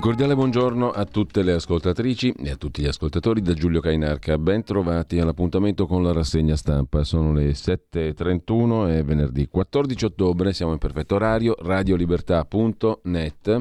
Un 0.00 0.06
cordiale 0.06 0.34
buongiorno 0.34 0.92
a 0.92 1.04
tutte 1.04 1.42
le 1.42 1.52
ascoltatrici 1.52 2.32
e 2.38 2.48
a 2.48 2.56
tutti 2.56 2.80
gli 2.80 2.86
ascoltatori 2.86 3.42
da 3.42 3.52
Giulio 3.52 3.80
Cainarca. 3.80 4.38
Ben 4.38 4.64
trovati 4.64 5.18
all'appuntamento 5.18 5.86
con 5.86 6.02
la 6.02 6.12
rassegna 6.12 6.56
stampa. 6.56 7.04
Sono 7.04 7.34
le 7.34 7.50
7.31 7.50 8.96
e 8.96 9.02
venerdì 9.02 9.46
14 9.46 10.06
ottobre, 10.06 10.54
siamo 10.54 10.72
in 10.72 10.78
perfetto 10.78 11.16
orario, 11.16 11.54
radiolibertà.net. 11.58 13.58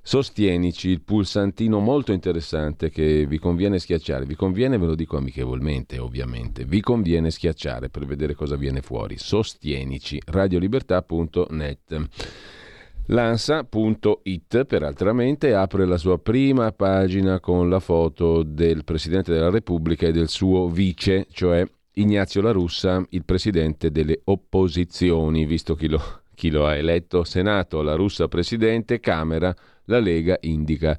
Sostienici, 0.00 0.90
il 0.90 1.02
pulsantino 1.02 1.80
molto 1.80 2.12
interessante 2.12 2.88
che 2.88 3.26
vi 3.26 3.40
conviene 3.40 3.80
schiacciare. 3.80 4.26
Vi 4.26 4.36
conviene, 4.36 4.78
ve 4.78 4.86
lo 4.86 4.94
dico 4.94 5.16
amichevolmente, 5.16 5.98
ovviamente. 5.98 6.64
Vi 6.64 6.80
conviene 6.80 7.32
schiacciare 7.32 7.88
per 7.88 8.06
vedere 8.06 8.36
cosa 8.36 8.54
viene 8.54 8.80
fuori. 8.80 9.18
Sostienici, 9.18 10.22
radiolibertà.net. 10.24 12.08
L'ANSA.it, 13.08 14.64
per 14.64 14.82
altramente, 14.82 15.54
apre 15.54 15.84
la 15.84 15.98
sua 15.98 16.18
prima 16.18 16.72
pagina 16.72 17.38
con 17.38 17.68
la 17.68 17.78
foto 17.78 18.42
del 18.42 18.82
Presidente 18.82 19.30
della 19.30 19.50
Repubblica 19.50 20.06
e 20.06 20.12
del 20.12 20.28
suo 20.28 20.68
vice, 20.68 21.26
cioè 21.30 21.68
Ignazio 21.96 22.40
La 22.40 22.50
Russa, 22.50 23.04
il 23.10 23.24
Presidente 23.26 23.90
delle 23.90 24.22
opposizioni, 24.24 25.44
visto 25.44 25.74
chi 25.74 25.88
lo, 25.88 26.00
chi 26.34 26.50
lo 26.50 26.66
ha 26.66 26.76
eletto 26.76 27.24
Senato, 27.24 27.82
La 27.82 27.94
Russa 27.94 28.26
Presidente, 28.26 29.00
Camera, 29.00 29.54
la 29.84 29.98
Lega 29.98 30.38
indica 30.40 30.98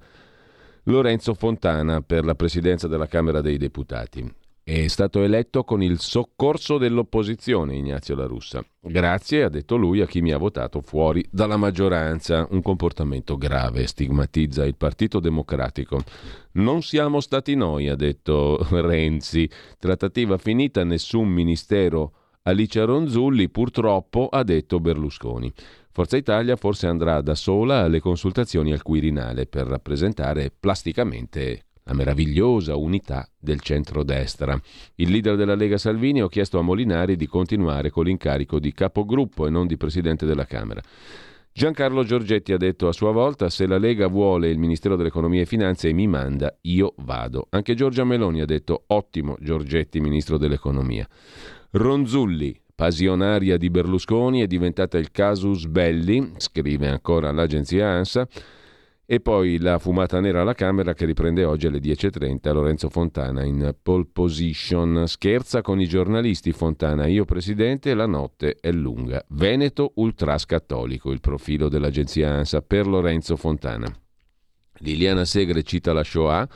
Lorenzo 0.83 1.33
Fontana 1.33 2.01
per 2.01 2.23
la 2.23 2.35
Presidenza 2.35 2.88
della 2.88 3.07
Camera 3.07 3.41
dei 3.41 3.57
Deputati. 3.57 4.31
È 4.67 4.87
stato 4.87 5.21
eletto 5.21 5.63
con 5.63 5.83
il 5.83 5.99
soccorso 5.99 6.79
dell'opposizione 6.79 7.75
Ignazio 7.75 8.15
La 8.15 8.25
Russa. 8.25 8.65
Grazie, 8.81 9.43
ha 9.43 9.49
detto 9.49 9.75
lui, 9.75 10.01
a 10.01 10.07
chi 10.07 10.21
mi 10.21 10.31
ha 10.31 10.39
votato 10.39 10.81
fuori 10.81 11.23
dalla 11.29 11.55
maggioranza. 11.55 12.47
Un 12.49 12.63
comportamento 12.63 13.37
grave, 13.37 13.85
stigmatizza 13.85 14.65
il 14.65 14.75
Partito 14.75 15.19
Democratico. 15.19 16.01
Non 16.53 16.81
siamo 16.81 17.19
stati 17.19 17.53
noi, 17.53 17.89
ha 17.89 17.95
detto 17.95 18.57
Renzi. 18.81 19.47
Trattativa 19.77 20.39
finita, 20.39 20.83
nessun 20.83 21.27
ministero. 21.27 22.13
Alicia 22.41 22.85
Ronzulli, 22.85 23.49
purtroppo, 23.49 24.29
ha 24.29 24.41
detto 24.41 24.79
Berlusconi. 24.79 25.53
Forza 25.91 26.17
Italia 26.17 26.55
forse 26.55 26.87
andrà 26.87 27.21
da 27.21 27.35
sola 27.35 27.81
alle 27.81 27.99
consultazioni 27.99 28.73
al 28.73 28.81
Quirinale 28.81 29.45
per 29.45 29.67
rappresentare 29.67 30.51
plasticamente 30.51 31.64
la 31.88 31.94
meravigliosa 31.94 32.75
unità 32.75 33.29
del 33.40 33.62
centrodestra. 33.62 34.59
Il 34.96 35.12
leader 35.12 35.35
della 35.35 35.53
Lega 35.53 35.78
Salvini 35.78 36.19
ha 36.19 36.28
chiesto 36.28 36.57
a 36.57 36.63
Molinari 36.63 37.16
di 37.16 37.28
continuare 37.28 37.91
con 37.91 38.06
l'incarico 38.06 38.59
di 38.59 38.73
capogruppo 38.73 39.46
e 39.46 39.51
non 39.51 39.68
di 39.68 39.78
presidente 39.78 40.25
della 40.25 40.45
Camera. 40.45 40.81
Giancarlo 41.53 42.03
Giorgetti 42.03 42.53
ha 42.53 42.57
detto 42.57 42.88
a 42.88 42.91
sua 42.91 43.12
volta 43.12 43.50
se 43.50 43.68
la 43.68 43.78
Lega 43.78 44.07
vuole 44.07 44.50
il 44.50 44.57
Ministero 44.57 44.95
dell'Economia 44.95 45.41
e 45.41 45.45
Finanze 45.45 45.88
e 45.88 45.94
mi 45.94 46.07
manda, 46.07 46.57
io 46.62 46.95
vado. 46.97 47.47
Anche 47.51 47.75
Giorgia 47.75 48.03
Meloni 48.03 48.41
ha 48.41 48.45
detto 48.45 48.85
ottimo 48.88 49.38
Giorgetti, 49.40 50.00
Ministro 50.00 50.38
dell'Economia. 50.38 51.07
Ronzulli, 51.72 52.59
passionaria 52.74 53.57
di 53.57 53.69
Berlusconi, 53.69 54.41
è 54.41 54.47
diventata 54.47 54.97
il 54.97 55.12
casus 55.12 55.66
belli, 55.68 56.34
scrive 56.38 56.90
ancora 56.90 57.31
l'agenzia 57.31 57.90
ANSA, 57.90 58.28
e 59.07 59.19
poi 59.19 59.59
la 59.59 59.77
fumata 59.77 60.19
nera 60.19 60.41
alla 60.41 60.55
Camera 60.55 60.93
che 60.93 61.05
riprende 61.05 61.43
oggi 61.43 61.67
alle 61.67 61.79
10.30 61.79 62.51
Lorenzo 62.51 62.89
Fontana 62.89 63.43
in 63.43 63.75
pole 63.81 64.07
position. 64.11 65.07
Scherza 65.07 65.61
con 65.61 65.79
i 65.79 65.88
giornalisti 65.88 66.51
Fontana, 66.51 67.05
io 67.05 67.23
presidente, 67.23 67.94
la 67.94 68.07
notte 68.07 68.57
è 68.59 68.71
lunga. 68.71 69.23
Veneto 69.29 69.91
ultrascattolico, 69.95 71.11
il 71.11 71.19
profilo 71.19 71.69
dell'agenzia 71.69 72.31
ANSA 72.31 72.61
per 72.61 72.88
Lorenzo 72.88 73.35
Fontana. 73.35 73.88
Liliana 74.79 75.23
Segre 75.23 75.61
cita 75.63 75.94
la 75.94 76.03
Shoah, 76.03 76.47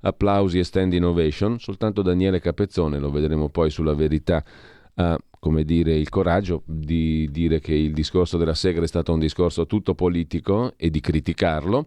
applausi 0.00 0.58
e 0.58 0.64
stand 0.64 0.92
innovation, 0.94 1.58
soltanto 1.60 2.02
Daniele 2.02 2.40
Capezzone, 2.40 2.98
lo 2.98 3.10
vedremo 3.10 3.48
poi 3.48 3.70
sulla 3.70 3.94
verità, 3.94 4.44
ha 4.94 5.18
come 5.42 5.64
dire, 5.64 5.96
il 5.96 6.08
coraggio 6.08 6.62
di 6.66 7.28
dire 7.32 7.58
che 7.58 7.74
il 7.74 7.92
discorso 7.92 8.38
della 8.38 8.54
Segre 8.54 8.84
è 8.84 8.86
stato 8.86 9.12
un 9.12 9.18
discorso 9.18 9.66
tutto 9.66 9.92
politico 9.96 10.74
e 10.76 10.88
di 10.88 11.00
criticarlo. 11.00 11.84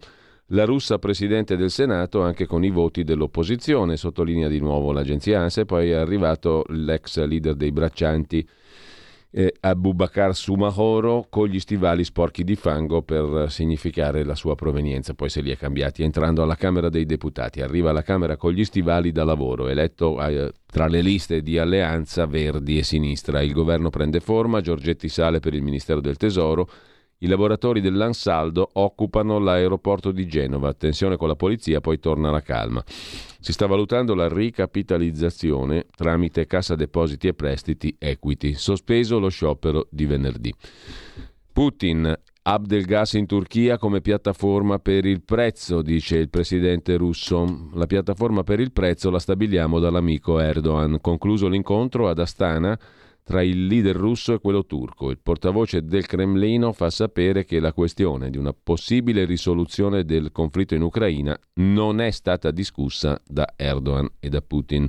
La 0.47 0.65
russa 0.65 0.99
Presidente 0.99 1.55
del 1.55 1.71
Senato 1.71 2.21
anche 2.21 2.47
con 2.47 2.65
i 2.65 2.69
voti 2.69 3.05
dell'opposizione, 3.05 3.95
sottolinea 3.95 4.49
di 4.49 4.59
nuovo 4.59 4.91
l'agenzia 4.91 5.39
ANSE, 5.39 5.63
poi 5.63 5.91
è 5.91 5.93
arrivato 5.93 6.65
l'ex 6.67 7.23
leader 7.25 7.55
dei 7.55 7.71
braccianti 7.71 8.45
eh, 9.37 9.53
Abubakar 9.59 10.33
Sumahoro 10.33 11.27
con 11.29 11.47
gli 11.47 11.59
stivali 11.59 12.05
sporchi 12.05 12.45
di 12.45 12.55
fango 12.55 13.01
per 13.01 13.51
significare 13.51 14.23
la 14.23 14.33
sua 14.33 14.55
provenienza, 14.55 15.13
poi 15.13 15.27
se 15.27 15.41
li 15.41 15.51
è 15.51 15.57
cambiati 15.57 16.03
entrando 16.03 16.41
alla 16.41 16.55
Camera 16.55 16.87
dei 16.87 17.05
Deputati. 17.05 17.59
Arriva 17.59 17.89
alla 17.89 18.01
Camera 18.01 18.37
con 18.37 18.53
gli 18.53 18.63
stivali 18.63 19.11
da 19.11 19.25
lavoro, 19.25 19.67
eletto 19.67 20.25
eh, 20.25 20.53
tra 20.65 20.87
le 20.87 21.01
liste 21.01 21.41
di 21.41 21.57
Alleanza 21.57 22.25
Verdi 22.25 22.77
e 22.77 22.83
Sinistra. 22.83 23.41
Il 23.41 23.51
governo 23.51 23.89
prende 23.89 24.21
forma, 24.21 24.61
Giorgetti 24.61 25.09
sale 25.09 25.41
per 25.41 25.53
il 25.53 25.63
Ministero 25.63 25.99
del 25.99 26.15
Tesoro 26.15 26.69
i 27.19 27.27
lavoratori 27.27 27.81
dell'Ansaldo 27.81 28.69
occupano 28.73 29.39
l'aeroporto 29.39 30.11
di 30.11 30.27
Genova. 30.27 30.69
Attenzione 30.69 31.17
con 31.17 31.27
la 31.27 31.35
polizia, 31.35 31.81
poi 31.81 31.99
torna 31.99 32.29
la 32.29 32.41
calma. 32.41 32.83
Si 32.85 33.53
sta 33.53 33.65
valutando 33.67 34.15
la 34.15 34.27
ricapitalizzazione 34.27 35.85
tramite 35.95 36.45
Cassa 36.45 36.75
Depositi 36.75 37.27
e 37.27 37.33
Prestiti 37.33 37.95
Equity. 37.97 38.53
Sospeso 38.53 39.19
lo 39.19 39.29
sciopero 39.29 39.87
di 39.89 40.05
venerdì. 40.05 40.53
Putin 41.53 42.13
Abdelgas 42.47 43.13
in 43.13 43.25
Turchia 43.25 43.79
come 43.79 44.01
piattaforma 44.01 44.77
per 44.77 45.05
il 45.05 45.23
prezzo, 45.23 45.81
dice 45.81 46.17
il 46.17 46.29
presidente 46.29 46.95
russo. 46.95 47.69
La 47.73 47.87
piattaforma 47.87 48.43
per 48.43 48.59
il 48.59 48.71
prezzo 48.71 49.09
la 49.09 49.17
stabiliamo 49.17 49.79
dall'amico 49.79 50.39
Erdogan. 50.39 50.99
Concluso 51.01 51.47
l'incontro 51.47 52.07
ad 52.07 52.19
Astana, 52.19 52.77
tra 53.25 53.41
il 53.41 53.65
leader 53.65 53.95
russo 53.95 54.33
e 54.33 54.39
quello 54.39 54.67
turco. 54.67 55.09
Il 55.09 55.17
portavoce 55.17 55.83
del 55.83 56.05
Cremlino 56.05 56.71
fa 56.73 56.91
sapere 56.91 57.43
che 57.43 57.59
la 57.59 57.73
questione 57.73 58.29
di 58.29 58.37
una 58.37 58.53
possibile 58.53 59.25
risoluzione 59.25 60.05
del 60.05 60.31
conflitto 60.31 60.75
in 60.75 60.83
Ucraina 60.83 61.35
non 61.55 62.01
è 62.01 62.11
stata 62.11 62.51
discussa 62.51 63.19
da 63.25 63.51
Erdogan 63.55 64.07
e 64.19 64.29
da 64.29 64.41
Putin. 64.41 64.87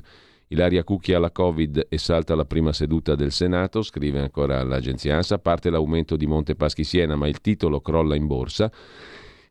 Ilaria 0.49 0.85
cucchia 0.85 1.19
la 1.19 1.33
Covid 1.33 1.87
e 1.89 1.97
salta 1.97 2.35
la 2.35 2.45
prima 2.45 2.75
seduta 2.75 3.15
del 3.15 3.33
Senato, 3.33 3.81
scrive 3.81 4.21
ancora 4.21 4.63
l'agenzia 4.63 5.17
ANSA, 5.17 5.39
parte 5.39 5.71
l'aumento 5.71 6.15
di 6.15 6.27
Monte 6.27 6.57
Paschi 6.57 6.85
Siena, 6.85 7.17
ma 7.17 7.27
il 7.29 7.41
titolo 7.41 7.81
crolla 7.81 8.17
in 8.17 8.27
borsa. 8.27 8.71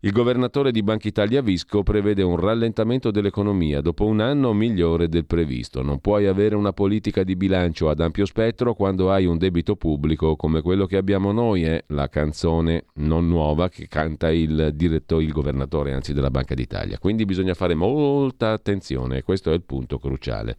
Il 0.05 0.11
governatore 0.11 0.71
di 0.71 0.83
Banca 0.83 1.07
Italia 1.07 1.41
Visco 1.41 1.81
prevede 1.81 2.21
un 2.21 2.35
rallentamento 2.35 3.09
dell'economia 3.09 3.81
dopo 3.81 4.05
un 4.05 4.19
anno 4.19 4.53
migliore 4.53 5.09
del 5.09 5.25
previsto. 5.25 5.81
Non 5.81 5.97
puoi 5.97 6.27
avere 6.27 6.53
una 6.53 6.73
politica 6.73 7.23
di 7.23 7.35
bilancio 7.35 7.89
ad 7.89 7.99
ampio 7.99 8.27
spettro 8.27 8.75
quando 8.75 9.09
hai 9.09 9.25
un 9.25 9.39
debito 9.39 9.75
pubblico 9.75 10.35
come 10.35 10.61
quello 10.61 10.85
che 10.85 10.97
abbiamo 10.97 11.31
noi, 11.31 11.63
è 11.63 11.83
la 11.87 12.07
canzone 12.07 12.85
non 12.97 13.27
nuova 13.27 13.67
che 13.67 13.87
canta 13.87 14.29
il 14.29 14.73
direttore, 14.75 15.23
il 15.23 15.31
governatore 15.31 15.91
anzi 15.93 16.13
della 16.13 16.29
Banca 16.29 16.53
d'Italia. 16.53 16.99
Quindi 16.99 17.25
bisogna 17.25 17.55
fare 17.55 17.73
molta 17.73 18.51
attenzione, 18.51 19.23
questo 19.23 19.49
è 19.49 19.55
il 19.55 19.63
punto 19.63 19.97
cruciale. 19.97 20.55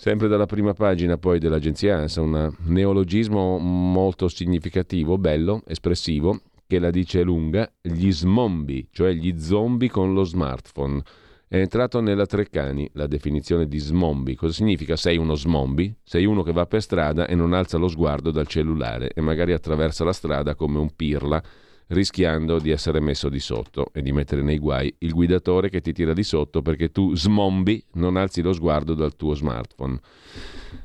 Sempre 0.00 0.28
dalla 0.28 0.46
prima 0.46 0.72
pagina 0.72 1.18
poi 1.18 1.38
dell'agenzia 1.38 1.98
ANSA, 1.98 2.22
un 2.22 2.50
neologismo 2.68 3.58
molto 3.58 4.28
significativo, 4.28 5.18
bello, 5.18 5.60
espressivo, 5.66 6.40
che 6.70 6.78
la 6.78 6.90
dice 6.90 7.22
lunga, 7.24 7.68
gli 7.82 8.12
smombi, 8.12 8.86
cioè 8.92 9.10
gli 9.12 9.40
zombie 9.40 9.90
con 9.90 10.14
lo 10.14 10.22
smartphone. 10.22 11.02
È 11.48 11.56
entrato 11.56 12.00
nella 12.00 12.26
Treccani 12.26 12.88
la 12.92 13.08
definizione 13.08 13.66
di 13.66 13.78
smombi. 13.78 14.36
Cosa 14.36 14.52
significa 14.52 14.94
sei 14.94 15.16
uno 15.16 15.34
smombi? 15.34 15.92
Sei 16.04 16.26
uno 16.26 16.44
che 16.44 16.52
va 16.52 16.66
per 16.66 16.80
strada 16.80 17.26
e 17.26 17.34
non 17.34 17.54
alza 17.54 17.76
lo 17.76 17.88
sguardo 17.88 18.30
dal 18.30 18.46
cellulare 18.46 19.10
e 19.12 19.20
magari 19.20 19.52
attraversa 19.52 20.04
la 20.04 20.12
strada 20.12 20.54
come 20.54 20.78
un 20.78 20.94
pirla 20.94 21.42
rischiando 21.90 22.58
di 22.58 22.70
essere 22.70 23.00
messo 23.00 23.28
di 23.28 23.40
sotto 23.40 23.90
e 23.92 24.02
di 24.02 24.12
mettere 24.12 24.42
nei 24.42 24.58
guai 24.58 24.94
il 24.98 25.12
guidatore 25.12 25.70
che 25.70 25.80
ti 25.80 25.92
tira 25.92 26.12
di 26.12 26.22
sotto 26.22 26.62
perché 26.62 26.90
tu 26.90 27.16
smombi, 27.16 27.84
non 27.94 28.16
alzi 28.16 28.42
lo 28.42 28.52
sguardo 28.52 28.94
dal 28.94 29.16
tuo 29.16 29.34
smartphone. 29.34 29.98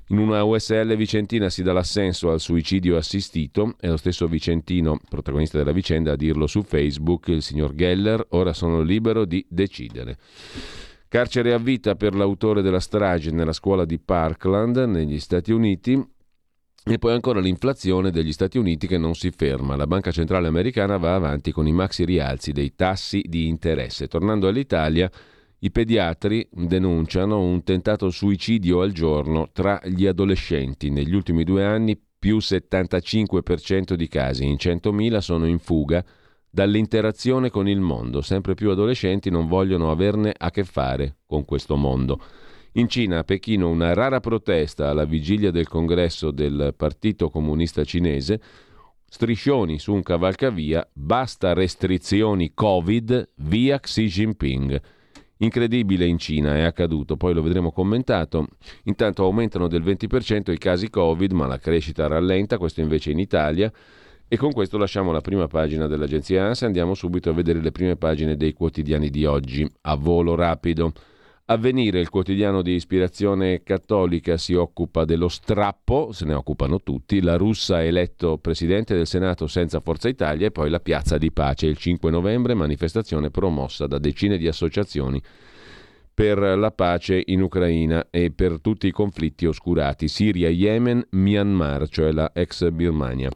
In 0.10 0.20
una 0.20 0.44
USL 0.44 0.96
vicentina 0.96 1.50
si 1.50 1.64
dà 1.64 1.74
l'assenso 1.74 2.32
al 2.32 2.40
suicidio 2.40 2.98
assistito, 2.98 3.76
è 3.80 3.88
lo 3.88 3.98
stesso 3.98 4.28
vicentino, 4.28 5.00
protagonista 5.10 5.58
della 5.58 5.72
vicenda, 5.72 6.14
a 6.14 6.16
dirlo 6.16 6.48
su 6.48 6.62
Facebook, 6.62 7.28
il 7.28 7.42
signor 7.42 7.74
Geller, 7.74 8.26
ora 8.30 8.54
sono 8.54 8.82
libero 8.82 9.26
di 9.26 9.46
decidere. 9.50 10.18
Carcere 11.08 11.54
a 11.54 11.58
vita 11.58 11.96
per 11.96 12.14
l'autore 12.14 12.62
della 12.62 12.80
strage 12.80 13.32
nella 13.32 13.54
scuola 13.54 13.86
di 13.86 14.00
Parkland 14.00 14.78
negli 14.78 15.20
Stati 15.20 15.52
Uniti, 15.52 16.00
e 16.88 17.00
poi 17.00 17.14
ancora 17.14 17.40
l'inflazione 17.40 18.12
degli 18.12 18.32
Stati 18.32 18.60
Uniti 18.60 18.86
che 18.86 19.00
non 19.00 19.16
si 19.16 19.32
ferma. 19.32 19.76
La 19.76 19.88
Banca 19.88 20.12
Centrale 20.12 20.48
Americana 20.48 20.98
va 20.98 21.16
avanti 21.16 21.52
con 21.52 21.66
i 21.66 21.74
maxi 21.74 22.06
rialzi 22.06 22.52
dei 22.52 22.76
tassi 22.76 23.24
di 23.26 23.48
interesse. 23.48 24.08
Tornando 24.08 24.48
all'Italia, 24.48 25.10
i 25.60 25.72
pediatri 25.72 26.48
denunciano 26.52 27.42
un 27.42 27.64
tentato 27.64 28.12
suicidio 28.12 28.82
al 28.82 28.92
giorno 28.92 29.50
tra 29.52 29.82
gli 29.84 30.06
adolescenti. 30.06 30.92
Negli 30.92 31.16
ultimi 31.16 31.44
due 31.44 31.66
anni 31.66 32.00
più 32.20 32.38
75% 32.38 33.94
di 33.94 34.08
casi, 34.08 34.46
in 34.46 34.58
100.000 34.60 35.18
sono 35.18 35.48
in 35.48 35.58
fuga 35.58 36.06
dall'interazione 36.52 37.50
con 37.50 37.68
il 37.68 37.80
mondo. 37.80 38.22
Sempre 38.22 38.54
più 38.54 38.70
adolescenti 38.70 39.32
non 39.32 39.48
vogliono 39.48 39.90
averne 39.90 40.32
a 40.38 40.52
che 40.52 40.64
fare 40.64 41.18
con 41.26 41.46
questo 41.46 41.76
mondo. 41.78 42.22
In 42.78 42.90
Cina, 42.90 43.20
a 43.20 43.24
Pechino, 43.24 43.70
una 43.70 43.94
rara 43.94 44.20
protesta 44.20 44.90
alla 44.90 45.06
vigilia 45.06 45.50
del 45.50 45.66
congresso 45.66 46.32
del 46.32 46.74
Partito 46.76 47.30
Comunista 47.30 47.86
Cinese. 47.86 48.42
Striscioni 49.08 49.80
su 49.80 49.94
un 49.94 50.04
cavalcavia, 50.04 50.86
basta 50.92 51.54
restrizioni 51.54 52.52
Covid, 52.54 53.30
via 53.36 53.80
Xi 53.80 54.08
Jinping. 54.08 54.82
Incredibile 55.38 56.06
in 56.06 56.18
Cina, 56.18 56.58
è 56.58 56.64
accaduto, 56.64 57.16
poi 57.16 57.34
lo 57.34 57.42
vedremo 57.42 57.72
commentato. 57.72 58.46
Intanto 58.84 59.24
aumentano 59.24 59.70
del 59.70 59.82
20% 59.82 60.52
i 60.52 60.58
casi 60.58 60.90
Covid, 60.90 61.32
ma 61.32 61.48
la 61.48 61.60
crescita 61.60 62.08
rallenta, 62.08 62.58
questo 62.58 62.82
invece 62.82 63.12
in 63.12 63.20
Italia. 63.20 63.72
E 64.28 64.36
con 64.36 64.52
questo 64.52 64.78
lasciamo 64.78 65.14
la 65.14 65.22
prima 65.22 65.48
pagina 65.48 65.88
dell'agenzia 65.88 66.44
ANSA 66.44 66.66
e 66.66 66.68
andiamo 66.68 66.94
subito 66.94 67.30
a 67.30 67.34
vedere 67.34 67.62
le 67.62 67.72
prime 67.72 67.96
pagine 67.96 68.36
dei 68.36 68.52
quotidiani 68.52 69.10
di 69.10 69.24
oggi, 69.24 69.66
a 69.84 69.96
volo 69.96 70.36
rapido. 70.36 70.92
Avvenire, 71.48 72.00
il 72.00 72.10
quotidiano 72.10 72.64
di 72.64 72.74
ispirazione 72.74 73.62
cattolica, 73.62 74.36
si 74.36 74.56
occupa 74.56 75.06
dello 75.06 75.28
strappo, 75.28 76.12
se 76.12 76.26
ne 76.26 76.34
occupano 76.34 76.82
tutti, 76.82 77.22
la 77.22 77.36
russa 77.36 77.84
eletto 77.84 78.40
presidente 78.40 78.96
del 78.96 79.06
Senato 79.06 79.46
senza 79.46 79.80
Forza 79.80 80.10
Italia 80.10 80.48
e 80.48 80.52
poi 80.52 80.72
la 80.72 80.80
piazza 80.80 81.20
di 81.20 81.32
pace 81.32 81.68
il 81.68 81.78
5 81.78 82.10
novembre, 82.10 82.56
manifestazione 82.56 83.30
promossa 83.30 83.86
da 83.86 84.00
decine 84.00 84.40
di 84.40 84.48
associazioni 84.48 85.22
per 86.12 86.40
la 86.40 86.72
pace 86.72 87.22
in 87.24 87.44
Ucraina 87.44 88.08
e 88.10 88.32
per 88.32 88.60
tutti 88.60 88.88
i 88.88 88.92
conflitti 88.92 89.46
oscurati, 89.46 90.08
Siria, 90.08 90.50
Yemen, 90.50 91.06
Myanmar, 91.12 91.88
cioè 91.90 92.12
la 92.12 92.32
ex 92.34 92.68
Birmania. 92.72 93.30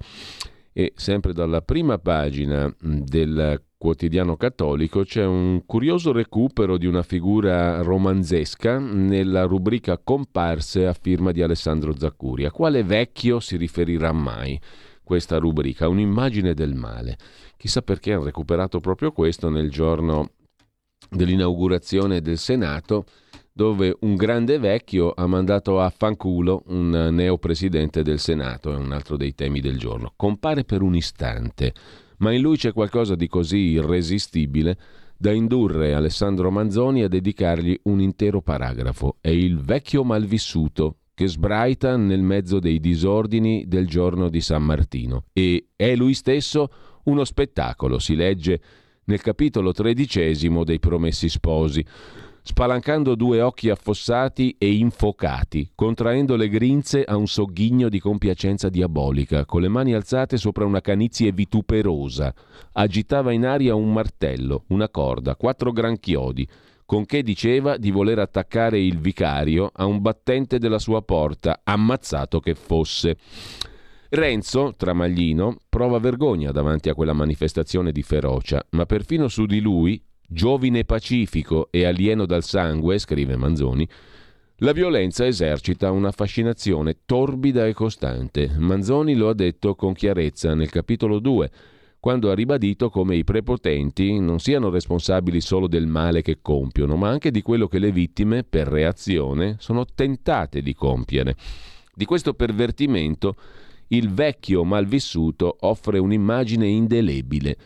E 0.79 0.93
sempre 0.95 1.33
dalla 1.33 1.61
prima 1.61 1.97
pagina 1.97 2.73
del 2.79 3.61
quotidiano 3.77 4.37
cattolico 4.37 5.03
c'è 5.03 5.25
un 5.25 5.65
curioso 5.65 6.13
recupero 6.13 6.77
di 6.77 6.85
una 6.85 7.03
figura 7.03 7.81
romanzesca 7.81 8.79
nella 8.79 9.43
rubrica 9.43 9.99
Comparse 10.01 10.87
a 10.87 10.93
firma 10.93 11.33
di 11.33 11.41
Alessandro 11.41 11.93
Zaccuri. 11.97 12.45
A 12.45 12.51
quale 12.51 12.85
vecchio 12.85 13.41
si 13.41 13.57
riferirà 13.57 14.13
mai 14.13 14.57
questa 15.03 15.37
rubrica? 15.37 15.89
Un'immagine 15.89 16.53
del 16.53 16.75
male. 16.75 17.17
Chissà 17.57 17.81
perché 17.81 18.13
hanno 18.13 18.23
recuperato 18.23 18.79
proprio 18.79 19.11
questo 19.11 19.49
nel 19.49 19.69
giorno 19.69 20.29
dell'inaugurazione 21.09 22.21
del 22.21 22.37
Senato 22.37 23.03
dove 23.59 23.93
un 23.99 24.15
grande 24.15 24.57
vecchio 24.57 25.11
ha 25.13 25.27
mandato 25.27 25.81
a 25.81 25.89
fanculo 25.89 26.63
un 26.67 27.09
neo 27.11 27.37
presidente 27.37 28.03
del 28.03 28.17
Senato, 28.17 28.71
è 28.71 28.77
un 28.77 28.93
altro 28.93 29.17
dei 29.17 29.35
temi 29.35 29.59
del 29.59 29.77
giorno. 29.77 30.13
Compare 30.15 30.63
per 30.63 30.81
un 30.81 30.95
istante 30.95 31.73
ma 32.19 32.31
in 32.31 32.39
lui 32.39 32.55
c'è 32.55 32.71
qualcosa 32.71 33.15
di 33.15 33.27
così 33.27 33.57
irresistibile 33.57 34.77
da 35.17 35.31
indurre 35.31 35.93
Alessandro 35.93 36.49
Manzoni 36.51 37.03
a 37.03 37.09
dedicargli 37.09 37.77
un 37.83 37.99
intero 37.99 38.41
paragrafo. 38.41 39.17
È 39.19 39.27
il 39.27 39.59
vecchio 39.59 40.05
malvissuto 40.05 40.99
che 41.13 41.27
sbraita 41.27 41.97
nel 41.97 42.21
mezzo 42.21 42.59
dei 42.59 42.79
disordini 42.79 43.65
del 43.67 43.87
giorno 43.87 44.29
di 44.29 44.39
San 44.39 44.63
Martino 44.63 45.25
e 45.33 45.67
è 45.75 45.97
lui 45.97 46.13
stesso 46.13 46.69
uno 47.03 47.25
spettacolo, 47.25 47.99
si 47.99 48.15
legge 48.15 48.61
nel 49.03 49.21
capitolo 49.21 49.73
tredicesimo 49.73 50.63
dei 50.63 50.79
Promessi 50.79 51.27
Sposi 51.27 51.83
spalancando 52.49 53.13
due 53.13 53.41
occhi 53.41 53.69
affossati 53.69 54.55
e 54.57 54.73
infocati, 54.73 55.69
contraendo 55.75 56.35
le 56.35 56.49
grinze 56.49 57.03
a 57.03 57.15
un 57.15 57.27
sogghigno 57.27 57.89
di 57.89 57.99
compiacenza 57.99 58.69
diabolica, 58.69 59.45
con 59.45 59.61
le 59.61 59.67
mani 59.67 59.93
alzate 59.93 60.35
sopra 60.35 60.65
una 60.65 60.81
canizie 60.81 61.31
vituperosa. 61.31 62.33
Agitava 62.71 63.33
in 63.33 63.45
aria 63.45 63.75
un 63.75 63.93
martello, 63.93 64.63
una 64.69 64.89
corda, 64.89 65.35
quattro 65.35 65.71
gran 65.71 65.99
chiodi, 65.99 66.47
con 66.87 67.05
che 67.05 67.21
diceva 67.21 67.77
di 67.77 67.91
voler 67.91 68.17
attaccare 68.17 68.79
il 68.79 68.97
vicario 68.97 69.69
a 69.71 69.85
un 69.85 70.01
battente 70.01 70.57
della 70.57 70.79
sua 70.79 71.03
porta, 71.03 71.61
ammazzato 71.63 72.39
che 72.39 72.55
fosse. 72.55 73.17
Renzo, 74.09 74.73
tramaglino, 74.75 75.57
prova 75.69 75.99
vergogna 75.99 76.51
davanti 76.51 76.89
a 76.89 76.95
quella 76.95 77.13
manifestazione 77.13 77.91
di 77.91 78.01
ferocia, 78.01 78.65
ma 78.71 78.87
perfino 78.87 79.27
su 79.27 79.45
di 79.45 79.59
lui, 79.59 80.03
Giovine 80.31 80.85
pacifico 80.85 81.69
e 81.71 81.85
alieno 81.85 82.27
dal 82.27 82.43
sangue, 82.43 82.99
scrive 82.99 83.35
Manzoni, 83.35 83.87
la 84.57 84.73
violenza 84.73 85.25
esercita 85.25 85.89
una 85.89 86.11
fascinazione 86.11 86.97
torbida 87.03 87.65
e 87.65 87.73
costante. 87.73 88.51
Manzoni 88.55 89.15
lo 89.15 89.29
ha 89.29 89.33
detto 89.33 89.73
con 89.73 89.93
chiarezza 89.93 90.53
nel 90.53 90.69
capitolo 90.69 91.17
2, 91.17 91.49
quando 91.99 92.29
ha 92.29 92.35
ribadito 92.35 92.91
come 92.91 93.15
i 93.15 93.23
prepotenti 93.23 94.19
non 94.19 94.37
siano 94.37 94.69
responsabili 94.69 95.41
solo 95.41 95.67
del 95.67 95.87
male 95.87 96.21
che 96.21 96.37
compiono, 96.43 96.95
ma 96.95 97.09
anche 97.09 97.31
di 97.31 97.41
quello 97.41 97.67
che 97.67 97.79
le 97.79 97.91
vittime, 97.91 98.43
per 98.43 98.67
reazione, 98.67 99.55
sono 99.57 99.83
tentate 99.83 100.61
di 100.61 100.75
compiere. 100.75 101.35
Di 101.91 102.05
questo 102.05 102.35
pervertimento 102.35 103.35
il 103.87 104.11
vecchio 104.11 104.63
malvissuto 104.63 105.57
offre 105.61 105.97
un'immagine 105.97 106.67
indelebile 106.67 107.57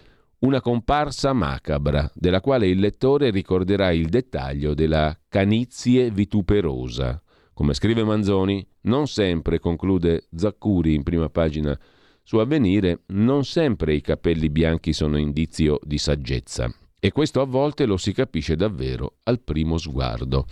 una 0.44 0.62
comparsa 0.62 1.34
macabra, 1.34 2.10
della 2.14 2.42
quale 2.42 2.68
il 2.68 2.80
lettore 2.80 3.30
ricorderà 3.30 3.92
il 3.92 4.08
dettaglio 4.08 4.74
della 4.74 5.18
canizie 5.30 6.10
vituperosa. 6.10 7.22
Come 7.54 7.74
scrive 7.74 8.04
Manzoni, 8.04 8.66
non 8.82 9.08
sempre, 9.08 9.60
conclude 9.60 10.28
Zaccuri 10.36 10.96
in 10.96 11.04
prima 11.04 11.30
pagina 11.30 11.78
su 12.24 12.38
Avvenire, 12.38 13.02
non 13.08 13.46
sempre 13.46 13.94
i 13.94 14.02
capelli 14.02 14.50
bianchi 14.50 14.92
sono 14.92 15.18
indizio 15.18 15.80
di 15.84 15.98
saggezza. 15.98 16.74
E 17.00 17.12
questo 17.12 17.42
a 17.42 17.46
volte 17.46 17.86
lo 17.86 17.98
si 17.98 18.12
capisce 18.14 18.56
davvero 18.56 19.18
al 19.24 19.40
primo 19.40 19.78
sguardo. 19.78 20.46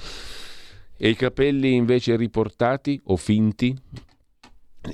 E 0.98 1.10
i 1.10 1.16
capelli 1.16 1.74
invece 1.74 2.16
riportati 2.16 3.00
o 3.06 3.18
finti 3.18 3.76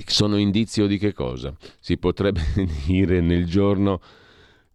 sono 0.06 0.36
indizio 0.36 0.86
di 0.86 0.98
che 0.98 1.12
cosa? 1.12 1.54
Si 1.78 1.98
potrebbe 1.98 2.42
dire 2.86 3.20
nel 3.20 3.46
giorno 3.46 4.00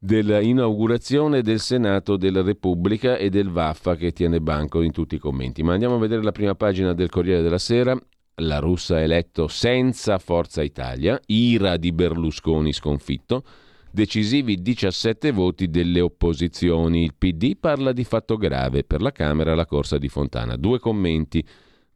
dell'inaugurazione 0.04 1.42
del 1.42 1.62
Senato 1.62 2.18
della 2.18 2.42
Repubblica 2.42 3.16
e 3.16 3.30
del 3.30 3.50
Vaffa 3.50 3.96
che 3.96 4.12
tiene 4.12 4.42
banco 4.42 4.82
in 4.82 4.92
tutti 4.92 5.16
i 5.16 5.18
commenti. 5.18 5.64
Ma 5.64 5.72
andiamo 5.72 5.96
a 5.96 6.00
vedere 6.00 6.22
la 6.22 6.34
prima 6.34 6.56
pagina 6.56 6.92
del 6.92 7.10
Corriere 7.10 7.42
della 7.42 7.58
Sera. 7.58 7.98
La 8.38 8.60
russa 8.60 9.02
eletto 9.02 9.48
senza 9.48 10.18
Forza 10.18 10.62
Italia, 10.62 11.18
ira 11.28 11.78
di 11.78 11.94
Berlusconi 11.94 12.74
sconfitto. 12.74 13.44
decisivi 13.92 14.62
17 14.62 15.32
voti 15.32 15.70
delle 15.70 16.02
opposizioni. 16.02 17.04
Il 17.04 17.14
PD 17.18 17.56
parla 17.58 17.94
di 17.94 18.04
fatto 18.04 18.36
grave, 18.36 18.84
per 18.84 19.02
la 19.02 19.12
Camera 19.14 19.56
la 19.56 19.66
corsa 19.66 19.98
di 19.98 20.10
Fontana. 20.10 20.58
Due 20.58 20.80
commenti. 20.80 21.46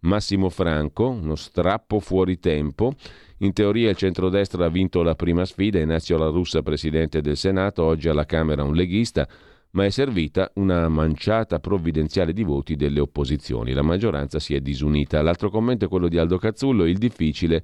Massimo 0.02 0.50
Franco, 0.50 1.10
uno 1.10 1.36
strappo 1.36 2.00
fuori 2.00 2.40
tempo. 2.40 2.94
In 3.42 3.54
teoria 3.54 3.92
il 3.92 3.96
centrodestra 3.96 4.66
ha 4.66 4.70
vinto 4.70 5.04
la 5.04 5.14
prima 5.14 5.46
sfida, 5.46 5.80
Ignazio 5.80 6.18
La 6.18 6.30
Russa 6.30 6.64
presidente 6.64 7.22
del 7.22 7.38
Senato, 7.38 7.84
oggi 7.84 8.10
alla 8.10 8.26
Camera 8.26 8.64
un 8.64 8.74
leghista, 8.74 9.28
ma 9.72 9.86
è 9.86 9.92
servita 9.92 10.50
una 10.56 10.90
manciata 10.90 11.60
provvidenziale 11.60 12.34
di 12.34 12.44
voti 12.44 12.76
delle 12.76 13.00
opposizioni. 13.00 13.74
La 13.74 13.84
maggioranza 13.84 14.40
si 14.40 14.56
è 14.56 14.60
disunita. 14.60 15.22
L'altro 15.22 15.52
commento 15.52 15.86
è 15.86 15.88
quello 15.88 16.08
di 16.08 16.18
Aldo 16.18 16.40
Cazzullo, 16.40 16.86
il 16.86 16.98
difficile 16.98 17.62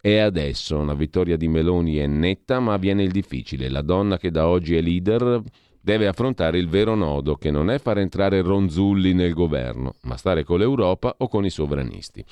è 0.00 0.18
adesso. 0.18 0.84
La 0.84 0.94
vittoria 0.94 1.36
di 1.36 1.48
Meloni 1.48 1.96
è 1.96 2.06
netta, 2.06 2.60
ma 2.60 2.74
avviene 2.74 3.02
il 3.02 3.10
difficile. 3.10 3.68
La 3.68 3.82
donna 3.82 4.18
che 4.18 4.30
da 4.30 4.46
oggi 4.46 4.76
è 4.76 4.80
leader 4.80 5.42
deve 5.80 6.06
affrontare 6.06 6.58
il 6.58 6.68
vero 6.68 6.94
nodo, 6.94 7.34
che 7.34 7.50
non 7.50 7.70
è 7.70 7.78
far 7.78 7.98
entrare 7.98 8.42
Ronzulli 8.42 9.12
nel 9.12 9.34
governo, 9.34 9.94
ma 10.02 10.16
stare 10.16 10.44
con 10.44 10.58
l'Europa 10.58 11.16
o 11.18 11.26
con 11.26 11.44
i 11.44 11.50
sovranisti. 11.50 12.24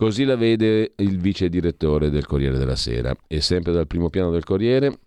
Così 0.00 0.24
la 0.24 0.34
vede 0.34 0.94
il 0.96 1.18
vice 1.18 1.50
direttore 1.50 2.08
del 2.08 2.24
Corriere 2.24 2.56
della 2.56 2.74
Sera. 2.74 3.14
E 3.26 3.42
sempre 3.42 3.70
dal 3.72 3.86
primo 3.86 4.08
piano 4.08 4.30
del 4.30 4.44
Corriere, 4.44 4.98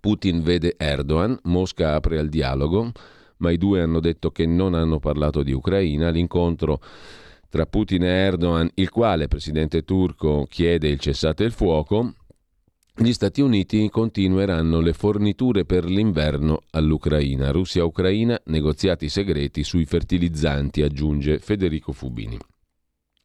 Putin 0.00 0.42
vede 0.42 0.76
Erdogan, 0.78 1.38
Mosca 1.42 1.94
apre 1.94 2.18
al 2.18 2.30
dialogo, 2.30 2.90
ma 3.36 3.50
i 3.50 3.58
due 3.58 3.82
hanno 3.82 4.00
detto 4.00 4.30
che 4.30 4.46
non 4.46 4.72
hanno 4.72 4.98
parlato 4.98 5.42
di 5.42 5.52
Ucraina. 5.52 6.08
L'incontro 6.08 6.80
tra 7.50 7.66
Putin 7.66 8.04
e 8.04 8.08
Erdogan, 8.08 8.70
il 8.76 8.88
quale, 8.88 9.28
presidente 9.28 9.82
turco, 9.82 10.46
chiede 10.48 10.88
il 10.88 11.00
cessate 11.00 11.44
il 11.44 11.52
fuoco, 11.52 12.14
gli 12.96 13.12
Stati 13.12 13.42
Uniti 13.42 13.90
continueranno 13.90 14.80
le 14.80 14.94
forniture 14.94 15.66
per 15.66 15.84
l'inverno 15.84 16.62
all'Ucraina. 16.70 17.50
Russia-Ucraina, 17.50 18.40
negoziati 18.46 19.10
segreti 19.10 19.62
sui 19.62 19.84
fertilizzanti, 19.84 20.80
aggiunge 20.80 21.40
Federico 21.40 21.92
Fubini. 21.92 22.38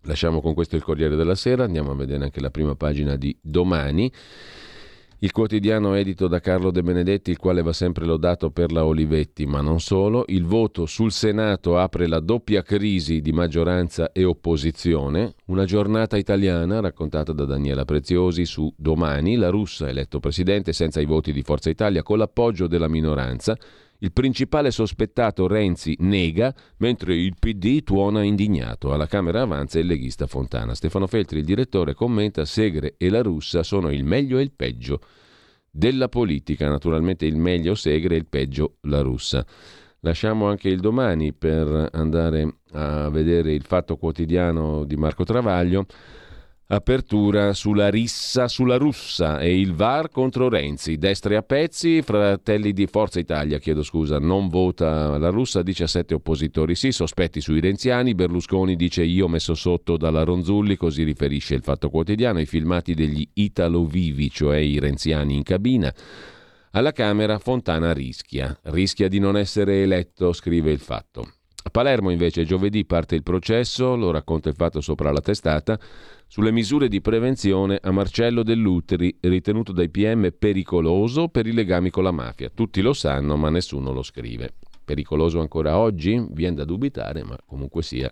Lasciamo 0.06 0.42
con 0.42 0.54
questo 0.54 0.76
il 0.76 0.84
Corriere 0.84 1.16
della 1.16 1.36
Sera, 1.36 1.64
andiamo 1.64 1.92
a 1.92 1.96
vedere 1.96 2.24
anche 2.24 2.42
la 2.42 2.50
prima 2.50 2.76
pagina 2.76 3.16
di 3.16 3.36
domani. 3.42 4.12
Il 5.20 5.32
quotidiano 5.32 5.94
edito 5.94 6.28
da 6.28 6.42
Carlo 6.42 6.70
De 6.70 6.84
Benedetti, 6.84 7.32
il 7.32 7.38
quale 7.38 7.62
va 7.62 7.72
sempre 7.72 8.04
lodato 8.04 8.52
per 8.52 8.74
la 8.74 8.84
Olivetti, 8.84 9.46
ma 9.46 9.62
non 9.62 9.80
solo. 9.80 10.26
Il 10.28 10.44
voto 10.44 10.86
sul 10.86 11.14
Senato 11.14 11.78
apre 11.78 12.08
la 12.08 12.20
doppia 12.20 12.62
crisi 12.62 13.22
di 13.22 13.32
maggioranza 13.32 14.12
e 14.12 14.26
opposizione. 14.26 15.36
Una 15.46 15.64
giornata 15.64 16.18
italiana 16.18 16.82
raccontata 16.82 17.32
da 17.32 17.46
Daniela 17.46 17.86
Preziosi 17.86 18.44
su 18.44 18.74
Domani. 18.76 19.38
La 19.38 19.50
russa 19.50 19.88
eletto 19.88 20.20
presidente 20.20 20.74
senza 20.74 21.00
i 21.00 21.06
voti 21.06 21.32
di 21.32 21.44
Forza 21.44 21.70
Italia 21.70 22.04
con 22.04 22.18
l'appoggio 22.18 22.68
della 22.68 22.90
minoranza. 22.90 23.58
Il 24.04 24.12
principale 24.12 24.70
sospettato 24.70 25.48
Renzi 25.48 25.96
nega, 26.00 26.54
mentre 26.80 27.16
il 27.16 27.36
PD 27.40 27.84
tuona 27.84 28.22
indignato. 28.22 28.92
Alla 28.92 29.08
Camera 29.08 29.40
avanza 29.40 29.80
il 29.80 29.86
leghista 29.86 30.28
Fontana. 30.28 30.76
Stefano 30.76 31.08
Feltri, 31.08 31.40
il 31.40 31.46
direttore, 31.46 31.94
commenta 31.94 32.44
Segre 32.44 32.96
e 32.98 33.10
la 33.10 33.22
russa 33.22 33.64
sono 33.64 33.90
il 33.92 34.04
meglio 34.04 34.40
e 34.40 34.42
il 34.42 34.52
peggio 34.52 35.00
della 35.72 36.10
politica. 36.10 36.68
Naturalmente 36.68 37.26
il 37.26 37.38
meglio 37.38 37.76
Segre 37.76 38.16
e 38.16 38.18
il 38.18 38.26
peggio 38.26 38.76
la 38.82 39.00
russa. 39.00 39.46
Lasciamo 40.02 40.50
anche 40.50 40.68
il 40.68 40.82
domani 40.82 41.32
per 41.32 41.88
andare 41.94 42.58
a 42.74 43.08
vedere 43.08 43.54
il 43.54 43.64
fatto 43.64 43.96
quotidiano 43.96 44.84
di 44.84 44.98
Marco 44.98 45.24
Travaglio 45.24 45.86
apertura 46.68 47.54
sulla 47.54 47.90
rissa 47.90 48.48
sulla 48.48 48.78
russa 48.78 49.40
e 49.40 49.60
il 49.60 49.74
VAR 49.74 50.10
contro 50.10 50.50
Renzi. 50.50 50.98
Destre 50.98 51.36
a 51.36 51.42
pezzi, 51.42 52.02
fratelli 52.02 52.74
di 52.74 52.88
Forza 52.88 53.20
Italia, 53.20 53.60
chiedo 53.60 53.84
scusa, 53.84 54.20
non 54.20 54.48
vota 54.48 55.18
la 55.18 55.30
russa, 55.30 55.62
17 55.62 56.14
oppositori 56.14 56.76
sì, 56.76 56.92
sospetti 56.92 57.42
sui 57.42 57.60
renziani, 57.60 58.16
Berlusconi 58.16 58.76
dice 58.76 59.04
io 59.04 59.28
messo 59.28 59.54
sotto 59.54 59.98
dalla 59.98 60.24
Ronzulli, 60.24 60.78
così 60.78 61.04
riferisce 61.04 61.56
il 61.56 61.62
Fatto 61.62 61.90
Quotidiano, 61.90 62.40
i 62.40 62.46
filmati 62.46 62.94
degli 62.94 63.28
Italo-vivi, 63.34 64.30
cioè 64.30 64.58
i 64.58 64.80
renziani 64.80 65.36
in 65.36 65.44
cabina. 65.44 65.94
Alla 66.72 66.92
Camera 66.92 67.38
Fontana 67.38 67.94
rischia, 67.94 68.58
rischia 68.64 69.08
di 69.08 69.20
non 69.20 69.38
essere 69.38 69.84
eletto, 69.84 70.34
scrive 70.34 70.72
il 70.72 70.80
Fatto. 70.80 71.34
A 71.66 71.70
Palermo 71.70 72.10
invece 72.10 72.44
giovedì 72.44 72.84
parte 72.84 73.16
il 73.16 73.24
processo, 73.24 73.96
lo 73.96 74.12
racconta 74.12 74.50
il 74.50 74.56
Fatto 74.56 74.82
sopra 74.82 75.12
la 75.12 75.22
testata, 75.22 75.80
sulle 76.34 76.52
misure 76.52 76.88
di 76.88 77.00
prevenzione 77.00 77.78
a 77.80 77.92
Marcello 77.92 78.42
Dell'Uteri, 78.42 79.16
ritenuto 79.20 79.72
dai 79.72 79.92
PM 79.92 80.34
pericoloso 80.36 81.28
per 81.28 81.46
i 81.46 81.54
legami 81.54 81.92
con 81.92 82.02
la 82.02 82.10
mafia. 82.10 82.50
Tutti 82.52 82.82
lo 82.82 82.94
sanno, 82.94 83.38
ma 83.38 83.52
nessuno 83.52 83.92
lo 83.92 84.02
scrive. 84.02 84.50
Pericoloso 84.84 85.40
ancora 85.40 85.78
oggi? 85.78 86.26
Viene 86.32 86.56
da 86.56 86.66
dubitare, 86.66 87.24
ma 87.24 87.38
comunque 87.46 87.84
sia. 87.84 88.12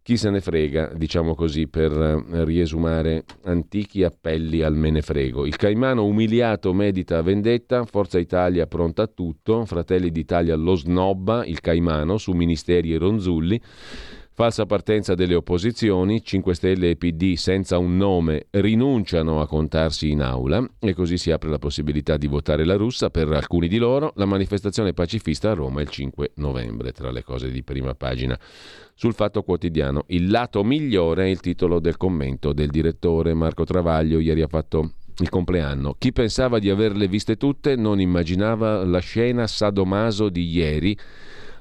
Chi 0.00 0.16
se 0.16 0.30
ne 0.30 0.40
frega, 0.40 0.94
diciamo 0.94 1.34
così, 1.34 1.68
per 1.68 1.90
riesumare 2.46 3.26
antichi 3.42 4.04
appelli 4.04 4.62
al 4.62 4.74
menefrego. 4.74 5.44
Il 5.44 5.56
Caimano 5.56 6.06
umiliato 6.06 6.72
medita 6.72 7.20
vendetta, 7.20 7.84
Forza 7.84 8.18
Italia 8.18 8.66
pronta 8.66 9.02
a 9.02 9.06
tutto, 9.06 9.66
Fratelli 9.66 10.10
d'Italia 10.10 10.56
lo 10.56 10.76
snobba, 10.76 11.44
il 11.44 11.60
Caimano, 11.60 12.16
su 12.16 12.32
ministeri 12.32 12.94
e 12.94 12.96
ronzulli. 12.96 13.60
Falsa 14.38 14.66
partenza 14.66 15.16
delle 15.16 15.34
opposizioni, 15.34 16.22
5 16.22 16.54
Stelle 16.54 16.90
e 16.90 16.96
PD 16.96 17.34
senza 17.34 17.76
un 17.78 17.96
nome 17.96 18.46
rinunciano 18.50 19.40
a 19.40 19.48
contarsi 19.48 20.10
in 20.10 20.22
aula 20.22 20.64
e 20.78 20.94
così 20.94 21.18
si 21.18 21.32
apre 21.32 21.50
la 21.50 21.58
possibilità 21.58 22.16
di 22.16 22.28
votare 22.28 22.64
la 22.64 22.76
russa 22.76 23.10
per 23.10 23.32
alcuni 23.32 23.66
di 23.66 23.78
loro. 23.78 24.12
La 24.14 24.26
manifestazione 24.26 24.92
pacifista 24.92 25.50
a 25.50 25.54
Roma 25.54 25.80
il 25.80 25.88
5 25.88 26.34
novembre, 26.36 26.92
tra 26.92 27.10
le 27.10 27.24
cose 27.24 27.50
di 27.50 27.64
prima 27.64 27.96
pagina. 27.96 28.38
Sul 28.94 29.12
Fatto 29.12 29.42
Quotidiano, 29.42 30.04
il 30.06 30.30
lato 30.30 30.62
migliore 30.62 31.24
è 31.24 31.26
il 31.26 31.40
titolo 31.40 31.80
del 31.80 31.96
commento 31.96 32.52
del 32.52 32.68
direttore 32.68 33.34
Marco 33.34 33.64
Travaglio, 33.64 34.20
ieri 34.20 34.42
ha 34.42 34.46
fatto 34.46 34.92
il 35.18 35.28
compleanno. 35.30 35.96
Chi 35.98 36.12
pensava 36.12 36.60
di 36.60 36.70
averle 36.70 37.08
viste 37.08 37.36
tutte 37.36 37.74
non 37.74 38.00
immaginava 38.00 38.84
la 38.84 39.00
scena 39.00 39.48
sadomaso 39.48 40.28
di 40.28 40.48
ieri 40.48 40.96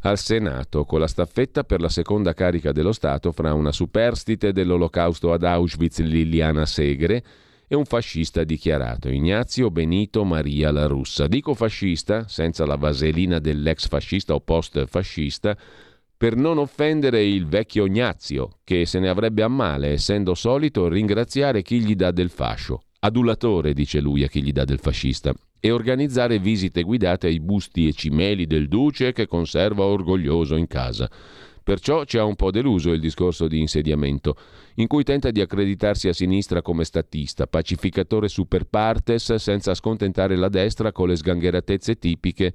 al 0.01 0.17
Senato 0.17 0.85
con 0.85 0.99
la 0.99 1.07
staffetta 1.07 1.63
per 1.63 1.81
la 1.81 1.89
seconda 1.89 2.33
carica 2.33 2.71
dello 2.71 2.91
Stato 2.91 3.31
fra 3.31 3.53
una 3.53 3.71
superstite 3.71 4.51
dell'olocausto 4.51 5.33
ad 5.33 5.43
Auschwitz 5.43 5.99
Liliana 5.99 6.65
Segre 6.65 7.23
e 7.67 7.75
un 7.75 7.85
fascista 7.85 8.43
dichiarato, 8.43 9.09
Ignazio 9.09 9.69
Benito 9.69 10.23
Maria 10.23 10.71
La 10.71 10.87
Russa. 10.87 11.27
Dico 11.27 11.53
fascista, 11.53 12.25
senza 12.27 12.65
la 12.65 12.75
vaselina 12.75 13.39
dell'ex 13.39 13.87
fascista 13.87 14.33
o 14.33 14.39
post 14.39 14.85
fascista, 14.85 15.57
per 16.15 16.35
non 16.35 16.57
offendere 16.57 17.23
il 17.23 17.45
vecchio 17.45 17.85
Ignazio, 17.85 18.59
che 18.63 18.85
se 18.85 18.99
ne 18.99 19.09
avrebbe 19.09 19.43
a 19.43 19.49
male, 19.49 19.89
essendo 19.89 20.33
solito 20.33 20.87
ringraziare 20.87 21.61
chi 21.61 21.81
gli 21.81 21.95
dà 21.95 22.11
del 22.11 22.29
fascio. 22.29 22.81
Adulatore, 22.99 23.73
dice 23.73 23.99
lui 23.99 24.23
a 24.23 24.27
chi 24.27 24.41
gli 24.41 24.51
dà 24.51 24.63
del 24.63 24.79
fascista 24.79 25.33
e 25.59 25.71
organizzare 25.71 26.39
visite 26.39 26.83
guidate 26.83 27.27
ai 27.27 27.39
busti 27.39 27.87
e 27.87 27.93
cimeli 27.93 28.45
del 28.45 28.67
duce 28.67 29.13
che 29.13 29.27
conserva 29.27 29.83
orgoglioso 29.83 30.55
in 30.55 30.67
casa. 30.67 31.09
Perciò 31.67 32.05
ci 32.05 32.17
ha 32.17 32.23
un 32.23 32.37
po' 32.37 32.49
deluso 32.49 32.93
il 32.93 33.01
discorso 33.01 33.45
di 33.49 33.59
insediamento, 33.59 34.37
in 34.75 34.87
cui 34.87 35.03
tenta 35.03 35.31
di 35.31 35.41
accreditarsi 35.41 36.07
a 36.07 36.13
sinistra 36.13 36.61
come 36.61 36.85
statista, 36.85 37.45
pacificatore 37.45 38.29
super 38.29 38.63
partes, 38.63 39.35
senza 39.35 39.73
scontentare 39.73 40.37
la 40.37 40.47
destra 40.47 40.93
con 40.93 41.09
le 41.09 41.17
sgangheratezze 41.17 41.97
tipiche 41.97 42.53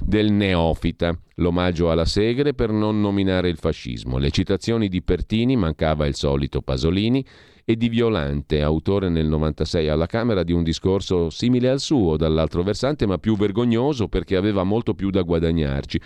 del 0.00 0.30
neofita, 0.30 1.18
l'omaggio 1.36 1.90
alla 1.90 2.04
Segre 2.04 2.52
per 2.52 2.70
non 2.70 3.00
nominare 3.00 3.48
il 3.48 3.56
fascismo. 3.56 4.18
Le 4.18 4.30
citazioni 4.30 4.88
di 4.88 5.00
Pertini, 5.00 5.56
mancava 5.56 6.06
il 6.06 6.14
solito 6.14 6.60
Pasolini, 6.60 7.24
e 7.70 7.76
di 7.76 7.88
Violante, 7.88 8.62
autore 8.62 9.08
nel 9.08 9.26
96 9.26 9.88
alla 9.88 10.06
Camera 10.06 10.42
di 10.42 10.52
un 10.52 10.64
discorso 10.64 11.30
simile 11.30 11.68
al 11.68 11.78
suo, 11.78 12.16
dall'altro 12.16 12.62
versante, 12.62 13.06
ma 13.06 13.18
più 13.18 13.36
vergognoso 13.36 14.08
perché 14.08 14.34
aveva 14.36 14.64
molto 14.64 14.94
più 14.94 15.10
da 15.10 15.22
guadagnarci. 15.22 16.00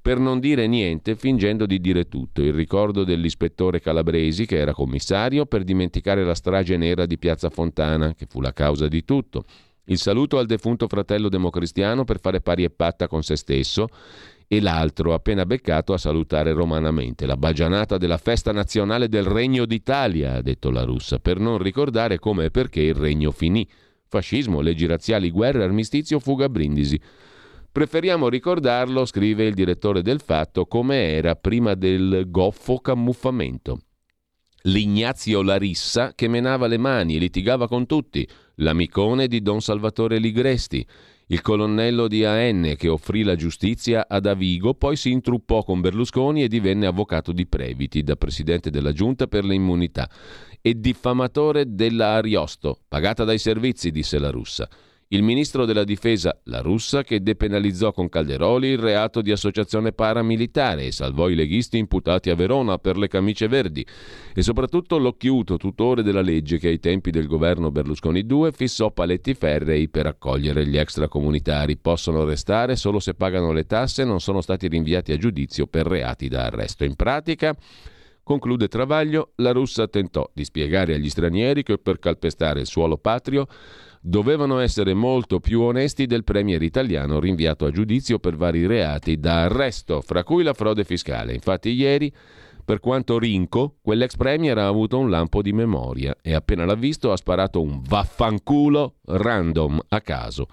Per 0.00 0.18
non 0.18 0.38
dire 0.38 0.68
niente, 0.68 1.16
fingendo 1.16 1.66
di 1.66 1.80
dire 1.80 2.06
tutto, 2.06 2.40
il 2.40 2.52
ricordo 2.52 3.02
dell'ispettore 3.02 3.80
Calabresi, 3.80 4.46
che 4.46 4.58
era 4.58 4.72
commissario, 4.72 5.44
per 5.44 5.64
dimenticare 5.64 6.24
la 6.24 6.34
strage 6.34 6.76
nera 6.76 7.04
di 7.04 7.18
Piazza 7.18 7.50
Fontana, 7.50 8.14
che 8.14 8.26
fu 8.28 8.40
la 8.40 8.52
causa 8.52 8.86
di 8.86 9.04
tutto. 9.04 9.44
Il 9.86 9.98
saluto 9.98 10.38
al 10.38 10.46
defunto 10.46 10.86
fratello 10.86 11.28
democristiano 11.28 12.04
per 12.04 12.20
fare 12.20 12.40
pari 12.40 12.62
e 12.62 12.70
patta 12.70 13.08
con 13.08 13.22
se 13.22 13.36
stesso 13.36 13.88
e 14.50 14.62
l'altro 14.62 15.12
appena 15.12 15.44
beccato 15.44 15.92
a 15.92 15.98
salutare 15.98 16.54
romanamente. 16.54 17.26
La 17.26 17.36
bagianata 17.36 17.98
della 17.98 18.16
festa 18.16 18.50
nazionale 18.50 19.08
del 19.08 19.24
Regno 19.24 19.66
d'Italia, 19.66 20.36
ha 20.36 20.42
detto 20.42 20.70
la 20.70 20.84
russa, 20.84 21.18
per 21.18 21.38
non 21.38 21.58
ricordare 21.58 22.18
come 22.18 22.46
e 22.46 22.50
perché 22.50 22.80
il 22.80 22.94
regno 22.94 23.30
finì. 23.30 23.68
Fascismo, 24.08 24.62
leggi 24.62 24.86
razziali, 24.86 25.30
guerra, 25.30 25.64
armistizio, 25.64 26.18
fuga 26.18 26.46
a 26.46 26.48
brindisi. 26.48 26.98
Preferiamo 27.70 28.30
ricordarlo, 28.30 29.04
scrive 29.04 29.44
il 29.44 29.52
direttore 29.52 30.00
del 30.00 30.20
Fatto, 30.20 30.64
come 30.64 31.10
era 31.12 31.36
prima 31.36 31.74
del 31.74 32.24
goffo 32.28 32.78
camuffamento. 32.78 33.82
L'Ignazio 34.62 35.42
Larissa 35.42 36.14
che 36.14 36.26
menava 36.26 36.66
le 36.66 36.78
mani 36.78 37.16
e 37.16 37.18
litigava 37.18 37.68
con 37.68 37.84
tutti, 37.84 38.26
l'amicone 38.56 39.28
di 39.28 39.42
Don 39.42 39.60
Salvatore 39.60 40.18
Ligresti, 40.18 40.84
Il 41.30 41.42
colonnello 41.42 42.08
di 42.08 42.24
AN 42.24 42.74
che 42.78 42.88
offrì 42.88 43.22
la 43.22 43.36
giustizia 43.36 44.06
ad 44.08 44.24
Avigo 44.24 44.72
poi 44.72 44.96
si 44.96 45.10
intruppò 45.10 45.62
con 45.62 45.82
Berlusconi 45.82 46.42
e 46.42 46.48
divenne 46.48 46.86
avvocato 46.86 47.32
di 47.32 47.46
Previti 47.46 48.02
da 48.02 48.16
presidente 48.16 48.70
della 48.70 48.92
giunta 48.92 49.26
per 49.26 49.44
le 49.44 49.54
immunità 49.54 50.08
e 50.62 50.80
diffamatore 50.80 51.74
della 51.74 52.14
Ariosto, 52.14 52.80
pagata 52.88 53.24
dai 53.24 53.38
servizi, 53.38 53.90
disse 53.90 54.18
la 54.18 54.30
russa 54.30 54.66
il 55.10 55.22
ministro 55.22 55.64
della 55.64 55.84
difesa, 55.84 56.38
la 56.44 56.60
russa, 56.60 57.02
che 57.02 57.22
depenalizzò 57.22 57.92
con 57.92 58.10
Calderoli 58.10 58.68
il 58.68 58.78
reato 58.78 59.22
di 59.22 59.30
associazione 59.30 59.92
paramilitare 59.92 60.84
e 60.84 60.92
salvò 60.92 61.30
i 61.30 61.34
leghisti 61.34 61.78
imputati 61.78 62.28
a 62.28 62.34
Verona 62.34 62.76
per 62.76 62.98
le 62.98 63.08
camicie 63.08 63.48
verdi, 63.48 63.86
e 64.34 64.42
soprattutto 64.42 64.98
l'occhiuto 64.98 65.56
tutore 65.56 66.02
della 66.02 66.20
legge 66.20 66.58
che 66.58 66.68
ai 66.68 66.78
tempi 66.78 67.10
del 67.10 67.26
governo 67.26 67.70
Berlusconi 67.70 68.26
II 68.28 68.50
fissò 68.52 68.90
paletti 68.90 69.32
ferrei 69.32 69.88
per 69.88 70.04
accogliere 70.04 70.66
gli 70.66 70.76
extracomunitari. 70.76 71.78
Possono 71.78 72.24
restare 72.24 72.76
solo 72.76 72.98
se 72.98 73.14
pagano 73.14 73.52
le 73.52 73.64
tasse 73.64 74.02
e 74.02 74.04
non 74.04 74.20
sono 74.20 74.42
stati 74.42 74.68
rinviati 74.68 75.12
a 75.12 75.16
giudizio 75.16 75.66
per 75.66 75.86
reati 75.86 76.28
da 76.28 76.44
arresto. 76.44 76.84
In 76.84 76.96
pratica... 76.96 77.56
Conclude 78.28 78.68
Travaglio, 78.68 79.30
la 79.36 79.52
russa 79.52 79.88
tentò 79.88 80.30
di 80.34 80.44
spiegare 80.44 80.92
agli 80.92 81.08
stranieri 81.08 81.62
che 81.62 81.78
per 81.78 81.98
calpestare 81.98 82.60
il 82.60 82.66
suolo 82.66 82.98
patrio 82.98 83.46
dovevano 84.00 84.58
essere 84.58 84.94
molto 84.94 85.40
più 85.40 85.60
onesti 85.60 86.06
del 86.06 86.24
premier 86.24 86.62
italiano 86.62 87.20
rinviato 87.20 87.66
a 87.66 87.70
giudizio 87.70 88.18
per 88.18 88.36
vari 88.36 88.66
reati 88.66 89.18
da 89.18 89.42
arresto, 89.42 90.00
fra 90.00 90.24
cui 90.24 90.42
la 90.42 90.54
frode 90.54 90.84
fiscale. 90.84 91.34
Infatti 91.34 91.70
ieri, 91.70 92.12
per 92.64 92.80
quanto 92.80 93.18
rinco, 93.18 93.76
quell'ex 93.80 94.16
premier 94.16 94.58
ha 94.58 94.66
avuto 94.66 94.98
un 94.98 95.10
lampo 95.10 95.42
di 95.42 95.52
memoria 95.52 96.16
e 96.20 96.34
appena 96.34 96.64
l'ha 96.64 96.74
visto 96.74 97.12
ha 97.12 97.16
sparato 97.16 97.62
un 97.62 97.80
vaffanculo 97.82 98.96
random 99.04 99.80
a 99.88 100.00
caso 100.00 100.46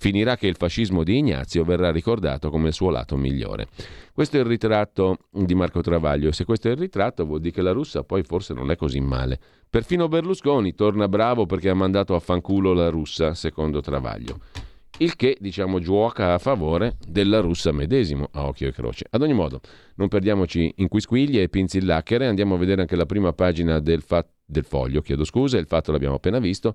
finirà 0.00 0.34
che 0.34 0.46
il 0.46 0.56
fascismo 0.56 1.04
di 1.04 1.18
Ignazio 1.18 1.62
verrà 1.62 1.90
ricordato 1.90 2.48
come 2.48 2.68
il 2.68 2.72
suo 2.72 2.88
lato 2.88 3.18
migliore. 3.18 3.68
Questo 4.14 4.38
è 4.38 4.40
il 4.40 4.46
ritratto 4.46 5.18
di 5.30 5.54
Marco 5.54 5.82
Travaglio 5.82 6.30
e 6.30 6.32
se 6.32 6.46
questo 6.46 6.68
è 6.68 6.70
il 6.70 6.78
ritratto 6.78 7.26
vuol 7.26 7.40
dire 7.40 7.52
che 7.52 7.60
la 7.60 7.72
russa 7.72 8.02
poi 8.02 8.22
forse 8.22 8.54
non 8.54 8.70
è 8.70 8.76
così 8.76 8.98
male. 8.98 9.38
Perfino 9.68 10.08
Berlusconi 10.08 10.74
torna 10.74 11.06
bravo 11.06 11.44
perché 11.44 11.68
ha 11.68 11.74
mandato 11.74 12.14
a 12.14 12.18
fanculo 12.18 12.72
la 12.72 12.88
russa, 12.88 13.34
secondo 13.34 13.82
Travaglio. 13.82 14.38
Il 14.96 15.16
che, 15.16 15.36
diciamo, 15.38 15.80
gioca 15.80 16.32
a 16.32 16.38
favore 16.38 16.96
della 17.06 17.40
russa 17.40 17.70
medesimo, 17.70 18.28
a 18.32 18.46
occhio 18.46 18.68
e 18.68 18.72
croce. 18.72 19.04
Ad 19.10 19.20
ogni 19.20 19.34
modo, 19.34 19.60
non 19.96 20.08
perdiamoci 20.08 20.72
in 20.76 20.88
quisquiglie 20.88 21.42
e 21.42 21.48
pinzillacchere, 21.50 22.26
andiamo 22.26 22.54
a 22.54 22.58
vedere 22.58 22.80
anche 22.80 22.96
la 22.96 23.06
prima 23.06 23.34
pagina 23.34 23.80
del, 23.80 24.00
fa- 24.00 24.26
del 24.44 24.64
foglio, 24.64 25.02
chiedo 25.02 25.24
scusa, 25.24 25.58
il 25.58 25.66
fatto 25.66 25.92
l'abbiamo 25.92 26.16
appena 26.16 26.38
visto. 26.38 26.74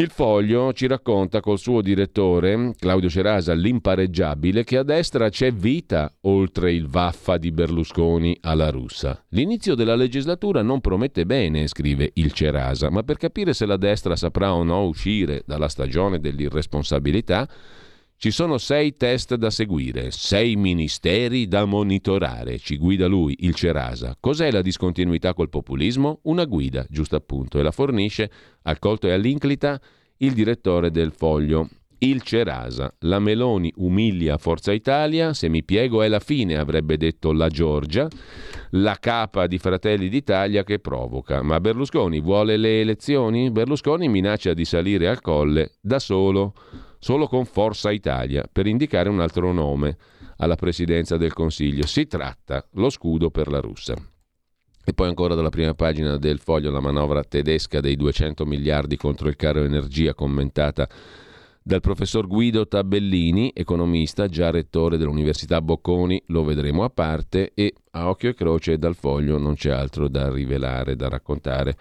Il 0.00 0.08
foglio 0.08 0.72
ci 0.72 0.86
racconta 0.86 1.40
col 1.40 1.58
suo 1.58 1.82
direttore, 1.82 2.72
Claudio 2.78 3.10
Cerasa, 3.10 3.52
l'impareggiabile, 3.52 4.64
che 4.64 4.78
a 4.78 4.82
destra 4.82 5.28
c'è 5.28 5.52
vita 5.52 6.10
oltre 6.22 6.72
il 6.72 6.88
vaffa 6.88 7.36
di 7.36 7.52
Berlusconi 7.52 8.34
alla 8.40 8.70
russa. 8.70 9.22
L'inizio 9.28 9.74
della 9.74 9.96
legislatura 9.96 10.62
non 10.62 10.80
promette 10.80 11.26
bene, 11.26 11.66
scrive 11.66 12.12
il 12.14 12.32
Cerasa, 12.32 12.88
ma 12.88 13.02
per 13.02 13.18
capire 13.18 13.52
se 13.52 13.66
la 13.66 13.76
destra 13.76 14.16
saprà 14.16 14.54
o 14.54 14.62
no 14.62 14.86
uscire 14.86 15.42
dalla 15.44 15.68
stagione 15.68 16.18
dell'irresponsabilità, 16.18 17.46
ci 18.20 18.30
sono 18.32 18.58
sei 18.58 18.98
test 18.98 19.34
da 19.36 19.48
seguire, 19.48 20.10
sei 20.10 20.54
ministeri 20.54 21.48
da 21.48 21.64
monitorare. 21.64 22.58
Ci 22.58 22.76
guida 22.76 23.06
lui, 23.06 23.34
il 23.38 23.54
Cerasa. 23.54 24.14
Cos'è 24.20 24.50
la 24.50 24.60
discontinuità 24.60 25.32
col 25.32 25.48
populismo? 25.48 26.18
Una 26.24 26.44
guida, 26.44 26.84
giusto 26.90 27.16
appunto, 27.16 27.58
e 27.58 27.62
la 27.62 27.70
fornisce 27.70 28.30
al 28.64 28.78
colto 28.78 29.06
e 29.06 29.12
all'inclita 29.12 29.80
il 30.18 30.34
direttore 30.34 30.90
del 30.90 31.12
foglio. 31.12 31.70
Il 31.96 32.20
Cerasa. 32.20 32.94
La 32.98 33.20
Meloni 33.20 33.72
umilia 33.76 34.36
Forza 34.36 34.72
Italia, 34.72 35.32
se 35.32 35.48
mi 35.48 35.64
piego 35.64 36.02
è 36.02 36.08
la 36.08 36.20
fine, 36.20 36.58
avrebbe 36.58 36.98
detto 36.98 37.32
la 37.32 37.48
Giorgia, 37.48 38.06
la 38.72 38.98
capa 39.00 39.46
di 39.46 39.56
Fratelli 39.56 40.10
d'Italia 40.10 40.62
che 40.62 40.78
provoca. 40.78 41.40
Ma 41.40 41.58
Berlusconi 41.58 42.20
vuole 42.20 42.58
le 42.58 42.82
elezioni? 42.82 43.50
Berlusconi 43.50 44.10
minaccia 44.10 44.52
di 44.52 44.66
salire 44.66 45.08
al 45.08 45.22
colle 45.22 45.70
da 45.80 45.98
solo 45.98 46.52
solo 47.00 47.26
con 47.26 47.46
Forza 47.46 47.90
Italia, 47.90 48.44
per 48.50 48.66
indicare 48.66 49.08
un 49.08 49.20
altro 49.20 49.52
nome 49.52 49.96
alla 50.36 50.54
presidenza 50.54 51.16
del 51.16 51.32
Consiglio. 51.32 51.86
Si 51.86 52.06
tratta 52.06 52.64
lo 52.74 52.90
scudo 52.90 53.30
per 53.30 53.48
la 53.48 53.58
russa. 53.58 53.94
E 54.84 54.92
poi 54.92 55.08
ancora 55.08 55.34
dalla 55.34 55.50
prima 55.50 55.74
pagina 55.74 56.16
del 56.16 56.38
foglio 56.38 56.70
la 56.70 56.80
manovra 56.80 57.22
tedesca 57.24 57.80
dei 57.80 57.96
200 57.96 58.46
miliardi 58.46 58.96
contro 58.96 59.28
il 59.28 59.36
caro 59.36 59.62
energia 59.62 60.14
commentata 60.14 60.88
dal 61.62 61.80
professor 61.80 62.26
Guido 62.26 62.66
Tabellini, 62.66 63.52
economista, 63.54 64.26
già 64.26 64.50
rettore 64.50 64.96
dell'Università 64.96 65.60
Bocconi, 65.60 66.20
lo 66.28 66.42
vedremo 66.42 66.84
a 66.84 66.90
parte 66.90 67.52
e 67.54 67.74
a 67.92 68.08
occhio 68.08 68.30
e 68.30 68.34
croce 68.34 68.78
dal 68.78 68.94
foglio 68.94 69.36
non 69.36 69.54
c'è 69.54 69.70
altro 69.70 70.08
da 70.08 70.30
rivelare, 70.30 70.96
da 70.96 71.08
raccontare 71.08 71.76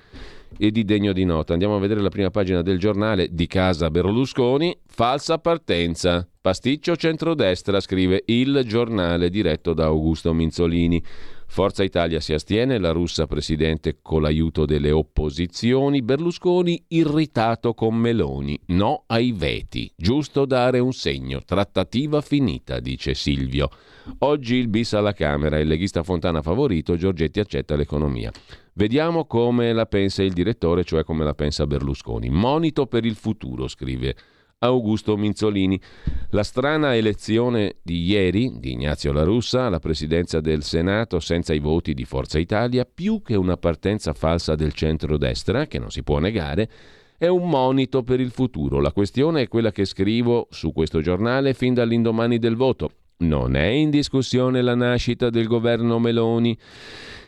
e 0.57 0.71
di 0.71 0.83
degno 0.83 1.13
di 1.13 1.25
nota. 1.25 1.53
Andiamo 1.53 1.75
a 1.75 1.79
vedere 1.79 2.01
la 2.01 2.09
prima 2.09 2.31
pagina 2.31 2.61
del 2.61 2.79
giornale 2.79 3.27
di 3.31 3.47
casa 3.47 3.89
Berlusconi, 3.89 4.77
falsa 4.85 5.37
partenza. 5.37 6.27
Pasticcio 6.41 6.95
centrodestra, 6.95 7.79
scrive 7.79 8.23
il 8.27 8.63
giornale 8.65 9.29
diretto 9.29 9.73
da 9.73 9.85
Augusto 9.85 10.33
Minzolini. 10.33 11.03
Forza 11.51 11.83
Italia 11.83 12.19
si 12.19 12.33
astiene, 12.33 12.77
la 12.77 12.91
russa 12.91 13.25
presidente 13.25 13.97
con 14.03 14.21
l'aiuto 14.21 14.65
delle 14.65 14.91
opposizioni, 14.91 16.03
Berlusconi 16.03 16.83
irritato 16.89 17.73
con 17.73 17.95
Meloni, 17.95 18.57
no 18.67 19.03
ai 19.07 19.31
veti, 19.31 19.91
giusto 19.95 20.45
dare 20.45 20.77
un 20.77 20.93
segno, 20.93 21.41
trattativa 21.43 22.21
finita, 22.21 22.79
dice 22.79 23.15
Silvio. 23.15 23.67
Oggi 24.19 24.55
il 24.55 24.67
bis 24.67 24.93
alla 24.93 25.13
Camera, 25.13 25.57
il 25.57 25.67
leghista 25.67 26.03
Fontana 26.03 26.43
favorito, 26.43 26.95
Giorgetti 26.95 27.39
accetta 27.39 27.75
l'economia. 27.75 28.31
Vediamo 28.79 29.25
come 29.25 29.73
la 29.73 29.85
pensa 29.87 30.23
il 30.23 30.31
direttore, 30.31 30.85
cioè 30.85 31.03
come 31.03 31.25
la 31.25 31.33
pensa 31.33 31.67
Berlusconi. 31.67 32.29
Monito 32.29 32.85
per 32.85 33.03
il 33.03 33.15
futuro, 33.15 33.67
scrive 33.67 34.15
Augusto 34.59 35.17
Minzolini. 35.17 35.77
La 36.29 36.43
strana 36.43 36.95
elezione 36.95 37.75
di 37.81 38.05
ieri 38.05 38.57
di 38.57 38.71
Ignazio 38.71 39.11
La 39.11 39.23
Russa 39.23 39.65
alla 39.65 39.79
presidenza 39.79 40.39
del 40.39 40.63
Senato 40.63 41.19
senza 41.19 41.53
i 41.53 41.59
voti 41.59 41.93
di 41.93 42.05
Forza 42.05 42.39
Italia, 42.39 42.85
più 42.85 43.21
che 43.21 43.35
una 43.35 43.57
partenza 43.57 44.13
falsa 44.13 44.55
del 44.55 44.71
centro-destra, 44.71 45.67
che 45.67 45.77
non 45.77 45.91
si 45.91 46.01
può 46.01 46.19
negare, 46.19 46.69
è 47.17 47.27
un 47.27 47.49
monito 47.49 48.01
per 48.03 48.21
il 48.21 48.31
futuro. 48.31 48.79
La 48.79 48.93
questione 48.93 49.41
è 49.41 49.47
quella 49.49 49.73
che 49.73 49.83
scrivo 49.83 50.47
su 50.51 50.71
questo 50.71 51.01
giornale 51.01 51.53
fin 51.53 51.73
dall'indomani 51.73 52.39
del 52.39 52.55
voto. 52.55 52.91
Non 53.17 53.57
è 53.57 53.65
in 53.65 53.89
discussione 53.89 54.61
la 54.61 54.75
nascita 54.75 55.29
del 55.29 55.47
governo 55.47 55.99
Meloni. 55.99 56.57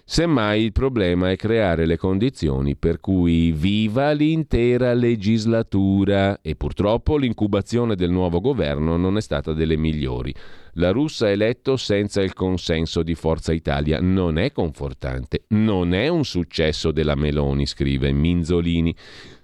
Semmai 0.04 0.64
il 0.64 0.72
problema 0.72 1.32
è 1.32 1.36
creare 1.36 1.86
le 1.86 1.98
condizioni 1.98 2.76
per 2.76 3.00
cui 3.00 3.52
viva 3.52 4.12
l'intera 4.12 4.94
legislatura 4.94 6.40
e 6.42 6.56
purtroppo 6.56 7.18
l'incubazione 7.18 7.96
del 7.96 8.10
nuovo 8.10 8.42
governo 8.42 8.98
non 8.98 9.18
è 9.18 9.22
stata 9.22 9.54
delle 9.54 9.78
migliori. 9.78 10.34
La 10.74 10.92
russa 10.92 11.30
eletto 11.30 11.78
senza 11.78 12.22
il 12.22 12.34
consenso 12.34 13.04
di 13.04 13.16
Forza 13.16 13.54
Italia. 13.54 14.00
Non 14.02 14.38
è 14.38 14.52
confortante, 14.52 15.44
non 15.50 15.94
è 15.94 16.08
un 16.08 16.26
successo 16.26 16.92
della 16.92 17.16
Meloni, 17.16 17.66
scrive 17.66 18.12
Minzolini. 18.12 18.96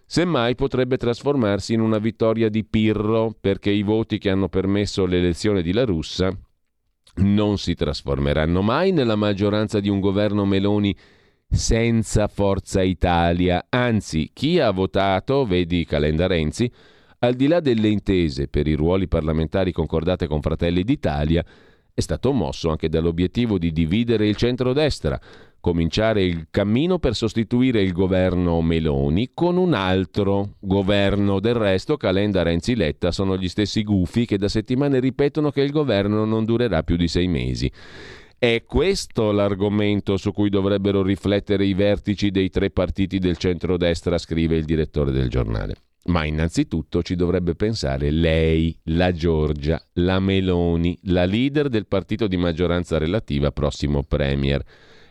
Semmai 0.06 0.56
potrebbe 0.56 0.98
trasformarsi 0.98 1.74
in 1.74 1.82
una 1.82 1.98
vittoria 1.98 2.50
di 2.50 2.64
Pirro 2.64 3.36
perché 3.40 3.72
i 3.72 3.84
voti 3.84 4.18
che 4.18 4.30
hanno 4.30 4.48
permesso 4.48 5.06
l'elezione 5.06 5.62
di 5.62 5.74
La 5.74 5.84
Russa 5.84 6.36
non 7.18 7.58
si 7.58 7.74
trasformeranno 7.74 8.62
mai 8.62 8.92
nella 8.92 9.16
maggioranza 9.16 9.80
di 9.80 9.90
un 9.90 10.00
governo 10.00 10.46
Meloni 10.46 10.96
senza 11.50 12.28
Forza 12.28 12.82
Italia. 12.82 13.66
Anzi, 13.70 14.30
chi 14.34 14.60
ha 14.60 14.72
votato, 14.72 15.46
vedi 15.46 15.86
Calenda 15.86 16.28
Renzi, 16.28 16.72
al 17.20 17.34
di 17.34 17.48
là 17.48 17.60
delle 17.60 17.88
intese 17.88 18.48
per 18.48 18.68
i 18.68 18.74
ruoli 18.74 19.08
parlamentari 19.08 19.72
concordate 19.72 20.28
con 20.28 20.42
Fratelli 20.42 20.84
d'Italia, 20.84 21.44
è 21.94 22.02
stato 22.02 22.32
mosso 22.32 22.70
anche 22.70 22.90
dall'obiettivo 22.90 23.58
di 23.58 23.72
dividere 23.72 24.28
il 24.28 24.36
centrodestra, 24.36 25.20
cominciare 25.68 26.24
il 26.24 26.48
cammino 26.50 26.98
per 26.98 27.14
sostituire 27.14 27.82
il 27.82 27.92
governo 27.92 28.62
Meloni 28.62 29.32
con 29.34 29.58
un 29.58 29.74
altro 29.74 30.54
governo. 30.60 31.42
Del 31.42 31.56
resto, 31.56 31.98
Calenda, 31.98 32.42
Renzi 32.42 32.74
Letta 32.74 33.12
sono 33.12 33.36
gli 33.36 33.50
stessi 33.50 33.84
gufi 33.84 34.26
che 34.26 34.38
da 34.38 34.48
settimane 34.48 35.02
ripetono 35.02 35.52
che 35.52 35.60
il 35.60 35.72
governo 35.72 36.24
non 36.24 36.46
durerà 36.46 36.84
più 36.84 36.96
di 36.96 37.10
sei 37.10 37.28
mesi. 37.28 37.70
È 38.40 38.64
questo 38.66 39.34
l'argomento 39.34 40.16
su 40.16 40.32
cui 40.32 40.48
dovrebbero 40.48 41.04
riflettere 41.04 41.66
i 41.66 41.74
vertici 41.74 42.32
dei 42.32 42.50
tre 42.50 42.70
partiti 42.70 43.20
del 43.20 43.36
centrodestra, 43.36 44.18
scrive 44.18 44.56
il 44.56 44.64
direttore 44.64 45.12
del 45.12 45.28
giornale. 45.28 45.76
Ma 46.06 46.24
innanzitutto 46.24 47.04
ci 47.04 47.18
dovrebbe 47.18 47.56
pensare 47.56 48.10
lei, 48.10 48.74
la 48.84 49.12
Giorgia, 49.12 49.86
la 49.96 50.22
Meloni, 50.22 50.98
la 51.04 51.26
leader 51.26 51.68
del 51.68 51.88
partito 51.88 52.28
di 52.28 52.38
maggioranza 52.38 52.98
relativa, 52.98 53.52
prossimo 53.52 54.04
Premier. 54.04 54.64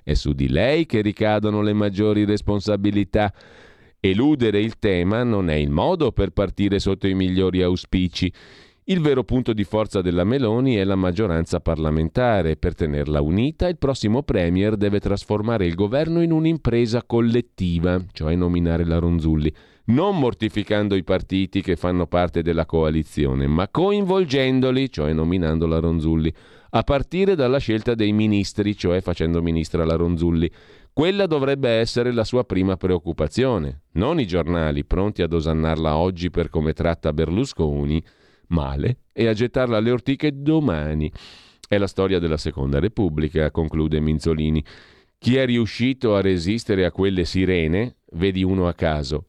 È 0.07 0.15
su 0.15 0.35
di 0.35 0.49
lei 0.49 0.87
che 0.87 1.01
ricadono 1.01 1.63
le 1.63 1.73
maggiori 1.73 2.25
responsabilità. 2.25 3.35
Eludere 3.99 4.61
il 4.61 4.79
tema 4.79 5.25
non 5.25 5.51
è 5.51 5.57
il 5.57 5.69
modo 5.69 6.13
per 6.13 6.31
partire 6.31 6.79
sotto 6.79 7.09
i 7.09 7.15
migliori 7.15 7.61
auspici. 7.61 8.33
Il 8.85 9.01
vero 9.01 9.25
punto 9.25 9.53
di 9.53 9.65
forza 9.65 10.03
della 10.03 10.23
Meloni 10.23 10.77
è 10.77 10.85
la 10.85 10.95
maggioranza 10.95 11.59
parlamentare. 11.59 12.55
Per 12.55 12.77
tenerla 12.77 13.21
unita, 13.21 13.67
il 13.67 13.79
prossimo 13.79 14.23
Premier 14.23 14.77
deve 14.77 15.01
trasformare 15.01 15.67
il 15.67 15.75
governo 15.75 16.23
in 16.23 16.31
un'impresa 16.31 17.03
collettiva, 17.05 18.01
cioè 18.13 18.37
nominare 18.37 18.85
la 18.85 18.99
Ronzulli, 18.99 19.53
non 19.87 20.21
mortificando 20.21 20.95
i 20.95 21.03
partiti 21.03 21.63
che 21.63 21.75
fanno 21.75 22.07
parte 22.07 22.43
della 22.43 22.65
coalizione, 22.65 23.49
ma 23.49 23.69
coinvolgendoli, 23.69 24.89
cioè 24.89 25.13
nominando 25.13 25.67
la 25.67 25.81
Ronzulli, 25.81 26.33
a 26.77 26.83
partire 26.83 27.35
dalla 27.35 27.57
scelta 27.57 27.95
dei 27.95 28.13
ministri, 28.13 28.77
cioè 28.77 29.01
facendo 29.01 29.41
ministra 29.41 29.85
la 29.87 29.97
Ronzulli. 29.97 30.51
Quella 30.93 31.27
dovrebbe 31.27 31.71
essere 31.71 32.13
la 32.13 32.25
sua 32.25 32.45
prima 32.45 32.77
preoccupazione, 32.77 33.85
non 33.93 34.21
i 34.21 34.27
giornali 34.27 34.85
pronti 34.85 35.23
ad 35.23 35.33
osannarla 35.33 35.97
oggi 35.97 36.31
per 36.31 36.51
come 36.51 36.75
tratta 36.75 37.15
Berlusconi 37.15 38.03
male 38.49 38.99
e 39.13 39.27
a 39.27 39.33
gettarla 39.33 39.79
alle 39.79 39.91
ortiche 39.91 40.31
domani. 40.35 41.11
È 41.67 41.79
la 41.79 41.87
storia 41.87 42.19
della 42.19 42.37
Seconda 42.37 42.79
Repubblica, 42.79 43.51
conclude 43.51 43.99
Minzolini. 43.99 44.63
Chi 45.19 45.37
è 45.37 45.47
riuscito 45.47 46.15
a 46.15 46.21
resistere 46.21 46.85
a 46.85 46.93
quelle 46.93 47.25
sirene, 47.25 47.97
vedi 48.13 48.43
uno 48.43 48.69
a 48.69 48.75
caso, 48.75 49.29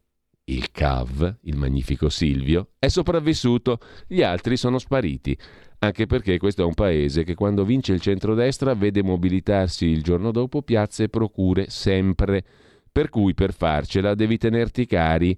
il 0.49 0.71
CAV, 0.71 1.39
il 1.41 1.57
magnifico 1.57 2.09
Silvio, 2.09 2.69
è 2.79 2.87
sopravvissuto, 2.87 3.79
gli 4.07 4.21
altri 4.21 4.55
sono 4.55 4.77
spariti. 4.77 5.37
Anche 5.79 6.05
perché 6.05 6.37
questo 6.37 6.61
è 6.61 6.65
un 6.65 6.73
paese 6.73 7.23
che 7.23 7.35
quando 7.35 7.65
vince 7.65 7.93
il 7.93 7.99
centrodestra 7.99 8.73
vede 8.73 9.03
mobilitarsi 9.03 9.85
il 9.85 10.01
giorno 10.01 10.31
dopo 10.31 10.61
piazze 10.61 11.03
e 11.03 11.09
procure 11.09 11.69
sempre. 11.69 12.43
Per 12.91 13.09
cui 13.09 13.33
per 13.33 13.53
farcela 13.53 14.15
devi 14.15 14.37
tenerti 14.37 14.85
cari 14.85 15.37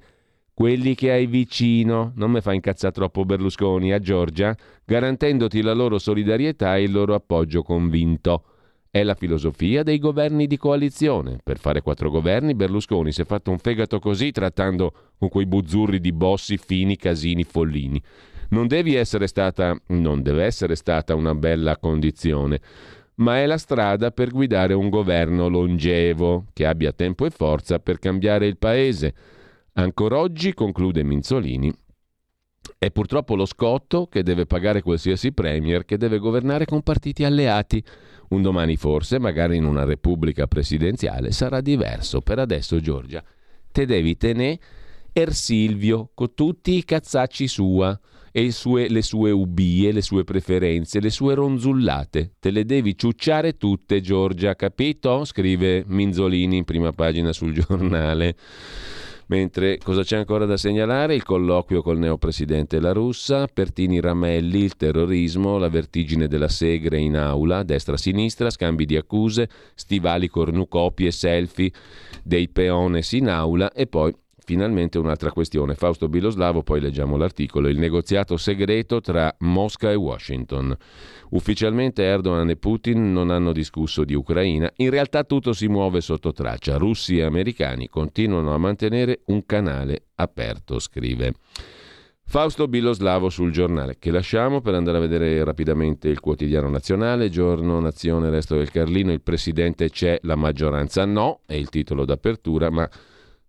quelli 0.54 0.94
che 0.94 1.12
hai 1.12 1.26
vicino, 1.26 2.12
non 2.16 2.32
mi 2.32 2.42
fa 2.42 2.54
incazzare 2.54 2.94
troppo 2.94 3.26
Berlusconi, 3.26 3.94
a 3.94 4.00
Giorgia, 4.00 4.56
garantendoti 4.86 5.62
la 5.62 5.74
loro 5.74 5.98
solidarietà 5.98 6.76
e 6.76 6.84
il 6.84 6.92
loro 6.92 7.16
appoggio 7.16 7.64
convinto. 7.64 8.44
È 8.92 9.04
la 9.04 9.14
filosofia 9.14 9.84
dei 9.84 10.00
governi 10.00 10.48
di 10.48 10.58
coalizione. 10.58 11.40
Per 11.44 11.60
fare 11.60 11.82
quattro 11.82 12.10
governi 12.10 12.56
Berlusconi 12.56 13.12
si 13.12 13.22
è 13.22 13.26
fatto 13.26 13.52
un 13.52 13.60
fegato 13.60 14.00
così 14.00 14.32
trattando 14.32 14.92
con 15.18 15.30
quei 15.30 15.46
buzzurri 15.46 16.00
di 16.00 16.12
Bossi, 16.12 16.58
Fini, 16.58 16.96
Casini, 16.96 17.44
Follini. 17.44 18.02
Non 18.50 18.68
essere 18.96 19.28
stata, 19.28 19.80
non 19.88 20.24
deve 20.24 20.44
essere 20.44 20.76
stata 20.76 21.14
una 21.14 21.36
bella 21.36 21.78
condizione, 21.78 22.60
ma 23.16 23.38
è 23.38 23.46
la 23.46 23.58
strada 23.60 24.12
per 24.12 24.30
guidare 24.32 24.74
un 24.74 24.90
governo 24.90 25.48
longevo, 25.50 26.46
che 26.54 26.66
abbia 26.66 26.92
tempo 26.92 27.26
e 27.26 27.30
forza 27.30 27.80
per 27.80 28.00
cambiare 28.00 28.48
il 28.48 28.58
paese 28.58 29.14
Ancora 29.80 30.18
oggi, 30.18 30.54
conclude 30.54 31.04
Minzolini, 31.04 31.72
è 32.80 32.92
purtroppo 32.92 33.36
lo 33.36 33.46
scotto 33.46 34.08
che 34.08 34.24
deve 34.24 34.46
pagare 34.46 34.82
qualsiasi 34.82 35.34
premier 35.34 35.84
che 35.84 35.98
deve 35.98 36.18
governare 36.18 36.64
con 36.64 36.82
partiti 36.82 37.26
alleati. 37.26 37.84
Un 38.30 38.42
domani 38.42 38.78
forse, 38.78 39.20
magari 39.20 39.58
in 39.58 39.66
una 39.66 39.84
repubblica 39.84 40.48
presidenziale, 40.48 41.34
sarà 41.34 41.60
diverso. 41.60 42.22
Per 42.22 42.40
adesso, 42.40 42.80
Giorgia, 42.80 43.22
te 43.70 43.86
devi 43.86 44.16
tenere 44.16 44.60
Ersilvio 45.12 46.12
con 46.14 46.34
tutti 46.34 46.78
i 46.78 46.86
cazzacci 46.86 47.50
sua 47.50 48.00
e 48.32 48.50
sue, 48.52 48.88
le 48.88 49.02
sue 49.02 49.32
ubie, 49.32 49.92
le 49.92 50.02
sue 50.02 50.24
preferenze, 50.24 51.02
le 51.02 51.10
sue 51.10 51.34
ronzullate. 51.34 52.36
Te 52.40 52.50
le 52.50 52.64
devi 52.64 52.98
ciucciare 52.98 53.58
tutte, 53.58 54.00
Giorgia, 54.00 54.56
capito? 54.56 55.26
Scrive 55.26 55.84
Minzolini 55.86 56.56
in 56.56 56.64
prima 56.64 56.94
pagina 56.94 57.34
sul 57.34 57.52
giornale. 57.60 58.38
Mentre 59.30 59.78
cosa 59.78 60.02
c'è 60.02 60.18
ancora 60.18 60.46
da 60.46 60.58
segnalare? 60.58 61.14
Il 61.14 61.24
colloquio 61.24 61.84
col 61.84 62.00
neopresidente 62.00 62.80
La 62.80 62.94
Russa, 62.94 63.46
Pertini 63.46 64.00
Ramelli, 64.00 64.64
il 64.64 64.76
terrorismo, 64.76 65.60
la 65.60 65.70
vertigine 65.70 66.28
della 66.28 66.48
Segre 66.48 66.98
in 67.00 67.16
aula, 67.16 67.62
destra-sinistra, 67.62 68.50
scambi 68.50 68.86
di 68.86 68.98
accuse, 68.98 69.48
stivali 69.76 70.30
cornucopi 70.30 71.06
e 71.06 71.12
selfie 71.12 71.72
dei 72.24 72.50
peones 72.50 73.12
in 73.12 73.30
aula 73.30 73.72
e 73.72 73.86
poi 73.86 74.12
Finalmente 74.50 74.98
un'altra 74.98 75.32
questione. 75.32 75.76
Fausto 75.76 76.10
Biloslavo, 76.10 76.64
poi 76.64 76.82
leggiamo 76.82 77.18
l'articolo. 77.18 77.68
Il 77.68 77.78
negoziato 77.78 78.36
segreto 78.36 79.00
tra 79.00 79.32
Mosca 79.42 79.92
e 79.92 79.94
Washington. 79.94 80.76
Ufficialmente 81.30 82.02
Erdogan 82.02 82.50
e 82.50 82.56
Putin 82.56 83.14
non 83.14 83.30
hanno 83.30 83.52
discusso 83.52 84.04
di 84.04 84.16
Ucraina. 84.16 84.68
In 84.78 84.90
realtà 84.90 85.24
tutto 85.24 85.54
si 85.54 85.68
muove 85.68 86.02
sotto 86.02 86.32
traccia. 86.32 86.78
Russi 86.78 87.20
e 87.20 87.26
americani 87.26 87.90
continuano 87.90 88.52
a 88.52 88.58
mantenere 88.58 89.20
un 89.26 89.46
canale 89.46 90.06
aperto, 90.16 90.80
scrive. 90.80 91.34
Fausto 92.24 92.68
Biloslavo 92.68 93.30
sul 93.30 93.52
giornale, 93.52 93.98
che 94.00 94.10
lasciamo 94.10 94.62
per 94.62 94.74
andare 94.74 94.98
a 94.98 95.02
vedere 95.02 95.44
rapidamente 95.44 96.10
il 96.10 96.20
quotidiano 96.20 96.70
nazionale, 96.70 97.30
giorno, 97.30 97.80
nazione, 97.80 98.32
resto 98.32 98.56
del 98.56 98.72
Carlino, 98.72 99.12
il 99.12 99.22
presidente 99.22 99.92
c'è, 99.92 100.18
la 100.24 100.36
maggioranza 100.36 101.06
no, 101.06 101.42
è 101.46 101.54
il 101.54 101.70
titolo 101.70 102.04
d'apertura, 102.04 102.72
ma 102.72 102.90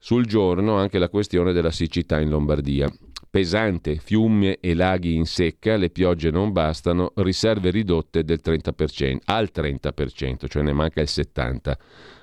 sul 0.03 0.25
giorno 0.25 0.77
anche 0.77 0.99
la 0.99 1.11
questione 1.11 1.53
della 1.53 1.71
siccità 1.71 2.19
in 2.19 2.31
Lombardia. 2.31 2.91
Pesante, 3.29 3.97
fiumi 3.97 4.55
e 4.55 4.75
laghi 4.75 5.15
in 5.15 5.27
secca, 5.27 5.77
le 5.77 5.91
piogge 5.91 6.31
non 6.31 6.53
bastano, 6.53 7.13
riserve 7.17 7.71
ridotte 7.71 8.25
del 8.25 8.41
30%, 8.43 9.19
al 9.27 9.51
30%, 9.55 10.49
cioè 10.49 10.63
ne 10.63 10.73
manca 10.73 11.03
il 11.03 11.09
70%. 11.09 11.73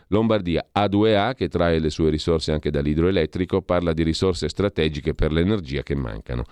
Lombardia 0.09 0.69
A2A, 0.73 1.35
che 1.35 1.49
trae 1.49 1.79
le 1.79 1.89
sue 1.89 2.09
risorse 2.09 2.51
anche 2.51 2.71
dall'idroelettrico, 2.71 3.61
parla 3.61 3.93
di 3.93 4.03
risorse 4.03 4.49
strategiche 4.49 5.13
per 5.13 5.31
l'energia 5.31 5.83
che 5.83 5.95
mancano. 5.95 6.45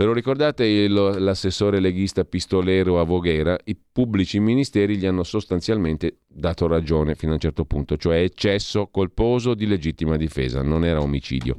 Ve 0.00 0.06
lo 0.06 0.14
ricordate 0.14 0.64
il, 0.64 0.94
l'assessore 0.94 1.78
leghista 1.78 2.24
pistolero 2.24 3.00
a 3.00 3.04
Voghera? 3.04 3.58
I 3.64 3.76
pubblici 3.76 4.40
ministeri 4.40 4.96
gli 4.96 5.04
hanno 5.04 5.24
sostanzialmente 5.24 6.20
dato 6.26 6.66
ragione 6.66 7.14
fino 7.14 7.32
a 7.32 7.34
un 7.34 7.40
certo 7.40 7.66
punto, 7.66 7.98
cioè 7.98 8.22
eccesso 8.22 8.86
colposo 8.86 9.52
di 9.52 9.66
legittima 9.66 10.16
difesa, 10.16 10.62
non 10.62 10.86
era 10.86 11.02
omicidio. 11.02 11.56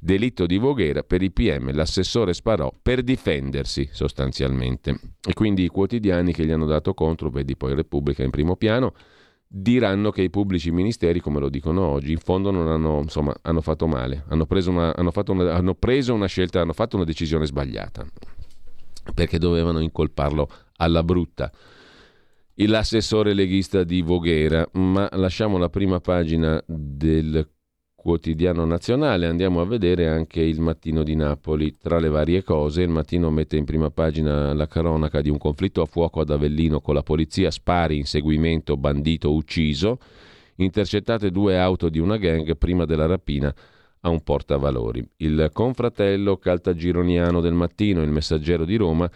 Delitto 0.00 0.46
di 0.46 0.58
Voghera 0.58 1.04
per 1.04 1.22
i 1.22 1.30
PM, 1.30 1.72
l'assessore 1.72 2.34
sparò 2.34 2.72
per 2.82 3.02
difendersi 3.02 3.88
sostanzialmente. 3.92 4.98
E 5.24 5.32
quindi 5.32 5.62
i 5.62 5.68
quotidiani 5.68 6.32
che 6.32 6.44
gli 6.44 6.50
hanno 6.50 6.66
dato 6.66 6.92
contro, 6.92 7.30
vedi 7.30 7.56
poi 7.56 7.76
Repubblica 7.76 8.24
in 8.24 8.30
primo 8.30 8.56
piano, 8.56 8.94
diranno 9.48 10.10
che 10.10 10.22
i 10.22 10.30
pubblici 10.30 10.70
ministeri, 10.70 11.20
come 11.20 11.40
lo 11.40 11.48
dicono 11.48 11.82
oggi, 11.82 12.12
in 12.12 12.18
fondo 12.18 12.50
non 12.50 12.68
hanno, 12.68 13.00
insomma, 13.00 13.34
hanno 13.42 13.60
fatto 13.60 13.86
male, 13.86 14.24
hanno 14.28 14.46
preso, 14.46 14.70
una, 14.70 14.94
hanno, 14.94 15.12
una, 15.28 15.54
hanno 15.54 15.74
preso 15.74 16.14
una 16.14 16.26
scelta, 16.26 16.60
hanno 16.60 16.72
fatto 16.72 16.96
una 16.96 17.04
decisione 17.04 17.46
sbagliata, 17.46 18.04
perché 19.14 19.38
dovevano 19.38 19.80
incolparlo 19.80 20.48
alla 20.76 21.02
brutta. 21.02 21.50
L'assessore 22.58 23.34
leghista 23.34 23.84
di 23.84 24.00
Voghera, 24.00 24.66
ma 24.72 25.08
lasciamo 25.12 25.58
la 25.58 25.68
prima 25.68 26.00
pagina 26.00 26.62
del 26.66 27.46
quotidiano 28.06 28.64
nazionale, 28.64 29.26
andiamo 29.26 29.60
a 29.60 29.64
vedere 29.64 30.06
anche 30.06 30.40
il 30.40 30.60
mattino 30.60 31.02
di 31.02 31.16
Napoli. 31.16 31.76
Tra 31.76 31.98
le 31.98 32.08
varie 32.08 32.44
cose, 32.44 32.82
il 32.82 32.88
mattino 32.88 33.32
mette 33.32 33.56
in 33.56 33.64
prima 33.64 33.90
pagina 33.90 34.54
la 34.54 34.68
cronaca 34.68 35.20
di 35.20 35.28
un 35.28 35.38
conflitto 35.38 35.82
a 35.82 35.86
fuoco 35.86 36.20
ad 36.20 36.30
Avellino 36.30 36.80
con 36.80 36.94
la 36.94 37.02
polizia, 37.02 37.50
spari, 37.50 37.98
inseguimento, 37.98 38.76
bandito 38.76 39.34
ucciso, 39.34 39.98
intercettate 40.54 41.32
due 41.32 41.58
auto 41.58 41.88
di 41.88 41.98
una 41.98 42.16
gang 42.16 42.56
prima 42.56 42.84
della 42.84 43.06
rapina 43.06 43.52
a 44.02 44.08
un 44.08 44.22
portavalori. 44.22 45.04
Il 45.16 45.50
confratello 45.52 46.36
caltagironiano 46.36 47.40
del 47.40 47.54
mattino, 47.54 48.02
il 48.02 48.10
messaggero 48.12 48.64
di 48.64 48.76
Roma, 48.76 49.10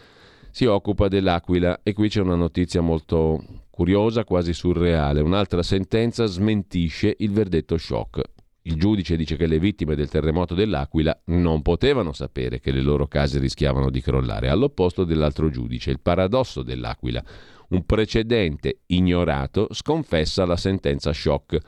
si 0.50 0.64
occupa 0.64 1.06
dell'Aquila 1.06 1.78
e 1.84 1.92
qui 1.92 2.08
c'è 2.08 2.22
una 2.22 2.34
notizia 2.34 2.80
molto 2.80 3.40
curiosa, 3.70 4.24
quasi 4.24 4.52
surreale. 4.52 5.20
Un'altra 5.20 5.62
sentenza 5.62 6.26
smentisce 6.26 7.14
il 7.18 7.30
verdetto 7.30 7.78
shock. 7.78 8.38
Il 8.62 8.76
giudice 8.76 9.16
dice 9.16 9.36
che 9.36 9.46
le 9.46 9.58
vittime 9.58 9.94
del 9.94 10.10
terremoto 10.10 10.54
dell'Aquila 10.54 11.18
non 11.26 11.62
potevano 11.62 12.12
sapere 12.12 12.60
che 12.60 12.72
le 12.72 12.82
loro 12.82 13.06
case 13.06 13.38
rischiavano 13.38 13.88
di 13.88 14.02
crollare, 14.02 14.50
all'opposto 14.50 15.04
dell'altro 15.04 15.48
giudice. 15.48 15.90
Il 15.90 16.00
paradosso 16.00 16.62
dell'Aquila. 16.62 17.24
Un 17.70 17.86
precedente 17.86 18.80
ignorato 18.86 19.68
sconfessa 19.70 20.44
la 20.44 20.56
sentenza 20.56 21.12
shock. 21.12 21.58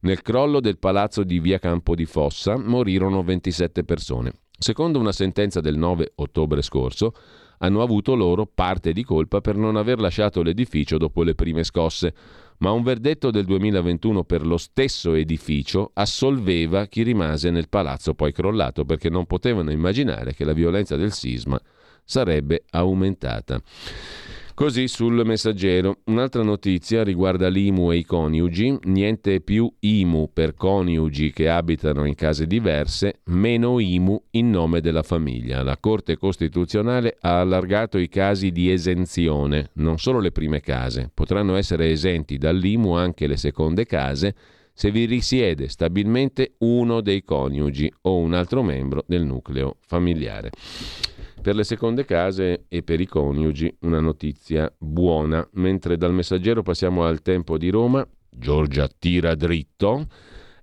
Nel 0.00 0.20
crollo 0.20 0.60
del 0.60 0.78
palazzo 0.78 1.22
di 1.22 1.38
via 1.38 1.58
Campo 1.58 1.94
di 1.94 2.04
Fossa 2.04 2.58
morirono 2.58 3.22
27 3.22 3.84
persone. 3.84 4.32
Secondo 4.58 4.98
una 4.98 5.12
sentenza 5.12 5.60
del 5.60 5.78
9 5.78 6.12
ottobre 6.16 6.60
scorso, 6.60 7.14
hanno 7.58 7.80
avuto 7.80 8.14
loro 8.14 8.44
parte 8.44 8.92
di 8.92 9.04
colpa 9.04 9.40
per 9.40 9.56
non 9.56 9.76
aver 9.76 10.00
lasciato 10.00 10.42
l'edificio 10.42 10.98
dopo 10.98 11.22
le 11.22 11.34
prime 11.34 11.62
scosse 11.62 12.12
ma 12.62 12.70
un 12.70 12.84
verdetto 12.84 13.32
del 13.32 13.44
2021 13.44 14.22
per 14.22 14.46
lo 14.46 14.56
stesso 14.56 15.14
edificio 15.14 15.90
assolveva 15.94 16.86
chi 16.86 17.02
rimase 17.02 17.50
nel 17.50 17.68
palazzo 17.68 18.14
poi 18.14 18.32
crollato 18.32 18.84
perché 18.84 19.10
non 19.10 19.26
potevano 19.26 19.72
immaginare 19.72 20.32
che 20.32 20.44
la 20.44 20.52
violenza 20.52 20.94
del 20.94 21.12
sisma 21.12 21.60
sarebbe 22.04 22.62
aumentata. 22.70 23.60
Così 24.54 24.86
sul 24.86 25.22
messaggero. 25.24 26.00
Un'altra 26.04 26.42
notizia 26.42 27.02
riguarda 27.02 27.48
l'IMU 27.48 27.90
e 27.90 27.96
i 27.96 28.04
coniugi. 28.04 28.78
Niente 28.84 29.40
più 29.40 29.72
IMU 29.80 30.30
per 30.32 30.54
coniugi 30.54 31.32
che 31.32 31.48
abitano 31.48 32.04
in 32.04 32.14
case 32.14 32.46
diverse, 32.46 33.20
meno 33.24 33.78
IMU 33.78 34.24
in 34.32 34.50
nome 34.50 34.82
della 34.82 35.02
famiglia. 35.02 35.62
La 35.62 35.78
Corte 35.78 36.18
Costituzionale 36.18 37.16
ha 37.20 37.40
allargato 37.40 37.96
i 37.96 38.08
casi 38.08 38.52
di 38.52 38.70
esenzione, 38.70 39.70
non 39.74 39.98
solo 39.98 40.20
le 40.20 40.32
prime 40.32 40.60
case. 40.60 41.10
Potranno 41.12 41.56
essere 41.56 41.90
esenti 41.90 42.36
dall'IMU 42.36 42.92
anche 42.92 43.26
le 43.26 43.38
seconde 43.38 43.86
case 43.86 44.34
se 44.74 44.90
vi 44.90 45.06
risiede 45.06 45.68
stabilmente 45.68 46.54
uno 46.58 47.00
dei 47.00 47.24
coniugi 47.24 47.92
o 48.02 48.18
un 48.18 48.34
altro 48.34 48.62
membro 48.62 49.02
del 49.06 49.24
nucleo 49.24 49.76
familiare. 49.86 50.50
Per 51.42 51.56
le 51.56 51.64
seconde 51.64 52.04
case 52.04 52.66
e 52.68 52.84
per 52.84 53.00
i 53.00 53.06
coniugi 53.06 53.78
una 53.80 53.98
notizia 53.98 54.72
buona, 54.78 55.44
mentre 55.54 55.96
dal 55.96 56.12
messaggero 56.12 56.62
passiamo 56.62 57.04
al 57.04 57.20
tempo 57.20 57.58
di 57.58 57.68
Roma, 57.68 58.06
Giorgia 58.30 58.88
tira 58.96 59.34
dritto, 59.34 60.06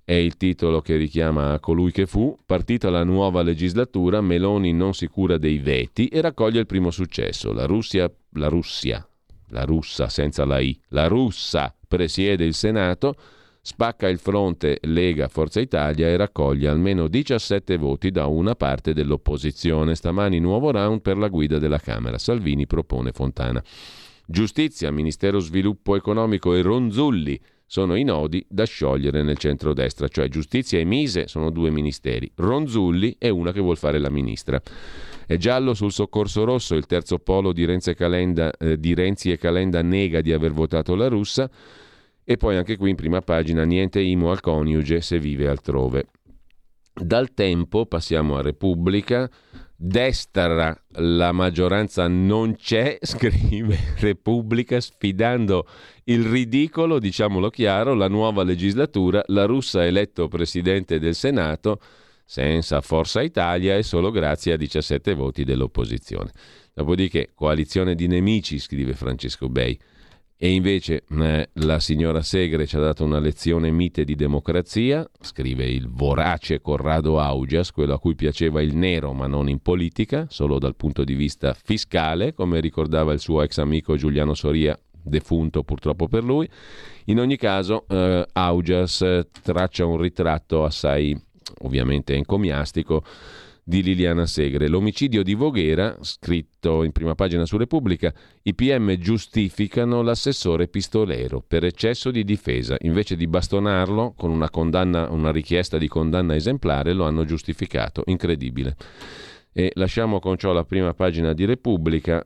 è 0.05 0.13
il 0.13 0.37
titolo 0.37 0.79
che 0.79 0.95
richiama 0.95 1.51
a 1.51 1.59
colui 1.59 1.91
che 1.91 2.07
fu, 2.07 2.33
partita 2.45 2.89
la 2.89 3.03
nuova 3.03 3.41
legislatura, 3.41 4.21
Meloni 4.21 4.71
non 4.71 4.93
si 4.93 5.07
cura 5.07 5.37
dei 5.37 5.57
veti 5.57 6.07
e 6.07 6.21
raccoglie 6.21 6.61
il 6.61 6.65
primo 6.65 6.91
successo. 6.91 7.51
La 7.51 7.65
Russia, 7.65 8.09
la 8.35 8.47
Russia, 8.47 9.05
la 9.49 9.65
russa 9.65 10.07
senza 10.07 10.45
la 10.45 10.59
I, 10.59 10.79
la 10.87 11.07
russa 11.07 11.75
presiede 11.89 12.45
il 12.45 12.53
Senato, 12.53 13.15
spacca 13.69 14.09
il 14.09 14.17
fronte 14.17 14.79
Lega 14.81 15.27
Forza 15.27 15.59
Italia 15.59 16.07
e 16.07 16.17
raccoglie 16.17 16.67
almeno 16.67 17.07
17 17.07 17.77
voti 17.77 18.09
da 18.09 18.25
una 18.25 18.55
parte 18.55 18.93
dell'opposizione. 18.93 19.93
Stamani 19.93 20.39
nuovo 20.39 20.71
round 20.71 21.01
per 21.01 21.17
la 21.17 21.27
guida 21.27 21.59
della 21.59 21.77
Camera. 21.77 22.17
Salvini 22.17 22.65
propone 22.65 23.11
Fontana. 23.11 23.63
Giustizia, 24.25 24.91
Ministero 24.91 25.37
Sviluppo 25.37 25.95
Economico 25.95 26.55
e 26.55 26.63
Ronzulli 26.63 27.39
sono 27.67 27.93
i 27.93 28.03
nodi 28.03 28.43
da 28.49 28.63
sciogliere 28.65 29.21
nel 29.21 29.37
centrodestra, 29.37 30.07
cioè 30.07 30.29
giustizia 30.29 30.79
e 30.79 30.83
mise 30.83 31.27
sono 31.27 31.51
due 31.51 31.69
ministeri, 31.69 32.31
Ronzulli 32.33 33.17
è 33.19 33.29
una 33.29 33.51
che 33.51 33.59
vuol 33.59 33.77
fare 33.77 33.99
la 33.99 34.09
ministra. 34.09 34.59
È 35.27 35.37
giallo 35.37 35.75
sul 35.75 35.91
soccorso 35.91 36.43
rosso, 36.43 36.73
il 36.73 36.87
terzo 36.87 37.19
polo 37.19 37.53
di 37.53 37.65
Renzi 37.65 37.93
Calenda, 37.93 38.51
eh, 38.57 38.79
di 38.79 38.95
Renzi 38.95 39.31
e 39.31 39.37
Calenda 39.37 39.83
nega 39.83 40.21
di 40.21 40.33
aver 40.33 40.53
votato 40.53 40.95
la 40.95 41.07
russa, 41.07 41.47
e 42.29 42.37
poi 42.37 42.57
anche 42.57 42.77
qui 42.77 42.91
in 42.91 42.95
prima 42.95 43.21
pagina 43.21 43.63
niente 43.63 43.99
IMU 43.99 44.27
al 44.27 44.39
coniuge 44.39 45.01
se 45.01 45.17
vive 45.17 45.47
altrove. 45.47 46.09
Dal 46.93 47.33
tempo 47.33 47.87
passiamo 47.87 48.37
a 48.37 48.43
Repubblica. 48.43 49.27
Destra 49.75 50.79
la 50.89 51.31
maggioranza 51.31 52.07
non 52.07 52.55
c'è, 52.55 52.99
scrive 53.01 53.95
Repubblica, 53.97 54.79
sfidando 54.79 55.65
il 56.03 56.23
ridicolo, 56.23 56.99
diciamolo 56.99 57.49
chiaro, 57.49 57.95
la 57.95 58.07
nuova 58.07 58.43
legislatura, 58.43 59.23
la 59.25 59.45
russa 59.45 59.83
eletto 59.83 60.27
presidente 60.27 60.99
del 60.99 61.15
Senato, 61.15 61.81
senza 62.23 62.79
Forza 62.81 63.23
Italia 63.23 63.75
e 63.75 63.81
solo 63.81 64.11
grazie 64.11 64.53
a 64.53 64.57
17 64.57 65.15
voti 65.15 65.43
dell'opposizione. 65.43 66.29
Dopodiché, 66.75 67.31
coalizione 67.33 67.95
di 67.95 68.05
nemici, 68.05 68.59
scrive 68.59 68.93
Francesco 68.93 69.49
Bei. 69.49 69.75
E 70.41 70.53
invece 70.53 71.03
eh, 71.09 71.49
la 71.51 71.81
signora 71.81 72.21
Segre 72.21 72.65
ci 72.65 72.77
ha 72.77 72.79
dato 72.79 73.03
una 73.03 73.19
lezione 73.19 73.71
mite 73.71 74.05
di 74.05 74.15
democrazia, 74.15 75.05
scrive 75.19 75.65
il 75.65 75.89
vorace 75.89 76.61
Corrado 76.61 77.19
Augias, 77.19 77.71
quello 77.73 77.93
a 77.93 77.99
cui 77.99 78.15
piaceva 78.15 78.61
il 78.61 78.73
nero 78.73 79.11
ma 79.11 79.27
non 79.27 79.49
in 79.49 79.59
politica, 79.59 80.27
solo 80.29 80.57
dal 80.57 80.77
punto 80.77 81.03
di 81.03 81.13
vista 81.13 81.53
fiscale, 81.53 82.33
come 82.33 82.61
ricordava 82.61 83.11
il 83.11 83.19
suo 83.19 83.41
ex 83.41 83.57
amico 83.57 83.97
Giuliano 83.97 84.33
Soria, 84.33 84.79
defunto 84.89 85.63
purtroppo 85.63 86.07
per 86.07 86.23
lui. 86.23 86.47
In 87.07 87.19
ogni 87.19 87.35
caso 87.35 87.83
eh, 87.89 88.25
Augias 88.31 89.05
traccia 89.43 89.85
un 89.85 89.97
ritratto 89.97 90.63
assai 90.63 91.21
ovviamente 91.63 92.15
encomiastico 92.15 93.03
di 93.69 93.83
Liliana 93.83 94.25
Segre. 94.25 94.67
L'omicidio 94.67 95.21
di 95.21 95.35
Voghera, 95.35 95.95
scritto 96.01 96.81
in 96.81 96.91
prima 96.91 97.13
pagina 97.13 97.45
su 97.45 97.55
Repubblica, 97.55 98.11
i 98.41 98.55
PM 98.55 98.97
giustificano 98.97 100.01
l'assessore 100.01 100.67
pistolero 100.67 101.43
per 101.47 101.63
eccesso 101.63 102.09
di 102.09 102.23
difesa. 102.23 102.75
Invece 102.79 103.15
di 103.15 103.27
bastonarlo 103.27 104.15
con 104.17 104.31
una, 104.31 104.49
condanna, 104.49 105.11
una 105.11 105.31
richiesta 105.31 105.77
di 105.77 105.87
condanna 105.87 106.33
esemplare, 106.33 106.93
lo 106.93 107.05
hanno 107.05 107.25
giustificato. 107.25 108.01
Incredibile. 108.07 108.75
E 109.53 109.71
lasciamo 109.75 110.19
con 110.19 110.35
ciò 110.35 110.51
la 110.51 110.65
prima 110.65 110.95
pagina 110.95 111.33
di 111.33 111.45
Repubblica. 111.45 112.25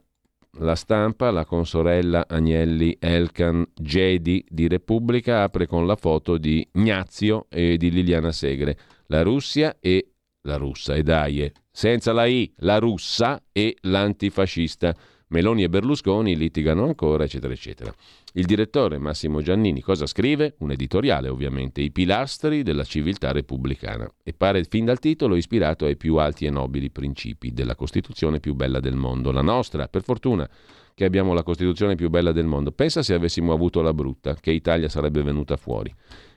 La 0.59 0.75
stampa, 0.75 1.29
la 1.29 1.43
consorella 1.43 2.25
Agnelli 2.25 2.95
Elkan 2.99 3.65
Gedi 3.73 4.45
di 4.47 4.69
Repubblica 4.69 5.43
apre 5.43 5.67
con 5.67 5.85
la 5.85 5.97
foto 5.97 6.37
di 6.37 6.65
Gnazio 6.71 7.47
e 7.49 7.75
di 7.75 7.91
Liliana 7.91 8.31
Segre. 8.31 8.77
La 9.07 9.23
Russia 9.23 9.75
e 9.81 10.12
la 10.43 10.57
russa 10.57 10.95
e 10.95 11.03
Daie, 11.03 11.53
senza 11.71 12.11
la 12.13 12.25
I, 12.25 12.51
la 12.57 12.77
russa 12.79 13.41
e 13.51 13.77
l'antifascista. 13.81 14.95
Meloni 15.27 15.63
e 15.63 15.69
Berlusconi 15.69 16.35
litigano 16.35 16.83
ancora, 16.83 17.23
eccetera, 17.23 17.53
eccetera. 17.53 17.91
Il 18.33 18.45
direttore 18.45 18.99
Massimo 18.99 19.41
Giannini 19.41 19.81
cosa 19.81 20.05
scrive? 20.05 20.55
Un 20.59 20.71
editoriale, 20.71 21.29
ovviamente, 21.29 21.81
i 21.81 21.91
pilastri 21.91 22.61
della 22.61 22.83
civiltà 22.83 23.31
repubblicana. 23.31 24.07
E 24.21 24.33
pare 24.33 24.63
fin 24.65 24.85
dal 24.85 24.99
titolo 24.99 25.35
ispirato 25.35 25.85
ai 25.85 25.97
più 25.97 26.17
alti 26.17 26.45
e 26.45 26.51
nobili 26.51 26.91
principi 26.91 27.51
della 27.51 27.75
Costituzione 27.75 28.39
più 28.39 28.53
bella 28.53 28.79
del 28.79 28.95
mondo. 28.95 29.31
La 29.31 29.41
nostra, 29.41 29.87
per 29.87 30.03
fortuna 30.03 30.47
che 30.93 31.05
abbiamo 31.05 31.33
la 31.33 31.41
Costituzione 31.41 31.95
più 31.95 32.09
bella 32.09 32.31
del 32.31 32.45
mondo. 32.45 32.71
Pensa 32.71 33.01
se 33.01 33.15
avessimo 33.15 33.53
avuto 33.53 33.81
la 33.81 33.93
brutta, 33.93 34.35
che 34.35 34.51
Italia 34.51 34.89
sarebbe 34.89 35.23
venuta 35.23 35.57
fuori. 35.57 35.91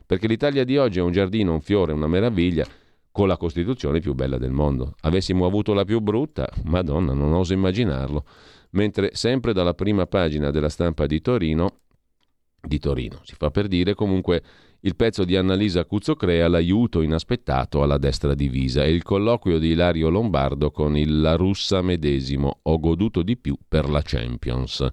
Perché 0.07 0.27
l'Italia 0.27 0.65
di 0.65 0.79
oggi 0.79 1.01
è 1.01 1.03
un 1.03 1.13
giardino, 1.13 1.53
un 1.53 1.61
fiore, 1.61 1.93
una 1.93 2.07
meraviglia 2.07 2.67
con 3.17 3.29
la 3.29 3.39
Costituzione 3.39 4.01
più 4.01 4.13
bella 4.13 4.37
del 4.37 4.51
mondo. 4.51 4.95
Avessimo 5.01 5.47
avuto 5.47 5.73
la 5.73 5.87
più 5.87 6.01
brutta, 6.01 6.47
madonna, 6.65 7.15
non 7.15 7.33
oso 7.33 7.55
immaginarlo. 7.55 8.27
Mentre 8.73 9.13
sempre 9.15 9.55
dalla 9.55 9.73
prima 9.73 10.07
pagina 10.07 10.51
della 10.51 10.69
stampa 10.69 11.07
di 11.07 11.23
Torino, 11.23 11.79
di 12.61 12.79
Torino, 12.79 13.21
si 13.23 13.35
fa 13.39 13.51
per 13.51 13.69
dire 13.69 13.95
comunque 13.95 14.43
il 14.81 14.97
pezzo 14.97 15.25
di 15.25 15.35
Annalisa 15.35 15.87
Cuzzo 15.87 16.15
crea 16.15 16.47
l'aiuto 16.47 17.01
inaspettato 17.01 17.83
alla 17.83 17.97
destra 17.97 18.35
divisa 18.35 18.85
e 18.85 18.91
il 18.91 19.03
colloquio 19.03 19.59
di 19.59 19.69
Ilario 19.69 20.11
Lombardo 20.11 20.71
con 20.71 20.95
il 20.95 21.23
La 21.23 21.37
Russa 21.37 21.81
medesimo. 21.81 22.59
Ho 22.65 22.79
goduto 22.79 23.23
di 23.23 23.39
più 23.39 23.57
per 23.67 23.89
la 23.89 24.03
Champions. 24.03 24.87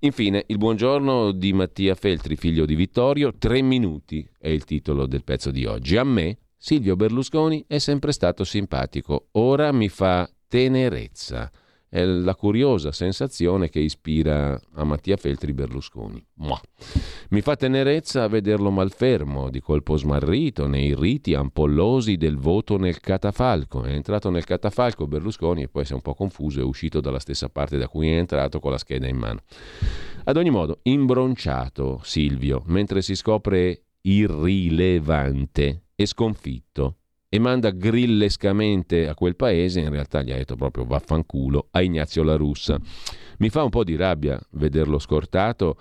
Infine, 0.00 0.44
il 0.48 0.58
buongiorno 0.58 1.32
di 1.32 1.54
Mattia 1.54 1.94
Feltri, 1.94 2.36
figlio 2.36 2.66
di 2.66 2.74
Vittorio. 2.74 3.32
Tre 3.38 3.62
minuti 3.62 4.28
è 4.38 4.48
il 4.48 4.64
titolo 4.64 5.06
del 5.06 5.24
pezzo 5.24 5.50
di 5.50 5.64
oggi. 5.64 5.96
A 5.96 6.04
me, 6.04 6.36
Silvio 6.66 6.96
Berlusconi 6.96 7.64
è 7.68 7.78
sempre 7.78 8.10
stato 8.10 8.42
simpatico, 8.42 9.28
ora 9.34 9.70
mi 9.70 9.88
fa 9.88 10.28
tenerezza. 10.48 11.48
È 11.88 12.04
la 12.04 12.34
curiosa 12.34 12.90
sensazione 12.90 13.68
che 13.68 13.78
ispira 13.78 14.60
a 14.72 14.82
Mattia 14.82 15.16
Feltri 15.16 15.52
Berlusconi. 15.52 16.20
Mua. 16.38 16.60
Mi 17.30 17.40
fa 17.40 17.54
tenerezza 17.54 18.26
vederlo 18.26 18.72
malfermo, 18.72 19.48
di 19.48 19.60
colpo 19.60 19.96
smarrito, 19.96 20.66
nei 20.66 20.92
riti 20.96 21.34
ampollosi 21.34 22.16
del 22.16 22.36
voto 22.36 22.78
nel 22.78 22.98
catafalco. 22.98 23.84
È 23.84 23.92
entrato 23.92 24.28
nel 24.30 24.44
catafalco 24.44 25.06
Berlusconi 25.06 25.62
e 25.62 25.68
poi 25.68 25.84
si 25.84 25.92
è 25.92 25.94
un 25.94 26.02
po' 26.02 26.14
confuso, 26.14 26.58
è 26.58 26.64
uscito 26.64 27.00
dalla 27.00 27.20
stessa 27.20 27.48
parte 27.48 27.78
da 27.78 27.86
cui 27.86 28.08
è 28.08 28.16
entrato 28.16 28.58
con 28.58 28.72
la 28.72 28.78
scheda 28.78 29.06
in 29.06 29.18
mano. 29.18 29.38
Ad 30.24 30.36
ogni 30.36 30.50
modo, 30.50 30.80
imbronciato 30.82 32.00
Silvio, 32.02 32.64
mentre 32.66 33.02
si 33.02 33.14
scopre 33.14 33.82
irrilevante 34.00 35.82
e 35.96 36.06
sconfitto 36.06 36.98
e 37.28 37.38
manda 37.40 37.70
grillescamente 37.70 39.08
a 39.08 39.14
quel 39.14 39.34
paese, 39.34 39.80
in 39.80 39.90
realtà 39.90 40.22
gli 40.22 40.30
ha 40.30 40.36
detto 40.36 40.54
proprio 40.54 40.84
vaffanculo, 40.84 41.68
a 41.72 41.82
Ignazio 41.82 42.22
La 42.22 42.36
Russa. 42.36 42.78
Mi 43.38 43.48
fa 43.48 43.64
un 43.64 43.70
po' 43.70 43.82
di 43.82 43.96
rabbia 43.96 44.40
vederlo 44.52 44.98
scortato 44.98 45.76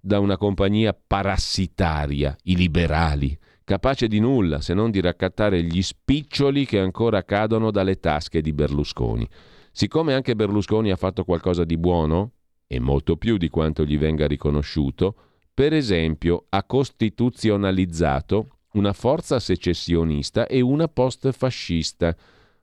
da 0.00 0.18
una 0.20 0.38
compagnia 0.38 0.96
parassitaria, 1.06 2.34
i 2.44 2.56
liberali, 2.56 3.36
capace 3.64 4.08
di 4.08 4.20
nulla 4.20 4.60
se 4.60 4.72
non 4.72 4.90
di 4.90 5.00
raccattare 5.00 5.62
gli 5.62 5.82
spiccioli 5.82 6.64
che 6.64 6.78
ancora 6.78 7.24
cadono 7.24 7.70
dalle 7.70 7.98
tasche 7.98 8.40
di 8.40 8.52
Berlusconi. 8.52 9.28
Siccome 9.72 10.14
anche 10.14 10.34
Berlusconi 10.34 10.90
ha 10.90 10.96
fatto 10.96 11.24
qualcosa 11.24 11.64
di 11.64 11.76
buono, 11.76 12.30
e 12.66 12.80
molto 12.80 13.16
più 13.16 13.36
di 13.36 13.48
quanto 13.48 13.84
gli 13.84 13.98
venga 13.98 14.26
riconosciuto, 14.26 15.14
per 15.52 15.72
esempio 15.72 16.46
ha 16.48 16.64
costituzionalizzato 16.64 18.55
una 18.76 18.92
forza 18.92 19.40
secessionista 19.40 20.46
e 20.46 20.60
una 20.60 20.86
post-fascista, 20.86 22.14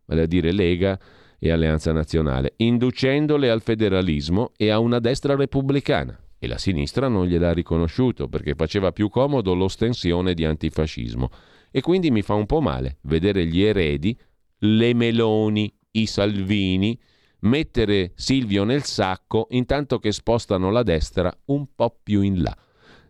vale 0.06 0.22
a 0.22 0.26
dire 0.26 0.52
Lega 0.52 0.98
e 1.38 1.52
Alleanza 1.52 1.92
Nazionale, 1.92 2.54
inducendole 2.58 3.50
al 3.50 3.62
federalismo 3.62 4.52
e 4.56 4.70
a 4.70 4.80
una 4.80 5.00
destra 5.00 5.36
repubblicana. 5.36 6.18
E 6.40 6.48
la 6.48 6.58
sinistra 6.58 7.08
non 7.08 7.26
gliel'ha 7.26 7.54
riconosciuto 7.54 8.28
perché 8.28 8.54
faceva 8.54 8.92
più 8.92 9.10
comodo 9.10 9.54
l'ostensione 9.54 10.34
di 10.34 10.46
antifascismo. 10.46 11.30
E 11.72 11.82
quindi 11.82 12.12
mi 12.12 12.22
fa 12.22 12.34
un 12.34 12.46
po' 12.46 12.62
male 12.62 12.98
vedere 13.04 13.46
gli 13.46 13.62
eredi, 13.62 14.18
le 14.60 14.94
Meloni, 14.94 15.74
i 15.92 16.06
Salvini, 16.06 17.00
mettere 17.40 18.12
Silvio 18.16 18.64
nel 18.64 18.84
sacco 18.84 19.48
intanto 19.52 20.00
che 20.00 20.12
spostano 20.12 20.70
la 20.70 20.84
destra 20.84 21.34
un 21.46 21.68
po' 21.74 21.98
più 22.04 22.22
in 22.22 22.42
là. 22.42 22.56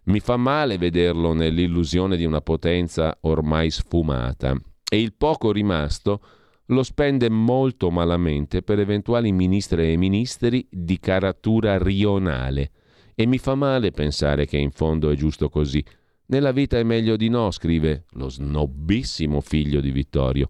Mi 0.05 0.19
fa 0.19 0.35
male 0.35 0.77
vederlo 0.77 1.33
nell'illusione 1.33 2.17
di 2.17 2.25
una 2.25 2.41
potenza 2.41 3.17
ormai 3.21 3.71
sfumata 3.71 4.53
e 4.89 4.99
il 5.01 5.13
poco 5.13 5.51
rimasto 5.53 6.21
lo 6.67 6.83
spende 6.83 7.29
molto 7.29 7.89
malamente 7.89 8.63
per 8.63 8.79
eventuali 8.79 9.31
ministre 9.31 9.91
e 9.91 9.97
ministri 9.97 10.67
di 10.69 10.99
caratura 10.99 11.77
rionale. 11.77 12.71
E 13.15 13.25
mi 13.25 13.37
fa 13.37 13.55
male 13.55 13.91
pensare 13.91 14.45
che 14.45 14.57
in 14.57 14.71
fondo 14.71 15.09
è 15.09 15.15
giusto 15.15 15.47
così. 15.47 15.83
Nella 16.25 16.51
vita 16.51 16.77
è 16.77 16.83
meglio 16.83 17.15
di 17.15 17.29
no, 17.29 17.51
scrive 17.51 18.05
lo 18.11 18.27
snobbissimo 18.27 19.39
figlio 19.39 19.79
di 19.79 19.91
Vittorio, 19.91 20.49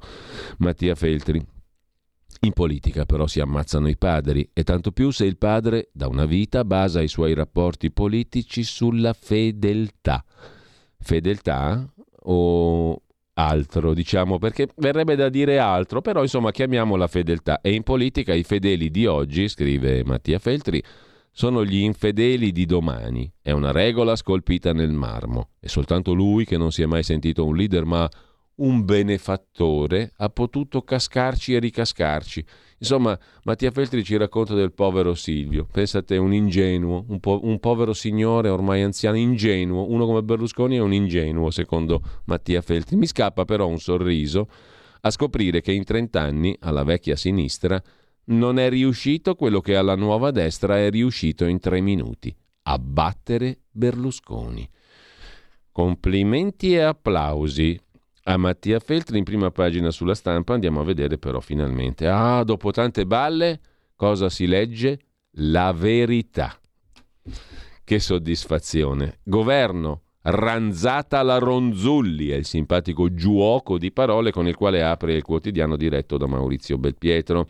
Mattia 0.59 0.95
Feltri. 0.95 1.52
In 2.43 2.51
politica 2.51 3.05
però 3.05 3.25
si 3.25 3.39
ammazzano 3.39 3.87
i 3.87 3.95
padri 3.95 4.49
e 4.51 4.63
tanto 4.63 4.91
più 4.91 5.11
se 5.11 5.23
il 5.23 5.37
padre 5.37 5.87
da 5.93 6.07
una 6.07 6.25
vita 6.25 6.65
basa 6.65 7.01
i 7.01 7.07
suoi 7.07 7.33
rapporti 7.33 7.89
politici 7.89 8.63
sulla 8.63 9.13
fedeltà. 9.13 10.25
Fedeltà 10.99 11.89
o 12.23 13.01
altro, 13.35 13.93
diciamo, 13.93 14.39
perché 14.39 14.67
verrebbe 14.75 15.15
da 15.15 15.29
dire 15.29 15.57
altro, 15.57 16.01
però 16.01 16.21
insomma 16.21 16.51
chiamiamola 16.51 17.07
fedeltà. 17.07 17.61
E 17.61 17.73
in 17.73 17.83
politica 17.83 18.33
i 18.33 18.43
fedeli 18.43 18.91
di 18.91 19.05
oggi, 19.05 19.47
scrive 19.47 20.03
Mattia 20.03 20.37
Feltri, 20.37 20.83
sono 21.31 21.63
gli 21.63 21.77
infedeli 21.77 22.51
di 22.51 22.65
domani. 22.65 23.31
È 23.41 23.51
una 23.51 23.71
regola 23.71 24.17
scolpita 24.17 24.73
nel 24.73 24.91
marmo. 24.91 25.51
È 25.61 25.67
soltanto 25.67 26.13
lui 26.13 26.43
che 26.43 26.57
non 26.57 26.71
si 26.71 26.81
è 26.81 26.85
mai 26.87 27.03
sentito 27.03 27.45
un 27.45 27.55
leader, 27.55 27.85
ma 27.85 28.09
un 28.55 28.85
benefattore 28.85 30.13
ha 30.17 30.29
potuto 30.29 30.83
cascarci 30.83 31.55
e 31.55 31.59
ricascarci. 31.59 32.45
Insomma, 32.77 33.17
Mattia 33.43 33.71
Feltri 33.71 34.03
ci 34.03 34.17
racconta 34.17 34.53
del 34.53 34.73
povero 34.73 35.15
Silvio. 35.15 35.65
Pensate, 35.71 36.17
un 36.17 36.33
ingenuo, 36.33 37.05
un, 37.07 37.19
po- 37.19 37.39
un, 37.43 37.59
povero 37.59 37.93
signore 37.93 38.49
ormai 38.49 38.83
anziano, 38.83 39.17
ingenuo. 39.17 39.89
Uno 39.89 40.05
come 40.05 40.21
Berlusconi 40.21 40.75
è 40.75 40.81
un 40.81 40.93
ingenuo, 40.93 41.49
secondo 41.49 42.01
Mattia 42.25 42.61
Feltri. 42.61 42.95
Mi 42.97 43.07
scappa 43.07 43.45
però 43.45 43.67
un 43.67 43.79
sorriso 43.79 44.47
a 45.01 45.09
scoprire 45.09 45.61
che 45.61 45.71
in 45.71 45.83
30 45.83 46.21
anni, 46.21 46.55
alla 46.59 46.83
vecchia 46.83 47.15
sinistra, 47.15 47.81
non 48.25 48.59
è 48.59 48.69
riuscito 48.69 49.35
quello 49.35 49.59
che 49.59 49.75
alla 49.75 49.95
nuova 49.95 50.31
destra 50.31 50.77
è 50.77 50.89
riuscito 50.89 51.45
in 51.45 51.59
tre 51.59 51.81
minuti. 51.81 52.33
Abbattere 52.63 53.61
Berlusconi. 53.71 54.69
Complimenti 55.71 56.73
e 56.75 56.81
applausi 56.81 57.79
a 58.23 58.37
Mattia 58.37 58.79
Feltri 58.79 59.17
in 59.17 59.23
prima 59.23 59.51
pagina 59.51 59.91
sulla 59.91 60.15
stampa. 60.15 60.53
Andiamo 60.53 60.81
a 60.81 60.85
vedere 60.85 61.17
però 61.17 61.39
finalmente. 61.39 62.07
Ah, 62.07 62.43
dopo 62.43 62.71
tante 62.71 63.05
balle, 63.05 63.59
cosa 63.95 64.29
si 64.29 64.45
legge? 64.45 64.99
La 65.37 65.71
verità. 65.73 66.57
Che 67.83 67.99
soddisfazione. 67.99 69.19
Governo, 69.23 70.01
ranzata 70.23 71.21
la 71.21 71.37
Ronzulli, 71.37 72.29
è 72.29 72.35
il 72.35 72.45
simpatico 72.45 73.13
giuoco 73.13 73.77
di 73.77 73.91
parole 73.91 74.31
con 74.31 74.47
il 74.47 74.55
quale 74.55 74.83
apre 74.83 75.13
il 75.13 75.23
quotidiano 75.23 75.75
diretto 75.75 76.17
da 76.17 76.27
Maurizio 76.27 76.77
Belpietro. 76.77 77.47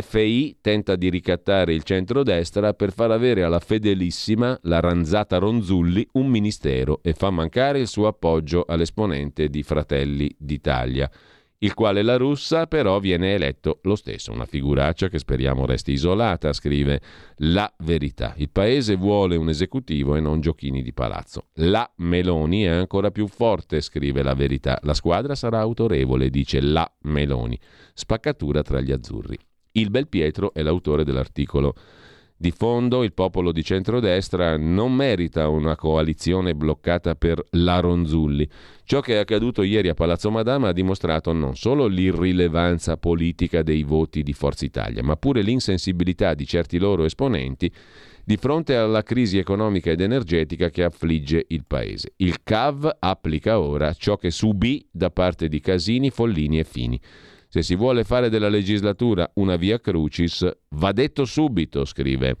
FI 0.00 0.56
tenta 0.62 0.96
di 0.96 1.10
ricattare 1.10 1.74
il 1.74 1.82
centrodestra 1.82 2.72
per 2.72 2.94
far 2.94 3.10
avere 3.10 3.42
alla 3.42 3.58
fedelissima, 3.58 4.58
la 4.62 4.80
ranzata 4.80 5.36
Ronzulli, 5.36 6.08
un 6.12 6.28
ministero 6.28 7.00
e 7.02 7.12
fa 7.12 7.28
mancare 7.28 7.80
il 7.80 7.88
suo 7.88 8.06
appoggio 8.06 8.64
all'esponente 8.66 9.48
di 9.48 9.62
Fratelli 9.62 10.34
d'Italia, 10.38 11.10
il 11.58 11.74
quale 11.74 12.00
la 12.00 12.16
russa 12.16 12.66
però 12.66 13.00
viene 13.00 13.34
eletto 13.34 13.80
lo 13.82 13.94
stesso, 13.94 14.32
una 14.32 14.46
figuraccia 14.46 15.08
che 15.08 15.18
speriamo 15.18 15.66
resti 15.66 15.92
isolata, 15.92 16.54
scrive 16.54 17.02
La 17.36 17.70
Verità. 17.80 18.32
Il 18.38 18.48
paese 18.48 18.96
vuole 18.96 19.36
un 19.36 19.50
esecutivo 19.50 20.16
e 20.16 20.20
non 20.20 20.40
giochini 20.40 20.82
di 20.82 20.94
palazzo. 20.94 21.48
La 21.56 21.88
Meloni 21.96 22.62
è 22.62 22.68
ancora 22.68 23.10
più 23.10 23.26
forte, 23.26 23.82
scrive 23.82 24.22
La 24.22 24.34
Verità. 24.34 24.78
La 24.84 24.94
squadra 24.94 25.34
sarà 25.34 25.60
autorevole, 25.60 26.30
dice 26.30 26.62
La 26.62 26.90
Meloni. 27.02 27.60
Spaccatura 27.92 28.62
tra 28.62 28.80
gli 28.80 28.90
azzurri. 28.90 29.38
Il 29.72 29.90
Belpietro 29.90 30.52
è 30.52 30.62
l'autore 30.62 31.04
dell'articolo. 31.04 31.74
Di 32.36 32.50
fondo 32.50 33.04
il 33.04 33.12
popolo 33.12 33.52
di 33.52 33.62
centrodestra 33.62 34.56
non 34.56 34.92
merita 34.92 35.48
una 35.48 35.76
coalizione 35.76 36.54
bloccata 36.56 37.14
per 37.14 37.40
la 37.50 37.78
Ronzulli. 37.78 38.48
Ciò 38.84 39.00
che 39.00 39.14
è 39.14 39.18
accaduto 39.18 39.62
ieri 39.62 39.88
a 39.88 39.94
Palazzo 39.94 40.28
Madama 40.28 40.68
ha 40.68 40.72
dimostrato 40.72 41.32
non 41.32 41.54
solo 41.54 41.86
l'irrilevanza 41.86 42.96
politica 42.96 43.62
dei 43.62 43.84
voti 43.84 44.24
di 44.24 44.32
Forza 44.32 44.64
Italia, 44.64 45.04
ma 45.04 45.14
pure 45.14 45.40
l'insensibilità 45.40 46.34
di 46.34 46.44
certi 46.44 46.78
loro 46.78 47.04
esponenti 47.04 47.72
di 48.24 48.36
fronte 48.36 48.76
alla 48.76 49.02
crisi 49.02 49.38
economica 49.38 49.90
ed 49.90 50.00
energetica 50.00 50.68
che 50.68 50.84
affligge 50.84 51.44
il 51.48 51.64
paese. 51.64 52.12
Il 52.16 52.42
CAV 52.42 52.96
applica 52.98 53.60
ora 53.60 53.92
ciò 53.94 54.16
che 54.16 54.30
subì 54.30 54.84
da 54.90 55.10
parte 55.10 55.48
di 55.48 55.60
Casini, 55.60 56.10
Follini 56.10 56.58
e 56.58 56.64
Fini. 56.64 57.00
Se 57.52 57.60
si 57.60 57.76
vuole 57.76 58.02
fare 58.02 58.30
della 58.30 58.48
legislatura 58.48 59.30
una 59.34 59.56
via 59.56 59.78
crucis, 59.78 60.50
va 60.70 60.90
detto 60.92 61.26
subito, 61.26 61.84
scrive. 61.84 62.36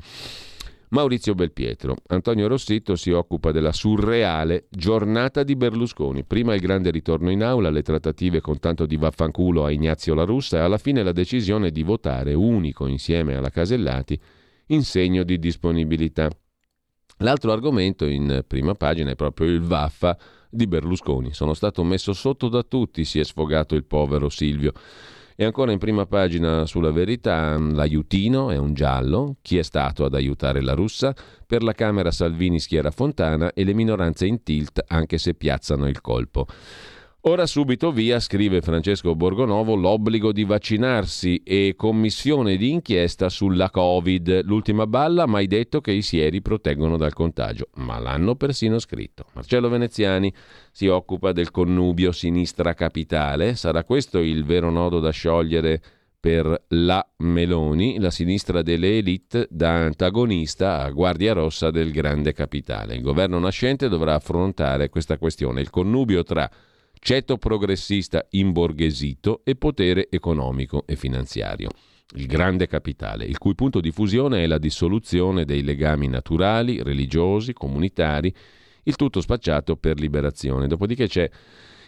Maurizio 0.88 1.34
Belpietro. 1.34 1.96
Antonio 2.06 2.48
Rossitto 2.48 2.96
si 2.96 3.10
occupa 3.10 3.52
della 3.52 3.72
surreale 3.72 4.68
giornata 4.70 5.42
di 5.42 5.54
Berlusconi. 5.54 6.24
Prima 6.24 6.54
il 6.54 6.62
grande 6.62 6.90
ritorno 6.90 7.30
in 7.30 7.42
aula, 7.42 7.68
le 7.68 7.82
trattative 7.82 8.40
con 8.40 8.58
tanto 8.58 8.86
di 8.86 8.96
vaffanculo 8.96 9.66
a 9.66 9.70
Ignazio 9.70 10.14
La 10.14 10.24
Russa 10.24 10.56
e 10.56 10.60
alla 10.60 10.78
fine 10.78 11.02
la 11.02 11.12
decisione 11.12 11.70
di 11.70 11.82
votare 11.82 12.32
unico 12.32 12.86
insieme 12.86 13.34
alla 13.34 13.50
Casellati 13.50 14.18
in 14.68 14.82
segno 14.82 15.24
di 15.24 15.38
disponibilità. 15.38 16.30
L'altro 17.18 17.52
argomento 17.52 18.06
in 18.06 18.44
prima 18.46 18.72
pagina 18.72 19.10
è 19.10 19.14
proprio 19.14 19.48
il 19.48 19.60
Vaffa 19.60 20.16
di 20.52 20.66
Berlusconi. 20.66 21.32
Sono 21.32 21.54
stato 21.54 21.82
messo 21.82 22.12
sotto 22.12 22.48
da 22.48 22.62
tutti, 22.62 23.04
si 23.04 23.18
è 23.18 23.24
sfogato 23.24 23.74
il 23.74 23.84
povero 23.84 24.28
Silvio. 24.28 24.72
E 25.34 25.44
ancora 25.44 25.72
in 25.72 25.78
prima 25.78 26.04
pagina 26.04 26.66
sulla 26.66 26.90
verità, 26.90 27.58
l'aiutino 27.58 28.50
è 28.50 28.58
un 28.58 28.74
giallo, 28.74 29.36
chi 29.40 29.56
è 29.56 29.62
stato 29.62 30.04
ad 30.04 30.14
aiutare 30.14 30.60
la 30.60 30.74
russa? 30.74 31.14
Per 31.46 31.62
la 31.62 31.72
Camera 31.72 32.10
Salvini 32.10 32.60
schiera 32.60 32.90
Fontana 32.90 33.52
e 33.54 33.64
le 33.64 33.72
minoranze 33.72 34.26
in 34.26 34.42
tilt 34.42 34.84
anche 34.86 35.16
se 35.16 35.34
piazzano 35.34 35.88
il 35.88 36.02
colpo. 36.02 36.46
Ora 37.24 37.46
subito 37.46 37.92
via, 37.92 38.18
scrive 38.18 38.60
Francesco 38.62 39.14
Borgonovo, 39.14 39.76
l'obbligo 39.76 40.32
di 40.32 40.42
vaccinarsi 40.42 41.40
e 41.44 41.74
commissione 41.76 42.56
di 42.56 42.70
inchiesta 42.70 43.28
sulla 43.28 43.70
Covid. 43.70 44.42
L'ultima 44.42 44.88
balla 44.88 45.26
mai 45.26 45.46
detto 45.46 45.80
che 45.80 45.92
i 45.92 46.02
sieri 46.02 46.42
proteggono 46.42 46.96
dal 46.96 47.12
contagio, 47.12 47.68
ma 47.74 48.00
l'hanno 48.00 48.34
persino 48.34 48.80
scritto. 48.80 49.26
Marcello 49.34 49.68
Veneziani 49.68 50.34
si 50.72 50.88
occupa 50.88 51.30
del 51.30 51.52
connubio 51.52 52.10
sinistra 52.10 52.74
capitale. 52.74 53.54
Sarà 53.54 53.84
questo 53.84 54.18
il 54.18 54.44
vero 54.44 54.70
nodo 54.70 54.98
da 54.98 55.10
sciogliere 55.10 55.80
per 56.18 56.64
la 56.70 57.08
Meloni, 57.18 58.00
la 58.00 58.10
sinistra 58.10 58.62
delle 58.62 58.98
elite, 58.98 59.46
da 59.48 59.70
antagonista 59.70 60.82
a 60.82 60.90
guardia 60.90 61.34
rossa 61.34 61.70
del 61.70 61.92
grande 61.92 62.32
capitale. 62.32 62.96
Il 62.96 63.02
governo 63.02 63.38
nascente 63.38 63.88
dovrà 63.88 64.14
affrontare 64.14 64.88
questa 64.88 65.18
questione, 65.18 65.60
il 65.60 65.70
connubio 65.70 66.24
tra 66.24 66.50
ceto 67.04 67.36
progressista 67.36 68.24
imborghesito 68.30 69.40
e 69.42 69.56
potere 69.56 70.06
economico 70.08 70.84
e 70.86 70.94
finanziario. 70.94 71.68
Il 72.14 72.26
grande 72.26 72.68
capitale, 72.68 73.24
il 73.24 73.38
cui 73.38 73.56
punto 73.56 73.80
di 73.80 73.90
fusione 73.90 74.44
è 74.44 74.46
la 74.46 74.58
dissoluzione 74.58 75.44
dei 75.44 75.64
legami 75.64 76.06
naturali, 76.06 76.80
religiosi, 76.80 77.54
comunitari, 77.54 78.32
il 78.84 78.94
tutto 78.94 79.20
spacciato 79.20 79.74
per 79.74 79.98
liberazione. 79.98 80.68
Dopodiché 80.68 81.08
c'è 81.08 81.28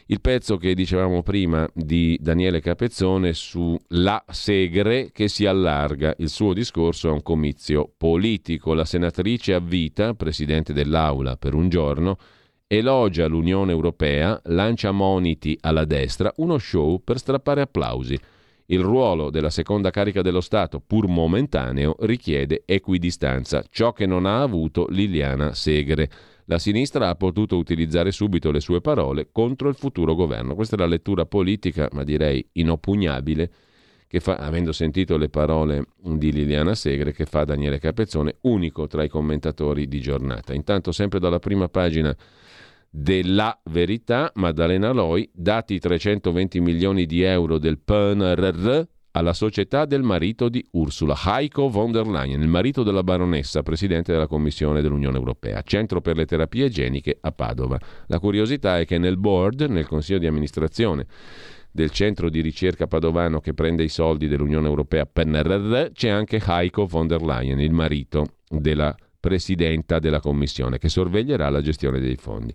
il 0.07 0.21
pezzo 0.21 0.57
che 0.57 0.75
dicevamo 0.75 1.23
prima 1.23 1.65
di 1.73 2.19
Daniele 2.21 2.61
Capezzone 2.61 3.35
su 3.35 3.79
La 3.91 4.23
Segre 4.29 5.13
che 5.13 5.29
si 5.29 5.47
allarga. 5.47 6.13
Il 6.19 6.29
suo 6.29 6.53
discorso 6.53 7.09
è 7.09 7.13
un 7.13 7.23
comizio 7.23 7.89
politico. 7.97 8.75
La 8.75 8.85
senatrice 8.85 9.55
a 9.55 9.61
vita, 9.61 10.15
presidente 10.15 10.73
dell'Aula 10.73 11.37
per 11.37 11.55
un 11.55 11.69
giorno, 11.69 12.19
elogia 12.67 13.27
l'Unione 13.27 13.73
Europea, 13.73 14.41
lancia 14.45 14.91
moniti 14.91 15.57
alla 15.61 15.85
destra, 15.85 16.33
uno 16.37 16.59
show 16.59 17.01
per 17.03 17.19
strappare 17.19 17.61
applausi. 17.61 18.19
Il 18.67 18.81
ruolo 18.81 19.29
della 19.29 19.51
seconda 19.51 19.91
carica 19.91 20.23
dello 20.23 20.41
Stato, 20.41 20.81
pur 20.81 21.07
momentaneo, 21.07 21.97
richiede 22.01 22.63
equidistanza, 22.65 23.63
ciò 23.69 23.93
che 23.93 24.07
non 24.07 24.25
ha 24.25 24.41
avuto 24.41 24.87
Liliana 24.89 25.53
Segre. 25.53 26.11
La 26.47 26.59
sinistra 26.59 27.09
ha 27.09 27.15
potuto 27.15 27.57
utilizzare 27.57 28.11
subito 28.11 28.51
le 28.51 28.61
sue 28.61 28.81
parole 28.81 29.29
contro 29.31 29.69
il 29.69 29.75
futuro 29.75 30.15
governo. 30.15 30.55
Questa 30.55 30.77
è 30.77 30.79
la 30.79 30.87
lettura 30.87 31.27
politica, 31.27 31.89
ma 31.93 32.05
direi 32.05 32.47
inoppugnabile, 32.53 33.51
che 34.07 34.21
fa, 34.21 34.37
avendo 34.37 34.73
sentito 34.73 35.17
le 35.19 35.29
parole 35.29 35.87
di 36.01 36.33
Liliana 36.33 36.75
Segre, 36.75 37.13
che 37.13 37.27
fa 37.27 37.45
Daniele 37.45 37.79
Capezzone, 37.79 38.37
unico 38.43 38.87
tra 38.87 39.03
i 39.03 39.09
commentatori 39.09 39.89
di 39.89 40.01
giornata. 40.01 40.55
Intanto, 40.55 40.93
sempre 40.93 41.19
dalla 41.19 41.39
prima 41.39 41.69
pagina 41.69 42.17
della 42.97 43.61
verità, 43.65 44.31
Maddalena 44.35 44.93
Loi, 44.93 45.29
dati 45.35 45.81
320 45.81 46.61
milioni 46.61 47.07
di 47.07 47.23
euro 47.23 47.59
del 47.59 47.81
PNRR 47.81 48.83
alla 49.11 49.33
società 49.33 49.85
del 49.85 50.03
marito 50.03 50.49
di 50.49 50.65
Ursula, 50.73 51.17
Heiko 51.27 51.69
von 51.69 51.91
der 51.91 52.07
Leyen, 52.07 52.41
il 52.41 52.47
marito 52.47 52.85
della 52.85 53.03
baronessa, 53.03 53.65
presidente 53.65 54.13
della 54.13 54.29
Commissione 54.29 54.81
dell'Unione 54.81 55.19
Europea, 55.19 55.63
centro 55.63 56.01
per 56.01 56.15
le 56.17 56.25
terapie 56.25 56.67
igieniche 56.67 57.19
a 57.21 57.33
Padova. 57.33 57.77
La 58.07 58.21
curiosità 58.21 58.79
è 58.79 58.87
che 58.87 58.99
nel 58.99 59.17
board, 59.17 59.63
nel 59.63 59.89
consiglio 59.89 60.19
di 60.19 60.29
amministrazione 60.29 61.07
del 61.73 61.91
centro 61.91 62.31
di 62.31 62.41
ricerca 62.43 62.87
padovano 62.87 63.41
che 63.41 63.55
prende 63.55 63.83
i 63.83 63.89
soldi 63.89 64.29
dell'Unione 64.29 64.69
Europea 64.69 65.05
PNRR, 65.05 65.91
c'è 65.93 66.11
anche 66.11 66.41
Heiko 66.47 66.87
von 66.87 67.09
der 67.09 67.23
Leyen, 67.23 67.59
il 67.59 67.73
marito 67.73 68.37
della 68.49 68.95
presidenta 69.25 69.99
della 69.99 70.21
commissione, 70.21 70.77
che 70.77 70.91
sorveglierà 70.91 71.49
la 71.49 71.63
gestione 71.63 71.99
dei 71.99 72.17
fondi. 72.17 72.55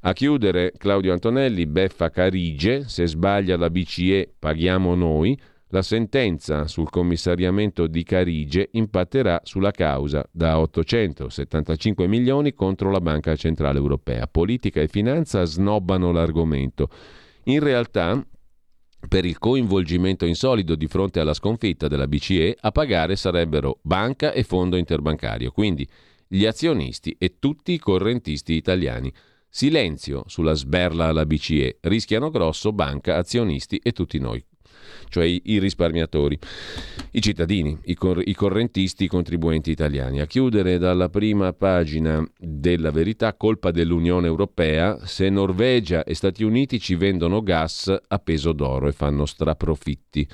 A 0.00 0.12
chiudere 0.12 0.72
Claudio 0.76 1.12
Antonelli, 1.12 1.66
beffa 1.66 2.10
Carige, 2.10 2.88
se 2.88 3.06
sbaglia 3.06 3.56
la 3.56 3.70
BCE 3.70 4.28
paghiamo 4.36 4.96
noi, 4.96 5.38
la 5.68 5.82
sentenza 5.82 6.66
sul 6.66 6.90
commissariamento 6.90 7.86
di 7.86 8.02
Carige 8.02 8.70
impatterà 8.72 9.40
sulla 9.44 9.70
causa 9.70 10.28
da 10.32 10.58
875 10.58 12.08
milioni 12.08 12.54
contro 12.54 12.90
la 12.90 13.00
Banca 13.00 13.36
Centrale 13.36 13.78
Europea. 13.78 14.26
Politica 14.26 14.80
e 14.80 14.88
finanza 14.88 15.44
snobbano 15.44 16.10
l'argomento. 16.10 16.88
In 17.44 17.60
realtà, 17.60 18.20
per 19.08 19.24
il 19.24 19.38
coinvolgimento 19.38 20.24
insolido 20.24 20.74
di 20.74 20.86
fronte 20.86 21.20
alla 21.20 21.34
sconfitta 21.34 21.88
della 21.88 22.06
BCE, 22.06 22.56
a 22.60 22.70
pagare 22.70 23.16
sarebbero 23.16 23.78
banca 23.82 24.32
e 24.32 24.42
fondo 24.42 24.76
interbancario, 24.76 25.50
quindi 25.50 25.86
gli 26.26 26.46
azionisti 26.46 27.16
e 27.18 27.38
tutti 27.38 27.72
i 27.72 27.78
correntisti 27.78 28.54
italiani. 28.54 29.12
Silenzio 29.48 30.24
sulla 30.26 30.54
sberla 30.54 31.06
alla 31.06 31.26
BCE, 31.26 31.78
rischiano 31.82 32.30
grosso 32.30 32.72
banca, 32.72 33.16
azionisti 33.16 33.78
e 33.82 33.92
tutti 33.92 34.18
noi, 34.18 34.44
cioè 35.08 35.24
i, 35.24 35.58
risparmiatori, 35.58 36.38
i 37.12 37.20
cittadini, 37.20 37.78
i, 37.84 37.94
cor- 37.94 38.22
i, 38.24 38.34
correntisti, 38.34 39.04
i 39.04 39.08
contribuenti 39.08 39.70
italiani. 39.70 40.20
A 40.20 40.26
chiudere 40.26 40.78
dalla 40.78 41.08
prima 41.08 41.52
pagina 41.52 42.26
della 42.38 42.90
verità, 42.90 43.34
colpa 43.34 43.70
dell'Unione 43.70 44.26
Europea, 44.26 44.98
se 45.04 45.28
Norvegia 45.28 46.04
e 46.04 46.14
Stati 46.14 46.44
Uniti 46.44 46.78
ci 46.78 46.94
vendono 46.94 47.42
gas 47.42 47.94
a 48.06 48.18
peso 48.18 48.52
d'oro 48.52 48.88
e 48.88 48.92
fanno 48.92 49.26
straprofitti. 49.26 50.28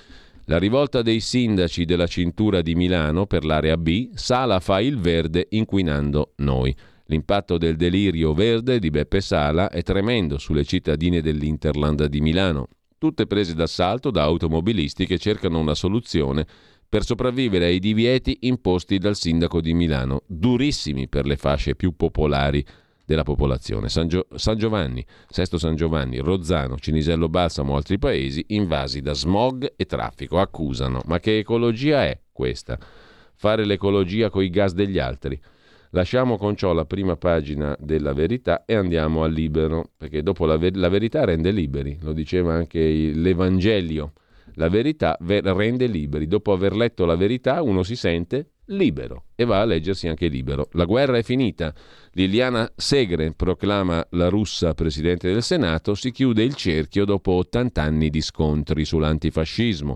La 0.46 0.58
rivolta 0.58 1.02
dei 1.02 1.20
sindaci 1.20 1.84
della 1.84 2.08
cintura 2.08 2.60
di 2.60 2.74
Milano 2.74 3.26
per 3.26 3.44
l'area 3.44 3.76
B, 3.76 4.10
Sala 4.14 4.58
fa 4.58 4.80
il 4.80 4.98
verde 4.98 5.46
inquinando 5.50 6.32
noi. 6.38 6.74
L'impatto 7.04 7.56
del 7.56 7.76
delirio 7.76 8.34
verde 8.34 8.78
di 8.78 8.90
Beppe 8.90 9.20
Sala 9.20 9.68
è 9.68 9.82
tremendo 9.82 10.38
sulle 10.38 10.64
cittadine 10.64 11.20
dell'Interland 11.20 12.04
di 12.06 12.20
Milano, 12.20 12.68
tutte 13.00 13.26
prese 13.26 13.54
d'assalto 13.54 14.10
da 14.10 14.24
automobilisti 14.24 15.06
che 15.06 15.16
cercano 15.16 15.58
una 15.58 15.74
soluzione 15.74 16.46
per 16.86 17.02
sopravvivere 17.02 17.64
ai 17.64 17.78
divieti 17.78 18.40
imposti 18.42 18.98
dal 18.98 19.16
sindaco 19.16 19.62
di 19.62 19.72
Milano, 19.72 20.24
durissimi 20.26 21.08
per 21.08 21.24
le 21.24 21.38
fasce 21.38 21.74
più 21.74 21.96
popolari 21.96 22.62
della 23.06 23.22
popolazione. 23.22 23.88
San, 23.88 24.06
Gio- 24.06 24.26
San 24.34 24.58
Giovanni, 24.58 25.02
Sesto 25.30 25.56
San 25.56 25.76
Giovanni, 25.76 26.18
Rozzano, 26.18 26.76
Cinisello 26.76 27.30
Balsamo, 27.30 27.74
altri 27.74 27.98
paesi 27.98 28.44
invasi 28.48 29.00
da 29.00 29.14
smog 29.14 29.72
e 29.76 29.86
traffico. 29.86 30.38
Accusano. 30.38 31.00
Ma 31.06 31.20
che 31.20 31.38
ecologia 31.38 32.04
è 32.04 32.20
questa? 32.30 32.78
Fare 33.34 33.64
l'ecologia 33.64 34.28
coi 34.28 34.50
gas 34.50 34.74
degli 34.74 34.98
altri? 34.98 35.40
Lasciamo 35.92 36.36
con 36.36 36.54
ciò 36.54 36.72
la 36.72 36.84
prima 36.84 37.16
pagina 37.16 37.76
della 37.80 38.12
verità 38.12 38.64
e 38.64 38.74
andiamo 38.74 39.24
al 39.24 39.32
libero, 39.32 39.90
perché 39.96 40.22
dopo 40.22 40.46
la, 40.46 40.56
ver- 40.56 40.76
la 40.76 40.88
verità 40.88 41.24
rende 41.24 41.50
liberi, 41.50 41.98
lo 42.02 42.12
diceva 42.12 42.54
anche 42.54 42.78
l'Evangelio. 42.78 44.12
La 44.54 44.68
verità 44.68 45.16
ver- 45.20 45.44
rende 45.46 45.86
liberi. 45.86 46.28
Dopo 46.28 46.52
aver 46.52 46.76
letto 46.76 47.04
la 47.06 47.16
verità 47.16 47.62
uno 47.62 47.82
si 47.82 47.96
sente 47.96 48.50
libero 48.66 49.24
e 49.34 49.44
va 49.44 49.60
a 49.60 49.64
leggersi 49.64 50.06
anche 50.06 50.28
libero. 50.28 50.68
La 50.72 50.84
guerra 50.84 51.18
è 51.18 51.22
finita. 51.24 51.74
Liliana 52.12 52.70
Segre 52.76 53.32
proclama 53.32 54.06
la 54.10 54.28
russa 54.28 54.74
presidente 54.74 55.32
del 55.32 55.42
Senato, 55.42 55.94
si 55.94 56.12
chiude 56.12 56.44
il 56.44 56.54
cerchio 56.54 57.04
dopo 57.04 57.32
80 57.32 57.82
anni 57.82 58.10
di 58.10 58.20
scontri 58.20 58.84
sull'antifascismo. 58.84 59.94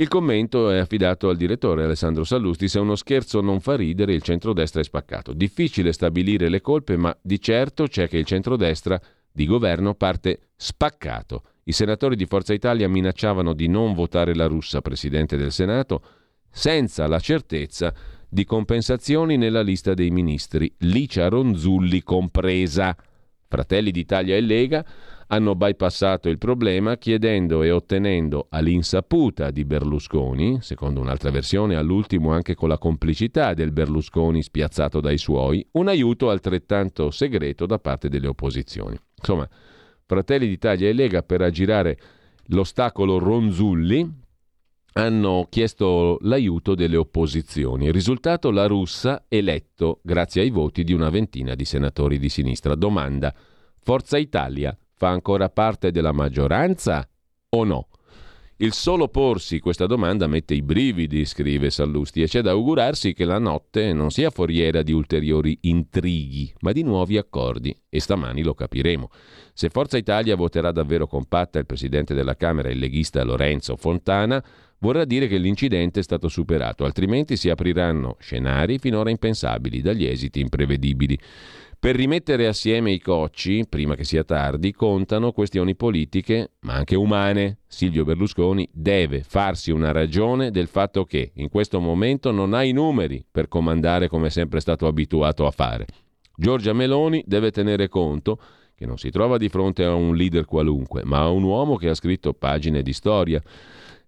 Il 0.00 0.06
commento 0.06 0.70
è 0.70 0.78
affidato 0.78 1.28
al 1.28 1.36
direttore 1.36 1.82
Alessandro 1.82 2.22
Sallusti. 2.22 2.68
Se 2.68 2.78
uno 2.78 2.94
scherzo 2.94 3.40
non 3.40 3.58
fa 3.58 3.74
ridere, 3.74 4.12
il 4.12 4.22
centrodestra 4.22 4.80
è 4.80 4.84
spaccato. 4.84 5.32
Difficile 5.32 5.92
stabilire 5.92 6.48
le 6.48 6.60
colpe, 6.60 6.96
ma 6.96 7.16
di 7.20 7.40
certo 7.40 7.88
c'è 7.88 8.06
che 8.06 8.16
il 8.16 8.24
centrodestra 8.24 9.00
di 9.32 9.44
governo 9.44 9.94
parte 9.94 10.50
spaccato. 10.54 11.42
I 11.64 11.72
senatori 11.72 12.14
di 12.14 12.26
Forza 12.26 12.54
Italia 12.54 12.88
minacciavano 12.88 13.52
di 13.54 13.66
non 13.66 13.92
votare 13.92 14.36
la 14.36 14.46
russa 14.46 14.80
presidente 14.82 15.36
del 15.36 15.50
Senato 15.50 16.00
senza 16.48 17.08
la 17.08 17.18
certezza 17.18 17.92
di 18.28 18.44
compensazioni 18.44 19.36
nella 19.36 19.62
lista 19.62 19.94
dei 19.94 20.10
ministri, 20.10 20.72
Licia 20.78 21.26
Ronzulli 21.26 22.04
compresa. 22.04 22.96
Fratelli 23.48 23.90
d'Italia 23.90 24.36
e 24.36 24.42
Lega 24.42 24.84
hanno 25.28 25.54
bypassato 25.54 26.28
il 26.28 26.38
problema 26.38 26.96
chiedendo 26.96 27.62
e 27.62 27.70
ottenendo 27.70 28.46
all'insaputa 28.50 29.50
di 29.50 29.64
Berlusconi, 29.64 30.58
secondo 30.62 31.00
un'altra 31.00 31.30
versione 31.30 31.76
all'ultimo 31.76 32.32
anche 32.32 32.54
con 32.54 32.68
la 32.68 32.78
complicità 32.78 33.54
del 33.54 33.72
Berlusconi 33.72 34.42
spiazzato 34.42 35.00
dai 35.00 35.18
suoi, 35.18 35.66
un 35.72 35.88
aiuto 35.88 36.30
altrettanto 36.30 37.10
segreto 37.10 37.66
da 37.66 37.78
parte 37.78 38.08
delle 38.08 38.28
opposizioni. 38.28 38.96
Insomma, 39.18 39.48
Fratelli 40.06 40.48
d'Italia 40.48 40.88
e 40.88 40.94
Lega 40.94 41.22
per 41.22 41.42
aggirare 41.42 41.98
l'ostacolo 42.46 43.18
Ronzulli 43.18 44.26
hanno 44.94 45.46
chiesto 45.50 46.16
l'aiuto 46.22 46.74
delle 46.74 46.96
opposizioni. 46.96 47.92
Risultato 47.92 48.50
la 48.50 48.66
russa 48.66 49.26
eletto 49.28 50.00
grazie 50.02 50.40
ai 50.40 50.50
voti 50.50 50.82
di 50.82 50.94
una 50.94 51.10
ventina 51.10 51.54
di 51.54 51.66
senatori 51.66 52.18
di 52.18 52.30
sinistra. 52.30 52.74
Domanda: 52.74 53.32
Forza 53.78 54.16
Italia 54.16 54.76
fa 54.98 55.08
ancora 55.08 55.48
parte 55.48 55.92
della 55.92 56.12
maggioranza 56.12 57.08
o 57.50 57.64
no? 57.64 57.88
Il 58.60 58.72
solo 58.72 59.06
porsi 59.06 59.60
questa 59.60 59.86
domanda 59.86 60.26
mette 60.26 60.52
i 60.52 60.62
brividi, 60.62 61.24
scrive 61.24 61.70
Sallusti, 61.70 62.22
e 62.22 62.26
c'è 62.26 62.40
da 62.40 62.50
augurarsi 62.50 63.12
che 63.12 63.24
la 63.24 63.38
notte 63.38 63.92
non 63.92 64.10
sia 64.10 64.30
foriera 64.30 64.82
di 64.82 64.90
ulteriori 64.90 65.56
intrighi, 65.60 66.52
ma 66.62 66.72
di 66.72 66.82
nuovi 66.82 67.16
accordi, 67.18 67.72
e 67.88 68.00
stamani 68.00 68.42
lo 68.42 68.54
capiremo. 68.54 69.10
Se 69.52 69.68
Forza 69.68 69.96
Italia 69.96 70.34
voterà 70.34 70.72
davvero 70.72 71.06
compatta 71.06 71.60
il 71.60 71.66
presidente 71.66 72.14
della 72.14 72.34
Camera, 72.34 72.68
il 72.68 72.80
leghista 72.80 73.22
Lorenzo 73.22 73.76
Fontana, 73.76 74.44
vorrà 74.80 75.04
dire 75.04 75.28
che 75.28 75.38
l'incidente 75.38 76.00
è 76.00 76.02
stato 76.02 76.26
superato, 76.26 76.84
altrimenti 76.84 77.36
si 77.36 77.50
apriranno 77.50 78.16
scenari 78.18 78.80
finora 78.80 79.10
impensabili, 79.10 79.80
dagli 79.82 80.04
esiti 80.04 80.40
imprevedibili. 80.40 81.16
Per 81.80 81.94
rimettere 81.94 82.48
assieme 82.48 82.90
i 82.90 82.98
cocci, 82.98 83.64
prima 83.68 83.94
che 83.94 84.02
sia 84.02 84.24
tardi, 84.24 84.72
contano 84.72 85.30
questioni 85.30 85.76
politiche, 85.76 86.54
ma 86.62 86.74
anche 86.74 86.96
umane. 86.96 87.58
Silvio 87.68 88.04
Berlusconi 88.04 88.68
deve 88.72 89.22
farsi 89.22 89.70
una 89.70 89.92
ragione 89.92 90.50
del 90.50 90.66
fatto 90.66 91.04
che 91.04 91.30
in 91.36 91.48
questo 91.48 91.78
momento 91.78 92.32
non 92.32 92.52
ha 92.52 92.64
i 92.64 92.72
numeri 92.72 93.24
per 93.30 93.46
comandare 93.46 94.08
come 94.08 94.26
è 94.26 94.30
sempre 94.30 94.58
stato 94.58 94.88
abituato 94.88 95.46
a 95.46 95.52
fare. 95.52 95.86
Giorgia 96.34 96.72
Meloni 96.72 97.22
deve 97.24 97.52
tenere 97.52 97.86
conto 97.86 98.40
che 98.74 98.84
non 98.84 98.98
si 98.98 99.10
trova 99.10 99.38
di 99.38 99.48
fronte 99.48 99.84
a 99.84 99.94
un 99.94 100.16
leader 100.16 100.46
qualunque, 100.46 101.04
ma 101.04 101.18
a 101.20 101.28
un 101.28 101.44
uomo 101.44 101.76
che 101.76 101.90
ha 101.90 101.94
scritto 101.94 102.34
pagine 102.34 102.82
di 102.82 102.92
storia 102.92 103.40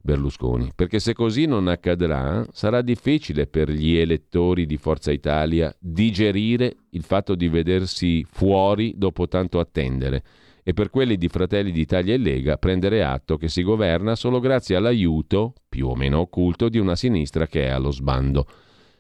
Berlusconi, 0.03 0.73
perché 0.75 0.99
se 0.99 1.13
così 1.13 1.45
non 1.45 1.69
accadrà 1.69 2.47
sarà 2.53 2.81
difficile 2.81 3.47
per 3.47 3.71
gli 3.71 3.97
elettori 3.97 4.65
di 4.65 4.79
Forza 4.79 5.13
Italia 5.13 5.75
digerire 5.79 6.77
il 6.91 7.03
fatto 7.03 7.35
di 7.35 7.49
vedersi 7.49 8.25
fuori 8.29 8.95
dopo 8.97 9.29
tanto 9.29 9.59
attendere 9.59 10.23
e 10.63 10.73
per 10.73 10.91
quelli 10.91 11.17
di 11.17 11.29
Fratelli 11.29 11.71
d'Italia 11.71 12.15
e 12.15 12.19
Lega 12.19 12.57
prendere 12.57 13.03
atto 13.03 13.37
che 13.37 13.49
si 13.49 13.63
governa 13.63 14.15
solo 14.15 14.41
grazie 14.41 14.77
all'aiuto, 14.77 15.55
più 15.69 15.89
o 15.89 15.95
meno 15.95 16.21
occulto, 16.21 16.69
di 16.69 16.79
una 16.79 16.97
sinistra 16.97 17.47
che 17.47 17.65
è 17.65 17.69
allo 17.69 17.91
sbando. 17.91 18.47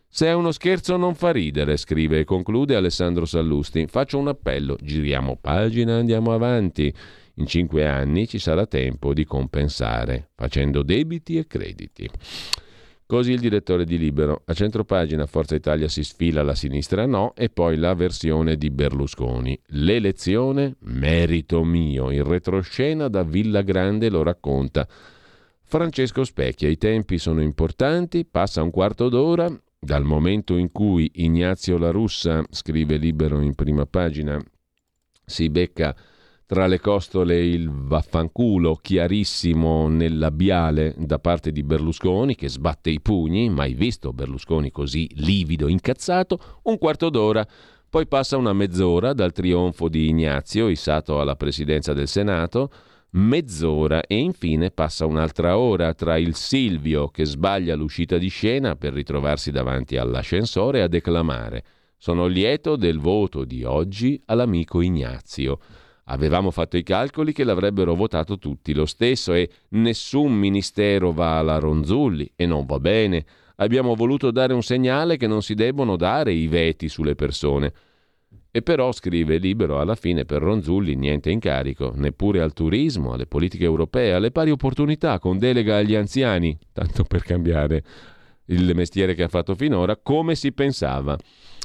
Se 0.08 0.26
è 0.26 0.32
uno 0.32 0.50
scherzo 0.50 0.96
non 0.96 1.14
fa 1.14 1.30
ridere, 1.30 1.76
scrive 1.76 2.18
e 2.18 2.24
conclude 2.24 2.74
Alessandro 2.74 3.24
Sallusti. 3.24 3.86
Faccio 3.86 4.18
un 4.18 4.26
appello, 4.26 4.76
giriamo 4.82 5.36
pagina, 5.40 5.98
andiamo 5.98 6.32
avanti. 6.32 6.92
In 7.34 7.46
cinque 7.46 7.86
anni 7.86 8.26
ci 8.26 8.38
sarà 8.38 8.66
tempo 8.66 9.14
di 9.14 9.24
compensare, 9.24 10.30
facendo 10.34 10.82
debiti 10.82 11.36
e 11.38 11.46
crediti. 11.46 12.08
Così 13.10 13.32
il 13.32 13.40
direttore 13.40 13.84
di 13.84 13.98
Libero. 13.98 14.42
A 14.44 14.54
centropagina 14.54 15.26
Forza 15.26 15.56
Italia 15.56 15.88
si 15.88 16.04
sfila 16.04 16.44
la 16.44 16.54
sinistra 16.54 17.06
no 17.06 17.34
e 17.34 17.48
poi 17.48 17.76
la 17.76 17.92
versione 17.94 18.56
di 18.56 18.70
Berlusconi. 18.70 19.58
L'elezione, 19.70 20.76
merito 20.82 21.64
mio. 21.64 22.12
In 22.12 22.22
retroscena 22.22 23.08
da 23.08 23.24
Villa 23.24 23.62
Grande 23.62 24.10
lo 24.10 24.22
racconta. 24.22 24.86
Francesco 25.62 26.22
Specchia, 26.22 26.68
i 26.68 26.78
tempi 26.78 27.18
sono 27.18 27.42
importanti, 27.42 28.24
passa 28.24 28.62
un 28.62 28.70
quarto 28.70 29.08
d'ora, 29.08 29.52
dal 29.76 30.04
momento 30.04 30.56
in 30.56 30.70
cui 30.70 31.10
Ignazio 31.14 31.78
La 31.78 31.90
Russa, 31.90 32.44
scrive 32.50 32.96
Libero 32.96 33.40
in 33.40 33.54
prima 33.54 33.86
pagina, 33.86 34.40
si 35.24 35.48
becca 35.48 35.96
tra 36.50 36.66
le 36.66 36.80
costole 36.80 37.44
il 37.44 37.70
vaffanculo 37.70 38.74
chiarissimo 38.74 39.86
nel 39.86 40.18
labiale 40.18 40.96
da 40.98 41.20
parte 41.20 41.52
di 41.52 41.62
Berlusconi 41.62 42.34
che 42.34 42.48
sbatte 42.48 42.90
i 42.90 43.00
pugni, 43.00 43.48
mai 43.48 43.74
visto 43.74 44.12
Berlusconi 44.12 44.72
così 44.72 45.08
livido, 45.14 45.68
incazzato, 45.68 46.40
un 46.64 46.76
quarto 46.76 47.08
d'ora. 47.08 47.46
Poi 47.88 48.04
passa 48.08 48.36
una 48.36 48.52
mezz'ora 48.52 49.12
dal 49.12 49.30
trionfo 49.30 49.88
di 49.88 50.08
Ignazio, 50.08 50.66
issato 50.66 51.20
alla 51.20 51.36
presidenza 51.36 51.92
del 51.92 52.08
Senato, 52.08 52.72
mezz'ora 53.10 54.00
e 54.00 54.16
infine 54.16 54.72
passa 54.72 55.06
un'altra 55.06 55.56
ora 55.56 55.94
tra 55.94 56.18
il 56.18 56.34
Silvio 56.34 57.10
che 57.10 57.26
sbaglia 57.26 57.76
l'uscita 57.76 58.18
di 58.18 58.26
scena 58.26 58.74
per 58.74 58.92
ritrovarsi 58.92 59.52
davanti 59.52 59.98
all'ascensore 59.98 60.82
a 60.82 60.88
declamare. 60.88 61.62
Sono 61.96 62.26
lieto 62.26 62.74
del 62.74 62.98
voto 62.98 63.44
di 63.44 63.62
oggi 63.62 64.20
all'amico 64.24 64.80
Ignazio. 64.80 65.60
Avevamo 66.12 66.50
fatto 66.50 66.76
i 66.76 66.82
calcoli 66.82 67.32
che 67.32 67.44
l'avrebbero 67.44 67.94
votato 67.94 68.36
tutti 68.36 68.74
lo 68.74 68.84
stesso 68.84 69.32
e 69.32 69.48
nessun 69.70 70.32
ministero 70.32 71.12
va 71.12 71.38
alla 71.38 71.58
Ronzulli 71.58 72.32
e 72.34 72.46
non 72.46 72.66
va 72.66 72.80
bene. 72.80 73.24
Abbiamo 73.56 73.94
voluto 73.94 74.32
dare 74.32 74.52
un 74.52 74.62
segnale 74.62 75.16
che 75.16 75.28
non 75.28 75.40
si 75.40 75.54
debbono 75.54 75.94
dare 75.94 76.32
i 76.32 76.48
veti 76.48 76.88
sulle 76.88 77.14
persone. 77.14 77.72
E 78.50 78.62
però, 78.62 78.90
scrive 78.90 79.38
Libero, 79.38 79.78
alla 79.78 79.94
fine 79.94 80.24
per 80.24 80.42
Ronzulli 80.42 80.96
niente 80.96 81.30
incarico, 81.30 81.92
neppure 81.94 82.40
al 82.40 82.54
turismo, 82.54 83.12
alle 83.12 83.26
politiche 83.26 83.62
europee, 83.62 84.12
alle 84.12 84.32
pari 84.32 84.50
opportunità, 84.50 85.20
con 85.20 85.38
delega 85.38 85.76
agli 85.76 85.94
anziani, 85.94 86.58
tanto 86.72 87.04
per 87.04 87.22
cambiare 87.22 87.84
il 88.46 88.74
mestiere 88.74 89.14
che 89.14 89.22
ha 89.22 89.28
fatto 89.28 89.54
finora, 89.54 89.96
come 89.96 90.34
si 90.34 90.50
pensava 90.50 91.16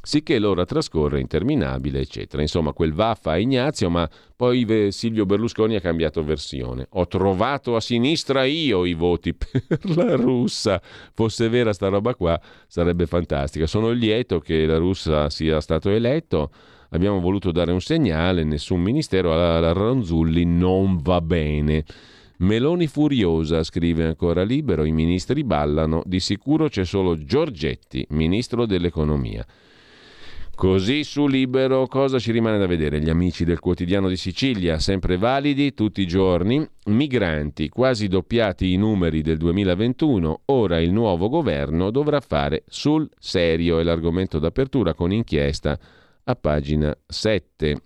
sicché 0.06 0.38
l'ora 0.38 0.66
trascorre 0.66 1.20
interminabile, 1.20 2.00
eccetera. 2.00 2.42
Insomma, 2.42 2.74
quel 2.74 2.94
vaffa 2.94 3.32
a 3.32 3.38
Ignazio, 3.38 3.90
ma 3.90 4.08
poi 4.36 4.92
Silvio 4.92 5.26
Berlusconi 5.26 5.76
ha 5.76 5.82
cambiato 5.82 6.24
versione. 6.24 6.86
Ho 6.92 7.08
trovato 7.08 7.76
a 7.76 7.82
sinistra 7.82 8.46
io 8.46 8.86
i 8.86 8.94
voti 8.94 9.34
per 9.34 9.80
la 9.96 10.16
russa. 10.16 10.80
Fosse 11.14 11.50
vera 11.50 11.74
sta 11.74 11.88
roba 11.88 12.14
qua, 12.14 12.40
sarebbe 12.68 13.08
fantastica. 13.08 13.66
Sono 13.66 13.90
lieto 13.90 14.40
che 14.40 14.66
la 14.66 14.78
russa 14.78 15.30
sia 15.30 15.60
stato 15.60 15.90
eletto. 15.90 16.52
Abbiamo 16.90 17.20
voluto 17.20 17.52
dare 17.52 17.72
un 17.72 17.82
segnale, 17.82 18.44
nessun 18.44 18.80
ministero 18.80 19.34
alla 19.34 19.72
Ronzulli 19.72 20.46
non 20.46 21.02
va 21.02 21.20
bene. 21.20 21.84
Meloni 22.38 22.86
furiosa, 22.88 23.64
scrive 23.64 24.06
ancora 24.06 24.44
Libero, 24.44 24.84
i 24.84 24.92
ministri 24.92 25.44
ballano, 25.44 26.04
di 26.06 26.20
sicuro 26.20 26.68
c'è 26.68 26.86
solo 26.86 27.18
Giorgetti, 27.18 28.06
ministro 28.10 28.66
dell'economia. 28.66 29.46
Così 30.56 31.04
su 31.04 31.28
Libero 31.28 31.86
cosa 31.86 32.18
ci 32.18 32.32
rimane 32.32 32.58
da 32.58 32.66
vedere? 32.66 33.02
Gli 33.02 33.10
amici 33.10 33.44
del 33.44 33.60
quotidiano 33.60 34.08
di 34.08 34.16
Sicilia, 34.16 34.80
sempre 34.80 35.18
validi 35.18 35.74
tutti 35.74 36.02
i 36.02 36.08
giorni, 36.08 36.66
migranti, 36.86 37.68
quasi 37.68 38.08
doppiati 38.08 38.72
i 38.72 38.78
numeri 38.78 39.22
del 39.22 39.36
2021, 39.36 40.44
ora 40.46 40.80
il 40.80 40.94
nuovo 40.94 41.28
governo 41.28 41.92
dovrà 41.92 42.22
fare 42.22 42.64
sul 42.70 43.08
serio, 43.20 43.80
è 43.80 43.84
l'argomento 43.84 44.40
d'apertura 44.40 44.94
con 44.94 45.12
inchiesta 45.12 45.78
a 46.24 46.36
pagina 46.36 46.98
7 47.06 47.82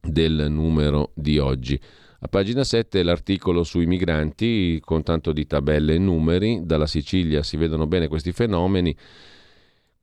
del 0.00 0.46
numero 0.48 1.10
di 1.16 1.38
oggi. 1.38 1.78
A 2.20 2.28
pagina 2.28 2.62
7 2.62 3.02
l'articolo 3.02 3.64
sui 3.64 3.86
migranti 3.86 4.80
con 4.84 5.02
tanto 5.02 5.32
di 5.32 5.46
tabelle 5.46 5.94
e 5.94 5.98
numeri, 5.98 6.60
dalla 6.62 6.86
Sicilia 6.86 7.42
si 7.42 7.56
vedono 7.56 7.88
bene 7.88 8.06
questi 8.06 8.30
fenomeni 8.30 8.96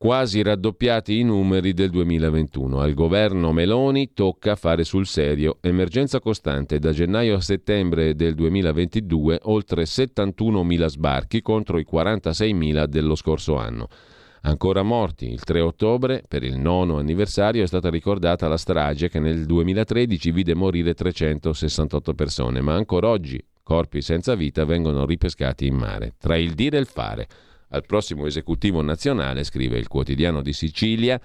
quasi 0.06 0.44
raddoppiati 0.44 1.18
i 1.18 1.24
numeri 1.24 1.74
del 1.74 1.90
2021. 1.90 2.80
Al 2.80 2.94
governo 2.94 3.52
Meloni 3.52 4.14
tocca 4.14 4.56
fare 4.56 4.84
sul 4.84 5.08
serio. 5.08 5.58
Emergenza 5.62 6.20
costante 6.20 6.78
da 6.78 6.92
gennaio 6.92 7.38
a 7.38 7.42
settembre 7.42 8.14
del 8.14 8.36
2022, 8.36 9.40
oltre 9.46 9.86
71.000 9.86 10.86
sbarchi 10.86 11.42
contro 11.42 11.80
i 11.80 11.88
46.000 11.92 12.86
dello 12.86 13.16
scorso 13.16 13.58
anno. 13.58 13.88
Ancora 14.42 14.84
morti. 14.84 15.28
Il 15.32 15.44
3 15.44 15.60
ottobre, 15.62 16.22
per 16.28 16.44
il 16.44 16.60
nono 16.60 17.00
anniversario, 17.00 17.64
è 17.64 17.68
stata 17.68 17.90
ricordata 17.90 18.48
la 18.48 18.58
strage 18.58 19.10
che 19.10 19.20
nel 19.20 19.48
2013 19.48 20.30
vide 20.30 20.54
morire 20.54 20.94
368 20.94 22.14
persone, 22.14 22.62
ma 22.62 22.76
ancora 22.76 23.08
oggi 23.08 23.44
corpi 23.64 24.04
senza 24.04 24.36
vita 24.36 24.66
vengono 24.66 25.04
ripescati 25.04 25.66
in 25.66 25.74
mare. 25.74 26.14
Tra 26.20 26.38
il 26.38 26.54
dire 26.54 26.78
e 26.78 26.82
il 26.82 26.86
fare 26.86 27.28
al 27.70 27.86
prossimo 27.86 28.26
esecutivo 28.26 28.82
nazionale, 28.82 29.44
scrive 29.44 29.78
il 29.78 29.88
quotidiano 29.88 30.42
di 30.42 30.54
Sicilia, 30.54 31.20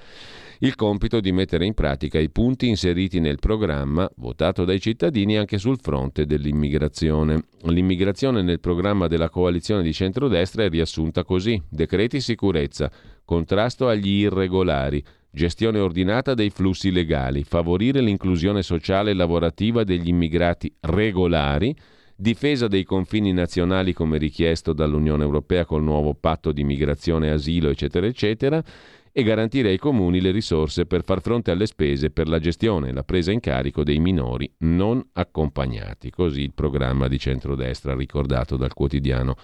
il 0.63 0.75
compito 0.75 1.21
di 1.21 1.33
mettere 1.33 1.65
in 1.65 1.75
pratica 1.75 2.19
i 2.19 2.29
punti 2.29 2.69
inseriti 2.69 3.19
nel 3.19 3.39
programma 3.39 4.11
votato 4.17 4.65
dai 4.65 4.81
cittadini 4.81 5.39
anche 5.39 5.59
sul 5.59 5.79
fronte 5.81 6.27
dell'immigrazione. 6.27 7.45
L'immigrazione 7.63 8.43
nel 8.43 8.61
programma 8.61 9.07
della 9.07 9.31
coalizione 9.31 9.83
di 9.83 9.93
centrodestra 9.93 10.65
è 10.65 10.69
riassunta 10.69 11.25
così: 11.25 11.61
decreti 11.69 12.21
sicurezza, 12.21 12.91
contrasto 13.25 13.89
agli 13.89 14.09
irregolari, 14.09 15.03
gestione 15.31 15.79
ordinata 15.79 16.35
dei 16.35 16.51
flussi 16.51 16.91
legali, 16.91 17.45
favorire 17.45 18.01
l'inclusione 18.01 18.63
sociale 18.63 19.13
e 19.13 19.15
lavorativa 19.15 19.85
degli 19.85 20.09
immigrati 20.09 20.71
regolari, 20.81 21.75
difesa 22.21 22.69
dei 22.69 22.85
confini 22.85 23.33
nazionali 23.33 23.95
come 23.95 24.19
richiesto 24.19 24.75
dall'Unione 24.75 25.25
Europea 25.25 25.65
col 25.65 25.83
nuovo 25.83 26.15
patto 26.15 26.53
di 26.53 26.65
migrazione 26.65 27.31
asilo, 27.31 27.71
eccetera, 27.71 28.07
eccetera, 28.07 28.63
e 29.11 29.23
garantire 29.23 29.71
ai 29.71 29.79
comuni 29.79 30.21
le 30.21 30.31
risorse 30.31 30.85
per 30.85 31.03
far 31.03 31.23
fronte 31.23 31.51
alle 31.51 31.67
spese 31.67 32.11
per 32.11 32.29
la 32.29 32.39
gestione 32.39 32.91
e 32.91 32.93
la 32.93 33.05
presa 33.05 33.33
in 33.33 33.41
carico 33.41 33.83
dei 33.83 33.99
minori 33.99 34.53
non 34.59 35.03
accompagnati. 35.15 36.11
Così 36.11 36.43
il 36.43 36.53
programma 36.53 37.09
di 37.09 37.19
centrodestra 37.19 37.95
ricordato 37.95 38.57
dal 38.57 38.75
quotidiano 38.75 39.35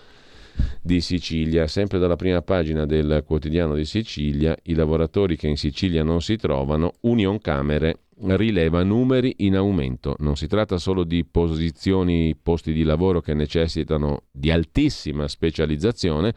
di 0.83 1.01
Sicilia. 1.01 1.67
Sempre 1.67 1.99
dalla 1.99 2.17
prima 2.17 2.43
pagina 2.43 2.85
del 2.85 3.25
quotidiano 3.27 3.75
di 3.75 3.87
Sicilia, 3.87 4.55
i 4.65 4.75
lavoratori 4.75 5.37
che 5.37 5.49
in 5.49 5.57
Sicilia 5.57 6.03
non 6.03 6.21
si 6.21 6.37
trovano, 6.37 6.95
Union 7.01 7.41
Camere 7.41 8.01
rileva 8.21 8.83
numeri 8.83 9.35
in 9.39 9.57
aumento. 9.57 10.17
Non 10.19 10.37
si 10.37 10.47
tratta 10.47 10.79
solo 10.79 11.05
di 11.05 11.25
posizioni, 11.25 12.35
posti 12.41 12.73
di 12.73 12.83
lavoro 12.83 13.21
che 13.21 13.35
necessitano 13.35 14.23
di 14.31 14.51
altissima 14.51 15.29
specializzazione, 15.29 16.35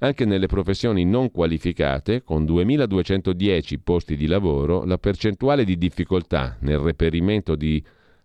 anche 0.00 0.24
nelle 0.24 0.46
professioni 0.46 1.04
non 1.04 1.30
qualificate, 1.30 2.22
con 2.22 2.44
2.210 2.44 3.78
posti 3.82 4.16
di 4.16 4.26
lavoro, 4.26 4.84
la 4.84 4.98
percentuale 4.98 5.64
di 5.64 5.78
difficoltà 5.78 6.56
nel 6.60 6.78
reperimento 6.78 7.54
di 7.54 7.82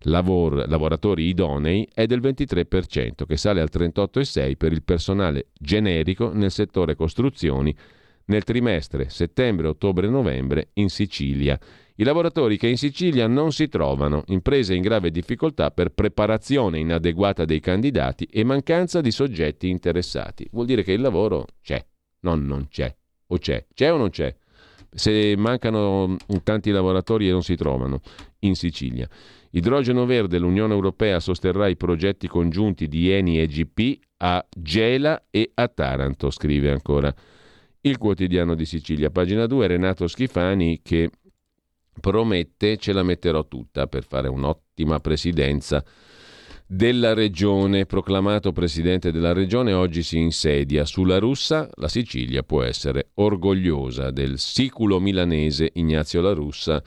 lavoro, 0.07 0.65
lavoratori 0.65 1.27
idonei 1.27 1.87
è 1.93 2.05
del 2.05 2.21
23%, 2.21 3.25
che 3.25 3.37
sale 3.37 3.61
al 3.61 3.69
38,6% 3.71 4.55
per 4.55 4.71
il 4.71 4.83
personale 4.83 5.47
generico 5.59 6.31
nel 6.33 6.51
settore 6.51 6.95
costruzioni 6.95 7.75
nel 8.25 8.43
trimestre 8.43 9.09
settembre, 9.09 9.67
ottobre, 9.67 10.09
novembre 10.09 10.69
in 10.73 10.89
Sicilia. 10.89 11.59
I 11.97 12.03
lavoratori 12.03 12.57
che 12.57 12.67
in 12.67 12.75
Sicilia 12.75 13.25
non 13.25 13.53
si 13.53 13.69
trovano, 13.69 14.23
imprese 14.27 14.75
in 14.75 14.81
grave 14.81 15.11
difficoltà 15.11 15.71
per 15.71 15.91
preparazione 15.93 16.79
inadeguata 16.79 17.45
dei 17.45 17.61
candidati 17.61 18.25
e 18.25 18.43
mancanza 18.43 18.99
di 18.99 19.11
soggetti 19.11 19.69
interessati. 19.69 20.45
Vuol 20.51 20.65
dire 20.65 20.83
che 20.83 20.91
il 20.91 20.99
lavoro 20.99 21.45
c'è, 21.61 21.81
non 22.21 22.45
non 22.45 22.67
c'è. 22.67 22.93
O 23.27 23.37
c'è? 23.37 23.65
C'è 23.73 23.93
o 23.93 23.97
non 23.97 24.09
c'è? 24.09 24.35
Se 24.91 25.35
mancano 25.37 26.17
tanti 26.43 26.71
lavoratori 26.71 27.29
e 27.29 27.31
non 27.31 27.43
si 27.43 27.55
trovano 27.55 28.01
in 28.39 28.55
Sicilia. 28.55 29.07
Idrogeno 29.51 30.05
verde, 30.05 30.37
l'Unione 30.37 30.73
Europea 30.73 31.21
sosterrà 31.21 31.69
i 31.69 31.77
progetti 31.77 32.27
congiunti 32.27 32.89
di 32.89 33.09
Eni 33.09 33.39
e 33.39 33.47
GP 33.47 33.99
a 34.17 34.45
Gela 34.49 35.27
e 35.31 35.49
a 35.53 35.69
Taranto, 35.69 36.29
scrive 36.29 36.71
ancora 36.71 37.13
il 37.81 37.97
quotidiano 37.97 38.53
di 38.53 38.65
Sicilia. 38.65 39.09
Pagina 39.11 39.45
2, 39.45 39.67
Renato 39.67 40.07
Schifani 40.07 40.81
che 40.83 41.09
promette 41.99 42.77
ce 42.77 42.93
la 42.93 43.03
metterò 43.03 43.47
tutta 43.47 43.87
per 43.87 44.03
fare 44.03 44.27
un'ottima 44.27 44.99
presidenza 44.99 45.83
della 46.67 47.13
regione. 47.13 47.85
Proclamato 47.85 48.51
presidente 48.51 49.11
della 49.11 49.33
regione, 49.33 49.73
oggi 49.73 50.03
si 50.03 50.17
insedia 50.17 50.85
sulla 50.85 51.19
russa. 51.19 51.69
La 51.75 51.87
Sicilia 51.87 52.43
può 52.43 52.63
essere 52.63 53.09
orgogliosa 53.15 54.11
del 54.11 54.39
siculo 54.39 54.99
milanese 54.99 55.69
Ignazio 55.73 56.21
La 56.21 56.33
Russa, 56.33 56.81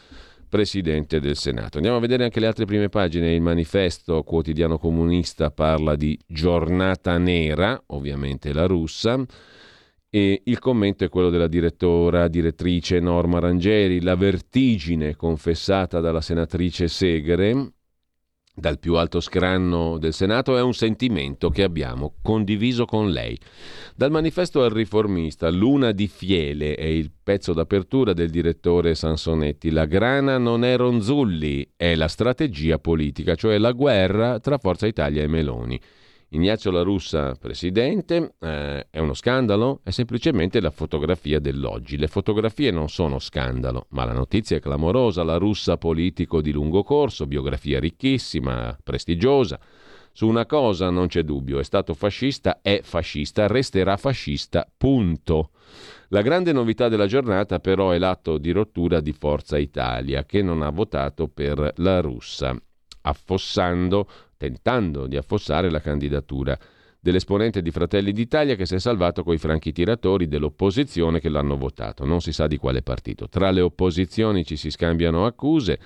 presidente 0.49 1.21
del 1.21 1.37
Senato. 1.37 1.77
Andiamo 1.77 1.99
a 1.99 2.01
vedere 2.01 2.25
anche 2.25 2.41
le 2.41 2.47
altre 2.47 2.65
prime 2.65 2.89
pagine. 2.89 3.35
Il 3.35 3.43
manifesto 3.43 4.23
quotidiano 4.23 4.79
comunista 4.79 5.51
parla 5.51 5.95
di 5.95 6.19
giornata 6.27 7.19
nera, 7.19 7.81
ovviamente 7.89 8.53
la 8.53 8.67
russa. 8.67 9.25
E 10.11 10.41
il 10.45 10.59
commento 10.59 11.05
è 11.05 11.11
quello 11.11 11.29
della 11.29 11.49
direttora, 11.49 12.29
direttrice 12.29 12.99
Norma 12.99 13.41
Rangeri, 13.41 14.01
la 14.01 14.17
vertigine 14.17 15.15
confessata 15.17 16.01
dalla 16.01 16.23
senatrice 16.23 16.89
Segre, 16.89 17.73
dal 18.59 18.81
più 18.81 18.95
alto 18.95 19.21
scranno 19.21 19.99
del 19.99 20.13
Senato 20.13 20.57
è 20.57 20.63
un 20.63 20.75
sentimento 20.75 21.49
che 21.49 21.63
abbiamo 21.63 22.15
condiviso 22.23 22.87
con 22.87 23.11
lei. 23.11 23.39
Dal 23.95 24.11
manifesto 24.11 24.65
al 24.65 24.71
riformista, 24.71 25.49
Luna 25.51 25.93
di 25.93 26.09
Fiele 26.09 26.75
è 26.75 26.87
il 26.87 27.13
pezzo 27.23 27.53
d'apertura 27.53 28.15
del 28.15 28.31
direttore 28.31 28.97
Sansonetti. 28.97 29.71
La 29.71 29.85
grana 29.85 30.39
non 30.39 30.65
è 30.65 30.77
Ronzulli, 30.77 31.75
è 31.77 31.95
la 31.95 32.09
strategia 32.09 32.79
politica, 32.81 33.37
cioè 33.37 33.59
la 33.59 33.73
guerra 33.73 34.41
tra 34.41 34.59
Forza 34.59 34.89
Italia 34.89 35.23
e 35.23 35.29
Meloni. 35.29 35.81
Ignazio 36.31 36.71
La 36.71 36.83
Russa 36.83 37.35
presidente, 37.37 38.35
eh, 38.39 38.87
è 38.91 38.99
uno 38.99 39.15
scandalo? 39.15 39.81
È 39.83 39.89
semplicemente 39.89 40.61
la 40.61 40.71
fotografia 40.71 41.39
dell'oggi. 41.41 41.97
Le 41.97 42.07
fotografie 42.07 42.71
non 42.71 42.91
sono 42.91 43.19
scandalo, 43.19 43.87
ma 43.91 44.05
la 44.05 44.13
notizia 44.13 44.59
è 44.59 44.61
clamorosa. 44.61 45.23
La 45.23 45.39
Russa 45.39 45.79
politico 45.79 46.43
di 46.43 46.53
lungo 46.53 46.83
corso, 46.83 47.27
biografia 47.27 47.81
ricchissima, 47.81 48.77
prestigiosa. 48.83 49.59
Su 50.13 50.27
una 50.27 50.45
cosa 50.45 50.91
non 50.91 51.07
c'è 51.07 51.23
dubbio, 51.23 51.61
è 51.61 51.65
stato 51.65 51.95
fascista, 51.95 52.59
è 52.61 52.81
fascista, 52.83 53.47
resterà 53.47 53.97
fascista, 53.97 54.71
punto. 54.77 55.53
La 56.09 56.21
grande 56.21 56.53
novità 56.53 56.89
della 56.89 57.07
giornata 57.07 57.59
però 57.59 57.93
è 57.93 57.99
l'atto 57.99 58.37
di 58.37 58.51
rottura 58.51 59.01
di 59.01 59.13
Forza 59.13 59.57
Italia, 59.57 60.25
che 60.25 60.43
non 60.43 60.61
ha 60.61 60.71
votato 60.71 61.29
per 61.29 61.73
la 61.77 62.01
russa, 62.01 62.55
affossando 63.03 64.07
tentando 64.39 65.07
di 65.07 65.19
affossare 65.19 65.71
la 65.71 65.81
candidatura 65.81 66.59
dell'esponente 67.01 67.61
di 67.61 67.71
Fratelli 67.71 68.13
d'Italia 68.13 68.55
che 68.55 68.65
si 68.65 68.77
è 68.77 68.79
salvato 68.79 69.23
coi 69.23 69.39
franchi 69.39 69.73
tiratori 69.73 70.27
dell'opposizione 70.27 71.21
che 71.21 71.29
l'hanno 71.29 71.57
votato, 71.57 72.05
non 72.05 72.21
si 72.21 72.33
sa 72.33 72.47
di 72.47 72.57
quale 72.57 72.83
partito. 72.83 73.29
Tra 73.29 73.51
le 73.51 73.61
opposizioni 73.61 74.45
ci 74.45 74.57
si 74.57 74.71
scambiano 74.71 75.27
accuse 75.27 75.79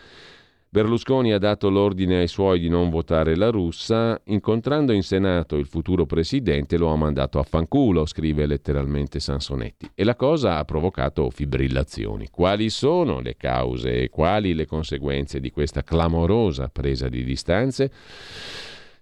Berlusconi 0.74 1.34
ha 1.34 1.38
dato 1.38 1.68
l'ordine 1.68 2.20
ai 2.20 2.28
suoi 2.28 2.58
di 2.58 2.70
non 2.70 2.88
votare 2.88 3.36
la 3.36 3.50
russa, 3.50 4.18
incontrando 4.24 4.92
in 4.92 5.02
Senato 5.02 5.58
il 5.58 5.66
futuro 5.66 6.06
presidente 6.06 6.78
lo 6.78 6.88
ha 6.88 6.96
mandato 6.96 7.38
a 7.38 7.42
fanculo, 7.42 8.06
scrive 8.06 8.46
letteralmente 8.46 9.20
Sansonetti. 9.20 9.90
E 9.94 10.02
la 10.02 10.16
cosa 10.16 10.56
ha 10.56 10.64
provocato 10.64 11.28
fibrillazioni. 11.28 12.28
Quali 12.30 12.70
sono 12.70 13.20
le 13.20 13.36
cause 13.36 14.04
e 14.04 14.08
quali 14.08 14.54
le 14.54 14.64
conseguenze 14.64 15.40
di 15.40 15.50
questa 15.50 15.82
clamorosa 15.82 16.70
presa 16.72 17.10
di 17.10 17.22
distanze? 17.22 17.92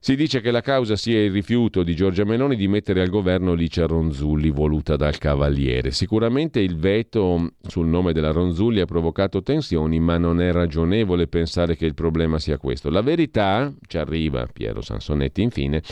Si 0.03 0.17
dice 0.17 0.41
che 0.41 0.51
la 0.51 0.63
causa 0.63 0.97
sia 0.97 1.23
il 1.23 1.31
rifiuto 1.31 1.83
di 1.83 1.95
Giorgia 1.95 2.25
Meloni 2.25 2.57
di 2.57 2.69
mettere 2.69 3.03
al 3.03 3.11
governo 3.11 3.53
Licia 3.53 3.85
Ronzulli, 3.85 4.49
voluta 4.49 4.97
dal 4.97 5.19
Cavaliere. 5.19 5.91
Sicuramente 5.91 6.59
il 6.59 6.79
veto 6.79 7.51
sul 7.61 7.87
nome 7.87 8.15
della 8.15 8.31
Ronzulli 8.31 8.81
ha 8.81 8.87
provocato 8.87 9.43
tensioni, 9.43 10.01
ma 10.01 10.17
non 10.17 10.41
è 10.41 10.53
ragionevole 10.53 11.27
pensare 11.27 11.77
che 11.77 11.85
il 11.85 11.93
problema 11.93 12.39
sia 12.39 12.57
questo. 12.57 12.89
La 12.89 13.03
verità, 13.03 13.71
ci 13.87 13.99
arriva 13.99 14.47
Piero 14.51 14.81
Sansonetti 14.81 15.43
infine, 15.43 15.83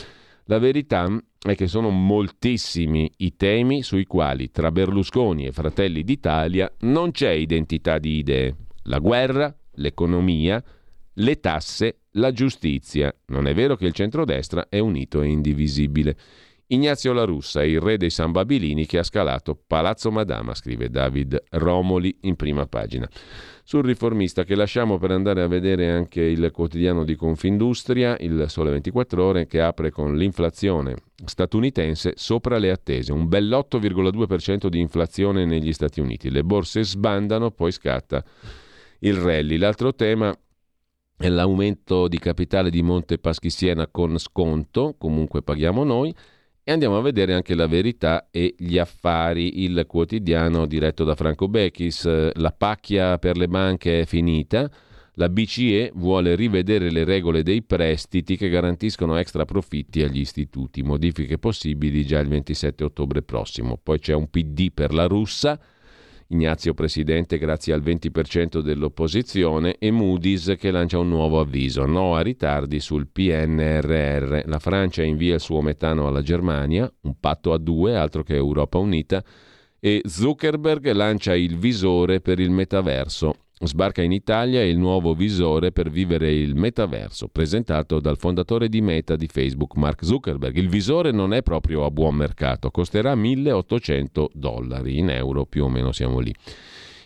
la 0.45 0.57
verità 0.57 1.07
è 1.39 1.53
che 1.53 1.67
sono 1.67 1.91
moltissimi 1.91 3.11
i 3.17 3.35
temi 3.35 3.83
sui 3.83 4.05
quali 4.05 4.49
tra 4.49 4.71
Berlusconi 4.71 5.45
e 5.45 5.51
Fratelli 5.51 6.03
d'Italia 6.03 6.73
non 6.79 7.11
c'è 7.11 7.29
identità 7.29 7.99
di 7.99 8.17
idee. 8.17 8.55
La 8.85 8.97
guerra, 8.97 9.55
l'economia, 9.73 10.63
le 11.13 11.39
tasse, 11.39 11.98
la 12.11 12.31
giustizia. 12.31 13.13
Non 13.27 13.47
è 13.47 13.53
vero 13.53 13.75
che 13.75 13.85
il 13.85 13.93
centrodestra 13.93 14.67
è 14.69 14.79
unito 14.79 15.21
e 15.21 15.27
indivisibile. 15.27 16.15
Ignazio 16.71 17.13
La 17.13 17.23
Russa, 17.23 17.63
il 17.63 17.79
re 17.79 17.97
dei 17.97 18.11
San 18.11 18.31
Babilini 18.31 18.85
che 18.85 18.99
ha 18.99 19.03
scalato 19.03 19.59
Palazzo 19.65 20.11
Madama, 20.11 20.53
scrive 20.53 20.91
David 20.91 21.43
Romoli 21.49 22.15
in 22.21 22.35
prima 22.35 22.67
pagina. 22.67 23.09
Sul 23.63 23.83
riformista 23.83 24.43
che 24.43 24.53
lasciamo 24.53 24.99
per 24.99 25.09
andare 25.09 25.41
a 25.41 25.47
vedere 25.47 25.89
anche 25.89 26.21
il 26.21 26.51
quotidiano 26.51 27.03
di 27.05 27.15
Confindustria, 27.15 28.17
il 28.19 28.45
Sole 28.49 28.69
24 28.69 29.23
ore, 29.23 29.47
che 29.47 29.61
apre 29.61 29.89
con 29.89 30.15
l'inflazione 30.15 30.95
statunitense 31.25 32.13
sopra 32.15 32.59
le 32.59 32.69
attese, 32.69 33.13
un 33.13 33.27
bell'8,2% 33.27 34.67
di 34.67 34.79
inflazione 34.79 35.45
negli 35.45 35.73
Stati 35.73 35.99
Uniti. 35.99 36.29
Le 36.29 36.43
borse 36.43 36.83
sbandano, 36.83 37.49
poi 37.49 37.71
scatta 37.71 38.23
il 38.99 39.15
rally. 39.15 39.57
L'altro 39.57 39.95
tema 39.95 40.37
l'aumento 41.27 42.07
di 42.07 42.17
capitale 42.17 42.69
di 42.69 42.81
Monte 42.81 43.17
Paschi 43.17 43.49
Siena 43.49 43.87
con 43.87 44.17
sconto, 44.17 44.95
comunque 44.97 45.41
paghiamo 45.41 45.83
noi, 45.83 46.15
e 46.63 46.71
andiamo 46.71 46.97
a 46.97 47.01
vedere 47.01 47.33
anche 47.33 47.55
la 47.55 47.67
verità 47.67 48.29
e 48.31 48.55
gli 48.57 48.77
affari, 48.77 49.63
il 49.63 49.85
quotidiano 49.87 50.65
diretto 50.65 51.03
da 51.03 51.15
Franco 51.15 51.47
Becchis, 51.47 52.31
la 52.33 52.51
pacchia 52.51 53.17
per 53.17 53.37
le 53.37 53.47
banche 53.47 54.01
è 54.01 54.05
finita, 54.05 54.69
la 55.15 55.27
BCE 55.27 55.91
vuole 55.95 56.35
rivedere 56.35 56.89
le 56.89 57.03
regole 57.03 57.43
dei 57.43 57.61
prestiti 57.63 58.37
che 58.37 58.47
garantiscono 58.47 59.17
extra 59.17 59.43
profitti 59.43 60.01
agli 60.01 60.19
istituti, 60.19 60.81
modifiche 60.81 61.37
possibili 61.37 62.05
già 62.05 62.19
il 62.19 62.29
27 62.29 62.85
ottobre 62.85 63.21
prossimo. 63.21 63.77
Poi 63.81 63.99
c'è 63.99 64.13
un 64.13 64.29
PD 64.29 64.71
per 64.71 64.93
la 64.93 65.07
russa, 65.07 65.59
Ignazio 66.31 66.75
Presidente 66.75 67.39
grazie 67.39 67.73
al 67.73 67.81
20% 67.81 68.59
dell'opposizione 68.59 69.77
e 69.79 69.89
Moody's 69.89 70.53
che 70.59 70.69
lancia 70.69 70.99
un 70.99 71.09
nuovo 71.09 71.39
avviso, 71.39 71.87
no 71.87 72.15
a 72.15 72.21
ritardi 72.21 72.79
sul 72.79 73.07
PNRR. 73.07 74.41
La 74.45 74.59
Francia 74.59 75.01
invia 75.01 75.33
il 75.33 75.39
suo 75.39 75.61
metano 75.61 76.05
alla 76.05 76.21
Germania, 76.21 76.91
un 77.01 77.19
patto 77.19 77.51
a 77.51 77.57
due, 77.57 77.95
altro 77.95 78.21
che 78.21 78.35
Europa 78.35 78.77
Unita, 78.77 79.23
e 79.79 80.01
Zuckerberg 80.05 80.91
lancia 80.91 81.33
il 81.35 81.57
visore 81.57 82.21
per 82.21 82.39
il 82.39 82.51
metaverso. 82.51 83.33
Sbarca 83.67 84.01
in 84.01 84.13
Italia 84.13 84.63
il 84.63 84.77
nuovo 84.77 85.13
visore 85.13 85.73
per 85.73 85.89
vivere 85.89 86.33
il 86.33 86.55
metaverso, 86.55 87.27
presentato 87.27 87.99
dal 87.99 88.17
fondatore 88.17 88.69
di 88.69 88.79
Meta 88.79 89.17
di 89.17 89.27
Facebook, 89.27 89.75
Mark 89.75 90.05
Zuckerberg. 90.05 90.55
Il 90.55 90.69
visore 90.69 91.11
non 91.11 91.33
è 91.33 91.43
proprio 91.43 91.83
a 91.83 91.91
buon 91.91 92.15
mercato, 92.15 92.71
costerà 92.71 93.15
1800 93.15 94.29
dollari, 94.33 94.97
in 94.97 95.09
euro 95.09 95.45
più 95.45 95.65
o 95.65 95.69
meno 95.69 95.91
siamo 95.91 96.19
lì. 96.19 96.33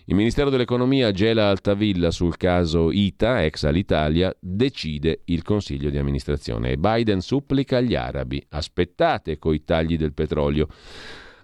Il 0.05 0.15
Ministero 0.15 0.51
dell'Economia 0.51 1.11
gela 1.11 1.49
Altavilla 1.49 2.11
sul 2.11 2.37
caso 2.37 2.91
ITA, 2.91 3.45
ex 3.45 3.63
Alitalia, 3.63 4.31
decide 4.39 5.21
il 5.25 5.41
Consiglio 5.41 5.89
di 5.89 5.97
amministrazione 5.97 6.71
e 6.71 6.77
Biden 6.77 7.21
supplica 7.21 7.77
agli 7.77 7.95
arabi, 7.95 8.45
aspettate 8.49 9.39
coi 9.39 9.63
tagli 9.63 9.97
del 9.97 10.13
petrolio. 10.13 10.67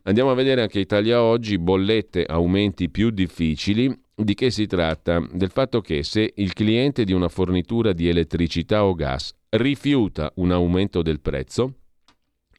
Andiamo 0.03 0.30
a 0.30 0.36
vedere 0.36 0.62
anche 0.62 0.80
Italia 0.80 1.24
oggi, 1.24 1.57
bollette, 1.57 2.26
aumenti 2.26 2.89
più 2.89 3.10
difficili, 3.10 3.91
di 4.24 4.34
che 4.34 4.52
si 4.52 4.68
tratta? 4.68 5.26
Del 5.32 5.50
fatto 5.50 5.82
che 5.82 6.04
se 6.04 6.34
il 6.36 6.54
cliente 6.54 7.04
di 7.04 7.14
una 7.14 7.30
fornitura 7.30 7.94
di 7.94 8.08
elettricità 8.08 8.86
o 8.86 8.94
gas 8.94 9.34
rifiuta 9.50 10.32
un 10.36 10.52
aumento 10.52 11.02
del 11.02 11.20
prezzo, 11.22 11.74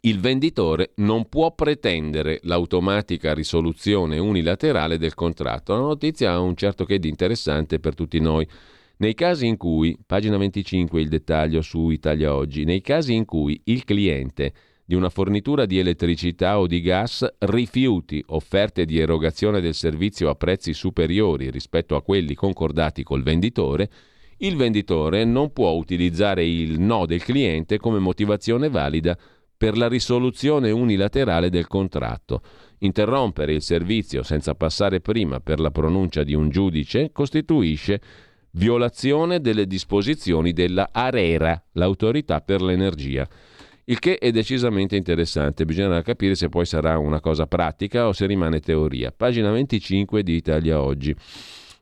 il 0.03 0.19
venditore 0.19 0.93
non 0.97 1.29
può 1.29 1.55
pretendere 1.55 2.41
l'automatica 2.45 3.35
risoluzione 3.35 4.19
unilaterale 4.19 4.97
del 4.97 5.15
contratto. 5.15 5.75
La 5.75 5.81
notizia 5.81 6.33
ha 6.33 6.41
un 6.41 6.57
certo 6.57 6.85
che 6.85 6.99
di 6.99 7.09
interessante 7.09 7.79
per 7.79 7.95
tutti 7.95 8.19
noi. 8.19 8.49
Nei 8.97 9.15
casi 9.15 9.47
in 9.47 9.57
cui, 9.57 9.99
pagina 10.05 10.39
25 10.39 11.01
il 11.01 11.09
dettaglio 11.09 11.61
su 11.61 11.91
Italia 11.91 12.35
Oggi, 12.35 12.65
nei 12.65 12.81
casi 12.81 13.15
in 13.15 13.27
cui 13.27 13.61
il 13.65 13.85
cliente 13.85 14.53
di 14.91 14.97
una 14.97 15.09
fornitura 15.09 15.67
di 15.67 15.79
elettricità 15.79 16.59
o 16.59 16.67
di 16.67 16.81
gas 16.81 17.25
rifiuti 17.39 18.21
offerte 18.31 18.85
di 18.85 18.99
erogazione 18.99 19.61
del 19.61 19.75
servizio 19.75 20.29
a 20.29 20.35
prezzi 20.35 20.73
superiori 20.73 21.49
rispetto 21.49 21.95
a 21.95 22.03
quelli 22.03 22.35
concordati 22.35 23.05
col 23.05 23.23
venditore, 23.23 23.89
il 24.39 24.57
venditore 24.57 25.23
non 25.23 25.53
può 25.53 25.71
utilizzare 25.71 26.45
il 26.45 26.81
no 26.81 27.07
del 27.07 27.23
cliente 27.23 27.79
come 27.79 28.01
motivazione 28.01 28.69
valida 28.69 29.17
per 29.57 29.77
la 29.77 29.87
risoluzione 29.87 30.73
unilaterale 30.73 31.51
del 31.51 31.69
contratto. 31.69 32.43
Interrompere 32.79 33.53
il 33.53 33.63
servizio 33.63 34.25
senza 34.25 34.57
passare 34.57 35.01
prima 35.01 35.39
per 35.39 35.61
la 35.61 35.71
pronuncia 35.71 36.25
di 36.25 36.35
un 36.35 36.49
giudice 36.49 37.13
costituisce 37.13 38.01
violazione 38.55 39.41
delle 39.41 39.69
disposizioni 39.69 40.53
della 40.53 40.89
ARERA, 40.91 41.67
l'autorità 41.75 42.41
per 42.41 42.61
l'energia. 42.61 43.29
Il 43.85 43.99
che 43.99 44.19
è 44.19 44.31
decisamente 44.31 44.95
interessante, 44.95 45.65
bisognerà 45.65 46.03
capire 46.03 46.35
se 46.35 46.49
poi 46.49 46.65
sarà 46.65 46.99
una 46.99 47.21
cosa 47.21 47.47
pratica 47.47 48.07
o 48.07 48.13
se 48.13 48.27
rimane 48.27 48.61
teoria. 48.61 49.13
Pagina 49.13 49.51
25 49.51 50.23
di 50.23 50.35
Italia 50.35 50.81
Oggi. 50.81 51.15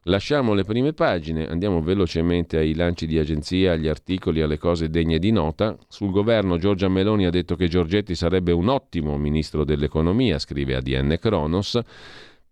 Lasciamo 0.05 0.55
le 0.55 0.65
prime 0.65 0.95
pagine, 0.95 1.47
andiamo 1.47 1.83
velocemente 1.83 2.57
ai 2.57 2.75
lanci 2.75 3.07
di 3.07 3.19
agenzia, 3.19 3.73
agli 3.73 3.89
articoli, 3.89 4.41
alle 4.41 4.57
cose 4.57 4.89
degne 4.89 5.19
di 5.19 5.31
nota. 5.31 5.77
Sul 5.87 6.11
governo 6.11 6.57
Giorgia 6.57 6.89
Meloni 6.89 7.27
ha 7.27 7.31
detto 7.31 7.57
che 7.57 7.69
Giorgetti 7.69 8.15
sarebbe 8.15 8.53
un 8.53 8.69
ottimo 8.69 9.19
ministro 9.19 9.65
dell'economia, 9.65 10.39
scrive 10.39 10.77
ADN 10.77 11.19
Kronos. 11.21 11.79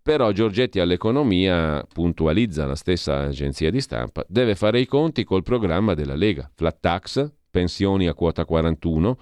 Però 0.02 0.30
Giorgetti 0.32 0.80
all'economia, 0.80 1.82
puntualizza 1.90 2.66
la 2.66 2.76
stessa 2.76 3.20
agenzia 3.20 3.70
di 3.70 3.80
stampa, 3.80 4.24
deve 4.28 4.54
fare 4.54 4.78
i 4.78 4.86
conti 4.86 5.24
col 5.24 5.42
programma 5.42 5.94
della 5.94 6.14
Lega. 6.14 6.50
Flat 6.54 6.76
tax, 6.78 7.30
pensioni 7.50 8.06
a 8.06 8.12
quota 8.12 8.44
41, 8.44 9.18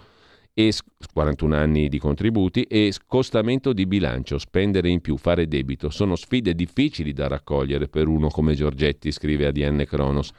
e 0.55 0.73
41 1.13 1.55
anni 1.57 1.89
di 1.89 1.99
contributi 1.99 2.63
e 2.63 2.93
scostamento 2.93 3.73
di 3.73 3.87
bilancio, 3.87 4.39
spendere 4.39 4.89
in 4.89 5.01
più, 5.01 5.17
fare 5.17 5.49
debito. 5.49 5.91
Sono 5.91 6.15
sfide 6.15 6.55
difficili 6.55 7.13
da 7.13 7.27
raccogliere 7.27 7.89
per 7.89 8.07
uno 8.07 8.29
come 8.29 8.55
Giorgetti, 8.55 9.11
scrive 9.11 9.47
ADN 9.47 9.85
Kronos. 9.87 10.31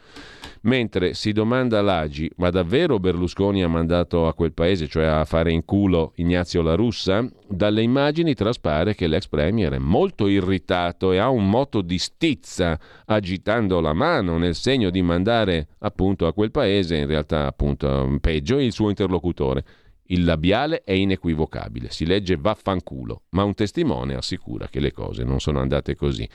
Mentre 0.61 1.13
si 1.13 1.31
domanda 1.31 1.81
l'Agi, 1.81 2.31
ma 2.37 2.49
davvero 2.49 2.97
Berlusconi 2.97 3.61
ha 3.61 3.67
mandato 3.67 4.25
a 4.25 4.33
quel 4.33 4.53
paese, 4.53 4.87
cioè 4.87 5.05
a 5.05 5.25
fare 5.25 5.51
in 5.51 5.63
culo 5.63 6.13
Ignazio 6.15 6.61
La 6.63 6.73
Russa? 6.73 7.29
Dalle 7.47 7.83
immagini 7.83 8.33
traspare 8.33 8.95
che 8.95 9.05
l'ex 9.05 9.27
premier 9.27 9.73
è 9.73 9.77
molto 9.77 10.27
irritato 10.27 11.11
e 11.11 11.19
ha 11.19 11.29
un 11.29 11.47
moto 11.47 11.81
di 11.81 11.99
stizza, 11.99 12.79
agitando 13.05 13.79
la 13.79 13.93
mano 13.93 14.39
nel 14.39 14.55
segno 14.55 14.89
di 14.89 15.03
mandare 15.03 15.67
appunto 15.79 16.25
a 16.25 16.33
quel 16.33 16.49
paese, 16.49 16.95
in 16.95 17.05
realtà 17.05 17.45
appunto 17.45 18.17
peggio, 18.19 18.59
il 18.59 18.71
suo 18.71 18.89
interlocutore. 18.89 19.63
Il 20.07 20.23
labiale 20.23 20.83
è 20.83 20.91
inequivocabile, 20.91 21.89
si 21.89 22.05
legge 22.05 22.35
vaffanculo, 22.35 23.23
ma 23.29 23.43
un 23.43 23.55
testimone 23.55 24.13
assicura 24.13 24.67
che 24.67 24.79
le 24.79 24.91
cose 24.91 25.23
non 25.23 25.39
sono 25.39 25.59
andate 25.59 25.95
così. 25.95 26.27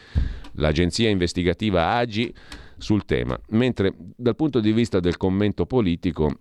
L'agenzia 0.55 1.09
investigativa 1.09 1.91
Agi 1.93 2.35
sul 2.77 3.05
tema, 3.05 3.39
mentre 3.51 3.95
dal 4.17 4.35
punto 4.35 4.61
di 4.61 4.73
vista 4.73 4.99
del 4.99 5.17
commento 5.17 5.67
politico 5.67 6.41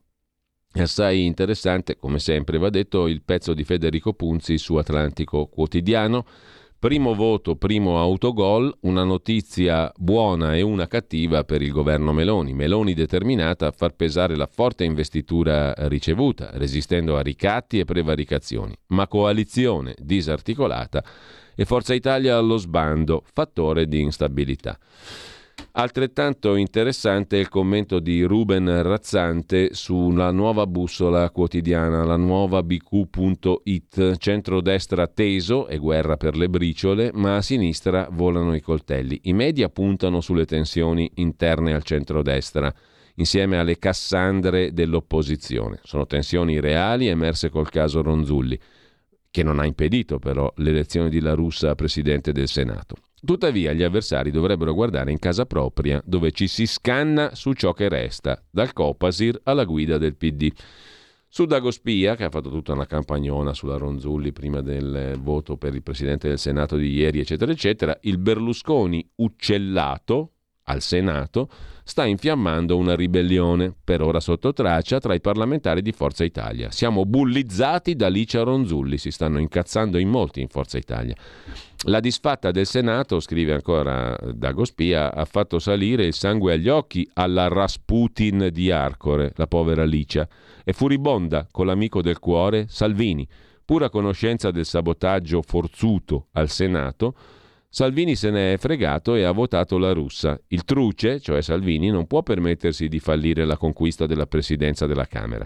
è 0.71 0.81
assai 0.81 1.25
interessante, 1.25 1.97
come 1.97 2.19
sempre 2.19 2.57
va 2.57 2.69
detto, 2.69 3.07
il 3.07 3.23
pezzo 3.23 3.53
di 3.53 3.63
Federico 3.63 4.13
Punzi 4.13 4.57
su 4.57 4.75
Atlantico 4.75 5.47
Quotidiano 5.47 6.25
Primo 6.79 7.13
voto, 7.13 7.57
primo 7.57 7.99
autogol, 7.99 8.73
una 8.83 9.03
notizia 9.03 9.91
buona 9.97 10.55
e 10.55 10.61
una 10.61 10.87
cattiva 10.87 11.43
per 11.43 11.61
il 11.61 11.73
governo 11.73 12.13
Meloni. 12.13 12.53
Meloni 12.53 12.93
determinata 12.93 13.67
a 13.67 13.71
far 13.71 13.95
pesare 13.95 14.37
la 14.37 14.47
forte 14.49 14.85
investitura 14.85 15.73
ricevuta, 15.89 16.51
resistendo 16.53 17.17
a 17.17 17.21
ricatti 17.21 17.79
e 17.79 17.83
prevaricazioni, 17.83 18.73
ma 18.87 19.09
coalizione 19.09 19.93
disarticolata 19.97 21.03
e 21.53 21.65
Forza 21.65 21.93
Italia 21.93 22.37
allo 22.37 22.55
sbando, 22.55 23.23
fattore 23.25 23.85
di 23.85 23.99
instabilità. 23.99 24.79
Altrettanto 25.71 26.55
interessante 26.55 27.37
è 27.37 27.39
il 27.39 27.47
commento 27.47 27.99
di 27.99 28.23
Ruben 28.23 28.81
Razzante 28.81 29.73
sulla 29.73 30.31
nuova 30.31 30.67
bussola 30.67 31.29
quotidiana, 31.29 32.03
la 32.03 32.17
nuova 32.17 32.63
bq.it, 32.63 34.17
centrodestra 34.17 35.07
teso 35.07 35.67
e 35.67 35.77
guerra 35.77 36.17
per 36.17 36.35
le 36.35 36.49
briciole, 36.49 37.11
ma 37.13 37.37
a 37.37 37.41
sinistra 37.41 38.07
volano 38.11 38.55
i 38.55 38.61
coltelli. 38.61 39.21
I 39.23 39.33
media 39.33 39.69
puntano 39.69 40.19
sulle 40.19 40.45
tensioni 40.45 41.09
interne 41.15 41.73
al 41.73 41.83
centrodestra 41.83 42.73
insieme 43.15 43.57
alle 43.57 43.77
Cassandre 43.77 44.73
dell'opposizione. 44.73 45.79
Sono 45.83 46.05
tensioni 46.05 46.59
reali 46.59 47.07
emerse 47.07 47.49
col 47.49 47.69
caso 47.69 48.01
Ronzulli, 48.01 48.59
che 49.31 49.43
non 49.43 49.59
ha 49.59 49.65
impedito 49.65 50.19
però 50.19 50.51
l'elezione 50.57 51.09
di 51.09 51.19
La 51.19 51.33
Russa 51.33 51.69
a 51.69 51.75
presidente 51.75 52.31
del 52.31 52.47
Senato. 52.47 52.95
Tuttavia 53.25 53.73
gli 53.73 53.83
avversari 53.83 54.31
dovrebbero 54.31 54.73
guardare 54.73 55.11
in 55.11 55.19
casa 55.19 55.45
propria, 55.45 56.01
dove 56.05 56.31
ci 56.31 56.47
si 56.47 56.65
scanna 56.65 57.35
su 57.35 57.53
ciò 57.53 57.73
che 57.73 57.89
resta, 57.89 58.41
dal 58.49 58.73
Copasir 58.73 59.39
alla 59.43 59.65
guida 59.65 59.97
del 59.97 60.15
PD. 60.15 60.51
Su 61.27 61.45
Dagospia, 61.45 62.15
che 62.15 62.23
ha 62.23 62.29
fatto 62.29 62.49
tutta 62.49 62.73
una 62.73 62.87
campagnona 62.87 63.53
sulla 63.53 63.77
Ronzulli 63.77 64.31
prima 64.31 64.61
del 64.61 65.19
voto 65.21 65.57
per 65.57 65.75
il 65.75 65.83
Presidente 65.83 66.27
del 66.27 66.39
Senato 66.39 66.75
di 66.75 66.91
ieri, 66.91 67.19
eccetera, 67.19 67.51
eccetera, 67.51 67.95
il 68.01 68.17
Berlusconi 68.17 69.07
uccellato 69.15 70.31
al 70.63 70.81
Senato 70.81 71.49
sta 71.83 72.05
infiammando 72.05 72.77
una 72.77 72.95
ribellione, 72.95 73.75
per 73.83 74.01
ora 74.01 74.19
sotto 74.19 74.53
traccia, 74.53 74.99
tra 74.99 75.13
i 75.13 75.21
parlamentari 75.21 75.81
di 75.81 75.91
Forza 75.91 76.23
Italia. 76.23 76.71
Siamo 76.71 77.05
bullizzati 77.05 77.95
da 77.95 78.07
Licia 78.07 78.43
Ronzulli, 78.43 78.97
si 78.97 79.11
stanno 79.11 79.39
incazzando 79.39 79.97
in 79.97 80.09
molti 80.09 80.41
in 80.41 80.47
Forza 80.47 80.77
Italia. 80.77 81.15
La 81.83 82.01
disfatta 82.01 82.51
del 82.51 82.65
Senato, 82.65 83.21
scrive 83.21 83.53
ancora 83.53 84.13
Dagospia, 84.33 85.13
ha 85.13 85.23
fatto 85.23 85.59
salire 85.59 86.05
il 86.05 86.13
sangue 86.13 86.53
agli 86.53 86.67
occhi 86.67 87.09
alla 87.13 87.47
Rasputin 87.47 88.49
di 88.51 88.69
Arcore, 88.69 89.31
la 89.35 89.47
povera 89.47 89.85
Licia. 89.85 90.27
È 90.63 90.73
furibonda 90.73 91.47
con 91.49 91.65
l'amico 91.65 92.01
del 92.01 92.19
cuore, 92.19 92.65
Salvini. 92.67 93.25
Pura 93.63 93.89
conoscenza 93.89 94.51
del 94.51 94.65
sabotaggio 94.65 95.41
forzuto 95.41 96.27
al 96.33 96.49
Senato, 96.49 97.15
Salvini 97.71 98.15
se 98.15 98.31
ne 98.31 98.53
è 98.53 98.57
fregato 98.57 99.13
e 99.13 99.23
ha 99.23 99.31
votato 99.31 99.77
la 99.77 99.93
russa. 99.93 100.39
Il 100.47 100.65
truce, 100.65 101.19
cioè 101.19 101.41
Salvini, 101.43 101.91
non 101.91 102.07
può 102.07 102.23
permettersi 102.23 102.87
di 102.87 102.99
fallire 102.99 103.45
la 103.45 103.57
conquista 103.57 104.07
della 104.07 104.25
presidenza 104.25 104.87
della 104.87 105.05
Camera. 105.05 105.45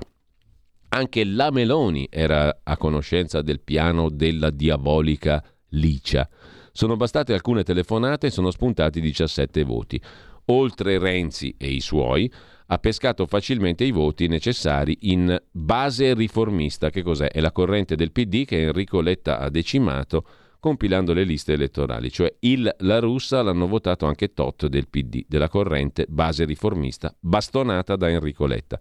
Anche 0.89 1.25
la 1.25 1.51
Meloni 1.51 2.07
era 2.09 2.61
a 2.63 2.77
conoscenza 2.77 3.41
del 3.41 3.59
piano 3.59 4.09
della 4.09 4.51
diabolica 4.51 5.43
Licia. 5.73 6.27
Sono 6.71 6.95
bastate 6.95 7.33
alcune 7.33 7.63
telefonate 7.63 8.27
e 8.27 8.31
sono 8.31 8.51
spuntati 8.51 8.99
17 8.99 9.63
voti. 9.63 10.01
Oltre 10.45 10.97
Renzi 10.97 11.55
e 11.57 11.69
i 11.69 11.79
suoi, 11.79 12.31
ha 12.67 12.77
pescato 12.79 13.25
facilmente 13.25 13.83
i 13.83 13.91
voti 13.91 14.27
necessari 14.27 14.97
in 15.01 15.39
base 15.51 16.13
riformista. 16.13 16.89
Che 16.89 17.03
cos'è? 17.03 17.27
È 17.27 17.39
la 17.39 17.51
corrente 17.51 17.95
del 17.95 18.11
PD 18.11 18.45
che 18.45 18.61
Enrico 18.61 19.01
Letta 19.01 19.39
ha 19.39 19.49
decimato 19.49 20.25
compilando 20.59 21.11
le 21.11 21.25
liste 21.25 21.53
elettorali, 21.53 22.09
cioè 22.09 22.33
il 22.39 22.73
La 22.79 22.99
Russa 22.99 23.41
l'hanno 23.41 23.67
votato 23.67 24.05
anche 24.05 24.31
tot 24.33 24.67
del 24.67 24.87
PD, 24.87 25.25
della 25.27 25.49
corrente 25.49 26.05
base 26.07 26.45
riformista, 26.45 27.13
bastonata 27.19 27.97
da 27.97 28.09
Enrico 28.09 28.45
Letta. 28.45 28.79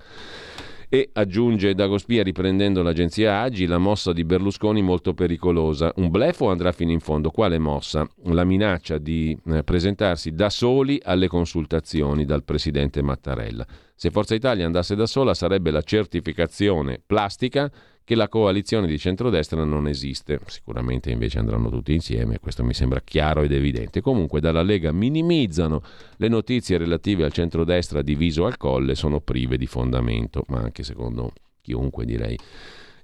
E 0.95 1.09
aggiunge 1.15 1.75
Dagospia 1.75 2.23
riprendendo 2.23 2.83
l'agenzia 2.83 3.41
Agi, 3.41 3.65
la 3.65 3.79
mossa 3.79 4.13
di 4.13 4.25
Berlusconi 4.25 4.83
molto 4.83 5.15
pericolosa. 5.15 5.91
Un 5.97 6.11
blefo 6.11 6.51
andrà 6.51 6.71
fino 6.71 6.91
in 6.91 7.01
fondo. 7.01 7.31
Quale 7.31 7.59
mossa? 7.59 8.07
La 8.25 8.45
minaccia 8.45 8.99
di 8.99 9.35
eh, 9.47 9.65
presentarsi 9.65 10.33
da 10.33 10.51
soli 10.51 11.01
alle 11.03 11.29
consultazioni 11.29 12.27
dal 12.27 12.45
presidente 12.45 13.01
Mattarella. 13.01 13.67
Se 13.95 14.11
Forza 14.11 14.35
Italia 14.35 14.67
andasse 14.67 14.95
da 14.95 15.07
sola 15.07 15.33
sarebbe 15.33 15.71
la 15.71 15.81
certificazione 15.81 17.01
plastica 17.07 17.73
che 18.05 18.15
la 18.15 18.29
coalizione 18.29 18.87
di 18.87 18.99
centrodestra 18.99 19.65
non 19.65 19.87
esiste. 19.87 20.41
Sicuramente 20.47 21.11
invece 21.11 21.39
andranno 21.39 21.71
tutti 21.71 21.93
insieme, 21.93 22.39
questo 22.39 22.65
mi 22.65 22.75
sembra 22.75 23.01
chiaro 23.01 23.43
ed 23.43 23.53
evidente. 23.53 24.01
Comunque 24.01 24.41
dalla 24.41 24.63
Lega 24.63 24.93
minimizzano 24.93 25.83
le 26.17 26.29
notizie 26.29 26.79
relative 26.79 27.25
al 27.25 27.33
centrodestra 27.33 28.03
diviso 28.03 28.47
al 28.47 28.57
colle, 28.57 28.95
sono 28.95 29.21
prive 29.21 29.57
di 29.57 29.67
fondamento, 29.67 30.45
ma 30.49 30.61
anche 30.61 30.83
secondo 30.83 31.33
chiunque 31.61 32.05
direi 32.05 32.37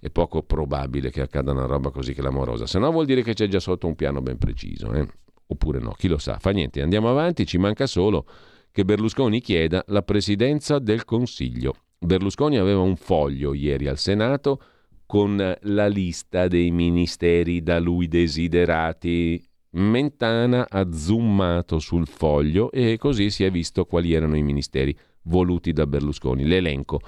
è 0.00 0.10
poco 0.10 0.42
probabile 0.42 1.10
che 1.10 1.20
accada 1.20 1.52
una 1.52 1.66
roba 1.66 1.90
così 1.90 2.14
clamorosa, 2.14 2.66
se 2.66 2.78
no 2.78 2.90
vuol 2.92 3.06
dire 3.06 3.22
che 3.22 3.34
c'è 3.34 3.48
già 3.48 3.58
sotto 3.58 3.86
un 3.86 3.96
piano 3.96 4.20
ben 4.20 4.38
preciso, 4.38 4.92
eh? 4.92 5.06
oppure 5.46 5.80
no, 5.80 5.92
chi 5.92 6.08
lo 6.08 6.18
sa, 6.18 6.38
fa 6.38 6.50
niente, 6.50 6.82
andiamo 6.82 7.10
avanti, 7.10 7.46
ci 7.46 7.58
manca 7.58 7.86
solo 7.86 8.26
che 8.70 8.84
Berlusconi 8.84 9.40
chieda 9.40 9.82
la 9.88 10.02
presidenza 10.02 10.78
del 10.78 11.04
Consiglio. 11.04 11.74
Berlusconi 11.98 12.58
aveva 12.58 12.80
un 12.80 12.94
foglio 12.94 13.54
ieri 13.54 13.88
al 13.88 13.98
Senato 13.98 14.62
con 15.08 15.56
la 15.62 15.86
lista 15.86 16.48
dei 16.48 16.70
ministeri 16.70 17.62
da 17.62 17.78
lui 17.78 18.08
desiderati. 18.08 19.42
Mentana 19.70 20.66
ha 20.68 20.92
zoomato 20.92 21.78
sul 21.78 22.06
foglio 22.06 22.70
e 22.70 22.98
così 22.98 23.30
si 23.30 23.42
è 23.42 23.50
visto 23.50 23.86
quali 23.86 24.12
erano 24.12 24.36
i 24.36 24.42
ministeri 24.42 24.94
voluti 25.22 25.72
da 25.72 25.86
Berlusconi, 25.86 26.44
l'elenco, 26.44 27.00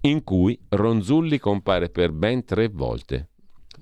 in 0.00 0.24
cui 0.24 0.58
Ronzulli 0.70 1.38
compare 1.38 1.90
per 1.90 2.12
ben 2.12 2.42
tre 2.46 2.68
volte. 2.68 3.28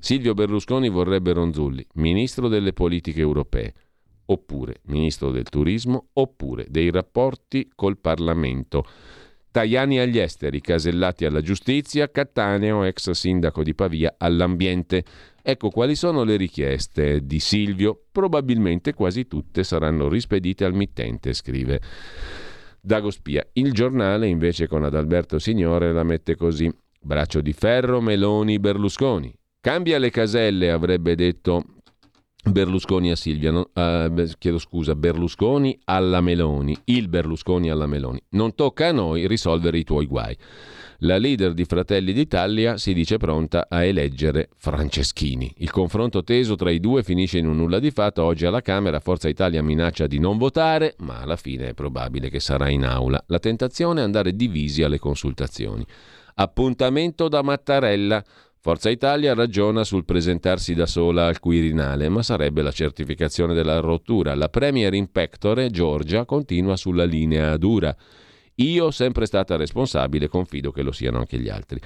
Silvio 0.00 0.34
Berlusconi 0.34 0.88
vorrebbe 0.88 1.32
Ronzulli, 1.32 1.86
ministro 1.94 2.48
delle 2.48 2.72
politiche 2.72 3.20
europee, 3.20 3.72
oppure 4.24 4.80
ministro 4.86 5.30
del 5.30 5.48
turismo, 5.48 6.08
oppure 6.14 6.66
dei 6.68 6.90
rapporti 6.90 7.70
col 7.76 7.98
Parlamento. 7.98 8.84
Tajani 9.50 9.98
agli 9.98 10.18
esteri, 10.18 10.60
Casellati 10.60 11.24
alla 11.24 11.40
giustizia, 11.40 12.10
Cattaneo, 12.10 12.84
ex 12.84 13.10
sindaco 13.10 13.64
di 13.64 13.74
Pavia, 13.74 14.14
all'ambiente. 14.16 15.02
Ecco 15.42 15.70
quali 15.70 15.96
sono 15.96 16.22
le 16.22 16.36
richieste 16.36 17.26
di 17.26 17.40
Silvio. 17.40 18.04
Probabilmente 18.12 18.94
quasi 18.94 19.26
tutte 19.26 19.64
saranno 19.64 20.08
rispedite 20.08 20.64
al 20.64 20.74
mittente, 20.74 21.32
scrive 21.32 21.80
Dagospia. 22.80 23.44
Il 23.54 23.72
giornale 23.72 24.28
invece 24.28 24.68
con 24.68 24.84
Adalberto 24.84 25.40
Signore 25.40 25.92
la 25.92 26.04
mette 26.04 26.36
così. 26.36 26.72
Braccio 27.00 27.40
di 27.40 27.52
ferro, 27.52 28.00
Meloni, 28.00 28.60
Berlusconi. 28.60 29.34
Cambia 29.60 29.98
le 29.98 30.10
caselle, 30.10 30.70
avrebbe 30.70 31.14
detto 31.16 31.64
Berlusconi 32.42 33.10
a 33.10 33.16
Silvia, 33.16 33.50
no, 33.50 33.68
uh, 33.74 34.24
chiedo 34.38 34.58
scusa, 34.58 34.94
Berlusconi 34.94 35.78
alla 35.84 36.22
Meloni, 36.22 36.74
il 36.84 37.08
Berlusconi 37.08 37.70
alla 37.70 37.86
Meloni. 37.86 38.22
Non 38.30 38.54
tocca 38.54 38.88
a 38.88 38.92
noi 38.92 39.26
risolvere 39.26 39.78
i 39.78 39.84
tuoi 39.84 40.06
guai. 40.06 40.36
La 41.00 41.16
leader 41.16 41.54
di 41.54 41.64
Fratelli 41.64 42.12
d'Italia 42.12 42.76
si 42.76 42.92
dice 42.92 43.16
pronta 43.16 43.66
a 43.68 43.84
eleggere 43.84 44.48
Franceschini. 44.56 45.52
Il 45.58 45.70
confronto 45.70 46.22
teso 46.22 46.56
tra 46.56 46.70
i 46.70 46.80
due 46.80 47.02
finisce 47.02 47.38
in 47.38 47.46
un 47.46 47.56
nulla 47.56 47.78
di 47.78 47.90
fatto. 47.90 48.22
Oggi 48.22 48.44
alla 48.44 48.60
Camera 48.60 49.00
Forza 49.00 49.28
Italia 49.28 49.62
minaccia 49.62 50.06
di 50.06 50.18
non 50.18 50.36
votare, 50.36 50.96
ma 50.98 51.20
alla 51.20 51.36
fine 51.36 51.68
è 51.68 51.74
probabile 51.74 52.28
che 52.28 52.40
sarà 52.40 52.68
in 52.68 52.84
aula. 52.84 53.22
La 53.28 53.38
tentazione 53.38 54.00
è 54.00 54.04
andare 54.04 54.36
divisi 54.36 54.82
alle 54.82 54.98
consultazioni. 54.98 55.86
Appuntamento 56.34 57.28
da 57.28 57.42
Mattarella. 57.42 58.22
Forza 58.62 58.90
Italia 58.90 59.32
ragiona 59.32 59.84
sul 59.84 60.04
presentarsi 60.04 60.74
da 60.74 60.84
sola 60.84 61.24
al 61.24 61.38
Quirinale, 61.38 62.10
ma 62.10 62.22
sarebbe 62.22 62.60
la 62.60 62.70
certificazione 62.70 63.54
della 63.54 63.80
rottura. 63.80 64.34
La 64.34 64.50
Premier 64.50 64.92
in 64.92 65.10
pectore, 65.10 65.70
Giorgia, 65.70 66.26
continua 66.26 66.76
sulla 66.76 67.04
linea 67.04 67.56
dura. 67.56 67.96
Io 68.56 68.90
sempre 68.90 69.24
stata 69.24 69.56
responsabile, 69.56 70.28
confido 70.28 70.72
che 70.72 70.82
lo 70.82 70.92
siano 70.92 71.20
anche 71.20 71.38
gli 71.38 71.48
altri. 71.48 71.80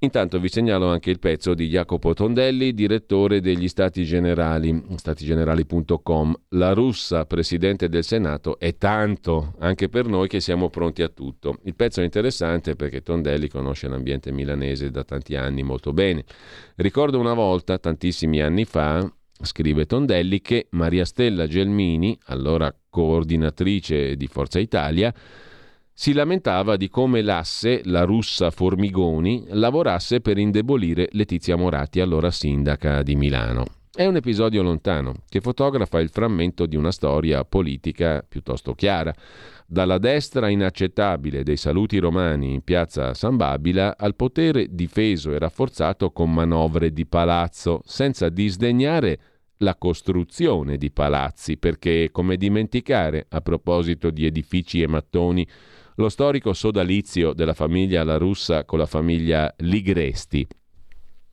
Intanto 0.00 0.38
vi 0.38 0.48
segnalo 0.48 0.86
anche 0.86 1.10
il 1.10 1.18
pezzo 1.18 1.54
di 1.54 1.66
Jacopo 1.66 2.14
Tondelli, 2.14 2.72
direttore 2.72 3.40
degli 3.40 3.66
Stati 3.66 4.04
Generali, 4.04 4.84
statigenerali.com. 4.94 6.40
La 6.50 6.72
russa, 6.72 7.24
presidente 7.24 7.88
del 7.88 8.04
Senato, 8.04 8.60
è 8.60 8.76
tanto 8.76 9.54
anche 9.58 9.88
per 9.88 10.06
noi 10.06 10.28
che 10.28 10.38
siamo 10.38 10.70
pronti 10.70 11.02
a 11.02 11.08
tutto. 11.08 11.58
Il 11.64 11.74
pezzo 11.74 12.00
è 12.00 12.04
interessante 12.04 12.76
perché 12.76 13.02
Tondelli 13.02 13.48
conosce 13.48 13.88
l'ambiente 13.88 14.30
milanese 14.30 14.90
da 14.90 15.02
tanti 15.02 15.34
anni 15.34 15.64
molto 15.64 15.92
bene. 15.92 16.24
Ricordo 16.76 17.18
una 17.18 17.34
volta, 17.34 17.76
tantissimi 17.78 18.40
anni 18.40 18.64
fa, 18.66 19.04
scrive 19.42 19.84
Tondelli, 19.84 20.40
che 20.40 20.68
Maria 20.70 21.04
Stella 21.04 21.48
Gelmini, 21.48 22.16
allora 22.26 22.72
coordinatrice 22.88 24.14
di 24.14 24.28
Forza 24.28 24.60
Italia, 24.60 25.12
si 26.00 26.12
lamentava 26.12 26.76
di 26.76 26.88
come 26.88 27.22
l'asse, 27.22 27.80
la 27.86 28.04
russa 28.04 28.52
Formigoni, 28.52 29.46
lavorasse 29.48 30.20
per 30.20 30.38
indebolire 30.38 31.08
Letizia 31.10 31.56
Moratti, 31.56 31.98
allora 31.98 32.30
sindaca 32.30 33.02
di 33.02 33.16
Milano. 33.16 33.64
È 33.92 34.06
un 34.06 34.14
episodio 34.14 34.62
lontano 34.62 35.14
che 35.28 35.40
fotografa 35.40 35.98
il 35.98 36.10
frammento 36.10 36.66
di 36.66 36.76
una 36.76 36.92
storia 36.92 37.44
politica 37.44 38.24
piuttosto 38.26 38.74
chiara. 38.74 39.12
Dalla 39.66 39.98
destra 39.98 40.48
inaccettabile 40.48 41.42
dei 41.42 41.56
saluti 41.56 41.98
romani 41.98 42.52
in 42.52 42.62
piazza 42.62 43.12
San 43.12 43.34
Babila 43.34 43.96
al 43.98 44.14
potere 44.14 44.68
difeso 44.70 45.32
e 45.32 45.38
rafforzato 45.40 46.12
con 46.12 46.32
manovre 46.32 46.92
di 46.92 47.06
palazzo, 47.06 47.80
senza 47.84 48.28
disdegnare 48.28 49.18
la 49.58 49.74
costruzione 49.74 50.76
di 50.76 50.92
palazzi, 50.92 51.56
perché 51.56 52.10
come 52.12 52.36
dimenticare, 52.36 53.26
a 53.30 53.40
proposito 53.40 54.10
di 54.10 54.26
edifici 54.26 54.80
e 54.80 54.86
mattoni, 54.86 55.44
lo 55.98 56.08
storico 56.08 56.52
sodalizio 56.52 57.32
della 57.32 57.54
famiglia 57.54 58.04
La 58.04 58.18
Russa 58.18 58.64
con 58.64 58.78
la 58.78 58.86
famiglia 58.86 59.52
Ligresti. 59.58 60.46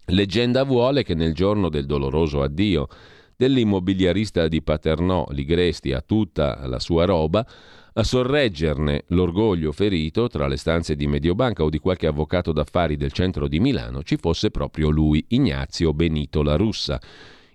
Leggenda 0.07 0.63
vuole 0.63 1.03
che 1.03 1.13
nel 1.13 1.33
giorno 1.33 1.69
del 1.69 1.85
doloroso 1.85 2.41
addio 2.41 2.87
dell'immobiliarista 3.35 4.47
di 4.47 4.63
Paternò 4.63 5.27
Ligresti 5.29 5.93
a 5.93 6.01
tutta 6.01 6.65
la 6.65 6.79
sua 6.79 7.05
roba, 7.05 7.45
a 7.93 8.03
sorreggerne 8.03 9.03
l'orgoglio 9.09 9.71
ferito 9.71 10.27
tra 10.27 10.47
le 10.47 10.57
stanze 10.57 10.95
di 10.95 11.05
Mediobanca 11.05 11.63
o 11.63 11.69
di 11.69 11.77
qualche 11.77 12.07
avvocato 12.07 12.51
d'affari 12.51 12.97
del 12.97 13.11
centro 13.11 13.47
di 13.47 13.59
Milano 13.59 14.01
ci 14.01 14.17
fosse 14.17 14.49
proprio 14.49 14.89
lui, 14.89 15.23
Ignazio 15.29 15.93
Benito 15.93 16.41
La 16.41 16.55
Russa, 16.55 16.99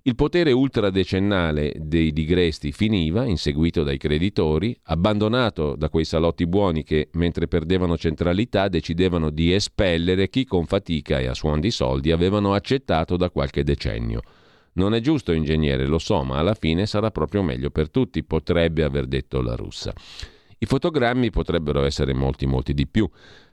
il 0.02 0.14
potere 0.14 0.52
ultradecennale 0.52 1.74
dei 1.76 2.12
digresti 2.12 2.72
finiva, 2.72 3.26
inseguito 3.26 3.82
dai 3.82 3.98
creditori, 3.98 4.74
abbandonato 4.84 5.76
da 5.76 5.90
quei 5.90 6.06
salotti 6.06 6.46
buoni 6.46 6.84
che, 6.84 7.08
mentre 7.12 7.48
perdevano 7.48 7.98
centralità, 7.98 8.68
decidevano 8.68 9.28
di 9.28 9.52
espellere 9.52 10.30
chi 10.30 10.46
con 10.46 10.64
fatica 10.64 11.18
e 11.18 11.26
a 11.26 11.34
suon 11.34 11.60
di 11.60 11.70
soldi 11.70 12.12
avevano 12.12 12.54
accettato 12.54 13.18
da 13.18 13.28
qualche 13.28 13.62
decennio. 13.62 14.22
Non 14.72 14.94
è 14.94 15.00
giusto, 15.00 15.32
ingegnere, 15.32 15.86
lo 15.86 15.98
so, 15.98 16.22
ma 16.22 16.38
alla 16.38 16.54
fine 16.54 16.86
sarà 16.86 17.10
proprio 17.10 17.42
meglio 17.42 17.68
per 17.70 17.90
tutti, 17.90 18.24
potrebbe 18.24 18.84
aver 18.84 19.06
detto 19.06 19.42
la 19.42 19.54
russa. 19.54 19.92
I 20.62 20.66
fotogrammi 20.66 21.30
potrebbero 21.30 21.84
essere 21.84 22.14
molti, 22.14 22.46
molti 22.46 22.72
di 22.72 22.86
più 22.86 23.08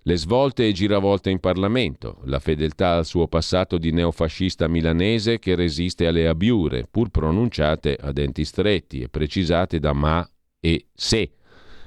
le 0.08 0.16
svolte 0.16 0.66
e 0.66 0.72
giravolte 0.72 1.30
in 1.30 1.42
Parlamento, 1.42 2.20
la 2.24 2.40
fedeltà 2.40 2.96
al 2.96 3.06
suo 3.06 3.28
passato 3.28 3.78
di 3.78 3.92
neofascista 3.92 4.70
milanese 4.70 5.38
che 5.38 5.54
resiste 5.54 6.08
alle 6.08 6.30
abiure, 6.30 6.88
pur 6.90 7.10
pronunciate 7.10 7.98
a 8.00 8.14
denti 8.14 8.46
stretti 8.46 9.02
e 9.02 9.10
precisate 9.10 9.80
da 9.80 9.92
ma 9.92 10.26
e 10.62 10.86
se. 10.94 11.32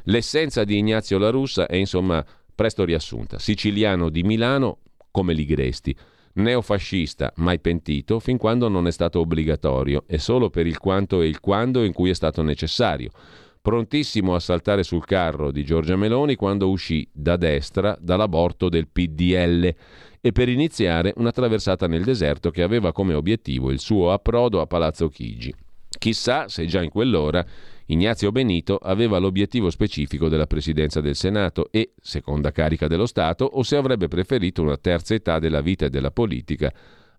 L'essenza 0.04 0.64
di 0.64 0.76
Ignazio 0.76 1.16
La 1.16 1.30
Russa 1.30 1.66
è 1.66 1.76
insomma 1.76 2.22
presto 2.54 2.84
riassunta. 2.84 3.38
Siciliano 3.38 4.10
di 4.10 4.22
Milano 4.22 4.80
come 5.10 5.32
Ligresti, 5.32 5.96
neofascista 6.34 7.32
mai 7.36 7.58
pentito 7.58 8.20
fin 8.20 8.36
quando 8.36 8.68
non 8.68 8.86
è 8.86 8.92
stato 8.92 9.20
obbligatorio 9.20 10.04
e 10.06 10.18
solo 10.18 10.50
per 10.50 10.66
il 10.66 10.76
quanto 10.76 11.22
e 11.22 11.26
il 11.26 11.40
quando 11.40 11.84
in 11.84 11.94
cui 11.94 12.10
è 12.10 12.14
stato 12.14 12.42
necessario 12.42 13.12
prontissimo 13.60 14.34
a 14.34 14.40
saltare 14.40 14.82
sul 14.82 15.04
carro 15.04 15.50
di 15.50 15.64
Giorgia 15.64 15.96
Meloni 15.96 16.34
quando 16.34 16.70
uscì 16.70 17.06
da 17.12 17.36
destra 17.36 17.96
dall'aborto 18.00 18.68
del 18.68 18.88
PDL 18.88 19.74
e 20.20 20.32
per 20.32 20.48
iniziare 20.48 21.12
una 21.16 21.30
traversata 21.30 21.86
nel 21.86 22.04
deserto 22.04 22.50
che 22.50 22.62
aveva 22.62 22.92
come 22.92 23.14
obiettivo 23.14 23.70
il 23.70 23.78
suo 23.78 24.12
approdo 24.12 24.60
a 24.60 24.66
Palazzo 24.66 25.08
Chigi. 25.08 25.54
Chissà 25.98 26.48
se 26.48 26.64
già 26.66 26.82
in 26.82 26.90
quell'ora 26.90 27.44
Ignazio 27.86 28.30
Benito 28.30 28.76
aveva 28.76 29.18
l'obiettivo 29.18 29.68
specifico 29.68 30.28
della 30.28 30.46
presidenza 30.46 31.00
del 31.00 31.16
Senato 31.16 31.68
e, 31.72 31.92
seconda 32.00 32.52
carica 32.52 32.86
dello 32.86 33.06
Stato, 33.06 33.44
o 33.44 33.64
se 33.64 33.76
avrebbe 33.76 34.06
preferito 34.06 34.62
una 34.62 34.76
terza 34.76 35.14
età 35.14 35.40
della 35.40 35.60
vita 35.60 35.86
e 35.86 35.90
della 35.90 36.12
politica 36.12 36.72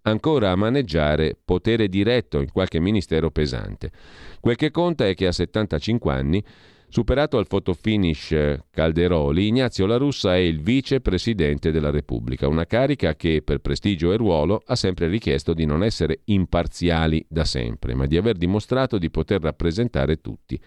ancora 0.03 0.51
a 0.51 0.55
maneggiare 0.55 1.37
potere 1.43 1.87
diretto 1.87 2.39
in 2.39 2.51
qualche 2.51 2.79
ministero 2.79 3.31
pesante. 3.31 3.91
Quel 4.39 4.55
che 4.55 4.71
conta 4.71 5.07
è 5.07 5.13
che 5.13 5.27
a 5.27 5.31
75 5.31 6.11
anni, 6.11 6.43
superato 6.89 7.37
al 7.37 7.47
fotofinish 7.47 8.63
Calderoli, 8.69 9.47
Ignazio 9.47 9.85
La 9.85 9.97
Russa 9.97 10.35
è 10.35 10.39
il 10.39 10.61
vicepresidente 10.61 11.71
della 11.71 11.89
Repubblica, 11.89 12.47
una 12.47 12.65
carica 12.65 13.15
che 13.15 13.41
per 13.43 13.59
prestigio 13.59 14.11
e 14.11 14.17
ruolo 14.17 14.61
ha 14.65 14.75
sempre 14.75 15.07
richiesto 15.07 15.53
di 15.53 15.65
non 15.65 15.83
essere 15.83 16.21
imparziali 16.25 17.23
da 17.29 17.45
sempre, 17.45 17.93
ma 17.93 18.07
di 18.07 18.17
aver 18.17 18.37
dimostrato 18.37 18.97
di 18.97 19.09
poter 19.09 19.41
rappresentare 19.41 20.19
tutti. 20.19 20.59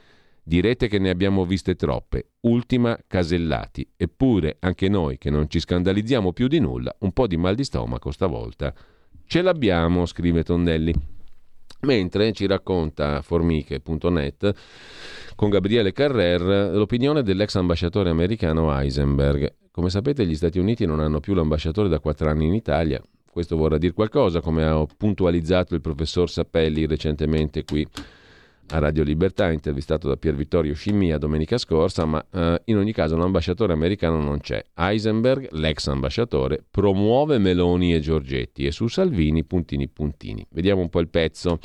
Direte 0.47 0.89
che 0.89 0.99
ne 0.99 1.09
abbiamo 1.09 1.47
viste 1.47 1.75
troppe, 1.75 2.33
ultima 2.41 2.99
Casellati, 3.07 3.87
eppure 3.97 4.59
anche 4.61 4.91
noi 4.91 5.17
che 5.17 5.31
non 5.31 5.49
ci 5.49 5.59
scandalizziamo 5.59 6.35
più 6.35 6.49
di 6.49 6.59
nulla, 6.59 6.95
un 7.01 7.13
po' 7.13 7.27
di 7.27 7.39
mal 7.39 7.55
di 7.55 7.65
stomaco 7.65 8.11
stavolta 8.11 8.75
Ce 9.27 9.43
l'abbiamo, 9.43 10.07
scrive 10.07 10.43
Tondelli. 10.43 10.95
Mentre 11.81 12.33
ci 12.33 12.47
racconta 12.47 13.21
formiche.net 13.21 14.55
con 15.35 15.51
Gabriele 15.51 15.93
Carrer 15.93 16.75
l'opinione 16.75 17.23
dell'ex 17.23 17.57
ambasciatore 17.57 18.11
americano 18.11 18.75
Heisenberg. 18.77 19.55
Come 19.71 19.91
sapete 19.91 20.25
gli 20.25 20.35
Stati 20.35 20.59
Uniti 20.59 20.87
non 20.87 21.01
hanno 21.01 21.21
più 21.21 21.35
l'ambasciatore 21.35 21.89
da 21.89 21.99
quattro 21.99 22.29
anni 22.31 22.47
in 22.47 22.55
Italia. 22.55 23.03
Questo 23.31 23.57
vorrà 23.57 23.77
dire 23.79 23.93
qualcosa, 23.93 24.41
come 24.41 24.65
ha 24.65 24.87
puntualizzato 24.97 25.75
il 25.75 25.81
professor 25.81 26.31
Sappelli 26.31 26.87
recentemente 26.87 27.65
qui 27.65 27.87
a 28.71 28.79
Radio 28.79 29.03
Libertà, 29.03 29.51
intervistato 29.51 30.09
da 30.09 30.17
Pier 30.17 30.35
Vittorio 30.35 30.75
Scimmia 30.75 31.19
domenica 31.19 31.59
scorsa, 31.59 32.05
ma 32.05 32.25
eh, 32.33 32.63
in 32.65 32.77
ogni 32.77 32.93
caso 32.93 33.17
l'ambasciatore 33.17 33.73
americano 33.73 34.21
non 34.21 34.41
c'è. 34.41 34.65
Heisenberg, 34.75 35.49
l'ex 35.53 35.87
ambasciatore, 35.89 36.65
promuove 36.71 37.39
Meloni 37.39 37.95
e 37.95 38.01
Giorgetti 38.01 38.67
e 38.67 38.73
su 38.73 38.89
Salvini 38.89 39.45
puntini 39.45 39.89
puntini. 39.89 40.47
Vediamo 40.51 40.81
un 40.81 40.89
po' 40.89 41.01
il 41.01 41.09
pezzo. 41.09 41.59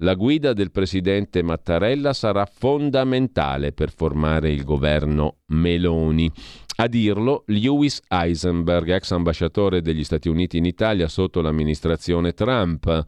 La 0.00 0.14
guida 0.14 0.52
del 0.52 0.70
presidente 0.70 1.42
Mattarella 1.42 2.12
sarà 2.12 2.44
fondamentale 2.44 3.72
per 3.72 3.90
formare 3.90 4.50
il 4.50 4.62
governo 4.62 5.36
Meloni. 5.46 6.30
A 6.78 6.86
dirlo 6.86 7.44
Lewis 7.46 8.02
Eisenberg, 8.06 8.90
ex 8.90 9.10
ambasciatore 9.12 9.80
degli 9.80 10.04
Stati 10.04 10.28
Uniti 10.28 10.58
in 10.58 10.66
Italia 10.66 11.08
sotto 11.08 11.40
l'amministrazione 11.40 12.34
Trump. 12.34 13.06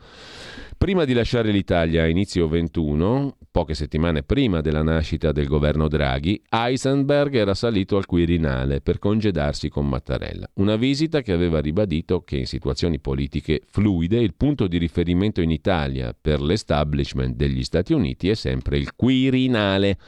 Prima 0.78 1.04
di 1.04 1.12
lasciare 1.12 1.50
l'Italia 1.50 2.04
a 2.04 2.06
inizio 2.06 2.46
21, 2.46 3.36
poche 3.50 3.74
settimane 3.74 4.22
prima 4.22 4.60
della 4.60 4.84
nascita 4.84 5.32
del 5.32 5.48
governo 5.48 5.88
Draghi, 5.88 6.40
Heisenberg 6.48 7.34
era 7.34 7.52
salito 7.54 7.96
al 7.96 8.06
Quirinale 8.06 8.80
per 8.80 9.00
congedarsi 9.00 9.70
con 9.70 9.88
Mattarella. 9.88 10.48
Una 10.54 10.76
visita 10.76 11.20
che 11.20 11.32
aveva 11.32 11.60
ribadito 11.60 12.20
che 12.20 12.36
in 12.36 12.46
situazioni 12.46 13.00
politiche 13.00 13.62
fluide 13.66 14.18
il 14.18 14.34
punto 14.34 14.68
di 14.68 14.78
riferimento 14.78 15.40
in 15.40 15.50
Italia 15.50 16.14
per 16.18 16.40
l'establishment 16.40 17.34
degli 17.34 17.64
Stati 17.64 17.92
Uniti 17.92 18.28
è 18.28 18.34
sempre 18.34 18.78
il 18.78 18.94
Quirinale. 18.94 19.98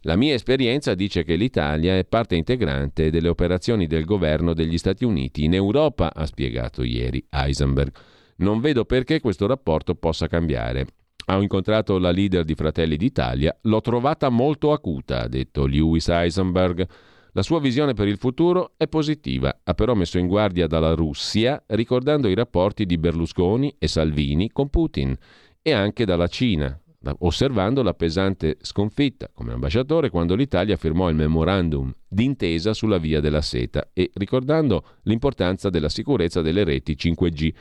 La 0.00 0.16
mia 0.16 0.34
esperienza 0.34 0.96
dice 0.96 1.22
che 1.22 1.36
l'Italia 1.36 1.96
è 1.96 2.04
parte 2.04 2.34
integrante 2.34 3.10
delle 3.10 3.28
operazioni 3.28 3.86
del 3.86 4.04
governo 4.04 4.54
degli 4.54 4.76
Stati 4.76 5.04
Uniti 5.04 5.44
in 5.44 5.54
Europa, 5.54 6.12
ha 6.12 6.26
spiegato 6.26 6.82
ieri 6.82 7.24
Heisenberg. 7.30 7.92
Non 8.36 8.60
vedo 8.60 8.84
perché 8.84 9.20
questo 9.20 9.46
rapporto 9.46 9.94
possa 9.94 10.26
cambiare. 10.26 10.86
Ho 11.28 11.40
incontrato 11.40 11.98
la 11.98 12.10
leader 12.10 12.44
di 12.44 12.54
Fratelli 12.54 12.96
d'Italia, 12.96 13.56
l'ho 13.62 13.80
trovata 13.80 14.28
molto 14.28 14.72
acuta, 14.72 15.22
ha 15.22 15.28
detto 15.28 15.66
Lewis 15.66 16.08
Eisenberg. 16.08 16.86
La 17.32 17.42
sua 17.42 17.60
visione 17.60 17.94
per 17.94 18.06
il 18.06 18.16
futuro 18.16 18.74
è 18.76 18.86
positiva, 18.86 19.60
ha 19.64 19.74
però 19.74 19.94
messo 19.94 20.18
in 20.18 20.26
guardia 20.26 20.66
dalla 20.66 20.94
Russia, 20.94 21.62
ricordando 21.68 22.28
i 22.28 22.34
rapporti 22.34 22.86
di 22.86 22.96
Berlusconi 22.96 23.74
e 23.78 23.88
Salvini 23.88 24.50
con 24.52 24.68
Putin 24.68 25.16
e 25.60 25.72
anche 25.72 26.04
dalla 26.04 26.28
Cina, 26.28 26.78
osservando 27.18 27.82
la 27.82 27.94
pesante 27.94 28.58
sconfitta 28.60 29.28
come 29.32 29.52
ambasciatore 29.52 30.10
quando 30.10 30.34
l'Italia 30.34 30.76
firmò 30.76 31.08
il 31.08 31.16
memorandum 31.16 31.92
d'intesa 32.06 32.72
sulla 32.72 32.98
via 32.98 33.20
della 33.20 33.42
seta 33.42 33.90
e 33.92 34.10
ricordando 34.14 34.84
l'importanza 35.02 35.70
della 35.70 35.88
sicurezza 35.88 36.40
delle 36.40 36.64
reti 36.64 36.94
5G 36.96 37.52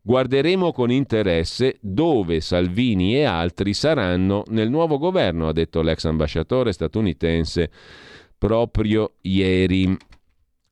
Guarderemo 0.00 0.72
con 0.72 0.90
interesse 0.90 1.76
dove 1.80 2.40
Salvini 2.40 3.16
e 3.16 3.24
altri 3.24 3.74
saranno 3.74 4.44
nel 4.48 4.70
nuovo 4.70 4.96
governo, 4.96 5.48
ha 5.48 5.52
detto 5.52 5.82
l'ex 5.82 6.04
ambasciatore 6.04 6.72
statunitense 6.72 7.70
proprio 8.38 9.14
ieri. 9.22 9.96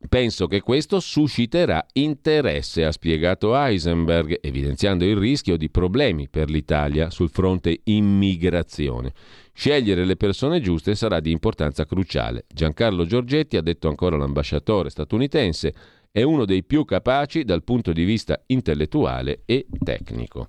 Penso 0.09 0.47
che 0.47 0.61
questo 0.61 1.01
susciterà 1.01 1.85
interesse, 1.95 2.85
ha 2.85 2.93
spiegato 2.93 3.57
Heisenberg, 3.57 4.39
evidenziando 4.41 5.05
il 5.05 5.17
rischio 5.17 5.57
di 5.57 5.69
problemi 5.69 6.29
per 6.29 6.49
l'Italia 6.49 7.11
sul 7.11 7.29
fronte 7.29 7.81
immigrazione. 7.85 9.13
Scegliere 9.53 10.05
le 10.05 10.17
persone 10.17 10.61
giuste 10.61 10.95
sarà 10.95 11.19
di 11.19 11.33
importanza 11.33 11.87
cruciale. 11.87 12.45
Giancarlo 12.47 13.05
Giorgetti, 13.05 13.57
ha 13.57 13.63
detto 13.63 13.89
ancora 13.89 14.17
l'ambasciatore 14.17 14.91
statunitense, 14.91 15.75
è 16.17 16.23
uno 16.23 16.47
dei 16.47 16.65
più 16.65 16.87
capaci 16.87 17.45
dal 17.45 17.63
punto 17.63 17.93
di 17.93 18.05
vista 18.05 18.43
intellettuale 18.47 19.43
e 19.45 19.67
tecnico. 19.85 20.49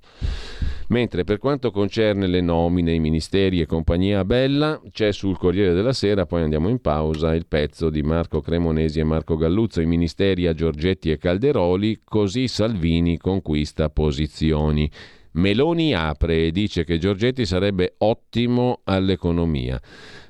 Mentre 0.88 1.26
per 1.26 1.40
quanto 1.40 1.72
concerne 1.72 2.26
le 2.26 2.40
nomine, 2.40 2.94
i 2.94 3.02
ministeri 3.02 3.60
e 3.60 3.66
compagnia 3.66 4.24
bella, 4.24 4.82
c'è 4.92 5.12
sul 5.12 5.38
Corriere 5.38 5.74
della 5.74 5.92
Sera, 5.92 6.26
poi 6.26 6.44
andiamo 6.44 6.70
in 6.70 6.80
pausa, 6.80 7.36
il 7.36 7.48
pezzo 7.48 7.90
di 7.90 8.02
Marco 8.02 8.40
Cremonesi 8.40 9.02
e 9.02 9.04
Marco 9.04 9.36
Galluzzo, 9.36 9.82
i 9.82 9.86
ministeri 9.86 10.48
a 10.48 10.54
Giorgetti 10.54 11.12
e 11.12 11.18
Calderoli, 11.18 12.00
così 12.02 12.48
Salvini 12.48 13.18
conquista 13.18 13.90
posizioni. 13.90 14.90
Meloni 15.38 15.94
apre 15.94 16.46
e 16.46 16.52
dice 16.52 16.84
che 16.84 16.98
Giorgetti 16.98 17.46
sarebbe 17.46 17.96
ottimo 18.00 18.82
all'economia 18.84 19.80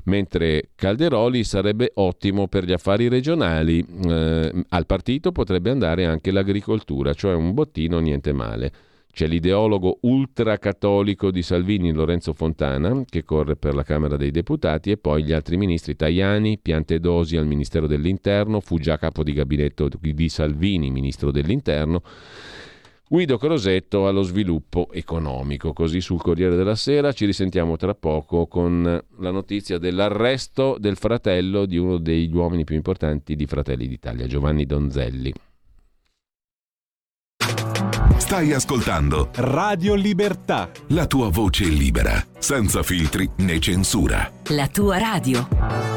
mentre 0.07 0.69
Calderoli 0.75 1.43
sarebbe 1.43 1.91
ottimo 1.95 2.47
per 2.47 2.65
gli 2.65 2.71
affari 2.71 3.07
regionali. 3.07 3.85
Eh, 4.05 4.65
al 4.69 4.85
partito 4.85 5.31
potrebbe 5.31 5.69
andare 5.69 6.05
anche 6.05 6.31
l'agricoltura, 6.31 7.13
cioè 7.13 7.33
un 7.33 7.53
bottino 7.53 7.99
niente 7.99 8.33
male. 8.33 8.71
C'è 9.11 9.25
l'ideologo 9.25 9.97
ultracattolico 10.01 11.31
di 11.31 11.41
Salvini, 11.41 11.91
Lorenzo 11.91 12.33
Fontana, 12.33 13.03
che 13.09 13.23
corre 13.23 13.55
per 13.55 13.73
la 13.73 13.81
Camera 13.81 14.15
dei 14.15 14.29
Deputati, 14.29 14.91
e 14.91 14.97
poi 14.97 15.23
gli 15.23 15.31
altri 15.31 15.57
ministri 15.57 15.95
Tajani, 15.95 16.59
Piantedosi 16.59 17.35
al 17.35 17.47
Ministero 17.47 17.87
dell'Interno, 17.87 18.59
fu 18.59 18.77
già 18.77 18.97
capo 18.97 19.23
di 19.23 19.33
gabinetto 19.33 19.89
di 19.99 20.29
Salvini, 20.29 20.91
Ministro 20.91 21.31
dell'Interno, 21.31 22.03
Guido 23.09 23.37
Crosetto 23.37 24.07
allo 24.07 24.21
sviluppo 24.21 24.89
economico. 24.91 25.71
Così 25.71 26.01
sul 26.01 26.21
Corriere 26.21 26.57
della 26.57 26.75
Sera 26.75 27.13
ci 27.13 27.25
risentiamo 27.25 27.77
tra 27.77 27.95
poco 27.95 28.47
con 28.47 28.83
la 29.19 29.31
notizia 29.31 29.77
dell'arresto 29.77 30.75
del 30.77 30.97
fratello 30.97 31.65
di 31.65 31.77
uno 31.77 31.97
degli 31.99 32.35
uomini 32.35 32.65
più 32.65 32.75
importanti 32.75 33.35
di 33.35 33.45
Fratelli 33.45 33.87
d'Italia, 33.87 34.27
Giovanni 34.27 34.65
Donzelli. 34.65 35.33
Stai 38.17 38.51
ascoltando 38.51 39.29
Radio 39.35 39.95
Libertà. 39.95 40.69
La 40.87 41.07
tua 41.07 41.29
voce 41.29 41.63
libera, 41.63 42.21
senza 42.37 42.83
filtri 42.83 43.29
né 43.37 43.57
censura. 43.59 44.29
La 44.49 44.67
tua 44.67 44.97
radio. 44.97 45.96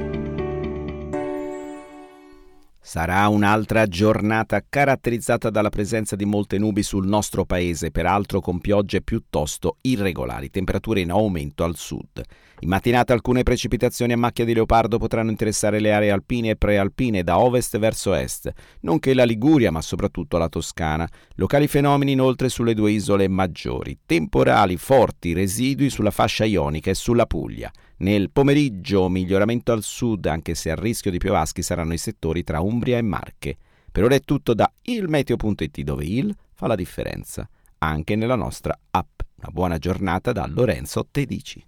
Sarà 2.83 3.27
un'altra 3.27 3.85
giornata 3.85 4.59
caratterizzata 4.67 5.51
dalla 5.51 5.69
presenza 5.69 6.15
di 6.15 6.25
molte 6.25 6.57
nubi 6.57 6.81
sul 6.81 7.05
nostro 7.05 7.45
paese, 7.45 7.91
peraltro 7.91 8.41
con 8.41 8.59
piogge 8.59 9.03
piuttosto 9.03 9.77
irregolari, 9.81 10.49
temperature 10.49 10.99
in 10.99 11.11
aumento 11.11 11.63
al 11.63 11.75
sud. 11.75 12.23
In 12.63 12.69
mattinata 12.69 13.11
alcune 13.13 13.41
precipitazioni 13.41 14.13
a 14.13 14.17
macchia 14.17 14.45
di 14.45 14.53
leopardo 14.53 14.99
potranno 14.99 15.31
interessare 15.31 15.79
le 15.79 15.93
aree 15.93 16.11
alpine 16.11 16.51
e 16.51 16.55
prealpine 16.55 17.23
da 17.23 17.39
ovest 17.39 17.79
verso 17.79 18.13
est, 18.13 18.53
nonché 18.81 19.15
la 19.15 19.23
Liguria, 19.23 19.71
ma 19.71 19.81
soprattutto 19.81 20.37
la 20.37 20.47
Toscana. 20.47 21.09
Locali 21.35 21.67
fenomeni 21.67 22.11
inoltre 22.11 22.49
sulle 22.49 22.75
due 22.75 22.91
isole 22.91 23.27
maggiori. 23.27 23.97
Temporali 24.05 24.77
forti 24.77 25.33
residui 25.33 25.89
sulla 25.89 26.11
fascia 26.11 26.45
ionica 26.45 26.91
e 26.91 26.93
sulla 26.93 27.25
Puglia. 27.25 27.71
Nel 27.97 28.29
pomeriggio 28.29 29.09
miglioramento 29.09 29.71
al 29.71 29.81
sud, 29.81 30.27
anche 30.27 30.53
se 30.53 30.69
a 30.69 30.75
rischio 30.75 31.09
di 31.09 31.17
piovaschi 31.17 31.63
saranno 31.63 31.93
i 31.93 31.97
settori 31.97 32.43
tra 32.43 32.59
Umbria 32.61 32.99
e 32.99 33.01
Marche. 33.01 33.57
Per 33.91 34.03
ora 34.03 34.13
è 34.13 34.21
tutto 34.21 34.53
da 34.53 34.71
ilmeteo.it 34.83 35.81
dove 35.81 36.05
il 36.05 36.35
fa 36.53 36.67
la 36.67 36.75
differenza, 36.75 37.49
anche 37.79 38.15
nella 38.15 38.35
nostra 38.35 38.77
app. 38.91 39.21
Una 39.37 39.49
buona 39.51 39.77
giornata 39.79 40.31
da 40.31 40.45
Lorenzo 40.45 41.07
Tedici. 41.09 41.65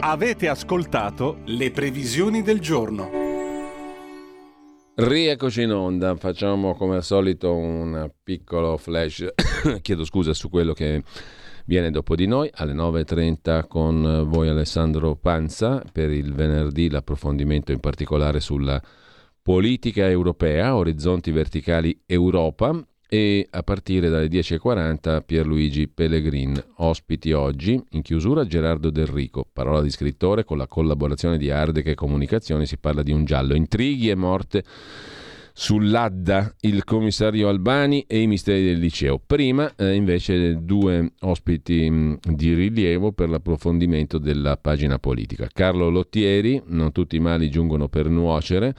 Avete 0.00 0.48
ascoltato 0.48 1.38
le 1.46 1.70
previsioni 1.70 2.42
del 2.42 2.60
giorno. 2.60 3.10
Rieccoci 4.94 5.62
in 5.62 5.72
onda, 5.72 6.14
facciamo 6.16 6.74
come 6.74 6.96
al 6.96 7.04
solito 7.04 7.54
un 7.54 8.10
piccolo 8.22 8.76
flash, 8.76 9.32
chiedo 9.80 10.04
scusa 10.04 10.34
su 10.34 10.50
quello 10.50 10.72
che 10.74 11.02
viene 11.64 11.90
dopo 11.90 12.14
di 12.14 12.26
noi. 12.26 12.50
Alle 12.54 12.74
9.30 12.74 13.66
con 13.66 14.26
voi 14.28 14.48
Alessandro 14.48 15.16
Panza 15.16 15.82
per 15.90 16.10
il 16.10 16.34
venerdì 16.34 16.90
l'approfondimento 16.90 17.72
in 17.72 17.80
particolare 17.80 18.40
sulla 18.40 18.82
politica 19.40 20.06
europea, 20.08 20.76
orizzonti 20.76 21.30
verticali 21.30 22.02
Europa 22.04 22.84
e 23.12 23.48
a 23.50 23.64
partire 23.64 24.08
dalle 24.08 24.28
10.40 24.28 25.22
Pierluigi 25.26 25.88
Pellegrin. 25.88 26.62
Ospiti 26.76 27.32
oggi, 27.32 27.82
in 27.90 28.02
chiusura 28.02 28.46
Gerardo 28.46 28.90
Del 28.90 29.08
Rico, 29.08 29.44
parola 29.52 29.82
di 29.82 29.90
scrittore 29.90 30.44
con 30.44 30.56
la 30.56 30.68
collaborazione 30.68 31.36
di 31.36 31.50
Ardeche 31.50 31.96
Comunicazioni, 31.96 32.66
si 32.66 32.78
parla 32.78 33.02
di 33.02 33.10
un 33.10 33.24
giallo, 33.24 33.56
intrighi 33.56 34.10
e 34.10 34.14
morte 34.14 34.62
sull'Adda, 35.52 36.54
il 36.60 36.84
commissario 36.84 37.48
Albani 37.48 38.04
e 38.06 38.20
i 38.20 38.28
misteri 38.28 38.62
del 38.64 38.78
liceo. 38.78 39.20
Prima 39.24 39.74
eh, 39.74 39.92
invece 39.94 40.64
due 40.64 41.14
ospiti 41.22 41.90
mh, 41.90 42.20
di 42.28 42.54
rilievo 42.54 43.10
per 43.10 43.28
l'approfondimento 43.28 44.18
della 44.18 44.56
pagina 44.56 45.00
politica. 45.00 45.48
Carlo 45.52 45.88
Lottieri, 45.88 46.62
non 46.66 46.92
tutti 46.92 47.16
i 47.16 47.20
mali 47.20 47.50
giungono 47.50 47.88
per 47.88 48.08
nuocere, 48.08 48.72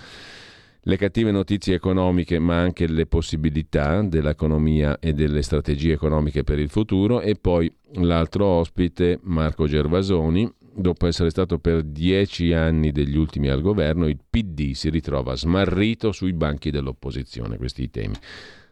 le 0.85 0.97
cattive 0.97 1.29
notizie 1.31 1.75
economiche 1.75 2.39
ma 2.39 2.59
anche 2.59 2.87
le 2.87 3.05
possibilità 3.05 4.01
dell'economia 4.01 4.97
e 4.99 5.13
delle 5.13 5.43
strategie 5.43 5.93
economiche 5.93 6.43
per 6.43 6.57
il 6.57 6.69
futuro 6.69 7.21
e 7.21 7.35
poi 7.35 7.71
l'altro 7.95 8.45
ospite 8.45 9.19
Marco 9.23 9.67
Gervasoni, 9.67 10.51
dopo 10.73 11.05
essere 11.05 11.29
stato 11.29 11.59
per 11.59 11.83
dieci 11.83 12.53
anni 12.53 12.91
degli 12.91 13.15
ultimi 13.15 13.49
al 13.49 13.61
governo, 13.61 14.07
il 14.07 14.19
PD 14.27 14.71
si 14.71 14.89
ritrova 14.89 15.35
smarrito 15.35 16.11
sui 16.11 16.33
banchi 16.33 16.71
dell'opposizione, 16.71 17.57
questi 17.57 17.89
temi. 17.91 18.15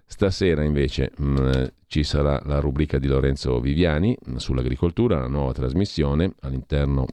Stasera 0.05 0.63
invece 0.63 1.11
mh, 1.15 1.31
mm, 1.31 1.63
ci 1.85 2.03
sarà 2.03 2.41
la 2.45 2.59
rubrica 2.59 2.97
di 2.97 3.05
Lorenzo 3.05 3.59
Viviani 3.59 4.17
mh, 4.19 4.37
sull'agricoltura, 4.37 5.19
la 5.19 5.27
nuova 5.27 5.53
trasmissione, 5.53 6.33
all'interno 6.39 7.05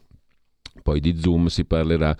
poi 0.83 1.01
di 1.01 1.19
Zoom 1.19 1.47
si 1.47 1.67
parlerà 1.67 2.17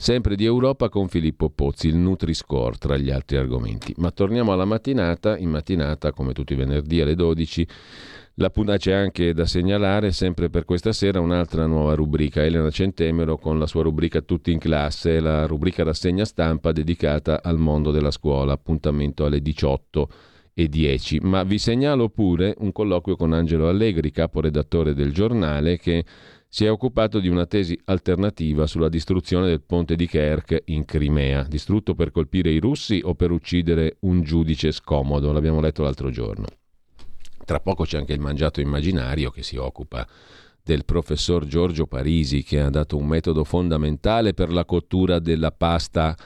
sempre 0.00 0.34
di 0.34 0.46
Europa 0.46 0.88
con 0.88 1.08
Filippo 1.08 1.50
Pozzi, 1.50 1.88
il 1.88 1.96
Nutri-Score 1.96 2.78
tra 2.78 2.96
gli 2.96 3.10
altri 3.10 3.36
argomenti. 3.36 3.92
Ma 3.98 4.10
torniamo 4.10 4.50
alla 4.50 4.64
mattinata, 4.64 5.36
in 5.36 5.50
mattinata 5.50 6.10
come 6.12 6.32
tutti 6.32 6.54
i 6.54 6.56
venerdì 6.56 7.02
alle 7.02 7.14
12 7.14 7.68
la 8.34 8.48
punta 8.48 8.78
c'è 8.78 8.92
anche 8.92 9.34
da 9.34 9.44
segnalare, 9.44 10.12
sempre 10.12 10.48
per 10.48 10.64
questa 10.64 10.92
sera, 10.92 11.20
un'altra 11.20 11.66
nuova 11.66 11.92
rubrica. 11.92 12.42
Elena 12.42 12.70
Centemero 12.70 13.36
con 13.36 13.58
la 13.58 13.66
sua 13.66 13.82
rubrica 13.82 14.22
Tutti 14.22 14.50
in 14.50 14.58
classe, 14.58 15.20
la 15.20 15.44
rubrica 15.44 15.82
rassegna 15.82 16.24
stampa 16.24 16.72
dedicata 16.72 17.42
al 17.42 17.58
mondo 17.58 17.90
della 17.90 18.10
scuola. 18.10 18.54
Appuntamento 18.54 19.26
alle 19.26 19.42
18 19.42 20.08
e 20.54 20.68
10. 20.68 21.20
Ma 21.20 21.42
vi 21.42 21.58
segnalo 21.58 22.08
pure 22.08 22.54
un 22.60 22.72
colloquio 22.72 23.16
con 23.16 23.34
Angelo 23.34 23.68
Allegri, 23.68 24.10
caporedattore 24.10 24.94
del 24.94 25.12
giornale, 25.12 25.76
che 25.76 26.02
si 26.52 26.64
è 26.64 26.70
occupato 26.70 27.20
di 27.20 27.28
una 27.28 27.46
tesi 27.46 27.78
alternativa 27.84 28.66
sulla 28.66 28.88
distruzione 28.88 29.46
del 29.46 29.62
ponte 29.62 29.94
di 29.94 30.08
Kerch 30.08 30.62
in 30.64 30.84
Crimea, 30.84 31.44
distrutto 31.44 31.94
per 31.94 32.10
colpire 32.10 32.50
i 32.50 32.58
russi 32.58 33.00
o 33.04 33.14
per 33.14 33.30
uccidere 33.30 33.98
un 34.00 34.22
giudice 34.22 34.72
scomodo, 34.72 35.30
l'abbiamo 35.30 35.60
letto 35.60 35.84
l'altro 35.84 36.10
giorno. 36.10 36.46
Tra 37.44 37.60
poco 37.60 37.84
c'è 37.84 37.98
anche 37.98 38.14
il 38.14 38.20
mangiato 38.20 38.60
immaginario 38.60 39.30
che 39.30 39.44
si 39.44 39.56
occupa 39.56 40.04
del 40.60 40.84
professor 40.84 41.46
Giorgio 41.46 41.86
Parisi 41.86 42.42
che 42.42 42.60
ha 42.60 42.68
dato 42.68 42.96
un 42.96 43.06
metodo 43.06 43.44
fondamentale 43.44 44.34
per 44.34 44.52
la 44.52 44.64
cottura 44.64 45.20
della 45.20 45.52
pasta 45.52 46.16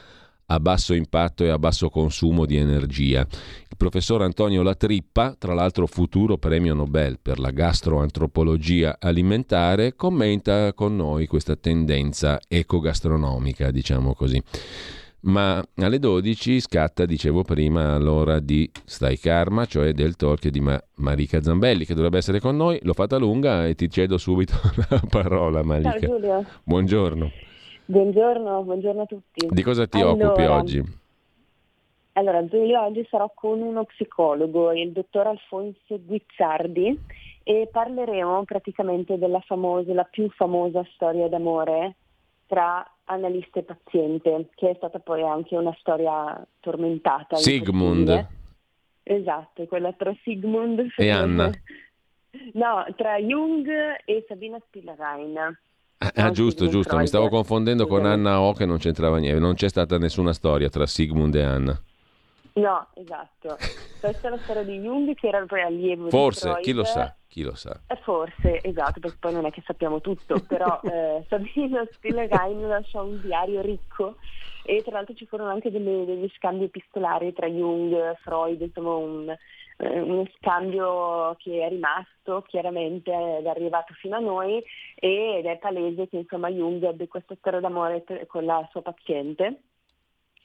a 0.47 0.59
basso 0.59 0.93
impatto 0.93 1.43
e 1.43 1.49
a 1.49 1.57
basso 1.57 1.89
consumo 1.89 2.45
di 2.45 2.57
energia. 2.57 3.21
Il 3.21 3.77
professor 3.77 4.21
Antonio 4.21 4.61
Latrippa, 4.61 5.35
tra 5.37 5.53
l'altro 5.53 5.87
futuro 5.87 6.37
premio 6.37 6.73
Nobel 6.73 7.19
per 7.21 7.39
la 7.39 7.51
gastroantropologia 7.51 8.97
alimentare, 8.99 9.95
commenta 9.95 10.73
con 10.73 10.95
noi 10.95 11.27
questa 11.27 11.55
tendenza 11.55 12.39
ecogastronomica, 12.47 13.71
diciamo 13.71 14.13
così. 14.13 14.41
Ma 15.25 15.63
alle 15.77 15.97
12 15.97 16.59
scatta, 16.59 17.05
dicevo 17.05 17.41
prima, 17.41 17.97
l'ora 17.97 18.39
di 18.39 18.69
Stai 18.85 19.17
Karma, 19.17 19.65
cioè 19.65 19.91
del 19.91 20.15
talk 20.15 20.49
di 20.49 20.59
Ma- 20.59 20.79
Marica 20.97 21.41
Zambelli, 21.41 21.83
che 21.83 21.95
dovrebbe 21.95 22.19
essere 22.19 22.39
con 22.39 22.55
noi. 22.55 22.77
L'ho 22.83 22.93
fatta 22.93 23.17
lunga 23.17 23.65
e 23.65 23.73
ti 23.73 23.89
cedo 23.89 24.19
subito 24.19 24.53
la 24.89 25.01
parola, 25.09 25.63
Marica. 25.63 25.97
Ciao 25.97 26.09
Giulio. 26.09 26.45
Buongiorno. 26.63 27.31
Buongiorno, 27.87 28.63
buongiorno 28.63 29.01
a 29.03 29.05
tutti. 29.05 29.47
Di 29.47 29.61
cosa 29.61 29.85
ti 29.85 29.99
allora, 29.99 30.29
occupi 30.29 30.45
oggi? 30.45 30.83
Allora, 32.13 32.43
Giulio, 32.47 32.81
oggi 32.81 33.05
sarò 33.09 33.31
con 33.33 33.61
uno 33.61 33.83
psicologo, 33.83 34.71
il 34.71 34.91
dottor 34.91 35.27
Alfonso 35.27 35.99
Guizzardi, 36.03 36.99
e 37.43 37.69
parleremo 37.71 38.43
praticamente 38.43 39.19
della 39.19 39.39
famosa, 39.41 39.93
la 39.93 40.03
più 40.03 40.27
famosa 40.31 40.83
storia 40.95 41.27
d'amore 41.27 41.95
tra 42.47 42.89
analista 43.03 43.59
e 43.59 43.63
paziente, 43.63 44.49
che 44.55 44.71
è 44.71 44.73
stata 44.77 44.97
poi 44.97 45.21
anche 45.21 45.55
una 45.55 45.75
storia 45.79 46.43
tormentata. 46.61 47.35
Sigmund. 47.35 48.27
Esatto, 49.03 49.65
quella 49.67 49.93
tra 49.93 50.11
Sigmund 50.23 50.93
e 50.95 51.09
Anna. 51.09 51.51
No, 52.51 52.85
tra 52.97 53.17
Jung 53.17 53.65
e 54.03 54.25
Sabina 54.27 54.59
Spielrein. 54.65 55.57
Ah, 55.97 56.29
giusto, 56.31 56.67
giusto, 56.67 56.97
mi 56.97 57.07
stavo 57.07 57.29
confondendo 57.29 57.87
con 57.87 58.05
Anna 58.05 58.41
O 58.41 58.53
che 58.53 58.65
non 58.65 58.77
c'entrava 58.77 59.17
niente, 59.17 59.39
non 59.39 59.53
c'è 59.53 59.69
stata 59.69 59.97
nessuna 59.97 60.33
storia 60.33 60.69
tra 60.69 60.85
Sigmund 60.85 61.35
e 61.35 61.41
Anna. 61.43 61.81
No, 62.53 62.87
esatto. 62.93 63.57
Questa 63.99 64.27
è 64.27 64.29
la 64.29 64.39
storia 64.43 64.63
di 64.63 64.79
Jung 64.79 65.13
che 65.15 65.27
era 65.27 65.43
poi 65.45 65.61
allievo 65.61 66.09
Forse, 66.09 66.47
di 66.47 66.51
Freud. 66.51 66.65
chi 66.65 66.73
lo 66.73 66.83
sa, 66.83 67.15
chi 67.27 67.41
lo 67.43 67.55
sa. 67.55 67.81
Eh, 67.87 67.95
forse, 68.03 68.61
esatto, 68.63 68.99
perché 68.99 69.17
poi 69.19 69.33
non 69.33 69.45
è 69.45 69.51
che 69.51 69.63
sappiamo 69.65 69.99
tutto, 69.99 70.41
però 70.47 70.79
eh, 70.83 71.25
Sabina 71.27 71.85
Spielrein 71.93 72.67
lasciò 72.67 73.03
un 73.03 73.19
diario 73.19 73.61
ricco 73.61 74.17
e 74.63 74.81
tra 74.83 74.93
l'altro 74.93 75.15
ci 75.15 75.25
furono 75.25 75.49
anche 75.49 75.71
delle, 75.71 76.05
degli 76.05 76.29
scambi 76.37 76.65
epistolari 76.65 77.33
tra 77.33 77.47
Jung, 77.47 78.15
Freud, 78.21 78.61
insomma 78.61 78.95
un, 78.95 79.35
eh, 79.77 79.99
uno 79.99 80.27
scambio 80.37 81.35
che 81.37 81.65
è 81.65 81.69
rimasto 81.69 82.43
chiaramente 82.47 83.11
ed 83.11 83.45
è 83.45 83.49
arrivato 83.49 83.93
fino 83.95 84.15
a 84.15 84.19
noi 84.19 84.63
ed 84.95 85.45
è 85.45 85.57
palese 85.57 86.07
che 86.07 86.17
insomma 86.17 86.49
Jung 86.49 86.83
ebbe 86.83 87.07
questa 87.07 87.35
storia 87.35 87.59
d'amore 87.59 88.03
con 88.27 88.45
la 88.45 88.67
sua 88.71 88.81
paziente 88.81 89.61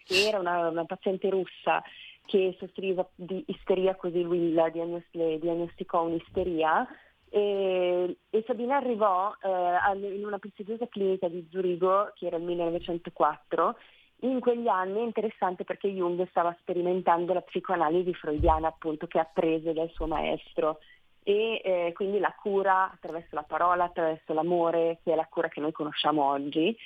che 0.04 0.26
era 0.26 0.38
una, 0.38 0.68
una 0.68 0.84
paziente 0.84 1.28
russa 1.30 1.82
che 2.26 2.56
soffriva 2.58 3.08
di 3.14 3.42
isteria, 3.46 3.96
così 3.96 4.22
lui 4.22 4.52
la 4.52 4.68
diagnosticò 4.68 6.04
un'isteria 6.04 6.86
e, 7.32 8.16
e 8.28 8.44
Sabina 8.44 8.76
arrivò 8.76 9.32
eh, 9.40 10.14
in 10.14 10.24
una 10.24 10.38
prestigiosa 10.38 10.88
clinica 10.88 11.28
di 11.28 11.46
Zurigo, 11.50 12.12
che 12.16 12.26
era 12.26 12.36
il 12.36 12.42
1904, 12.42 13.76
in 14.20 14.40
quegli 14.40 14.68
anni 14.68 15.00
è 15.00 15.02
interessante 15.04 15.64
perché 15.64 15.88
Jung 15.88 16.28
stava 16.28 16.54
sperimentando 16.60 17.32
la 17.32 17.40
psicoanalisi 17.40 18.12
freudiana 18.14 18.68
appunto 18.68 19.06
che 19.06 19.18
ha 19.18 19.28
preso 19.30 19.72
dal 19.72 19.90
suo 19.90 20.06
maestro 20.06 20.78
e 21.22 21.60
eh, 21.62 21.92
quindi 21.94 22.18
la 22.18 22.34
cura 22.34 22.90
attraverso 22.90 23.34
la 23.34 23.42
parola, 23.42 23.84
attraverso 23.84 24.32
l'amore, 24.32 24.98
che 25.02 25.12
è 25.12 25.14
la 25.16 25.28
cura 25.28 25.48
che 25.48 25.60
noi 25.60 25.72
conosciamo 25.72 26.24
oggi, 26.24 26.76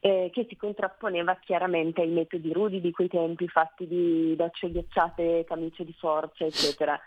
eh, 0.00 0.30
che 0.32 0.46
si 0.48 0.56
contrapponeva 0.56 1.36
chiaramente 1.36 2.02
ai 2.02 2.08
metodi 2.08 2.52
rudi 2.52 2.80
di 2.80 2.90
quei 2.90 3.08
tempi 3.08 3.48
fatti 3.48 3.86
di 3.86 4.36
docce 4.36 4.70
ghiacciate, 4.70 5.44
camicie 5.46 5.84
di 5.84 5.94
forza, 5.98 6.44
eccetera. 6.44 7.00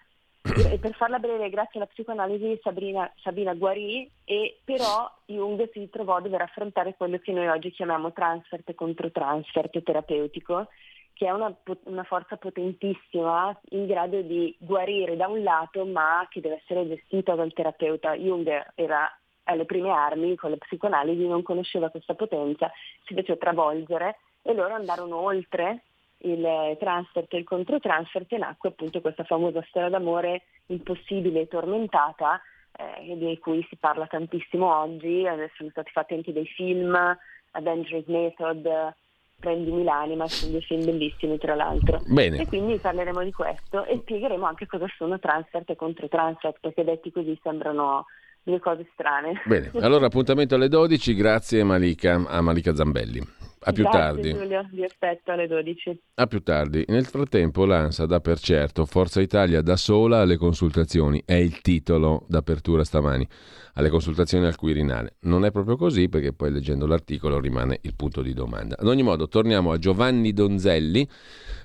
E 0.43 0.79
per 0.79 0.93
farla 0.95 1.19
breve, 1.19 1.49
grazie 1.49 1.79
alla 1.79 1.85
psicoanalisi 1.85 2.59
Sabrina, 2.63 3.11
Sabina 3.21 3.53
guarì 3.53 4.09
e 4.25 4.57
però 4.63 5.09
Jung 5.25 5.69
si 5.71 5.87
trovò 5.89 6.15
a 6.15 6.21
dover 6.21 6.41
affrontare 6.41 6.95
quello 6.97 7.19
che 7.19 7.31
noi 7.31 7.47
oggi 7.47 7.71
chiamiamo 7.71 8.11
transfert 8.11 8.67
e 8.67 8.75
controtransfert 8.75 9.83
terapeutico, 9.83 10.67
che 11.13 11.27
è 11.27 11.31
una, 11.31 11.55
una, 11.83 12.03
forza 12.03 12.37
potentissima 12.37 13.55
in 13.69 13.85
grado 13.85 14.21
di 14.21 14.55
guarire 14.57 15.15
da 15.15 15.27
un 15.27 15.43
lato 15.43 15.85
ma 15.85 16.25
che 16.27 16.41
deve 16.41 16.61
essere 16.63 16.87
gestita 16.87 17.35
dal 17.35 17.53
terapeuta. 17.53 18.15
Jung 18.15 18.49
era 18.73 19.15
alle 19.43 19.65
prime 19.65 19.91
armi 19.91 20.35
con 20.35 20.49
la 20.49 20.57
psicoanalisi, 20.57 21.27
non 21.27 21.43
conosceva 21.43 21.89
questa 21.89 22.15
potenza, 22.15 22.71
si 23.05 23.13
fece 23.13 23.37
travolgere 23.37 24.17
e 24.41 24.53
loro 24.53 24.73
andarono 24.73 25.17
oltre 25.17 25.83
il 26.23 26.77
transfert 26.79 27.33
e 27.33 27.37
il 27.37 27.43
controtransfert 27.43 28.31
e 28.33 28.37
nacque 28.37 28.69
appunto 28.69 29.01
questa 29.01 29.23
famosa 29.23 29.63
storia 29.67 29.89
d'amore 29.89 30.43
impossibile 30.67 31.41
e 31.41 31.47
tormentata 31.47 32.41
eh, 32.73 33.17
di 33.17 33.37
cui 33.39 33.65
si 33.69 33.75
parla 33.75 34.07
tantissimo 34.07 34.73
oggi, 34.73 35.25
adesso 35.27 35.53
sono 35.57 35.69
stati 35.69 35.91
fatti 35.91 36.13
anche 36.13 36.33
dei 36.33 36.45
film, 36.45 36.95
A 36.95 37.59
Dangerous 37.61 38.05
Method, 38.07 38.93
Prendimi 39.41 39.83
l'anima, 39.83 40.27
sono 40.27 40.51
due 40.51 40.61
film 40.61 40.85
bellissimi 40.85 41.39
tra 41.39 41.55
l'altro. 41.55 41.99
Bene. 42.05 42.37
E 42.37 42.45
quindi 42.45 42.77
parleremo 42.77 43.23
di 43.23 43.31
questo 43.31 43.85
e 43.85 43.97
spiegheremo 44.01 44.45
anche 44.45 44.67
cosa 44.67 44.85
sono 44.95 45.17
transfert 45.17 45.67
e 45.71 45.75
controtransfert, 45.75 46.59
perché 46.61 46.83
detti 46.83 47.11
così 47.11 47.37
sembrano 47.41 48.05
due 48.43 48.59
cose 48.59 48.87
strane. 48.93 49.41
Bene, 49.45 49.71
allora 49.81 50.05
appuntamento 50.05 50.53
alle 50.53 50.67
12, 50.67 51.15
grazie 51.15 51.63
Malika, 51.63 52.23
a 52.27 52.39
Malika 52.41 52.75
Zambelli. 52.75 53.40
A 53.63 53.73
più 53.73 53.83
Grazie, 53.83 53.99
tardi. 53.99 54.31
Giulio, 54.31 54.67
vi 54.71 54.83
aspetto 54.83 55.31
alle 55.31 55.45
12. 55.45 56.01
A 56.15 56.25
più 56.25 56.41
tardi. 56.41 56.83
Nel 56.87 57.05
frattempo 57.05 57.63
l'ANSA 57.65 58.07
dà 58.07 58.19
per 58.19 58.39
certo 58.39 58.85
Forza 58.85 59.21
Italia 59.21 59.61
da 59.61 59.75
sola 59.75 60.21
alle 60.21 60.35
consultazioni, 60.35 61.21
è 61.23 61.35
il 61.35 61.61
titolo 61.61 62.25
d'apertura 62.27 62.83
stamani, 62.83 63.27
alle 63.73 63.89
consultazioni 63.89 64.47
al 64.47 64.55
Quirinale. 64.55 65.17
Non 65.21 65.45
è 65.45 65.51
proprio 65.51 65.75
così 65.75 66.09
perché 66.09 66.33
poi 66.33 66.51
leggendo 66.51 66.87
l'articolo 66.87 67.39
rimane 67.39 67.77
il 67.83 67.95
punto 67.95 68.23
di 68.23 68.33
domanda. 68.33 68.77
Ad 68.79 68.87
ogni 68.87 69.03
modo 69.03 69.27
torniamo 69.27 69.71
a 69.71 69.77
Giovanni 69.77 70.33
Donzelli, 70.33 71.07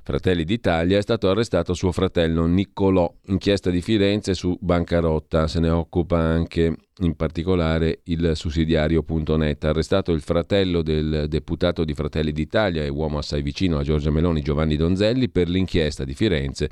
Fratelli 0.07 0.45
d'Italia, 0.45 0.99
è 0.99 1.03
stato 1.03 1.29
arrestato 1.29 1.75
suo 1.75 1.91
fratello 1.91 2.47
Niccolò, 2.47 3.13
inchiesta 3.25 3.71
di 3.71 3.81
Firenze 3.81 4.35
su 4.35 4.57
bancarotta, 4.61 5.49
se 5.49 5.59
ne 5.59 5.69
occupa 5.69 6.17
anche 6.17 6.73
in 6.99 7.17
particolare 7.17 8.03
il 8.05 8.31
sussidiario.net. 8.37 9.65
Arrestato 9.65 10.13
il 10.13 10.21
fratello 10.21 10.83
del 10.83 11.27
deputato 11.29 11.83
di 11.83 11.93
Fratelli 11.93 12.31
d'Italia 12.31 12.85
e 12.85 12.89
uomo 12.89 13.19
assai 13.19 13.43
vicino 13.43 13.79
a 13.79 13.83
Giorgia 13.83 14.13
Meloni, 14.13 14.43
Giovanni 14.43 14.77
Donzelli, 14.77 15.29
per 15.29 15.49
l'inchiesta 15.49 16.05
di 16.05 16.15
Firenze 16.15 16.71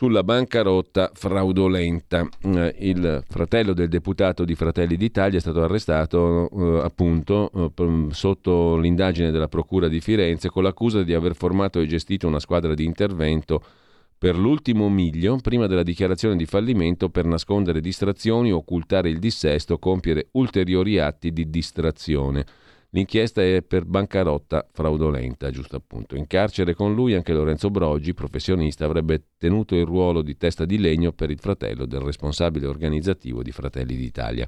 sulla 0.00 0.24
bancarotta 0.24 1.10
fraudolenta. 1.12 2.26
Eh, 2.40 2.74
il 2.78 3.22
fratello 3.28 3.74
del 3.74 3.90
deputato 3.90 4.46
di 4.46 4.54
Fratelli 4.54 4.96
d'Italia 4.96 5.36
è 5.36 5.42
stato 5.42 5.62
arrestato 5.62 6.48
eh, 6.48 6.80
appunto 6.82 7.50
eh, 7.54 8.06
sotto 8.08 8.78
l'indagine 8.78 9.30
della 9.30 9.48
Procura 9.48 9.88
di 9.88 10.00
Firenze 10.00 10.48
con 10.48 10.62
l'accusa 10.62 11.02
di 11.02 11.12
aver 11.12 11.34
formato 11.34 11.80
e 11.80 11.86
gestito 11.86 12.26
una 12.26 12.40
squadra 12.40 12.72
di 12.72 12.86
intervento 12.86 13.62
per 14.16 14.38
l'ultimo 14.38 14.88
miglio 14.88 15.36
prima 15.36 15.66
della 15.66 15.82
dichiarazione 15.82 16.36
di 16.36 16.46
fallimento 16.46 17.10
per 17.10 17.26
nascondere 17.26 17.82
distrazioni, 17.82 18.50
occultare 18.50 19.10
il 19.10 19.18
dissesto, 19.18 19.78
compiere 19.78 20.28
ulteriori 20.32 20.98
atti 20.98 21.30
di 21.30 21.50
distrazione. 21.50 22.46
L'inchiesta 22.92 23.40
è 23.40 23.62
per 23.62 23.84
bancarotta 23.84 24.66
fraudolenta, 24.72 25.50
giusto 25.50 25.76
appunto. 25.76 26.16
In 26.16 26.26
carcere 26.26 26.74
con 26.74 26.92
lui 26.92 27.14
anche 27.14 27.32
Lorenzo 27.32 27.70
Brogi, 27.70 28.14
professionista, 28.14 28.84
avrebbe 28.84 29.26
tenuto 29.38 29.76
il 29.76 29.84
ruolo 29.84 30.22
di 30.22 30.36
testa 30.36 30.64
di 30.64 30.76
legno 30.76 31.12
per 31.12 31.30
il 31.30 31.38
fratello 31.38 31.86
del 31.86 32.00
responsabile 32.00 32.66
organizzativo 32.66 33.44
di 33.44 33.52
Fratelli 33.52 33.94
d'Italia. 33.94 34.44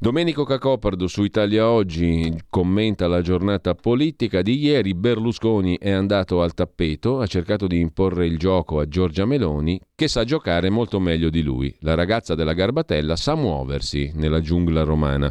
Domenico 0.00 0.44
Cacopardo 0.44 1.08
su 1.08 1.24
Italia 1.24 1.68
Oggi 1.68 2.32
commenta 2.48 3.08
la 3.08 3.20
giornata 3.20 3.74
politica 3.74 4.42
di 4.42 4.56
ieri. 4.56 4.94
Berlusconi 4.94 5.76
è 5.76 5.90
andato 5.90 6.40
al 6.40 6.54
tappeto, 6.54 7.18
ha 7.18 7.26
cercato 7.26 7.66
di 7.66 7.80
imporre 7.80 8.24
il 8.24 8.38
gioco 8.38 8.78
a 8.78 8.86
Giorgia 8.86 9.26
Meloni, 9.26 9.78
che 9.94 10.06
sa 10.06 10.22
giocare 10.22 10.70
molto 10.70 10.98
meglio 11.00 11.28
di 11.30 11.42
lui. 11.42 11.74
La 11.80 11.94
ragazza 11.94 12.34
della 12.36 12.54
Garbatella 12.54 13.16
sa 13.16 13.34
muoversi 13.34 14.12
nella 14.14 14.40
giungla 14.40 14.82
romana. 14.84 15.30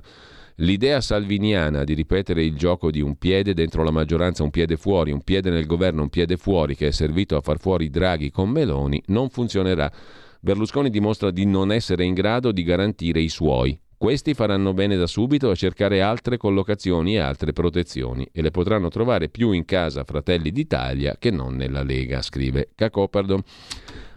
L'idea 0.62 1.02
salviniana 1.02 1.84
di 1.84 1.94
ripetere 1.94 2.44
il 2.44 2.56
gioco 2.56 2.90
di 2.90 3.00
un 3.00 3.16
piede 3.18 3.54
dentro 3.54 3.84
la 3.84 3.92
maggioranza, 3.92 4.42
un 4.42 4.50
piede 4.50 4.76
fuori, 4.76 5.12
un 5.12 5.22
piede 5.22 5.52
nel 5.52 5.68
governo, 5.68 6.02
un 6.02 6.10
piede 6.10 6.36
fuori, 6.36 6.76
che 6.76 6.88
è 6.88 6.92
servito 6.92 7.36
a 7.36 7.42
far 7.42 7.60
fuori 7.60 7.92
Draghi 7.92 8.32
con 8.32 8.50
Meloni, 8.50 9.00
non 9.08 9.30
funzionerà. 9.30 9.92
Berlusconi 10.40 10.90
dimostra 10.90 11.30
di 11.30 11.46
non 11.46 11.72
essere 11.72 12.06
in 12.06 12.16
grado 12.16 12.52
di 12.52 12.64
garantire 12.64 13.20
i 13.20 13.30
suoi. 13.30 13.80
Questi 13.96 14.34
faranno 14.34 14.74
bene 14.74 14.96
da 14.96 15.06
subito 15.06 15.52
a 15.52 15.56
cercare 15.56 16.02
altre 16.02 16.38
collocazioni 16.38 17.16
e 17.16 17.20
altre 17.20 17.54
protezioni 17.54 18.28
e 18.32 18.42
le 18.42 18.50
potranno 18.50 18.90
trovare 18.90 19.30
più 19.30 19.52
in 19.52 19.64
casa 19.64 20.04
Fratelli 20.06 20.52
d'Italia 20.52 21.18
che 21.20 21.30
non 21.30 21.56
nella 21.56 21.84
Lega, 21.84 22.24
scrive 22.24 22.70
Cacopardo. 22.74 23.44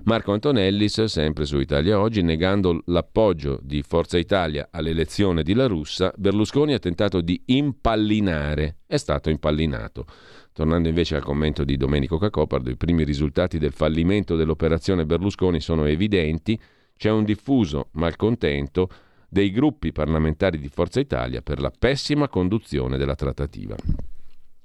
Marco 0.05 0.33
Antonellis, 0.33 1.05
sempre 1.05 1.45
su 1.45 1.59
Italia 1.59 2.01
Oggi, 2.01 2.23
negando 2.23 2.83
l'appoggio 2.87 3.61
di 3.63 3.83
Forza 3.83 4.17
Italia 4.17 4.69
all'elezione 4.71 5.43
di 5.43 5.53
La 5.53 5.67
Russa, 5.67 6.13
Berlusconi 6.17 6.73
ha 6.73 6.79
tentato 6.79 7.21
di 7.21 7.41
impallinare, 7.47 8.79
è 8.87 8.97
stato 8.97 9.29
impallinato. 9.29 10.07
Tornando 10.53 10.89
invece 10.89 11.17
al 11.17 11.23
commento 11.23 11.65
di 11.65 11.77
Domenico 11.77 12.17
Cacopardo, 12.17 12.71
i 12.71 12.77
primi 12.77 13.05
risultati 13.05 13.59
del 13.59 13.73
fallimento 13.73 14.37
dell'operazione 14.37 15.05
Berlusconi 15.05 15.61
sono 15.61 15.85
evidenti, 15.85 16.59
c'è 16.97 17.11
un 17.11 17.25
diffuso 17.25 17.89
malcontento 17.93 18.89
dei 19.29 19.51
gruppi 19.51 19.93
parlamentari 19.93 20.59
di 20.59 20.69
Forza 20.69 20.99
Italia 20.99 21.43
per 21.43 21.61
la 21.61 21.71
pessima 21.77 22.27
conduzione 22.29 22.97
della 22.97 23.15
trattativa. 23.15 23.77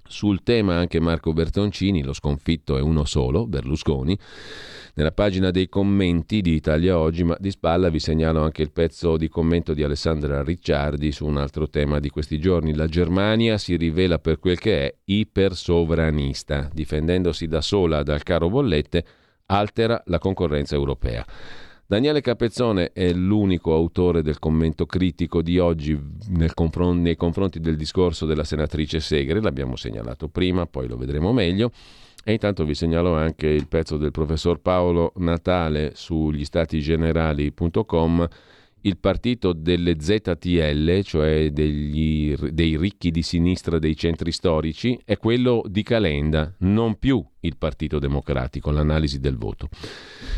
Sul 0.07 0.44
tema 0.44 0.76
anche 0.77 0.99
Marco 0.99 1.34
Bertoncini, 1.34 2.03
lo 2.03 2.14
sconfitto 2.14 2.77
è 2.77 2.82
uno 2.82 3.06
solo, 3.06 3.48
Berlusconi. 3.48 4.18
Nella 4.94 5.11
pagina 5.11 5.49
dei 5.49 5.68
commenti 5.68 6.41
di 6.41 6.53
Italia 6.53 6.98
Oggi, 6.99 7.23
ma 7.23 7.36
di 7.40 7.49
spalla 7.49 7.90
vi 7.90 7.99
segnalo 7.99 8.41
anche 8.41 8.61
il 8.61 8.72
pezzo 8.72 9.18
di 9.18 9.27
commento 9.27 9.73
di 9.73 9.84
Alessandra 9.84 10.44
Ricciardi 10.44 11.11
su 11.11 11.26
un 11.26 11.38
altro 11.38 11.69
tema 11.69 11.99
di 11.99 12.10
questi 12.10 12.40
giorni. 12.40 12.76
La 12.76 12.88
Germania 12.88 13.57
si 13.57 13.76
rivela 13.76 14.19
per 14.19 14.40
quel 14.40 14.60
che 14.60 14.86
è 14.86 14.95
ipersovranista, 15.06 16.69
difendendosi 16.72 17.48
da 17.48 17.61
sola 17.61 18.03
dal 18.03 18.23
caro 18.23 18.48
bollette, 18.49 19.06
altera 19.48 20.02
la 20.06 20.19
concorrenza 20.19 20.76
europea. 20.76 21.26
Daniele 21.88 22.20
Capezzone 22.22 22.91
è 22.94 23.14
l'unico 23.14 23.72
autore 23.76 24.24
del 24.24 24.40
commento 24.40 24.88
critico 24.88 25.44
di 25.44 25.60
oggi 25.60 25.95
confron- 26.56 26.99
nei 26.99 27.16
confronti 27.16 27.60
del 27.60 27.76
discorso 27.76 28.26
della 28.26 28.44
senatrice 28.44 28.99
Segre, 28.99 29.40
l'abbiamo 29.40 29.76
segnalato 29.76 30.28
prima, 30.28 30.66
poi 30.66 30.88
lo 30.88 30.98
vedremo 30.98 31.32
meglio. 31.32 31.72
E 32.24 32.32
intanto 32.34 32.66
vi 32.66 32.74
segnalo 32.74 33.14
anche 33.14 33.45
il 33.45 33.68
pezzo 33.68 33.98
del 33.98 34.10
professor 34.10 34.60
Paolo 34.60 35.14
Natale 35.18 35.91
sugli 35.94 36.44
statigenerali.com 36.44 38.28
il 38.86 38.98
partito 38.98 39.53
delle 39.53 39.99
ZTL, 39.99 41.02
cioè 41.02 41.49
degli, 41.52 42.36
dei 42.52 42.78
ricchi 42.78 43.10
di 43.12 43.24
sinistra 43.24 43.80
dei 43.80 43.95
centri 43.95 44.32
storici, 44.32 44.99
è 45.03 45.18
quello 45.18 45.64
di 45.68 45.82
Calenda, 45.84 46.53
non 46.60 46.98
più 46.98 47.24
il 47.40 47.57
Partito 47.57 47.99
Democratico, 47.99 48.72
l'analisi 48.72 49.20
del 49.20 49.38
voto. 49.38 49.70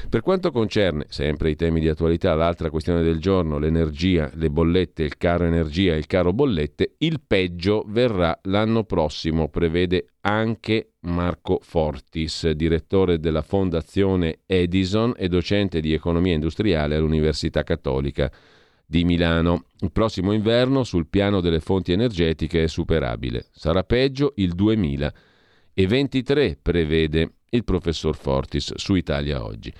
Per 0.10 0.22
quanto 0.22 0.52
concerne 0.52 1.06
sempre 1.10 1.49
i 1.49 1.56
temi 1.56 1.80
di 1.80 1.90
attualità, 1.90 2.34
l'altra 2.36 2.69
questione 2.69 3.02
del 3.02 3.19
giorno, 3.19 3.57
l'energia, 3.57 4.32
le 4.36 4.49
bollette, 4.49 5.03
il 5.03 5.18
caro 5.18 5.45
energia 5.45 5.94
e 5.94 5.98
il 5.98 6.07
caro 6.07 6.32
bollette, 6.32 6.95
il 6.99 7.22
peggio 7.26 7.84
verrà 7.88 8.38
l'anno 8.44 8.84
prossimo, 8.84 9.49
prevede 9.49 10.14
anche 10.27 10.91
Marco 11.01 11.59
Fortis, 11.61 12.49
direttore 12.49 13.17
della 13.17 13.41
Fondazione 13.41 14.39
Edison 14.45 15.13
e 15.15 15.29
docente 15.29 15.79
di 15.79 15.93
economia 15.93 16.33
industriale 16.33 16.95
all'Università 16.95 17.63
Cattolica 17.63 18.29
di 18.85 19.05
Milano. 19.05 19.63
Il 19.79 19.93
prossimo 19.93 20.33
inverno 20.33 20.83
sul 20.83 21.07
piano 21.07 21.39
delle 21.39 21.61
fonti 21.61 21.93
energetiche 21.93 22.63
è 22.63 22.67
superabile. 22.67 23.45
Sarà 23.51 23.83
peggio 23.83 24.33
il 24.35 24.53
2023, 24.53 26.57
prevede 26.61 27.35
il 27.51 27.63
professor 27.63 28.17
Fortis 28.17 28.73
su 28.75 28.95
Italia 28.95 29.45
Oggi. 29.45 29.73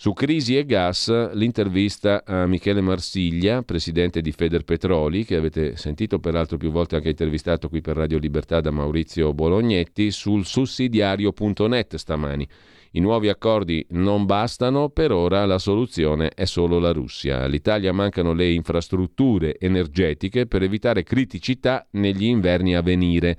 Su 0.00 0.12
crisi 0.12 0.56
e 0.56 0.64
gas, 0.64 1.08
l'intervista 1.32 2.22
a 2.24 2.46
Michele 2.46 2.80
Marsiglia, 2.80 3.62
presidente 3.62 4.20
di 4.20 4.30
Federpetroli, 4.30 5.24
che 5.24 5.34
avete 5.34 5.74
sentito 5.74 6.20
peraltro 6.20 6.56
più 6.56 6.70
volte 6.70 6.94
anche 6.94 7.08
intervistato 7.08 7.68
qui 7.68 7.80
per 7.80 7.96
Radio 7.96 8.18
Libertà 8.18 8.60
da 8.60 8.70
Maurizio 8.70 9.34
Bolognetti, 9.34 10.12
sul 10.12 10.46
sussidiario.net 10.46 11.96
stamani. 11.96 12.46
I 12.92 13.00
nuovi 13.00 13.28
accordi 13.28 13.84
non 13.90 14.24
bastano, 14.24 14.88
per 14.88 15.10
ora 15.10 15.44
la 15.46 15.58
soluzione 15.58 16.30
è 16.32 16.44
solo 16.44 16.78
la 16.78 16.92
Russia. 16.92 17.42
All'Italia 17.42 17.92
mancano 17.92 18.32
le 18.34 18.52
infrastrutture 18.52 19.58
energetiche 19.58 20.46
per 20.46 20.62
evitare 20.62 21.02
criticità 21.02 21.84
negli 21.90 22.26
inverni 22.26 22.76
a 22.76 22.82
venire 22.82 23.36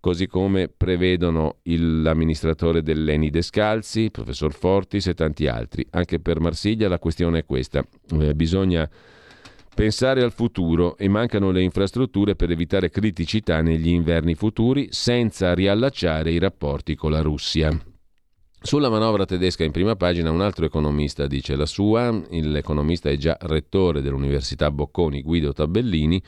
così 0.00 0.26
come 0.26 0.68
prevedono 0.68 1.58
il, 1.64 2.02
l'amministratore 2.02 2.82
dell'Eni 2.82 3.30
Descalzi, 3.30 4.00
il 4.00 4.10
professor 4.10 4.52
Fortis 4.52 5.06
e 5.06 5.14
tanti 5.14 5.46
altri. 5.46 5.86
Anche 5.90 6.18
per 6.18 6.40
Marsiglia 6.40 6.88
la 6.88 6.98
questione 6.98 7.40
è 7.40 7.44
questa. 7.44 7.86
Eh, 8.18 8.34
bisogna 8.34 8.88
pensare 9.72 10.22
al 10.22 10.32
futuro 10.32 10.96
e 10.96 11.08
mancano 11.08 11.50
le 11.50 11.62
infrastrutture 11.62 12.34
per 12.34 12.50
evitare 12.50 12.90
criticità 12.90 13.60
negli 13.60 13.88
inverni 13.88 14.34
futuri 14.34 14.88
senza 14.90 15.54
riallacciare 15.54 16.32
i 16.32 16.38
rapporti 16.38 16.94
con 16.94 17.12
la 17.12 17.20
Russia. 17.20 17.70
Sulla 18.62 18.90
manovra 18.90 19.24
tedesca 19.24 19.64
in 19.64 19.70
prima 19.70 19.96
pagina 19.96 20.30
un 20.30 20.42
altro 20.42 20.66
economista 20.66 21.26
dice 21.26 21.56
la 21.56 21.64
sua, 21.64 22.10
l'economista 22.28 23.08
è 23.08 23.16
già 23.16 23.34
rettore 23.40 24.02
dell'Università 24.02 24.70
Bocconi 24.70 25.22
Guido 25.22 25.54
Tabellini, 25.54 26.22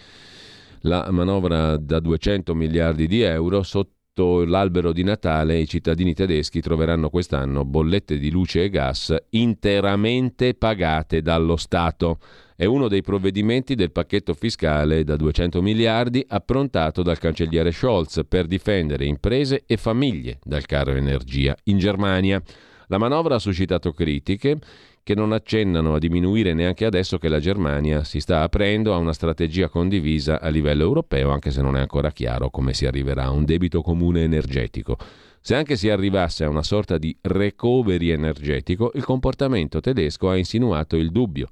la 0.82 1.10
manovra 1.10 1.76
da 1.76 2.00
200 2.00 2.54
miliardi 2.54 3.06
di 3.06 3.20
euro 3.20 3.62
sotto 3.62 4.44
l'albero 4.44 4.92
di 4.92 5.02
Natale 5.02 5.58
i 5.58 5.66
cittadini 5.66 6.12
tedeschi 6.12 6.60
troveranno 6.60 7.08
quest'anno 7.08 7.64
bollette 7.64 8.18
di 8.18 8.30
luce 8.30 8.64
e 8.64 8.68
gas 8.68 9.14
interamente 9.30 10.54
pagate 10.54 11.22
dallo 11.22 11.56
Stato. 11.56 12.18
È 12.54 12.64
uno 12.64 12.88
dei 12.88 13.00
provvedimenti 13.00 13.74
del 13.74 13.90
pacchetto 13.90 14.34
fiscale 14.34 15.02
da 15.04 15.16
200 15.16 15.62
miliardi 15.62 16.24
approntato 16.28 17.02
dal 17.02 17.18
cancelliere 17.18 17.72
Scholz 17.72 18.22
per 18.28 18.46
difendere 18.46 19.04
imprese 19.04 19.64
e 19.66 19.76
famiglie 19.76 20.38
dal 20.42 20.66
caro 20.66 20.92
energia 20.92 21.56
in 21.64 21.78
Germania. 21.78 22.42
La 22.88 22.98
manovra 22.98 23.36
ha 23.36 23.38
suscitato 23.38 23.92
critiche 23.92 24.58
che 25.04 25.14
non 25.14 25.32
accennano 25.32 25.94
a 25.94 25.98
diminuire 25.98 26.54
neanche 26.54 26.84
adesso 26.84 27.18
che 27.18 27.28
la 27.28 27.40
Germania 27.40 28.04
si 28.04 28.20
sta 28.20 28.42
aprendo 28.42 28.94
a 28.94 28.98
una 28.98 29.12
strategia 29.12 29.68
condivisa 29.68 30.40
a 30.40 30.48
livello 30.48 30.84
europeo, 30.84 31.30
anche 31.30 31.50
se 31.50 31.60
non 31.60 31.76
è 31.76 31.80
ancora 31.80 32.12
chiaro 32.12 32.50
come 32.50 32.72
si 32.72 32.86
arriverà 32.86 33.24
a 33.24 33.30
un 33.30 33.44
debito 33.44 33.82
comune 33.82 34.22
energetico. 34.22 34.96
Se 35.40 35.56
anche 35.56 35.74
si 35.76 35.90
arrivasse 35.90 36.44
a 36.44 36.48
una 36.48 36.62
sorta 36.62 36.98
di 36.98 37.16
recovery 37.20 38.10
energetico, 38.10 38.92
il 38.94 39.04
comportamento 39.04 39.80
tedesco 39.80 40.30
ha 40.30 40.36
insinuato 40.36 40.94
il 40.94 41.10
dubbio. 41.10 41.48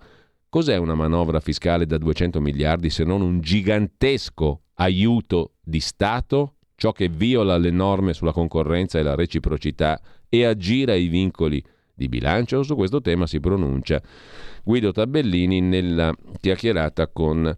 Cos'è 0.48 0.76
una 0.76 0.94
manovra 0.94 1.40
fiscale 1.40 1.86
da 1.86 1.98
200 1.98 2.40
miliardi 2.40 2.88
se 2.88 3.02
non 3.02 3.20
un 3.20 3.40
gigantesco 3.40 4.62
aiuto 4.74 5.54
di 5.60 5.80
Stato, 5.80 6.54
ciò 6.76 6.92
che 6.92 7.08
viola 7.08 7.56
le 7.56 7.70
norme 7.70 8.14
sulla 8.14 8.32
concorrenza 8.32 9.00
e 9.00 9.02
la 9.02 9.16
reciprocità 9.16 10.00
e 10.28 10.44
aggira 10.44 10.94
i 10.94 11.08
vincoli 11.08 11.62
di 12.00 12.08
bilancio. 12.08 12.62
Su 12.62 12.74
questo 12.74 13.02
tema 13.02 13.26
si 13.26 13.40
pronuncia 13.40 14.00
Guido 14.64 14.90
Tabellini 14.90 15.60
nella 15.60 16.14
chiacchierata 16.40 17.08
con 17.08 17.54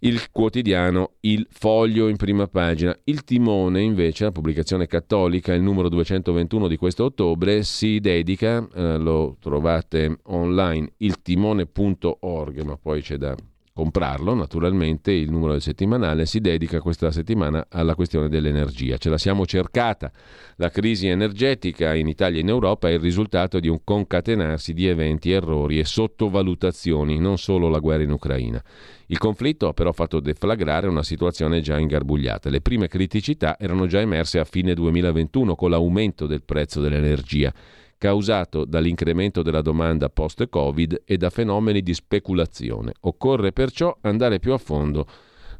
il 0.00 0.30
quotidiano 0.30 1.12
Il 1.20 1.46
Foglio 1.50 2.08
in 2.08 2.16
prima 2.16 2.46
pagina. 2.46 2.96
Il 3.04 3.24
Timone, 3.24 3.82
invece, 3.82 4.24
la 4.24 4.32
pubblicazione 4.32 4.86
cattolica, 4.86 5.52
il 5.52 5.62
numero 5.62 5.88
221 5.90 6.68
di 6.68 6.76
questo 6.76 7.04
ottobre, 7.04 7.62
si 7.62 8.00
dedica, 8.00 8.66
eh, 8.74 8.96
lo 8.96 9.36
trovate 9.40 10.18
online, 10.24 10.92
iltimone.org, 10.98 12.60
ma 12.62 12.76
poi 12.76 13.02
c'è 13.02 13.16
da 13.16 13.34
comprarlo, 13.74 14.34
naturalmente 14.34 15.10
il 15.10 15.28
numero 15.28 15.50
del 15.50 15.60
settimanale 15.60 16.26
si 16.26 16.38
dedica 16.38 16.80
questa 16.80 17.10
settimana 17.10 17.66
alla 17.68 17.96
questione 17.96 18.28
dell'energia. 18.28 18.98
Ce 18.98 19.10
la 19.10 19.18
siamo 19.18 19.44
cercata. 19.46 20.12
La 20.56 20.70
crisi 20.70 21.08
energetica 21.08 21.92
in 21.92 22.06
Italia 22.06 22.38
e 22.38 22.42
in 22.42 22.50
Europa 22.50 22.88
è 22.88 22.92
il 22.92 23.00
risultato 23.00 23.58
di 23.58 23.66
un 23.66 23.80
concatenarsi 23.82 24.74
di 24.74 24.86
eventi, 24.86 25.32
errori 25.32 25.80
e 25.80 25.84
sottovalutazioni, 25.84 27.18
non 27.18 27.36
solo 27.36 27.68
la 27.68 27.80
guerra 27.80 28.04
in 28.04 28.12
Ucraina. 28.12 28.62
Il 29.06 29.18
conflitto 29.18 29.66
ha 29.66 29.72
però 29.72 29.90
fatto 29.90 30.20
deflagrare 30.20 30.86
una 30.86 31.02
situazione 31.02 31.60
già 31.60 31.76
ingarbugliata. 31.76 32.50
Le 32.50 32.60
prime 32.60 32.86
criticità 32.86 33.58
erano 33.58 33.86
già 33.86 33.98
emerse 33.98 34.38
a 34.38 34.44
fine 34.44 34.74
2021 34.74 35.56
con 35.56 35.70
l'aumento 35.70 36.26
del 36.26 36.44
prezzo 36.44 36.80
dell'energia 36.80 37.52
causato 37.98 38.64
dall'incremento 38.64 39.42
della 39.42 39.62
domanda 39.62 40.08
post-Covid 40.08 41.02
e 41.04 41.16
da 41.16 41.30
fenomeni 41.30 41.82
di 41.82 41.94
speculazione. 41.94 42.92
Occorre 43.00 43.52
perciò 43.52 43.96
andare 44.02 44.38
più 44.38 44.52
a 44.52 44.58
fondo 44.58 45.06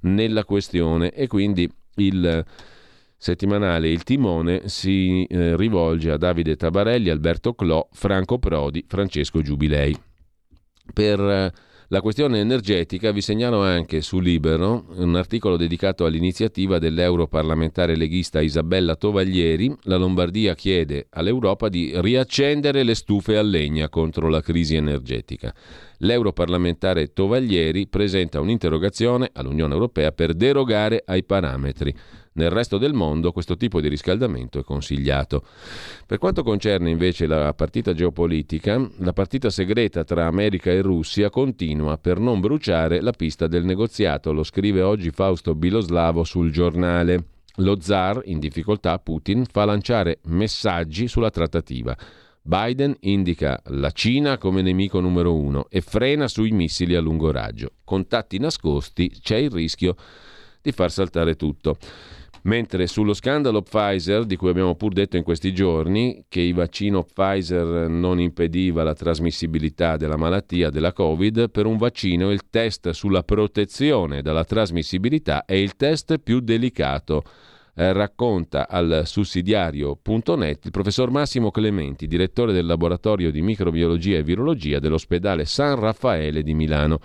nella 0.00 0.44
questione 0.44 1.10
e 1.10 1.26
quindi 1.26 1.70
il 1.96 2.44
settimanale 3.16 3.88
Il 3.88 4.02
Timone 4.02 4.68
si 4.68 5.24
eh, 5.24 5.56
rivolge 5.56 6.10
a 6.10 6.18
Davide 6.18 6.56
Tabarelli, 6.56 7.08
Alberto 7.08 7.54
Clò, 7.54 7.88
Franco 7.90 8.38
Prodi, 8.38 8.84
Francesco 8.86 9.40
Giubilei. 9.40 9.96
Per 10.92 11.20
eh, 11.20 11.52
La 11.88 12.00
questione 12.00 12.40
energetica 12.40 13.12
vi 13.12 13.20
segnalo 13.20 13.62
anche 13.62 14.00
su 14.00 14.18
Libero 14.18 14.86
un 14.96 15.16
articolo 15.16 15.58
dedicato 15.58 16.06
all'iniziativa 16.06 16.78
dell'europarlamentare 16.78 17.94
leghista 17.94 18.40
Isabella 18.40 18.96
Tovaglieri. 18.96 19.70
La 19.82 19.96
Lombardia 19.96 20.54
chiede 20.54 21.08
all'Europa 21.10 21.68
di 21.68 21.92
riaccendere 21.96 22.84
le 22.84 22.94
stufe 22.94 23.36
a 23.36 23.42
legna 23.42 23.90
contro 23.90 24.30
la 24.30 24.40
crisi 24.40 24.76
energetica. 24.76 25.54
L'europarlamentare 25.98 27.12
Tovaglieri 27.12 27.86
presenta 27.86 28.40
un'interrogazione 28.40 29.28
all'Unione 29.34 29.74
Europea 29.74 30.10
per 30.10 30.32
derogare 30.32 31.02
ai 31.04 31.22
parametri. 31.22 31.94
Nel 32.36 32.50
resto 32.50 32.78
del 32.78 32.94
mondo 32.94 33.30
questo 33.30 33.56
tipo 33.56 33.80
di 33.80 33.88
riscaldamento 33.88 34.58
è 34.58 34.64
consigliato. 34.64 35.44
Per 36.04 36.18
quanto 36.18 36.42
concerne 36.42 36.90
invece 36.90 37.26
la 37.26 37.54
partita 37.54 37.94
geopolitica, 37.94 38.84
la 38.98 39.12
partita 39.12 39.50
segreta 39.50 40.02
tra 40.02 40.26
America 40.26 40.70
e 40.70 40.82
Russia 40.82 41.30
continua 41.30 41.96
per 41.96 42.18
non 42.18 42.40
bruciare 42.40 43.00
la 43.00 43.12
pista 43.12 43.46
del 43.46 43.64
negoziato, 43.64 44.32
lo 44.32 44.42
scrive 44.42 44.82
oggi 44.82 45.10
Fausto 45.10 45.54
Biloslavo 45.54 46.24
sul 46.24 46.50
giornale. 46.50 47.26
Lo 47.58 47.78
zar, 47.80 48.20
in 48.24 48.40
difficoltà 48.40 48.98
Putin, 48.98 49.44
fa 49.44 49.64
lanciare 49.64 50.18
messaggi 50.24 51.06
sulla 51.06 51.30
trattativa. 51.30 51.96
Biden 52.42 52.96
indica 53.02 53.62
la 53.66 53.92
Cina 53.92 54.38
come 54.38 54.60
nemico 54.60 54.98
numero 54.98 55.34
uno 55.34 55.66
e 55.70 55.80
frena 55.80 56.26
sui 56.26 56.50
missili 56.50 56.96
a 56.96 57.00
lungo 57.00 57.30
raggio. 57.30 57.74
Contatti 57.84 58.38
nascosti, 58.38 59.08
c'è 59.22 59.36
il 59.36 59.52
rischio 59.52 59.94
di 60.60 60.72
far 60.72 60.90
saltare 60.90 61.36
tutto. 61.36 61.76
Mentre 62.44 62.86
sullo 62.86 63.14
scandalo 63.14 63.62
Pfizer, 63.62 64.26
di 64.26 64.36
cui 64.36 64.50
abbiamo 64.50 64.74
pur 64.74 64.92
detto 64.92 65.16
in 65.16 65.22
questi 65.22 65.54
giorni, 65.54 66.26
che 66.28 66.40
il 66.40 66.52
vaccino 66.52 67.02
Pfizer 67.02 67.88
non 67.88 68.20
impediva 68.20 68.82
la 68.82 68.92
trasmissibilità 68.92 69.96
della 69.96 70.18
malattia 70.18 70.68
della 70.68 70.92
Covid, 70.92 71.50
per 71.50 71.64
un 71.64 71.78
vaccino 71.78 72.30
il 72.30 72.50
test 72.50 72.90
sulla 72.90 73.22
protezione 73.22 74.20
dalla 74.20 74.44
trasmissibilità 74.44 75.46
è 75.46 75.54
il 75.54 75.74
test 75.76 76.18
più 76.18 76.40
delicato. 76.40 77.22
Eh, 77.76 77.92
racconta 77.92 78.68
al 78.68 79.02
sussidiario.net 79.04 80.66
il 80.66 80.70
professor 80.70 81.10
Massimo 81.10 81.50
Clementi, 81.50 82.06
direttore 82.06 82.52
del 82.52 82.66
laboratorio 82.66 83.32
di 83.32 83.40
microbiologia 83.40 84.18
e 84.18 84.22
virologia 84.22 84.78
dell'ospedale 84.78 85.46
San 85.46 85.80
Raffaele 85.80 86.42
di 86.42 86.52
Milano. 86.52 87.00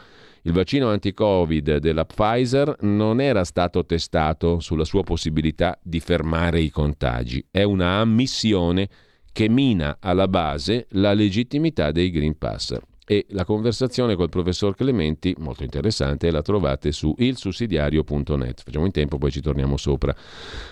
Il 0.50 0.56
vaccino 0.56 0.90
anti-Covid 0.90 1.78
della 1.78 2.06
Pfizer 2.06 2.78
non 2.80 3.22
era 3.22 3.44
stato 3.44 3.86
testato 3.86 4.60
sulla 4.60 4.84
sua 4.84 5.04
possibilità 5.04 5.78
di 5.80 6.00
fermare 6.00 6.60
i 6.60 6.72
contagi. 6.72 7.46
È 7.52 7.62
una 7.62 8.00
ammissione 8.00 8.90
che 9.32 9.48
mina 9.48 9.98
alla 10.00 10.28
base 10.28 10.88
la 10.94 11.14
legittimità 11.14 11.92
dei 11.92 12.10
Green 12.10 12.36
Pass 12.36 12.76
e 13.11 13.26
la 13.30 13.44
conversazione 13.44 14.15
col 14.15 14.30
professor 14.30 14.76
Clementi, 14.76 15.34
molto 15.40 15.64
interessante, 15.64 16.30
la 16.30 16.44
trovate 16.44 16.91
su 16.91 17.11
ilsussidiario.net. 17.18 18.61
Facciamo 18.64 18.86
in 18.86 18.91
tempo, 18.91 19.18
poi 19.18 19.31
ci 19.31 19.41
torniamo 19.41 19.77
sopra. 19.77 20.15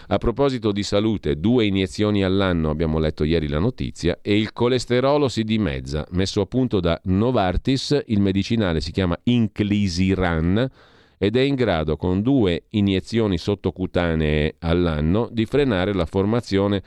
A 0.05 0.17
proposito 0.19 0.71
di 0.71 0.83
salute, 0.83 1.39
due 1.39 1.65
iniezioni 1.65 2.23
all'anno, 2.23 2.69
abbiamo 2.69 2.99
letto 2.99 3.23
ieri 3.23 3.47
la 3.47 3.57
notizia, 3.57 4.19
e 4.21 4.37
il 4.37 4.53
colesterolo 4.53 5.29
si 5.29 5.43
dimezza. 5.43 6.05
Messo 6.11 6.41
a 6.41 6.45
punto 6.45 6.79
da 6.79 7.01
Novartis, 7.05 8.03
il 8.05 8.21
medicinale 8.21 8.81
si 8.81 8.91
chiama 8.91 9.17
Inclisiran 9.23 10.69
ed 11.17 11.35
è 11.35 11.41
in 11.41 11.55
grado, 11.55 11.97
con 11.97 12.21
due 12.21 12.65
iniezioni 12.69 13.39
sottocutanee 13.39 14.57
all'anno, 14.59 15.27
di 15.31 15.47
frenare 15.47 15.91
la 15.91 16.05
formazione 16.05 16.83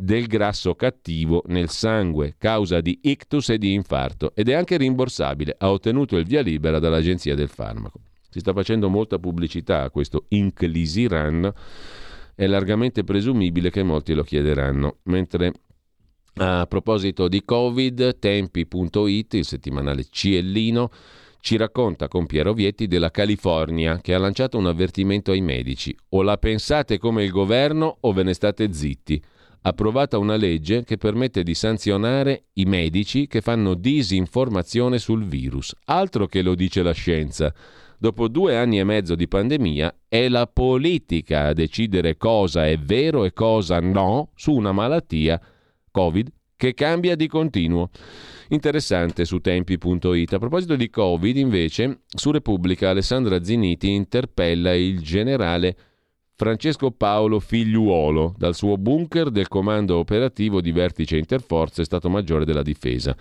del 0.00 0.26
grasso 0.26 0.74
cattivo 0.74 1.42
nel 1.48 1.68
sangue, 1.68 2.34
causa 2.38 2.80
di 2.80 2.98
ictus 3.02 3.50
e 3.50 3.58
di 3.58 3.74
infarto, 3.74 4.32
ed 4.34 4.48
è 4.48 4.54
anche 4.54 4.78
rimborsabile. 4.78 5.54
Ha 5.58 5.70
ottenuto 5.70 6.16
il 6.16 6.24
via 6.24 6.40
libera 6.40 6.78
dall'Agenzia 6.78 7.34
del 7.34 7.48
Farmaco. 7.48 8.00
Si 8.30 8.38
sta 8.38 8.52
facendo 8.52 8.88
molta 8.88 9.18
pubblicità 9.18 9.82
a 9.82 9.90
questo 9.90 10.24
Inclisiran, 10.28 11.52
è 12.34 12.46
largamente 12.46 13.04
presumibile 13.04 13.70
che 13.70 13.82
molti 13.82 14.14
lo 14.14 14.22
chiederanno. 14.22 14.98
Mentre 15.04 15.52
a 16.34 16.64
proposito 16.66 17.28
di 17.28 17.44
Covid, 17.44 18.18
tempi.it, 18.18 19.34
il 19.34 19.44
settimanale 19.44 20.06
Ciellino, 20.08 20.90
ci 21.40 21.56
racconta 21.56 22.08
con 22.08 22.26
Piero 22.26 22.54
Vietti 22.54 22.86
della 22.86 23.10
California 23.10 23.98
che 24.00 24.14
ha 24.14 24.18
lanciato 24.18 24.56
un 24.56 24.66
avvertimento 24.66 25.32
ai 25.32 25.40
medici. 25.42 25.94
O 26.10 26.22
la 26.22 26.38
pensate 26.38 26.98
come 26.98 27.24
il 27.24 27.30
governo 27.30 27.98
o 28.00 28.12
ve 28.12 28.22
ne 28.22 28.32
state 28.32 28.72
zitti 28.72 29.22
approvata 29.62 30.18
una 30.18 30.36
legge 30.36 30.84
che 30.84 30.96
permette 30.96 31.42
di 31.42 31.54
sanzionare 31.54 32.44
i 32.54 32.64
medici 32.64 33.26
che 33.26 33.40
fanno 33.40 33.74
disinformazione 33.74 34.98
sul 34.98 35.24
virus. 35.24 35.74
Altro 35.86 36.26
che 36.26 36.42
lo 36.42 36.54
dice 36.54 36.82
la 36.82 36.92
scienza. 36.92 37.52
Dopo 37.98 38.28
due 38.28 38.56
anni 38.56 38.78
e 38.78 38.84
mezzo 38.84 39.14
di 39.14 39.28
pandemia 39.28 39.94
è 40.08 40.28
la 40.28 40.46
politica 40.46 41.48
a 41.48 41.52
decidere 41.52 42.16
cosa 42.16 42.66
è 42.66 42.78
vero 42.78 43.24
e 43.24 43.32
cosa 43.34 43.78
no 43.78 44.30
su 44.34 44.54
una 44.54 44.72
malattia 44.72 45.38
Covid 45.90 46.32
che 46.56 46.74
cambia 46.74 47.14
di 47.14 47.26
continuo. 47.26 47.90
Interessante 48.48 49.24
su 49.24 49.38
tempi.it. 49.38 50.32
A 50.32 50.38
proposito 50.38 50.76
di 50.76 50.90
Covid, 50.90 51.36
invece, 51.36 52.00
su 52.06 52.30
Repubblica 52.30 52.90
Alessandra 52.90 53.42
Ziniti 53.42 53.90
interpella 53.90 54.74
il 54.74 55.00
generale 55.00 55.76
Francesco 56.40 56.90
Paolo 56.90 57.38
Figliuolo, 57.38 58.34
dal 58.38 58.54
suo 58.54 58.78
bunker 58.78 59.28
del 59.28 59.46
comando 59.46 59.98
operativo 59.98 60.62
di 60.62 60.72
vertice 60.72 61.18
interforze 61.18 61.84
Stato 61.84 62.08
Maggiore 62.08 62.46
della 62.46 62.62
Difesa. 62.62 63.14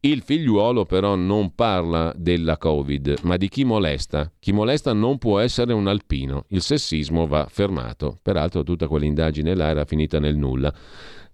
Il 0.00 0.20
figliuolo 0.20 0.84
però 0.84 1.14
non 1.14 1.54
parla 1.54 2.12
della 2.14 2.58
Covid, 2.58 3.20
ma 3.22 3.38
di 3.38 3.48
chi 3.48 3.64
molesta. 3.64 4.30
Chi 4.38 4.52
molesta 4.52 4.92
non 4.92 5.16
può 5.16 5.38
essere 5.38 5.72
un 5.72 5.86
alpino. 5.86 6.44
Il 6.48 6.60
sessismo 6.60 7.26
va 7.26 7.46
fermato. 7.48 8.18
Peraltro 8.20 8.62
tutta 8.64 8.86
quell'indagine 8.86 9.54
là 9.54 9.68
era 9.68 9.86
finita 9.86 10.20
nel 10.20 10.36
nulla 10.36 10.70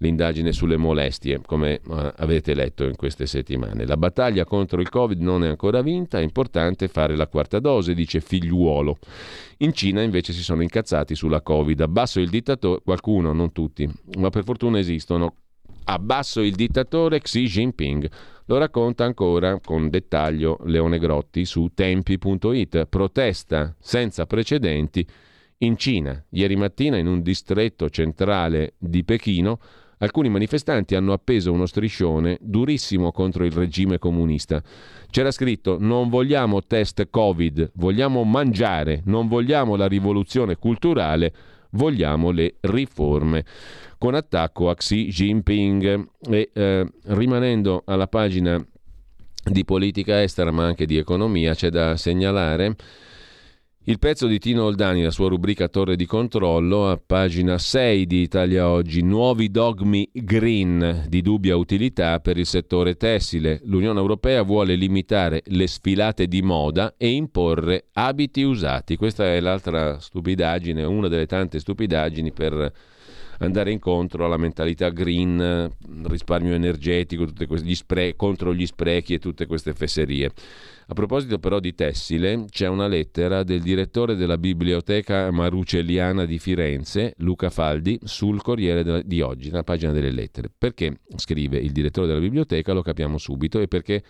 l'indagine 0.04 0.52
sulle 0.52 0.76
molestie, 0.76 1.40
come 1.44 1.74
eh, 1.74 2.12
avete 2.16 2.54
letto 2.54 2.84
in 2.84 2.94
queste 2.94 3.26
settimane. 3.26 3.86
La 3.86 3.96
battaglia 3.96 4.44
contro 4.44 4.80
il 4.80 4.88
Covid 4.88 5.20
non 5.20 5.44
è 5.44 5.48
ancora 5.48 5.82
vinta, 5.82 6.18
è 6.18 6.22
importante 6.22 6.88
fare 6.88 7.16
la 7.16 7.26
quarta 7.26 7.58
dose, 7.58 7.94
dice 7.94 8.20
Figliuolo. 8.20 8.98
In 9.58 9.72
Cina 9.72 10.02
invece 10.02 10.32
si 10.32 10.42
sono 10.42 10.62
incazzati 10.62 11.14
sulla 11.14 11.40
Covid. 11.40 11.80
Abbasso 11.80 12.20
il 12.20 12.28
dittatore, 12.28 12.82
qualcuno, 12.84 13.32
non 13.32 13.52
tutti, 13.52 13.88
ma 14.18 14.30
per 14.30 14.44
fortuna 14.44 14.78
esistono. 14.78 15.36
Abbasso 15.86 16.40
il 16.40 16.54
dittatore 16.54 17.20
Xi 17.20 17.44
Jinping. 17.44 18.10
Lo 18.46 18.58
racconta 18.58 19.04
ancora 19.04 19.58
con 19.60 19.88
dettaglio 19.88 20.58
Leone 20.64 20.98
Grotti 20.98 21.44
su 21.46 21.70
tempi.it. 21.74 22.86
Protesta 22.86 23.74
senza 23.80 24.26
precedenti 24.26 25.06
in 25.58 25.76
Cina. 25.76 26.22
Ieri 26.30 26.56
mattina 26.56 26.96
in 26.96 27.06
un 27.06 27.22
distretto 27.22 27.88
centrale 27.88 28.74
di 28.78 29.04
Pechino 29.04 29.58
alcuni 29.98 30.28
manifestanti 30.28 30.94
hanno 30.94 31.12
appeso 31.12 31.52
uno 31.52 31.66
striscione 31.66 32.38
durissimo 32.40 33.12
contro 33.12 33.44
il 33.44 33.52
regime 33.52 33.98
comunista. 33.98 34.62
C'era 35.10 35.30
scritto 35.30 35.76
non 35.78 36.08
vogliamo 36.08 36.62
test 36.62 37.08
Covid, 37.10 37.72
vogliamo 37.74 38.24
mangiare, 38.24 39.02
non 39.04 39.28
vogliamo 39.28 39.76
la 39.76 39.86
rivoluzione 39.86 40.56
culturale, 40.56 41.32
vogliamo 41.70 42.30
le 42.30 42.56
riforme. 42.60 43.44
Con 43.98 44.14
attacco 44.14 44.68
a 44.68 44.74
Xi 44.74 45.08
Jinping 45.08 46.08
e 46.28 46.50
eh, 46.52 46.86
rimanendo 47.04 47.82
alla 47.86 48.08
pagina 48.08 48.62
di 49.44 49.64
politica 49.64 50.22
estera 50.22 50.50
ma 50.50 50.64
anche 50.64 50.86
di 50.86 50.96
economia 50.96 51.54
c'è 51.54 51.68
da 51.68 51.96
segnalare 51.96 52.76
il 53.86 53.98
pezzo 53.98 54.26
di 54.26 54.38
Tino 54.38 54.64
Oldani, 54.64 55.02
la 55.02 55.10
sua 55.10 55.28
rubrica 55.28 55.68
Torre 55.68 55.94
di 55.94 56.06
controllo, 56.06 56.88
a 56.88 56.98
pagina 57.04 57.58
6 57.58 58.06
di 58.06 58.22
Italia 58.22 58.70
Oggi, 58.70 59.02
nuovi 59.02 59.50
dogmi 59.50 60.08
green 60.10 61.04
di 61.06 61.20
dubbia 61.20 61.54
utilità 61.54 62.18
per 62.20 62.38
il 62.38 62.46
settore 62.46 62.96
tessile. 62.96 63.60
L'Unione 63.64 64.00
Europea 64.00 64.40
vuole 64.40 64.74
limitare 64.74 65.42
le 65.48 65.66
sfilate 65.66 66.28
di 66.28 66.40
moda 66.40 66.94
e 66.96 67.10
imporre 67.10 67.88
abiti 67.92 68.40
usati. 68.42 68.96
Questa 68.96 69.26
è 69.26 69.38
l'altra 69.40 70.00
stupidaggine, 70.00 70.82
una 70.82 71.08
delle 71.08 71.26
tante 71.26 71.58
stupidaggini 71.58 72.32
per 72.32 72.72
andare 73.40 73.70
incontro 73.70 74.24
alla 74.24 74.38
mentalità 74.38 74.88
green, 74.88 75.70
risparmio 76.04 76.54
energetico, 76.54 77.26
gli 77.26 77.74
spre- 77.74 78.16
contro 78.16 78.54
gli 78.54 78.64
sprechi 78.64 79.12
e 79.12 79.18
tutte 79.18 79.44
queste 79.44 79.74
fesserie. 79.74 80.32
A 80.86 80.92
proposito 80.92 81.38
però 81.38 81.60
di 81.60 81.74
tessile, 81.74 82.44
c'è 82.50 82.68
una 82.68 82.86
lettera 82.86 83.42
del 83.42 83.62
direttore 83.62 84.16
della 84.16 84.36
biblioteca 84.36 85.30
marucelliana 85.30 86.26
di 86.26 86.38
Firenze, 86.38 87.14
Luca 87.18 87.48
Faldi, 87.48 87.98
sul 88.04 88.42
Corriere 88.42 89.02
di 89.06 89.22
oggi, 89.22 89.48
nella 89.48 89.64
pagina 89.64 89.92
delle 89.92 90.10
lettere. 90.10 90.50
Perché 90.56 91.00
scrive 91.16 91.56
il 91.56 91.72
direttore 91.72 92.06
della 92.06 92.20
biblioteca, 92.20 92.74
lo 92.74 92.82
capiamo 92.82 93.16
subito, 93.16 93.60
e 93.60 93.66
perché 93.66 94.02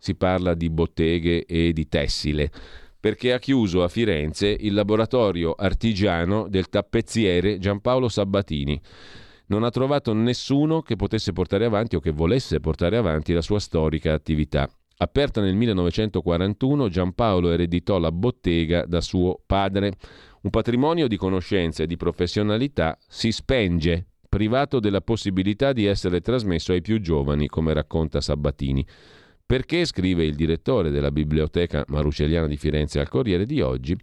si 0.00 0.16
parla 0.16 0.54
di 0.54 0.68
botteghe 0.68 1.44
e 1.44 1.72
di 1.72 1.88
tessile 1.88 2.50
perché 2.98 3.32
ha 3.32 3.38
chiuso 3.38 3.84
a 3.84 3.88
Firenze 3.88 4.48
il 4.48 4.74
laboratorio 4.74 5.52
artigiano 5.52 6.48
del 6.48 6.68
tappezziere 6.68 7.58
Giampaolo 7.58 8.08
Sabbatini. 8.08 8.80
Non 9.48 9.62
ha 9.62 9.70
trovato 9.70 10.12
nessuno 10.12 10.82
che 10.82 10.96
potesse 10.96 11.32
portare 11.32 11.66
avanti 11.66 11.94
o 11.94 12.00
che 12.00 12.10
volesse 12.10 12.58
portare 12.58 12.96
avanti 12.96 13.32
la 13.32 13.42
sua 13.42 13.60
storica 13.60 14.12
attività 14.12 14.68
Aperta 14.98 15.42
nel 15.42 15.54
1941, 15.54 16.88
Giampaolo 16.88 17.50
ereditò 17.50 17.98
la 17.98 18.10
bottega 18.10 18.86
da 18.86 19.02
suo 19.02 19.38
padre. 19.44 19.92
Un 20.42 20.50
patrimonio 20.50 21.06
di 21.06 21.18
conoscenze 21.18 21.82
e 21.82 21.86
di 21.86 21.98
professionalità 21.98 22.96
si 23.06 23.30
spenge, 23.30 24.06
privato 24.26 24.80
della 24.80 25.02
possibilità 25.02 25.74
di 25.74 25.84
essere 25.84 26.22
trasmesso 26.22 26.72
ai 26.72 26.80
più 26.80 26.98
giovani, 27.00 27.46
come 27.46 27.74
racconta 27.74 28.22
Sabatini. 28.22 28.86
Perché, 29.44 29.84
scrive 29.84 30.24
il 30.24 30.34
direttore 30.34 30.88
della 30.88 31.10
Biblioteca 31.10 31.84
Marucelliana 31.88 32.46
di 32.46 32.56
Firenze 32.56 32.98
al 32.98 33.10
Corriere 33.10 33.44
di 33.44 33.60
oggi, 33.60 33.94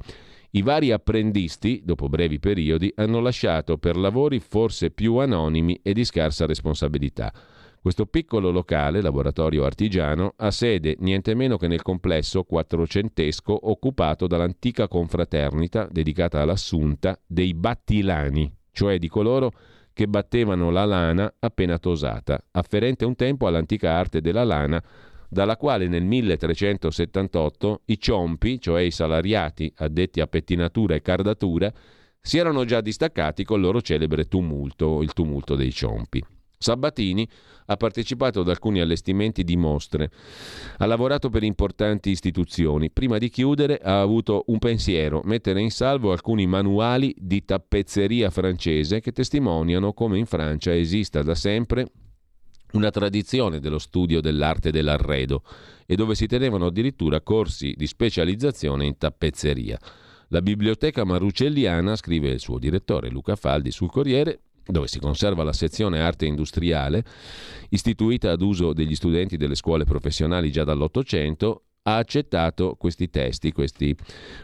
i 0.52 0.62
vari 0.62 0.92
apprendisti, 0.92 1.82
dopo 1.84 2.08
brevi 2.08 2.38
periodi, 2.38 2.94
hanno 2.98 3.20
lasciato 3.20 3.80
per 3.80 3.98
lavori 3.98 4.40
forse 4.40 4.92
più 4.92 5.16
anonimi 5.16 5.80
e 5.82 5.94
di 5.94 6.06
scarsa 6.06 6.46
responsabilità. 6.46 7.34
Questo 7.84 8.06
piccolo 8.06 8.50
locale, 8.50 9.02
laboratorio 9.02 9.66
artigiano, 9.66 10.36
ha 10.38 10.52
sede 10.52 10.96
niente 11.00 11.36
meno 11.36 11.58
che 11.58 11.68
nel 11.68 11.82
complesso 11.82 12.46
quattrocentesco 12.46 13.70
occupato 13.70 14.26
dall'antica 14.26 14.88
confraternita 14.88 15.90
dedicata 15.92 16.40
all'assunta 16.40 17.20
dei 17.28 17.54
battilani, 17.54 18.50
cioè 18.72 18.98
di 18.98 19.10
coloro 19.10 19.52
che 19.92 20.08
battevano 20.08 20.72
la 20.72 20.86
lana 20.86 21.34
appena 21.38 21.78
tosata, 21.78 22.42
afferente 22.52 23.04
un 23.04 23.18
tempo 23.18 23.48
all'antica 23.48 23.92
arte 23.92 24.22
della 24.22 24.46
lana, 24.46 24.82
dalla 25.28 25.58
quale 25.58 25.90
nel 25.90 26.06
1378 26.06 27.82
i 27.88 28.00
ciompi, 28.00 28.62
cioè 28.62 28.82
i 28.84 28.92
salariati 28.92 29.70
addetti 29.76 30.22
a 30.22 30.28
pettinatura 30.28 30.96
e 30.96 31.02
cardatura, 31.02 31.70
si 32.22 32.38
erano 32.38 32.64
già 32.64 32.80
distaccati 32.80 33.44
col 33.44 33.60
loro 33.60 33.82
celebre 33.82 34.30
tumulto, 34.30 35.02
il 35.02 35.12
tumulto 35.12 35.56
dei 35.56 35.74
ciompi. 35.74 36.24
Sabatini 36.64 37.28
ha 37.66 37.76
partecipato 37.76 38.40
ad 38.40 38.50
alcuni 38.50 38.80
allestimenti 38.80 39.44
di 39.44 39.58
mostre, 39.58 40.10
ha 40.78 40.86
lavorato 40.86 41.30
per 41.30 41.44
importanti 41.44 42.10
istituzioni. 42.10 42.90
Prima 42.90 43.18
di 43.18 43.30
chiudere 43.30 43.78
ha 43.78 44.00
avuto 44.00 44.46
un 44.48 44.60
pensiero, 44.60 45.22
mettere 45.26 45.62
in 45.62 45.72
salvo 45.72 46.12
alcuni 46.12 46.48
manuali 46.48 47.14
di 47.18 47.44
tappezzeria 47.44 48.30
francese 48.30 49.02
che 49.02 49.12
testimoniano 49.12 49.94
come 49.94 50.18
in 50.18 50.26
Francia 50.26 50.74
esista 50.74 51.22
da 51.22 51.36
sempre 51.36 51.88
una 52.72 52.90
tradizione 52.90 53.60
dello 53.60 53.78
studio 53.78 54.20
dell'arte 54.20 54.72
dell'arredo 54.72 55.44
e 55.86 55.96
dove 55.96 56.16
si 56.16 56.26
tenevano 56.26 56.68
addirittura 56.68 57.22
corsi 57.22 57.74
di 57.78 57.86
specializzazione 57.86 58.86
in 58.86 58.98
tappezzeria. 58.98 59.78
La 60.30 60.42
biblioteca 60.42 61.04
marucelliana, 61.04 61.96
scrive 61.96 62.30
il 62.30 62.40
suo 62.40 62.58
direttore 62.58 63.10
Luca 63.10 63.36
Faldi 63.36 63.70
sul 63.70 63.92
Corriere, 63.92 64.40
dove 64.66 64.88
si 64.88 65.00
conserva 65.00 65.44
la 65.44 65.54
sezione 65.54 66.02
arte 66.02 66.26
industriale, 66.26 67.04
istituita 67.70 68.32
ad 68.32 68.42
uso 68.42 68.74
degli 68.74 68.96
studenti 68.96 69.38
delle 69.38 69.56
scuole 69.56 69.84
professionali 69.84 70.52
già 70.52 70.64
dall'Ottocento, 70.64 71.64
ha 71.84 71.98
accettato 71.98 72.76
questi 72.76 73.10
testi, 73.10 73.52
questi 73.52 73.96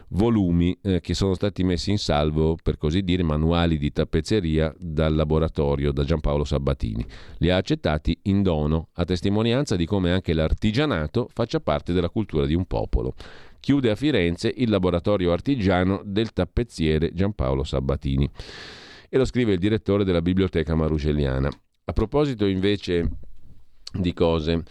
volumi 0.08 0.76
eh, 0.82 1.00
che 1.00 1.14
sono 1.14 1.34
stati 1.34 1.62
messi 1.62 1.90
in 1.90 1.98
salvo, 1.98 2.56
per 2.62 2.76
così 2.76 3.02
dire, 3.02 3.22
manuali 3.22 3.78
di 3.78 3.92
tappezzeria 3.92 4.74
dal 4.78 5.14
laboratorio, 5.14 5.92
da 5.92 6.04
Giampaolo 6.04 6.44
Sabatini. 6.44 7.04
Li 7.38 7.50
ha 7.50 7.56
accettati 7.56 8.18
in 8.24 8.42
dono, 8.42 8.88
a 8.94 9.04
testimonianza 9.04 9.76
di 9.76 9.86
come 9.86 10.12
anche 10.12 10.34
l'artigianato 10.34 11.28
faccia 11.32 11.60
parte 11.60 11.92
della 11.92 12.10
cultura 12.10 12.44
di 12.44 12.54
un 12.54 12.66
popolo. 12.66 13.14
Chiude 13.58 13.90
a 13.90 13.94
Firenze 13.94 14.52
il 14.54 14.70
laboratorio 14.70 15.32
artigiano 15.32 16.02
del 16.04 16.32
tappezziere 16.32 17.12
Giampaolo 17.12 17.62
Sabatini 17.62 18.30
e 19.10 19.18
lo 19.18 19.26
scrive 19.26 19.52
il 19.52 19.58
direttore 19.58 20.04
della 20.04 20.22
biblioteca 20.22 20.74
marucelliana. 20.74 21.50
A 21.84 21.92
proposito 21.92 22.46
invece 22.46 23.08
di 23.92 24.14
cose 24.14 24.62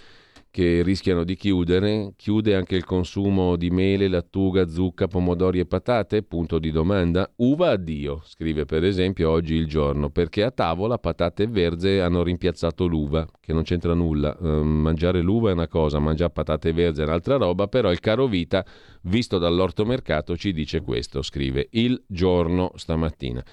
che 0.52 0.82
rischiano 0.82 1.24
di 1.24 1.36
chiudere, 1.36 2.14
chiude 2.16 2.56
anche 2.56 2.76
il 2.76 2.84
consumo 2.84 3.56
di 3.56 3.70
mele, 3.70 4.08
lattuga, 4.08 4.68
zucca, 4.68 5.08
pomodori 5.08 5.60
e 5.60 5.66
patate? 5.66 6.24
Punto 6.24 6.58
di 6.58 6.72
domanda. 6.72 7.32
Uva 7.38 7.72
addio, 7.72 8.22
scrive 8.26 8.66
per 8.66 8.84
esempio 8.84 9.30
oggi 9.30 9.54
il 9.54 9.68
giorno, 9.68 10.10
perché 10.10 10.44
a 10.44 10.50
tavola 10.50 10.98
patate 10.98 11.44
e 11.44 11.48
verze 11.48 12.02
hanno 12.02 12.24
rimpiazzato 12.24 12.88
l'uva, 12.88 13.28
che 13.40 13.54
non 13.54 13.62
c'entra 13.62 13.94
nulla. 13.94 14.36
Uh, 14.40 14.64
mangiare 14.64 15.22
l'uva 15.22 15.52
è 15.52 15.54
una 15.54 15.68
cosa, 15.68 16.00
mangiare 16.00 16.32
patate 16.32 16.70
e 16.70 16.74
verze 16.74 17.04
è 17.04 17.06
un'altra 17.06 17.36
roba, 17.38 17.68
però 17.68 17.92
il 17.92 18.00
caro 18.00 18.26
vita, 18.26 18.66
visto 19.04 19.38
dall'ortomercato, 19.38 20.36
ci 20.36 20.52
dice 20.52 20.82
questo, 20.82 21.22
scrive 21.22 21.68
il 21.72 22.02
giorno 22.08 22.72
stamattina. 22.76 23.44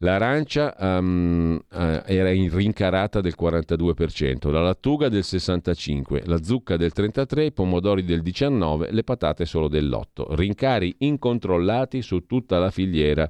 L'arancia 0.00 0.74
um, 0.78 1.58
era 1.70 2.30
in 2.30 2.54
rincarata 2.54 3.22
del 3.22 3.34
42%, 3.38 4.50
la 4.50 4.60
lattuga 4.60 5.08
del 5.08 5.22
65%, 5.24 6.28
la 6.28 6.42
zucca 6.42 6.76
del 6.76 6.92
33%, 6.94 7.44
i 7.44 7.52
pomodori 7.52 8.04
del 8.04 8.22
19%, 8.22 8.92
le 8.92 9.04
patate 9.04 9.46
solo 9.46 9.68
dell'8%. 9.68 10.34
Rincari 10.34 10.96
incontrollati 10.98 12.02
su 12.02 12.26
tutta 12.26 12.58
la 12.58 12.70
filiera 12.70 13.26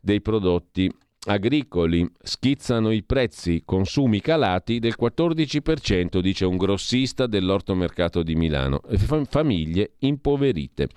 dei 0.00 0.20
prodotti 0.20 0.92
agricoli. 1.26 2.04
Schizzano 2.20 2.90
i 2.90 3.04
prezzi, 3.04 3.62
consumi 3.64 4.20
calati 4.20 4.80
del 4.80 4.96
14%, 5.00 6.18
dice 6.18 6.46
un 6.46 6.56
grossista 6.56 7.28
dell'ortomercato 7.28 8.24
di 8.24 8.34
Milano. 8.34 8.80
Famiglie 9.28 9.92
impoverite 10.00 10.88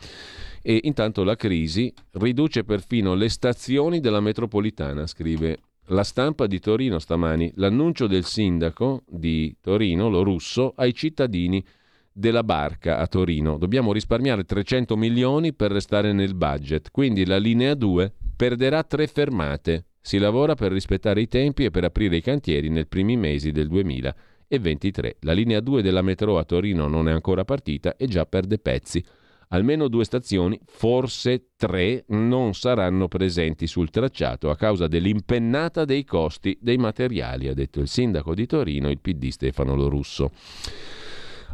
e 0.70 0.82
intanto 0.84 1.24
la 1.24 1.36
crisi 1.36 1.92
riduce 2.12 2.64
perfino 2.64 3.16
le 3.16 3.28
stazioni 3.30 4.00
della 4.00 4.20
metropolitana, 4.20 5.08
scrive 5.08 5.58
la 5.88 6.04
stampa 6.04 6.46
di 6.46 6.60
Torino 6.60 7.00
stamani, 7.00 7.52
l'annuncio 7.56 8.06
del 8.06 8.24
sindaco 8.24 9.02
di 9.08 9.56
Torino, 9.60 10.10
lo 10.10 10.22
russo, 10.22 10.74
ai 10.76 10.94
cittadini 10.94 11.66
della 12.12 12.44
barca 12.44 13.00
a 13.00 13.08
Torino. 13.08 13.58
Dobbiamo 13.58 13.92
risparmiare 13.92 14.44
300 14.44 14.96
milioni 14.96 15.54
per 15.54 15.72
restare 15.72 16.14
nel 16.14 16.36
budget, 16.36 16.92
quindi 16.92 17.26
la 17.26 17.40
linea 17.40 17.74
2 17.74 18.14
perderà 18.36 18.84
tre 18.84 19.08
fermate. 19.08 19.86
Si 20.00 20.20
lavora 20.20 20.54
per 20.54 20.72
rispettare 20.72 21.20
i 21.20 21.28
tempi 21.28 21.64
e 21.64 21.72
per 21.72 21.84
aprire 21.84 22.18
i 22.18 22.22
cantieri 22.22 22.70
nei 22.70 22.86
primi 22.86 23.18
mesi 23.18 23.52
del 23.52 23.70
2023. 23.70 25.16
La 25.22 25.34
linea 25.34 25.62
2 25.62 25.82
della 25.82 26.04
metro 26.04 26.38
a 26.38 26.44
Torino 26.44 26.88
non 26.88 27.10
è 27.10 27.12
ancora 27.12 27.44
partita 27.44 27.96
e 27.96 28.06
già 28.06 28.28
perde 28.28 28.60
pezzi. 28.60 29.04
Almeno 29.52 29.88
due 29.88 30.04
stazioni, 30.04 30.60
forse 30.66 31.54
tre, 31.56 32.04
non 32.10 32.54
saranno 32.54 33.08
presenti 33.08 33.66
sul 33.66 33.90
tracciato 33.90 34.52
a 34.52 34.56
causa 34.56 34.88
dell'impennata 34.88 35.86
dei 35.86 36.06
costi 36.06 36.56
dei 36.62 36.78
materiali, 36.78 37.48
ha 37.48 37.56
detto 37.56 37.80
il 37.80 37.88
sindaco 37.88 38.36
di 38.36 38.46
Torino, 38.46 38.92
il 38.92 39.00
PD 39.00 39.30
Stefano 39.30 39.76
Lorusso. 39.76 40.32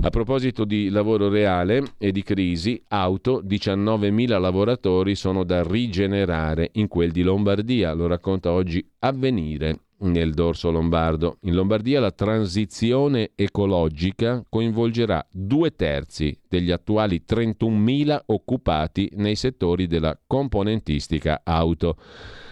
A 0.01 0.09
proposito 0.09 0.65
di 0.65 0.89
lavoro 0.89 1.30
reale 1.30 1.93
e 1.97 2.11
di 2.11 2.22
crisi, 2.22 2.84
auto, 2.89 3.41
19.000 3.41 4.41
lavoratori 4.41 5.15
sono 5.15 5.45
da 5.45 5.63
rigenerare 5.63 6.72
in 6.73 6.89
quel 6.89 7.11
di 7.11 7.22
Lombardia, 7.22 7.93
lo 7.93 8.07
racconta 8.07 8.51
oggi 8.51 8.85
Avvenire 8.99 9.85
nel 9.99 10.34
dorso 10.34 10.72
lombardo. 10.72 11.38
In 11.41 11.53
Lombardia 11.53 11.99
la 11.99 12.11
transizione 12.11 13.31
ecologica 13.35 14.43
coinvolgerà 14.47 15.26
due 15.31 15.76
terzi 15.76 16.38
degli 16.47 16.72
attuali 16.72 17.23
31.000 17.27 18.23
occupati 18.27 19.09
nei 19.15 19.35
settori 19.35 19.88
della 19.88 20.17
componentistica 20.26 21.41
auto. 21.43 21.97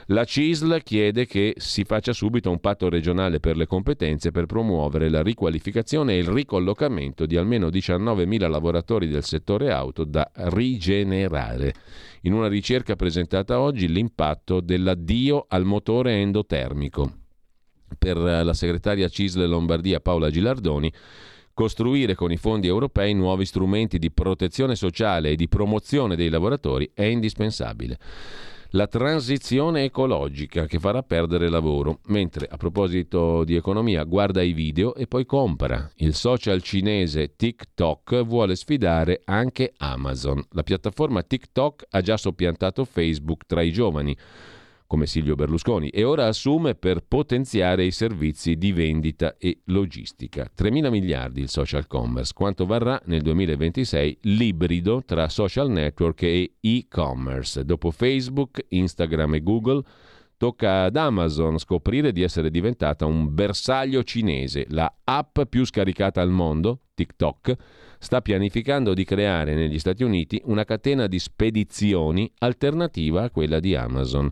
La 0.08 0.26
CISL 0.26 0.84
chiede 0.84 1.26
che 1.26 1.54
si 1.58 1.86
faccia 1.86 2.12
subito 2.12 2.50
un 2.50 2.60
patto 2.60 2.90
regionale 2.90 3.40
per 3.40 3.56
le 3.56 3.66
competenze 3.66 4.32
per 4.32 4.48
promuovere 4.48 5.10
la 5.10 5.24
riqualificazione 5.24 6.14
e 6.14 6.18
il 6.18 6.28
ricollocamento 6.28 7.26
di 7.26 7.38
almeno 7.38 7.70
19.000 7.70 8.50
lavoratori 8.50 9.08
del 9.08 9.24
settore 9.24 9.72
auto 9.72 10.04
da 10.04 10.30
rigenerare. 10.34 11.74
In 12.24 12.34
una 12.34 12.48
ricerca 12.48 12.98
presentata 12.98 13.62
oggi 13.62 13.88
l'impatto 13.88 14.60
dell'addio 14.60 15.46
al 15.48 15.64
motore 15.64 16.20
endotermico 16.20 17.23
per 17.98 18.18
la 18.18 18.54
segretaria 18.54 19.08
CISL 19.08 19.48
Lombardia 19.48 20.00
Paola 20.00 20.30
Gilardoni 20.30 20.92
costruire 21.54 22.16
con 22.16 22.32
i 22.32 22.38
fondi 22.38 22.68
europei 22.68 23.14
nuovi 23.14 23.46
strumenti 23.46 24.00
di 24.00 24.12
protezione 24.12 24.76
sociale 24.76 25.32
e 25.32 25.36
di 25.36 25.48
promozione 25.48 26.16
dei 26.16 26.30
lavoratori 26.30 26.90
è 26.94 27.04
indispensabile. 27.04 27.98
La 28.76 28.88
transizione 28.88 29.84
ecologica 29.84 30.66
che 30.66 30.80
farà 30.80 31.04
perdere 31.04 31.48
lavoro, 31.48 32.00
mentre 32.08 32.48
a 32.50 32.58
proposito 32.58 33.44
di 33.44 33.56
economia 33.56 34.04
guarda 34.04 34.42
i 34.42 34.52
video 34.52 34.96
e 34.96 35.06
poi 35.06 35.28
compra. 35.28 35.92
Il 35.98 36.16
social 36.16 36.60
cinese 36.64 37.36
TikTok 37.36 38.24
vuole 38.24 38.56
sfidare 38.56 39.22
anche 39.26 39.74
Amazon. 39.78 40.44
La 40.54 40.64
piattaforma 40.64 41.22
TikTok 41.22 41.86
ha 41.92 42.02
già 42.02 42.18
soppiantato 42.18 42.84
Facebook 42.84 43.46
tra 43.46 43.62
i 43.62 43.72
giovani 43.72 44.18
come 44.88 45.06
Silvio 45.06 45.36
Berlusconi, 45.36 45.90
e 45.90 46.04
ora 46.04 46.28
assume 46.28 46.76
per 46.76 47.04
potenziare 47.08 47.86
i 47.86 47.92
servizi 47.92 48.58
di 48.58 48.72
vendita 48.72 49.36
e 49.38 49.62
logistica. 49.66 50.50
3.000 50.56 50.90
miliardi 50.90 51.42
il 51.42 51.50
social 51.50 51.88
commerce, 51.88 52.34
quanto 52.34 52.66
varrà 52.66 53.02
nel 53.06 53.22
2026 53.22 54.20
l'ibrido 54.22 55.04
tra 55.06 55.30
social 55.30 55.70
network 55.70 56.24
e 56.24 56.54
e-commerce. 56.60 57.64
Dopo 57.66 57.92
Facebook, 57.92 58.66
Instagram 58.70 59.36
e 59.36 59.44
Google, 59.44 59.84
tocca 60.38 60.84
ad 60.84 60.98
Amazon 60.98 61.58
scoprire 61.58 62.12
di 62.12 62.22
essere 62.22 62.50
diventata 62.50 63.06
un 63.06 63.34
bersaglio 63.34 64.04
cinese. 64.04 64.66
La 64.70 64.94
app 65.04 65.42
più 65.50 65.66
scaricata 65.66 66.22
al 66.22 66.32
mondo, 66.32 66.82
TikTok, 66.94 67.56
sta 67.98 68.22
pianificando 68.22 68.94
di 68.94 69.06
creare 69.06 69.56
negli 69.56 69.80
Stati 69.80 70.04
Uniti 70.04 70.42
una 70.46 70.66
catena 70.66 71.08
di 71.08 71.18
spedizioni 71.18 72.30
alternativa 72.40 73.24
a 73.24 73.30
quella 73.30 73.62
di 73.62 73.74
Amazon 73.74 74.30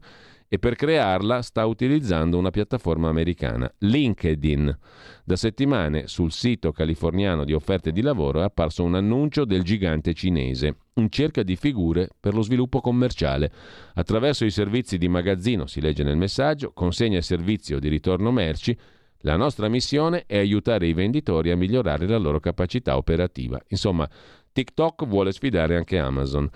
e 0.53 0.60
per 0.60 0.76
crearla 0.76 1.41
sta 1.41 1.65
utilizzando 1.65 2.38
una 2.38 2.49
piattaforma 2.49 3.07
americana, 3.07 3.73
LinkedIn. 3.78 4.78
Da 5.23 5.38
settimane 5.38 6.07
sul 6.07 6.34
sito 6.34 6.73
californiano 6.73 7.45
di 7.45 7.53
offerte 7.53 7.94
di 7.94 8.02
lavoro 8.02 8.41
è 8.41 8.44
apparso 8.44 8.84
un 8.84 8.95
annuncio 8.95 9.45
del 9.45 9.64
gigante 9.64 10.14
cinese 10.14 10.76
in 10.95 11.10
cerca 11.10 11.41
di 11.44 11.56
figure 11.56 12.10
per 12.19 12.34
lo 12.34 12.41
sviluppo 12.41 12.82
commerciale. 12.82 13.49
Attraverso 13.94 14.44
i 14.44 14.52
servizi 14.52 14.98
di 14.98 15.07
magazzino, 15.07 15.68
si 15.68 15.80
legge 15.80 16.03
nel 16.03 16.18
messaggio, 16.18 16.73
consegna 16.73 17.18
e 17.18 17.22
servizio 17.22 17.80
di 17.80 17.88
ritorno 17.88 18.30
merci, 18.30 18.78
la 19.19 19.38
nostra 19.38 19.69
missione 19.69 20.26
è 20.26 20.38
aiutare 20.38 20.86
i 20.86 20.94
venditori 20.94 21.52
a 21.52 21.56
migliorare 21.56 22.06
la 22.06 22.18
loro 22.18 22.41
capacità 22.41 22.98
operativa. 22.98 23.57
Insomma, 23.69 24.06
TikTok 24.52 25.06
vuole 25.06 25.32
sfidare 25.32 25.78
anche 25.78 25.98
Amazon. 25.98 26.49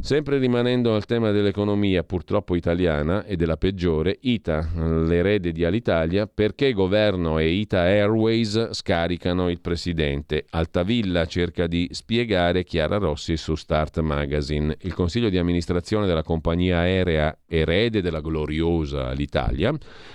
Sempre 0.00 0.38
rimanendo 0.38 0.94
al 0.94 1.04
tema 1.04 1.32
dell'economia 1.32 2.04
purtroppo 2.04 2.54
italiana 2.54 3.24
e 3.24 3.34
della 3.34 3.56
peggiore, 3.56 4.16
ITA, 4.20 4.70
l'erede 5.04 5.50
di 5.50 5.64
Alitalia, 5.64 6.26
perché 6.26 6.72
governo 6.72 7.38
e 7.38 7.48
ITA 7.48 7.80
Airways 7.80 8.70
scaricano 8.70 9.50
il 9.50 9.60
presidente. 9.60 10.44
Altavilla 10.50 11.26
cerca 11.26 11.66
di 11.66 11.88
spiegare 11.90 12.62
Chiara 12.62 12.98
Rossi 12.98 13.36
su 13.36 13.56
Start 13.56 13.98
Magazine. 14.00 14.76
Il 14.82 14.94
consiglio 14.94 15.28
di 15.28 15.38
amministrazione 15.38 16.06
della 16.06 16.22
compagnia 16.22 16.78
aerea 16.78 17.36
erede 17.46 18.00
della 18.00 18.20
gloriosa 18.20 19.08
Alitalia, 19.08 19.74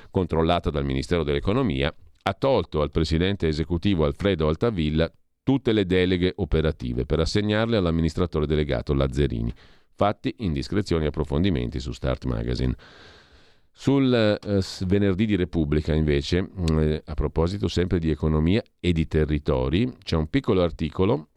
controllata 0.10 0.70
dal 0.70 0.86
Ministero 0.86 1.24
dell'Economia, 1.24 1.94
ha 2.24 2.34
tolto 2.34 2.82
al 2.82 2.92
presidente 2.92 3.48
esecutivo 3.48 4.06
Alfredo 4.06 4.48
Altavilla 4.48 5.12
tutte 5.44 5.72
le 5.72 5.86
deleghe 5.86 6.34
operative 6.38 7.06
per 7.06 7.20
assegnarle 7.20 7.78
all'amministratore 7.78 8.46
delegato 8.46 8.94
Lazzerini. 8.94 9.54
Fatti, 9.94 10.34
indiscrezioni 10.40 11.06
e 11.06 11.08
approfondimenti 11.08 11.80
su 11.80 11.92
Start 11.92 12.26
Magazine. 12.26 12.76
Sul 13.74 14.14
eh, 14.14 14.62
venerdì 14.86 15.26
di 15.26 15.36
Repubblica, 15.36 15.94
invece, 15.94 16.50
eh, 16.72 17.02
a 17.06 17.14
proposito 17.14 17.68
sempre 17.68 18.00
di 18.00 18.10
economia 18.10 18.62
e 18.80 18.92
di 18.92 19.08
territori, 19.08 19.92
c'è 20.04 20.16
un 20.16 20.28
piccolo 20.28 20.62
articolo, 20.62 21.30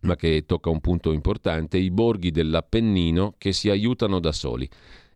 ma 0.00 0.16
che 0.16 0.44
tocca 0.46 0.70
un 0.70 0.80
punto 0.80 1.12
importante, 1.12 1.76
i 1.76 1.90
borghi 1.90 2.30
dell'Appennino 2.30 3.34
che 3.36 3.52
si 3.52 3.68
aiutano 3.68 4.18
da 4.20 4.32
soli. 4.32 4.68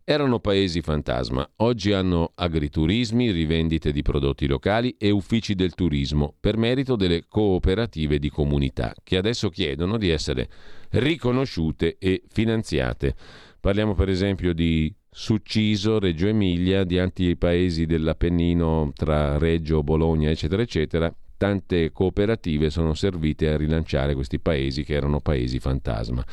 Erano 0.05 0.39
paesi 0.41 0.81
fantasma, 0.81 1.49
oggi 1.57 1.93
hanno 1.93 2.33
agriturismi, 2.35 3.31
rivendite 3.31 3.93
di 3.93 4.01
prodotti 4.01 4.47
locali 4.47 4.97
e 4.97 5.11
uffici 5.11 5.55
del 5.55 5.73
turismo 5.75 6.35
per 6.37 6.57
merito 6.57 6.97
delle 6.97 7.23
cooperative 7.25 8.19
di 8.19 8.29
comunità 8.29 8.93
che 9.01 9.15
adesso 9.15 9.47
chiedono 9.47 9.97
di 9.97 10.09
essere 10.09 10.49
riconosciute 10.89 11.95
e 11.99 12.21
finanziate. 12.27 13.15
Parliamo 13.61 13.95
per 13.95 14.09
esempio 14.09 14.53
di 14.53 14.93
Succiso, 15.09 15.99
Reggio 15.99 16.27
Emilia, 16.27 16.83
di 16.83 16.99
altri 16.99 17.37
paesi 17.37 17.85
dell'Appennino 17.85 18.91
tra 18.93 19.37
Reggio, 19.37 19.83
Bologna, 19.83 20.29
eccetera, 20.29 20.61
eccetera. 20.61 21.15
Tante 21.37 21.93
cooperative 21.93 22.69
sono 22.69 22.93
servite 22.93 23.47
a 23.47 23.55
rilanciare 23.55 24.15
questi 24.15 24.39
paesi 24.39 24.83
che 24.83 24.95
erano 24.95 25.21
paesi 25.21 25.59
fantasma. 25.59 26.25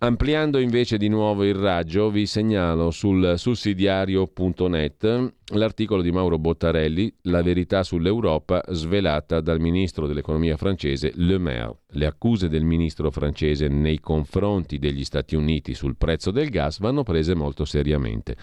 Ampliando 0.00 0.60
invece 0.60 0.96
di 0.96 1.08
nuovo 1.08 1.42
il 1.42 1.56
raggio, 1.56 2.08
vi 2.08 2.24
segnalo 2.24 2.92
sul 2.92 3.34
sussidiario.net 3.36 5.32
l'articolo 5.54 6.02
di 6.02 6.12
Mauro 6.12 6.38
Bottarelli, 6.38 7.12
La 7.22 7.42
verità 7.42 7.82
sull'Europa, 7.82 8.62
svelata 8.68 9.40
dal 9.40 9.58
ministro 9.58 10.06
dell'economia 10.06 10.56
francese 10.56 11.10
Le 11.16 11.36
Maire. 11.38 11.78
Le 11.88 12.06
accuse 12.06 12.48
del 12.48 12.62
ministro 12.62 13.10
francese 13.10 13.66
nei 13.66 13.98
confronti 13.98 14.78
degli 14.78 15.02
Stati 15.02 15.34
Uniti 15.34 15.74
sul 15.74 15.96
prezzo 15.96 16.30
del 16.30 16.48
gas 16.48 16.78
vanno 16.78 17.02
prese 17.02 17.34
molto 17.34 17.64
seriamente. 17.64 18.36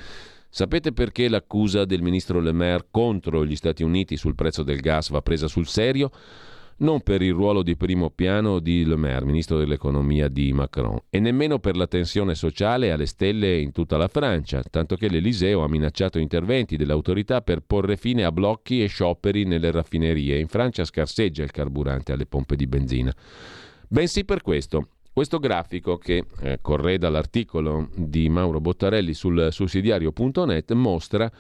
Sapete 0.50 0.92
perché 0.92 1.30
l'accusa 1.30 1.86
del 1.86 2.02
ministro 2.02 2.42
Le 2.42 2.52
Maire 2.52 2.88
contro 2.92 3.46
gli 3.46 3.56
Stati 3.56 3.82
Uniti 3.82 4.18
sul 4.18 4.36
prezzo 4.36 4.62
del 4.62 4.82
gas 4.82 5.10
va 5.10 5.22
presa 5.22 5.48
sul 5.48 5.68
serio? 5.68 6.12
Non 6.78 7.02
per 7.02 7.22
il 7.22 7.34
ruolo 7.34 7.64
di 7.64 7.78
primo 7.78 8.10
piano 8.10 8.60
di 8.60 8.84
Le 8.84 8.96
Maire, 8.98 9.26
ministro 9.26 9.58
dell'economia 9.58 10.28
di 10.28 10.52
Macron, 10.52 11.00
e 11.10 11.20
nemmeno 11.20 11.60
per 11.60 11.78
la 11.78 11.88
tensione 11.88 12.36
sociale 12.36 12.92
alle 12.92 13.06
stelle 13.06 13.60
in 13.60 13.72
tutta 13.72 13.96
la 13.96 14.10
Francia, 14.10 14.62
tanto 14.70 14.96
che 14.96 15.08
l'Eliseo 15.08 15.64
ha 15.64 15.70
minacciato 15.70 16.20
interventi 16.20 16.76
dell'autorità 16.76 17.42
per 17.42 17.62
porre 17.62 17.96
fine 17.96 18.26
a 18.26 18.32
blocchi 18.32 18.84
e 18.84 18.88
scioperi 18.88 19.46
nelle 19.46 19.72
raffinerie. 19.72 20.38
In 20.40 20.48
Francia 20.48 20.84
scarseggia 20.84 21.44
il 21.44 21.52
carburante 21.52 22.12
alle 22.12 22.26
pompe 22.26 22.56
di 22.56 22.68
benzina. 22.68 23.14
Bensì 23.88 24.26
per 24.26 24.42
questo. 24.42 24.90
Questo 25.14 25.40
grafico 25.40 25.98
che 25.98 26.26
eh, 26.42 26.60
correda 26.62 27.08
l'articolo 27.08 27.88
di 27.96 28.28
Mauro 28.28 28.60
Bottarelli 28.60 29.14
sul 29.14 29.48
sussidiario.net 29.50 30.74
mostra 30.74 31.32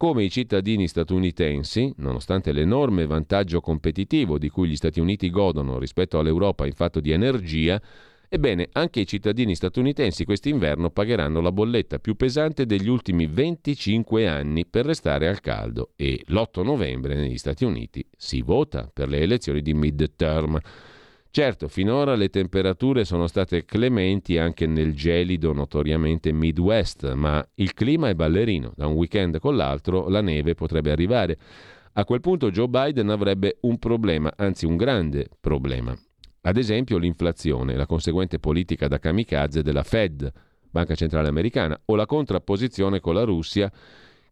come 0.00 0.24
i 0.24 0.30
cittadini 0.30 0.88
statunitensi, 0.88 1.92
nonostante 1.98 2.52
l'enorme 2.52 3.04
vantaggio 3.04 3.60
competitivo 3.60 4.38
di 4.38 4.48
cui 4.48 4.66
gli 4.66 4.74
Stati 4.74 4.98
Uniti 4.98 5.28
godono 5.28 5.78
rispetto 5.78 6.18
all'Europa 6.18 6.64
in 6.64 6.72
fatto 6.72 7.00
di 7.00 7.10
energia, 7.10 7.78
ebbene 8.26 8.70
anche 8.72 9.00
i 9.00 9.06
cittadini 9.06 9.54
statunitensi 9.54 10.24
quest'inverno 10.24 10.88
pagheranno 10.88 11.42
la 11.42 11.52
bolletta 11.52 11.98
più 11.98 12.16
pesante 12.16 12.64
degli 12.64 12.88
ultimi 12.88 13.26
25 13.26 14.26
anni 14.26 14.64
per 14.64 14.86
restare 14.86 15.28
al 15.28 15.42
caldo 15.42 15.90
e 15.96 16.22
l'8 16.28 16.64
novembre 16.64 17.14
negli 17.14 17.36
Stati 17.36 17.66
Uniti 17.66 18.02
si 18.16 18.40
vota 18.40 18.90
per 18.90 19.06
le 19.06 19.18
elezioni 19.18 19.60
di 19.60 19.74
midterm. 19.74 20.58
Certo, 21.32 21.68
finora 21.68 22.16
le 22.16 22.28
temperature 22.28 23.04
sono 23.04 23.28
state 23.28 23.64
clementi 23.64 24.36
anche 24.36 24.66
nel 24.66 24.94
gelido 24.94 25.52
notoriamente 25.52 26.32
Midwest, 26.32 27.12
ma 27.12 27.46
il 27.54 27.72
clima 27.72 28.08
è 28.08 28.16
ballerino, 28.16 28.72
da 28.74 28.88
un 28.88 28.94
weekend 28.94 29.38
con 29.38 29.54
l'altro 29.54 30.08
la 30.08 30.22
neve 30.22 30.54
potrebbe 30.56 30.90
arrivare. 30.90 31.38
A 31.92 32.04
quel 32.04 32.20
punto 32.20 32.50
Joe 32.50 32.66
Biden 32.66 33.10
avrebbe 33.10 33.58
un 33.60 33.78
problema, 33.78 34.32
anzi 34.34 34.66
un 34.66 34.76
grande 34.76 35.28
problema. 35.38 35.96
Ad 36.40 36.56
esempio 36.56 36.98
l'inflazione, 36.98 37.76
la 37.76 37.86
conseguente 37.86 38.40
politica 38.40 38.88
da 38.88 38.98
kamikaze 38.98 39.62
della 39.62 39.84
Fed, 39.84 40.32
Banca 40.68 40.96
Centrale 40.96 41.28
Americana, 41.28 41.80
o 41.84 41.94
la 41.94 42.06
contrapposizione 42.06 42.98
con 42.98 43.14
la 43.14 43.22
Russia 43.22 43.70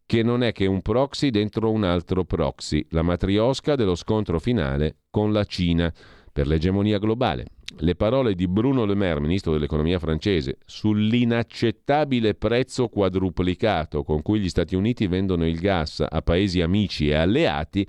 che 0.04 0.22
non 0.24 0.42
è 0.42 0.50
che 0.50 0.66
un 0.66 0.82
proxy 0.82 1.30
dentro 1.30 1.70
un 1.70 1.84
altro 1.84 2.24
proxy, 2.24 2.84
la 2.90 3.02
matriosca 3.02 3.76
dello 3.76 3.94
scontro 3.94 4.40
finale 4.40 4.96
con 5.10 5.32
la 5.32 5.44
Cina 5.44 5.92
per 6.38 6.46
l'egemonia 6.46 6.98
globale. 6.98 7.46
Le 7.78 7.96
parole 7.96 8.36
di 8.36 8.46
Bruno 8.46 8.84
Le 8.84 8.94
Maire, 8.94 9.18
ministro 9.18 9.50
dell'economia 9.50 9.98
francese, 9.98 10.58
sull'inaccettabile 10.66 12.34
prezzo 12.34 12.86
quadruplicato 12.86 14.04
con 14.04 14.22
cui 14.22 14.38
gli 14.38 14.48
Stati 14.48 14.76
Uniti 14.76 15.08
vendono 15.08 15.44
il 15.44 15.58
gas 15.58 16.04
a 16.08 16.22
paesi 16.22 16.60
amici 16.60 17.08
e 17.08 17.16
alleati 17.16 17.84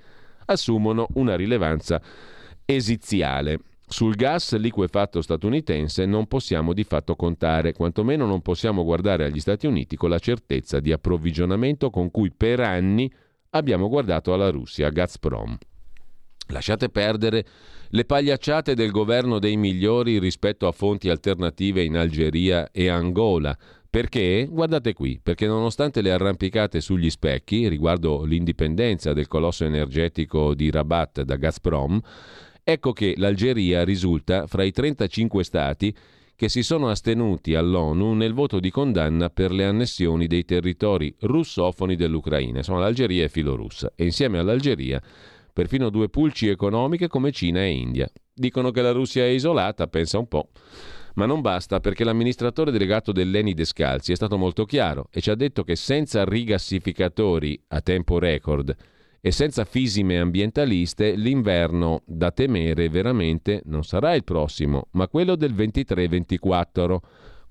assumono 0.45 1.09
una 1.13 1.35
rilevanza 1.35 2.01
esiziale. 2.65 3.59
Sul 3.85 4.15
gas 4.15 4.57
liquefatto 4.57 5.21
statunitense 5.21 6.07
non 6.07 6.25
possiamo 6.25 6.73
di 6.73 6.83
fatto 6.83 7.15
contare, 7.15 7.73
quantomeno 7.73 8.25
non 8.25 8.41
possiamo 8.41 8.83
guardare 8.83 9.25
agli 9.25 9.39
Stati 9.39 9.67
Uniti 9.67 9.95
con 9.95 10.09
la 10.09 10.17
certezza 10.17 10.79
di 10.79 10.91
approvvigionamento 10.91 11.91
con 11.91 12.09
cui 12.09 12.31
per 12.31 12.61
anni 12.61 13.13
abbiamo 13.51 13.87
guardato 13.89 14.33
alla 14.33 14.49
Russia, 14.49 14.89
Gazprom. 14.89 15.55
Lasciate 16.51 16.89
perdere 16.89 17.45
le 17.89 18.05
pagliacciate 18.05 18.73
del 18.73 18.91
governo 18.91 19.37
dei 19.39 19.55
migliori 19.55 20.17
rispetto 20.17 20.67
a 20.67 20.71
fonti 20.71 21.09
alternative 21.09 21.83
in 21.83 21.95
Algeria 21.95 22.71
e 22.71 22.87
Angola. 22.87 23.55
Perché? 23.87 24.47
Guardate 24.49 24.93
qui, 24.93 25.19
perché 25.21 25.45
nonostante 25.45 26.01
le 26.01 26.11
arrampicate 26.11 26.81
sugli 26.81 27.09
specchi 27.09 27.67
riguardo 27.67 28.23
l'indipendenza 28.23 29.13
del 29.13 29.27
colosso 29.27 29.65
energetico 29.65 30.53
di 30.53 30.71
Rabat 30.71 31.21
da 31.21 31.35
Gazprom, 31.35 31.99
ecco 32.63 32.93
che 32.93 33.13
l'Algeria 33.17 33.83
risulta 33.83 34.47
fra 34.47 34.63
i 34.63 34.71
35 34.71 35.43
stati 35.43 35.95
che 36.35 36.49
si 36.49 36.63
sono 36.63 36.89
astenuti 36.89 37.53
all'ONU 37.53 38.13
nel 38.13 38.33
voto 38.33 38.59
di 38.59 38.71
condanna 38.71 39.29
per 39.29 39.51
le 39.51 39.65
annessioni 39.65 40.25
dei 40.25 40.45
territori 40.45 41.13
russofoni 41.19 41.95
dell'Ucraina. 41.95 42.59
Insomma, 42.59 42.79
l'Algeria 42.79 43.25
è 43.25 43.27
filorussa 43.27 43.91
e 43.95 44.05
insieme 44.05 44.37
all'Algeria 44.37 45.01
perfino 45.51 45.89
due 45.89 46.09
pulci 46.09 46.47
economiche 46.47 47.07
come 47.07 47.31
Cina 47.31 47.61
e 47.61 47.71
India. 47.71 48.09
Dicono 48.33 48.71
che 48.71 48.81
la 48.81 48.91
Russia 48.91 49.23
è 49.23 49.27
isolata, 49.27 49.87
pensa 49.87 50.17
un 50.17 50.27
po'. 50.27 50.49
Ma 51.15 51.25
non 51.25 51.41
basta 51.41 51.79
perché 51.79 52.03
l'amministratore 52.03 52.71
delegato 52.71 53.11
dell'Eni 53.11 53.53
Descalzi 53.53 54.11
è 54.11 54.15
stato 54.15 54.37
molto 54.37 54.65
chiaro 54.65 55.07
e 55.11 55.21
ci 55.21 55.29
ha 55.29 55.35
detto 55.35 55.63
che 55.63 55.75
senza 55.75 56.23
rigassificatori 56.23 57.61
a 57.69 57.81
tempo 57.81 58.19
record 58.19 58.75
e 59.21 59.31
senza 59.31 59.65
fisime 59.65 60.19
ambientaliste 60.19 61.15
l'inverno 61.15 62.03
da 62.05 62.31
temere 62.31 62.87
veramente 62.87 63.61
non 63.65 63.83
sarà 63.83 64.15
il 64.15 64.23
prossimo, 64.23 64.87
ma 64.91 65.09
quello 65.09 65.35
del 65.35 65.53
23-24 65.53 66.97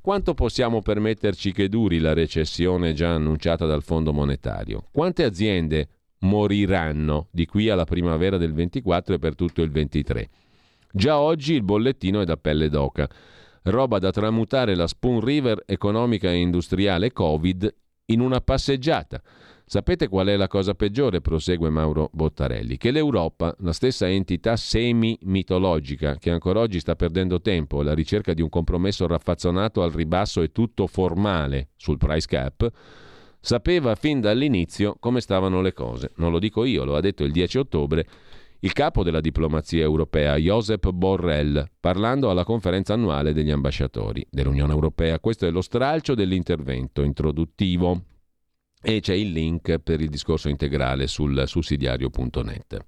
quanto 0.00 0.32
possiamo 0.32 0.80
permetterci 0.80 1.52
che 1.52 1.68
duri 1.68 1.98
la 1.98 2.14
recessione 2.14 2.94
già 2.94 3.10
annunciata 3.10 3.66
dal 3.66 3.82
Fondo 3.82 4.12
Monetario? 4.14 4.84
Quante 4.90 5.24
aziende 5.24 5.88
moriranno 6.20 7.28
di 7.30 7.46
qui 7.46 7.68
alla 7.68 7.84
primavera 7.84 8.36
del 8.36 8.52
24 8.52 9.14
e 9.14 9.18
per 9.18 9.34
tutto 9.34 9.62
il 9.62 9.70
23? 9.70 10.28
Già 10.92 11.18
oggi 11.18 11.54
il 11.54 11.62
bollettino 11.62 12.20
è 12.20 12.24
da 12.24 12.36
pelle 12.36 12.68
d'oca. 12.68 13.08
Roba 13.64 13.98
da 13.98 14.10
tramutare 14.10 14.74
la 14.74 14.86
Spoon 14.86 15.20
River 15.20 15.62
economica 15.66 16.30
e 16.30 16.36
industriale 16.36 17.12
Covid 17.12 17.74
in 18.06 18.20
una 18.20 18.40
passeggiata. 18.40 19.22
Sapete 19.70 20.08
qual 20.08 20.28
è 20.28 20.36
la 20.36 20.46
cosa 20.46 20.72
peggiore, 20.72 21.20
prosegue 21.20 21.68
Mauro 21.68 22.08
Bottarelli? 22.14 22.78
Che 22.78 22.90
l'Europa, 22.90 23.54
la 23.58 23.74
stessa 23.74 24.08
entità 24.08 24.56
semi-mitologica 24.56 26.16
che 26.16 26.30
ancora 26.30 26.60
oggi 26.60 26.80
sta 26.80 26.96
perdendo 26.96 27.42
tempo 27.42 27.80
alla 27.80 27.92
ricerca 27.92 28.32
di 28.32 28.40
un 28.40 28.48
compromesso 28.48 29.06
raffazzonato 29.06 29.82
al 29.82 29.90
ribasso 29.90 30.40
e 30.40 30.52
tutto 30.52 30.86
formale 30.86 31.68
sul 31.76 31.98
price 31.98 32.26
cap, 32.26 32.66
sapeva 33.40 33.94
fin 33.94 34.20
dall'inizio 34.20 34.96
come 34.98 35.20
stavano 35.20 35.60
le 35.60 35.72
cose. 35.72 36.12
Non 36.16 36.30
lo 36.30 36.38
dico 36.38 36.64
io, 36.64 36.84
lo 36.84 36.96
ha 36.96 37.00
detto 37.00 37.24
il 37.24 37.32
10 37.32 37.58
ottobre 37.58 38.06
il 38.60 38.72
capo 38.72 39.04
della 39.04 39.20
diplomazia 39.20 39.82
europea, 39.82 40.36
Josep 40.36 40.90
Borrell, 40.90 41.64
parlando 41.78 42.28
alla 42.28 42.42
conferenza 42.42 42.92
annuale 42.92 43.32
degli 43.32 43.52
ambasciatori 43.52 44.26
dell'Unione 44.28 44.72
Europea. 44.72 45.20
Questo 45.20 45.46
è 45.46 45.50
lo 45.50 45.60
stralcio 45.60 46.16
dell'intervento 46.16 47.02
introduttivo 47.02 48.02
e 48.82 48.98
c'è 48.98 49.14
il 49.14 49.30
link 49.30 49.78
per 49.78 50.00
il 50.00 50.08
discorso 50.08 50.48
integrale 50.48 51.06
sul 51.06 51.44
sussidiario.net. 51.46 52.84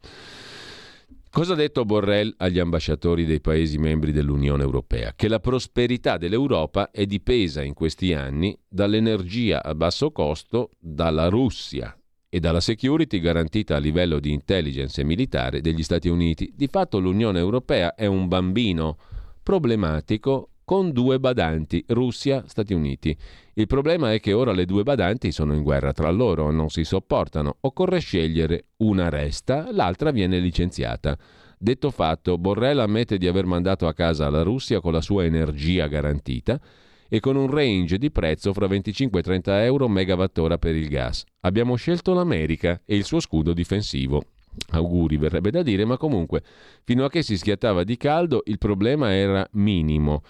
Cosa 1.32 1.52
ha 1.52 1.56
detto 1.56 1.84
Borrell 1.84 2.34
agli 2.38 2.58
ambasciatori 2.58 3.24
dei 3.24 3.40
Paesi 3.40 3.78
membri 3.78 4.10
dell'Unione 4.10 4.64
Europea? 4.64 5.12
Che 5.14 5.28
la 5.28 5.38
prosperità 5.38 6.16
dell'Europa 6.18 6.90
è 6.90 7.06
dipesa 7.06 7.62
in 7.62 7.72
questi 7.72 8.12
anni 8.12 8.58
dall'energia 8.68 9.62
a 9.62 9.76
basso 9.76 10.10
costo 10.10 10.70
dalla 10.80 11.28
Russia 11.28 11.96
e 12.28 12.40
dalla 12.40 12.58
security 12.58 13.20
garantita 13.20 13.76
a 13.76 13.78
livello 13.78 14.18
di 14.18 14.32
intelligence 14.32 15.00
e 15.00 15.04
militare 15.04 15.60
degli 15.60 15.84
Stati 15.84 16.08
Uniti. 16.08 16.52
Di 16.52 16.66
fatto 16.66 16.98
l'Unione 16.98 17.38
Europea 17.38 17.94
è 17.94 18.06
un 18.06 18.26
bambino 18.26 18.98
problematico 19.40 20.49
con 20.70 20.92
due 20.92 21.18
badanti, 21.18 21.84
Russia, 21.88 22.44
Stati 22.46 22.74
Uniti. 22.74 23.16
Il 23.54 23.66
problema 23.66 24.12
è 24.12 24.20
che 24.20 24.32
ora 24.32 24.52
le 24.52 24.66
due 24.66 24.84
badanti 24.84 25.32
sono 25.32 25.52
in 25.52 25.64
guerra 25.64 25.92
tra 25.92 26.08
loro, 26.10 26.52
non 26.52 26.70
si 26.70 26.84
sopportano. 26.84 27.56
Occorre 27.62 27.98
scegliere, 27.98 28.66
una 28.76 29.08
resta, 29.08 29.72
l'altra 29.72 30.12
viene 30.12 30.38
licenziata. 30.38 31.18
Detto 31.58 31.90
fatto, 31.90 32.38
Borrell 32.38 32.78
ammette 32.78 33.18
di 33.18 33.26
aver 33.26 33.46
mandato 33.46 33.88
a 33.88 33.94
casa 33.94 34.30
la 34.30 34.42
Russia 34.42 34.78
con 34.78 34.92
la 34.92 35.00
sua 35.00 35.24
energia 35.24 35.88
garantita 35.88 36.60
e 37.08 37.18
con 37.18 37.34
un 37.34 37.50
range 37.50 37.98
di 37.98 38.12
prezzo 38.12 38.52
fra 38.52 38.68
25 38.68 39.18
e 39.18 39.22
30 39.24 39.64
euro 39.64 39.88
megawattora 39.88 40.56
per 40.56 40.76
il 40.76 40.86
gas. 40.86 41.24
Abbiamo 41.40 41.74
scelto 41.74 42.14
l'America 42.14 42.80
e 42.84 42.94
il 42.94 43.02
suo 43.02 43.18
scudo 43.18 43.52
difensivo. 43.54 44.22
Auguri 44.70 45.16
verrebbe 45.16 45.50
da 45.50 45.62
dire, 45.62 45.84
ma 45.84 45.96
comunque, 45.96 46.42
fino 46.84 47.04
a 47.04 47.10
che 47.10 47.22
si 47.22 47.36
schiattava 47.36 47.84
di 47.84 47.96
caldo, 47.96 48.42
il 48.46 48.58
problema 48.58 49.12
era 49.14 49.46
minimo. 49.52 50.22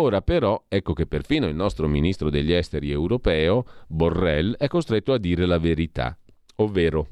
Ora 0.00 0.22
però 0.22 0.64
ecco 0.68 0.92
che 0.92 1.06
perfino 1.06 1.48
il 1.48 1.56
nostro 1.56 1.88
ministro 1.88 2.30
degli 2.30 2.52
esteri 2.52 2.92
europeo, 2.92 3.64
Borrell, 3.88 4.54
è 4.54 4.68
costretto 4.68 5.12
a 5.12 5.18
dire 5.18 5.44
la 5.44 5.58
verità, 5.58 6.16
ovvero 6.56 7.08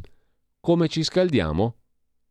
come 0.61 0.87
ci 0.87 1.03
scaldiamo? 1.03 1.77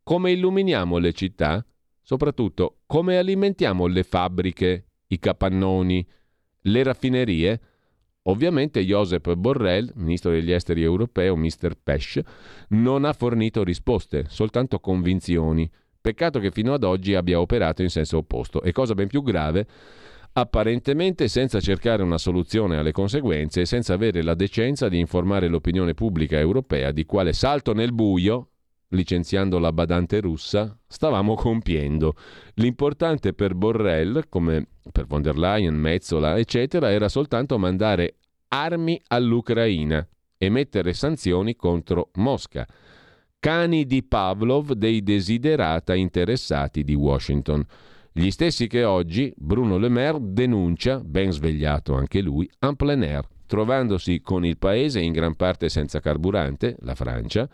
Come 0.02 0.32
illuminiamo 0.32 0.98
le 0.98 1.11
città? 1.11 1.65
Soprattutto 2.02 2.77
come 2.86 3.18
alimentiamo 3.18 3.86
le 3.88 4.03
fabbriche, 4.03 4.86
i 5.07 5.19
capannoni, 5.19 6.07
le 6.61 6.84
raffinerie? 6.84 7.61
Ovviamente 8.23 8.86
Josep 8.86 9.34
Borrell, 9.34 9.91
ministro 9.95 10.32
degli 10.32 10.52
esteri 10.52 10.84
europeo, 10.84 11.36
Mr. 11.36 11.73
Pesch, 11.84 12.22
non 12.69 13.03
ha 13.03 13.11
fornito 13.11 13.61
risposte, 13.61 14.27
soltanto 14.30 14.80
convinzioni. 14.80 15.69
Peccato 15.99 16.40
che 16.40 16.52
fino 16.52 16.73
ad 16.73 16.84
oggi 16.86 17.14
abbia 17.14 17.41
operato 17.41 17.82
in 17.82 17.90
senso 17.90 18.18
opposto. 18.18 18.61
E 18.61 18.72
cosa 18.72 18.94
ben 18.94 19.07
più 19.07 19.22
grave, 19.22 19.68
apparentemente 20.38 21.30
senza 21.30 21.62
cercare 21.62 22.03
una 22.03 22.18
soluzione 22.18 22.76
alle 22.76 22.91
conseguenze 22.91 23.62
e 23.62 23.66
senza 23.66 23.94
avere 23.94 24.22
la 24.22 24.34
decenza 24.34 24.90
di 24.90 24.99
informare 24.99 25.48
l'opinione 25.48 25.94
pubblica 25.94 26.38
europea 26.38 26.91
di 26.91 27.06
quale 27.06 27.32
salto 27.32 27.74
nel 27.74 27.94
buio, 27.94 28.49
licenziando 28.90 29.60
la 29.60 29.72
badante 29.72 30.20
russa, 30.20 30.78
stavamo 30.88 31.36
compiendo. 31.36 32.16
L'importante 32.56 33.34
per 33.34 33.56
Borrell, 33.56 34.26
come 34.28 34.68
per 34.91 35.06
von 35.06 35.22
der 35.22 35.38
Leyen, 35.38 35.76
Mezzola, 35.76 36.38
eccetera, 36.38 36.91
era 36.91 37.07
soltanto 37.07 37.57
mandare 37.57 38.16
armi 38.49 39.02
all'Ucraina 39.07 40.06
e 40.38 40.49
mettere 40.49 40.91
sanzioni 40.91 41.56
contro 41.56 42.10
Mosca. 42.16 42.68
Cani 43.40 43.86
di 43.86 44.03
Pavlov 44.03 44.74
dei 44.74 45.02
desiderata 45.02 45.94
interessati 45.94 46.84
di 46.84 46.94
Washington. 46.94 47.66
Gli 48.18 48.32
stessi 48.32 48.68
che 48.68 48.86
oggi 48.86 49.34
Bruno 49.36 49.78
Le 49.78 49.90
Maire 49.90 50.20
denuncia, 50.22 51.02
ben 51.02 51.34
svegliato 51.34 51.96
anche 51.96 52.22
lui, 52.22 52.50
en 52.60 52.78
plein 52.78 53.02
air, 53.02 53.28
trovandosi 53.46 54.22
con 54.22 54.46
il 54.46 54.58
paese 54.58 55.02
in 55.02 55.12
gran 55.12 55.36
parte 55.36 55.68
senza 55.68 56.00
carburante, 56.00 56.78
la 56.80 56.96
Francia, 56.96 57.46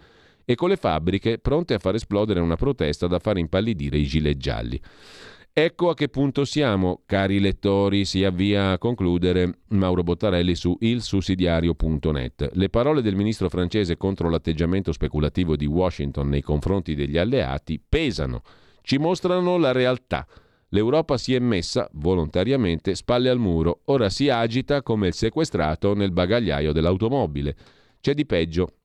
e 0.46 0.54
con 0.54 0.70
le 0.70 0.76
fabbriche 0.76 1.40
pronte 1.40 1.74
a 1.74 1.80
far 1.80 1.96
esplodere 1.96 2.42
una 2.42 2.58
protesta 2.58 3.08
da 3.08 3.18
far 3.18 3.40
impallidire 3.40 3.98
i 3.98 4.06
gilet 4.06 4.38
gialli. 4.38 4.80
Ecco 5.52 5.90
a 5.90 5.96
che 5.96 6.10
punto 6.10 6.46
siamo, 6.46 7.02
cari 7.08 7.40
lettori, 7.40 8.06
si 8.06 8.24
avvia 8.24 8.74
a 8.74 8.78
concludere 8.78 9.62
Mauro 9.70 10.04
Bottarelli 10.04 10.54
su 10.54 10.78
ilsussidiario.net. 10.80 12.52
Le 12.54 12.70
parole 12.70 13.02
del 13.02 13.16
ministro 13.16 13.50
francese 13.50 13.98
contro 13.98 14.30
l'atteggiamento 14.30 14.92
speculativo 14.92 15.56
di 15.56 15.66
Washington 15.66 16.30
nei 16.30 16.44
confronti 16.44 16.94
degli 16.94 17.18
alleati 17.18 17.82
pesano, 17.84 18.44
ci 18.84 19.00
mostrano 19.00 19.58
la 19.58 19.72
realtà. 19.72 20.28
L'Europa 20.73 21.18
si 21.18 21.35
è 21.35 21.39
messa 21.39 21.89
volontariamente 21.93 22.95
spalle 22.95 23.30
al 23.30 23.39
muro, 23.39 23.81
ora 23.85 24.10
si 24.10 24.30
agita 24.30 24.81
come 24.81 25.07
il 25.07 25.14
sequestrato 25.14 25.93
nel 25.93 26.11
bagagliaio 26.11 26.72
dell'automobile. 26.72 27.56
C'è 27.99 28.14
di 28.14 28.26
peggio. 28.26 28.76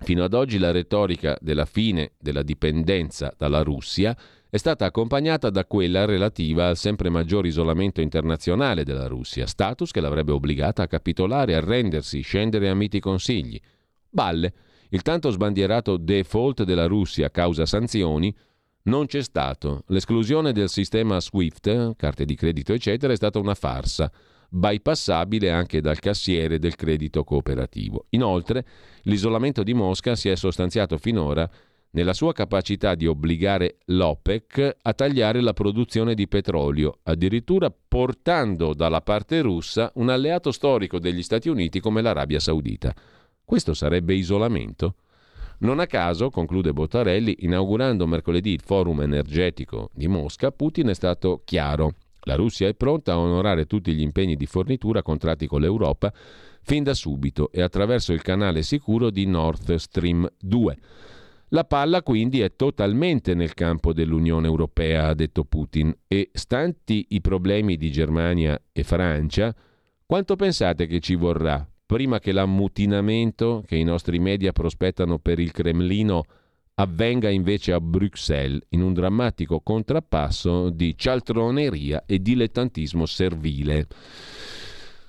Fino 0.00 0.24
ad 0.24 0.34
oggi 0.34 0.58
la 0.58 0.72
retorica 0.72 1.38
della 1.40 1.64
fine 1.64 2.12
della 2.18 2.42
dipendenza 2.42 3.32
dalla 3.34 3.62
Russia 3.62 4.14
è 4.50 4.58
stata 4.58 4.84
accompagnata 4.84 5.48
da 5.48 5.64
quella 5.64 6.04
relativa 6.04 6.68
al 6.68 6.76
sempre 6.76 7.08
maggior 7.08 7.46
isolamento 7.46 8.02
internazionale 8.02 8.84
della 8.84 9.06
Russia, 9.06 9.46
status 9.46 9.92
che 9.92 10.00
l'avrebbe 10.00 10.32
obbligata 10.32 10.82
a 10.82 10.86
capitolare, 10.86 11.54
arrendersi, 11.54 12.20
scendere 12.20 12.68
a 12.68 12.74
miti 12.74 13.00
consigli. 13.00 13.58
Balle. 14.10 14.52
Il 14.90 15.00
tanto 15.00 15.30
sbandierato 15.30 15.96
default 15.96 16.62
della 16.62 16.86
Russia 16.86 17.30
causa 17.30 17.64
sanzioni 17.64 18.34
non 18.86 19.06
c'è 19.06 19.22
stato. 19.22 19.84
L'esclusione 19.88 20.52
del 20.52 20.68
sistema 20.68 21.20
SWIFT, 21.20 21.96
carte 21.96 22.24
di 22.24 22.34
credito 22.34 22.72
eccetera, 22.72 23.12
è 23.12 23.16
stata 23.16 23.38
una 23.38 23.54
farsa, 23.54 24.10
bypassabile 24.48 25.50
anche 25.50 25.80
dal 25.80 25.98
cassiere 25.98 26.58
del 26.58 26.74
credito 26.74 27.24
cooperativo. 27.24 28.06
Inoltre, 28.10 28.64
l'isolamento 29.02 29.62
di 29.62 29.74
Mosca 29.74 30.14
si 30.14 30.28
è 30.28 30.36
sostanziato 30.36 30.98
finora 30.98 31.48
nella 31.90 32.12
sua 32.12 32.32
capacità 32.32 32.94
di 32.94 33.06
obbligare 33.06 33.78
l'OPEC 33.86 34.76
a 34.82 34.92
tagliare 34.92 35.40
la 35.40 35.54
produzione 35.54 36.14
di 36.14 36.28
petrolio, 36.28 36.98
addirittura 37.04 37.70
portando 37.70 38.74
dalla 38.74 39.00
parte 39.00 39.40
russa 39.40 39.90
un 39.94 40.10
alleato 40.10 40.52
storico 40.52 40.98
degli 40.98 41.22
Stati 41.22 41.48
Uniti 41.48 41.80
come 41.80 42.02
l'Arabia 42.02 42.38
Saudita. 42.38 42.94
Questo 43.42 43.72
sarebbe 43.72 44.14
isolamento? 44.14 44.96
Non 45.58 45.78
a 45.78 45.86
caso, 45.86 46.28
conclude 46.28 46.74
Bottarelli, 46.74 47.36
inaugurando 47.40 48.06
mercoledì 48.06 48.52
il 48.52 48.60
forum 48.62 49.00
energetico 49.00 49.90
di 49.94 50.06
Mosca, 50.06 50.52
Putin 50.52 50.88
è 50.88 50.94
stato 50.94 51.40
chiaro. 51.44 51.94
La 52.22 52.34
Russia 52.34 52.68
è 52.68 52.74
pronta 52.74 53.12
a 53.12 53.18
onorare 53.18 53.66
tutti 53.66 53.94
gli 53.94 54.02
impegni 54.02 54.36
di 54.36 54.46
fornitura 54.46 55.00
contratti 55.00 55.46
con 55.46 55.60
l'Europa 55.60 56.12
fin 56.62 56.82
da 56.82 56.92
subito 56.92 57.50
e 57.52 57.62
attraverso 57.62 58.12
il 58.12 58.20
canale 58.20 58.62
sicuro 58.62 59.10
di 59.10 59.24
Nord 59.26 59.76
Stream 59.76 60.28
2. 60.38 60.76
La 61.50 61.64
palla 61.64 62.02
quindi 62.02 62.40
è 62.40 62.54
totalmente 62.56 63.34
nel 63.34 63.54
campo 63.54 63.92
dell'Unione 63.92 64.48
Europea, 64.48 65.06
ha 65.06 65.14
detto 65.14 65.44
Putin, 65.44 65.96
e 66.08 66.30
stanti 66.32 67.06
i 67.10 67.20
problemi 67.20 67.76
di 67.76 67.90
Germania 67.92 68.60
e 68.72 68.82
Francia, 68.82 69.54
quanto 70.04 70.34
pensate 70.34 70.86
che 70.86 70.98
ci 70.98 71.14
vorrà 71.14 71.66
prima 71.86 72.18
che 72.18 72.32
l'ammutinamento 72.32 73.62
che 73.64 73.76
i 73.76 73.84
nostri 73.84 74.18
media 74.18 74.52
prospettano 74.52 75.18
per 75.18 75.38
il 75.38 75.52
Cremlino 75.52 76.24
avvenga 76.74 77.30
invece 77.30 77.72
a 77.72 77.80
Bruxelles 77.80 78.60
in 78.70 78.82
un 78.82 78.92
drammatico 78.92 79.60
contrappasso 79.60 80.68
di 80.68 80.94
cialtroneria 80.96 82.04
e 82.04 82.20
dilettantismo 82.20 83.06
servile. 83.06 83.86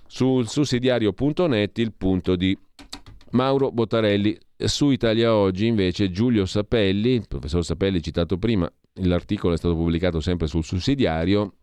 Sul 0.05 0.47
sussidiario.net 0.47 1.77
il 1.79 1.91
punto 1.91 2.35
di 2.35 2.57
Mauro 3.31 3.71
Bottarelli. 3.71 4.37
Su 4.55 4.89
Italia 4.89 5.35
Oggi 5.35 5.67
invece 5.67 6.09
Giulio 6.09 6.45
Sapelli, 6.45 7.11
il 7.11 7.27
professor 7.27 7.63
Sapelli 7.63 8.01
citato 8.01 8.37
prima, 8.37 8.71
l'articolo 9.01 9.53
è 9.53 9.57
stato 9.57 9.75
pubblicato 9.75 10.19
sempre 10.19 10.47
sul 10.47 10.63
sussidiario, 10.63 11.53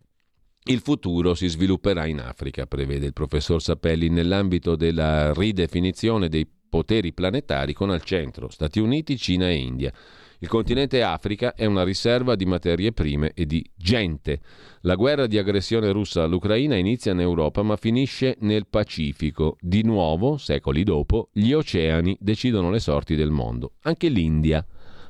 Il 0.67 0.79
futuro 0.79 1.35
si 1.35 1.47
svilupperà 1.47 2.07
in 2.07 2.19
Africa, 2.19 2.65
prevede 2.65 3.05
il 3.05 3.13
professor 3.13 3.61
Sapelli, 3.61 4.09
nell'ambito 4.09 4.75
della 4.75 5.31
ridefinizione 5.31 6.27
dei 6.27 6.47
poteri 6.67 7.13
planetari 7.13 7.71
con 7.73 7.91
al 7.91 8.01
centro 8.01 8.49
Stati 8.49 8.79
Uniti, 8.79 9.15
Cina 9.15 9.47
e 9.47 9.57
India. 9.57 9.93
Il 10.39 10.47
continente 10.47 11.03
Africa 11.03 11.53
è 11.53 11.65
una 11.65 11.83
riserva 11.83 12.33
di 12.33 12.47
materie 12.47 12.93
prime 12.93 13.33
e 13.35 13.45
di 13.45 13.63
gente. 13.75 14.39
La 14.81 14.95
guerra 14.95 15.27
di 15.27 15.37
aggressione 15.37 15.91
russa 15.91 16.23
all'Ucraina 16.23 16.75
inizia 16.75 17.11
in 17.11 17.19
Europa 17.19 17.61
ma 17.61 17.75
finisce 17.75 18.35
nel 18.39 18.65
Pacifico. 18.65 19.57
Di 19.59 19.83
nuovo, 19.83 20.37
secoli 20.37 20.83
dopo, 20.83 21.29
gli 21.31 21.51
oceani 21.51 22.17
decidono 22.19 22.71
le 22.71 22.79
sorti 22.79 23.13
del 23.13 23.29
mondo. 23.29 23.73
Anche 23.83 24.09
l'India 24.09 24.65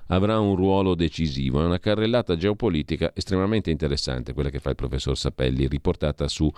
avrà 0.07 0.39
un 0.39 0.55
ruolo 0.55 0.95
decisivo. 0.95 1.61
È 1.61 1.65
una 1.65 1.79
carrellata 1.79 2.35
geopolitica 2.35 3.11
estremamente 3.13 3.71
interessante 3.71 4.33
quella 4.33 4.49
che 4.49 4.59
fa 4.59 4.69
il 4.69 4.75
professor 4.75 5.17
Sapelli, 5.17 5.67
riportata 5.67 6.27
su 6.27 6.51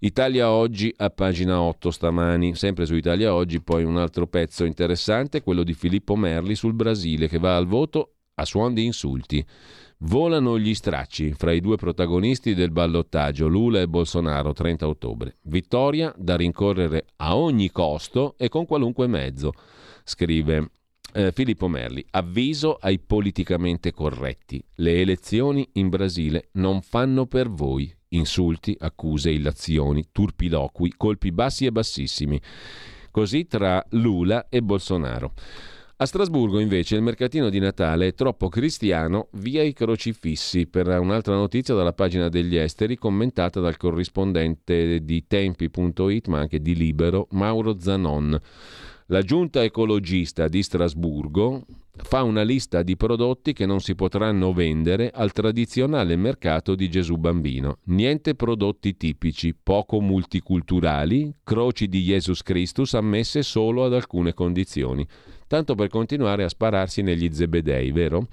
Italia 0.00 0.50
Oggi 0.50 0.94
a 0.96 1.10
pagina 1.10 1.60
8 1.60 1.90
stamani, 1.90 2.54
sempre 2.54 2.86
su 2.86 2.94
Italia 2.94 3.34
Oggi, 3.34 3.60
poi 3.60 3.82
un 3.82 3.96
altro 3.96 4.26
pezzo 4.28 4.64
interessante, 4.64 5.42
quello 5.42 5.64
di 5.64 5.74
Filippo 5.74 6.14
Merli 6.14 6.54
sul 6.54 6.74
Brasile 6.74 7.28
che 7.28 7.38
va 7.38 7.56
al 7.56 7.66
voto 7.66 8.12
a 8.34 8.44
suon 8.44 8.74
di 8.74 8.84
insulti. 8.84 9.44
Volano 10.02 10.56
gli 10.56 10.74
stracci 10.74 11.32
fra 11.32 11.50
i 11.50 11.60
due 11.60 11.74
protagonisti 11.74 12.54
del 12.54 12.70
ballottaggio, 12.70 13.48
Lula 13.48 13.80
e 13.80 13.88
Bolsonaro, 13.88 14.52
30 14.52 14.86
ottobre. 14.86 15.38
Vittoria 15.42 16.14
da 16.16 16.36
rincorrere 16.36 17.06
a 17.16 17.36
ogni 17.36 17.72
costo 17.72 18.36
e 18.38 18.48
con 18.48 18.64
qualunque 18.64 19.08
mezzo, 19.08 19.52
scrive 20.04 20.70
eh, 21.12 21.32
Filippo 21.32 21.68
Merli. 21.68 22.04
Avviso 22.10 22.76
ai 22.80 22.98
politicamente 22.98 23.92
corretti. 23.92 24.62
Le 24.76 25.00
elezioni 25.00 25.68
in 25.74 25.88
Brasile 25.88 26.48
non 26.52 26.82
fanno 26.82 27.26
per 27.26 27.48
voi 27.48 27.92
insulti, 28.10 28.76
accuse, 28.78 29.30
illazioni, 29.30 30.08
turpiloqui, 30.12 30.94
colpi 30.96 31.32
bassi 31.32 31.66
e 31.66 31.72
bassissimi. 31.72 32.40
Così 33.10 33.46
tra 33.46 33.84
Lula 33.90 34.48
e 34.48 34.62
Bolsonaro. 34.62 35.32
A 36.00 36.06
Strasburgo 36.06 36.60
invece 36.60 36.94
il 36.94 37.02
mercatino 37.02 37.48
di 37.48 37.58
Natale 37.58 38.06
è 38.06 38.14
troppo 38.14 38.48
cristiano, 38.48 39.30
via 39.32 39.64
i 39.64 39.72
crocifissi, 39.72 40.68
per 40.68 40.86
un'altra 40.86 41.34
notizia 41.34 41.74
dalla 41.74 41.92
pagina 41.92 42.28
degli 42.28 42.54
esteri 42.54 42.96
commentata 42.96 43.58
dal 43.58 43.76
corrispondente 43.76 45.02
di 45.02 45.26
tempi.it 45.26 46.28
ma 46.28 46.38
anche 46.38 46.60
di 46.60 46.76
Libero, 46.76 47.26
Mauro 47.32 47.80
Zanon. 47.80 48.40
La 49.10 49.22
giunta 49.22 49.62
ecologista 49.64 50.48
di 50.48 50.62
Strasburgo 50.62 51.64
fa 51.96 52.22
una 52.24 52.42
lista 52.42 52.82
di 52.82 52.94
prodotti 52.94 53.54
che 53.54 53.64
non 53.64 53.80
si 53.80 53.94
potranno 53.94 54.52
vendere 54.52 55.10
al 55.14 55.32
tradizionale 55.32 56.14
mercato 56.14 56.74
di 56.74 56.90
Gesù 56.90 57.16
Bambino. 57.16 57.78
Niente 57.84 58.34
prodotti 58.34 58.98
tipici, 58.98 59.54
poco 59.54 60.02
multiculturali, 60.02 61.34
croci 61.42 61.88
di 61.88 62.02
Jesus 62.02 62.42
Christus 62.42 62.92
ammesse 62.92 63.42
solo 63.42 63.82
ad 63.82 63.94
alcune 63.94 64.34
condizioni. 64.34 65.06
Tanto 65.46 65.74
per 65.74 65.88
continuare 65.88 66.44
a 66.44 66.50
spararsi 66.50 67.00
negli 67.00 67.32
zebedei, 67.32 67.90
vero? 67.92 68.28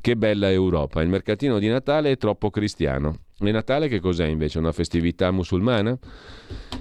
Che 0.00 0.16
bella 0.16 0.48
Europa. 0.48 1.02
Il 1.02 1.08
mercatino 1.08 1.58
di 1.58 1.66
Natale 1.66 2.12
è 2.12 2.16
troppo 2.16 2.50
cristiano. 2.50 3.23
E 3.40 3.50
Natale 3.50 3.88
che 3.88 4.00
cos'è 4.00 4.26
invece? 4.26 4.58
Una 4.58 4.72
festività 4.72 5.30
musulmana? 5.30 5.98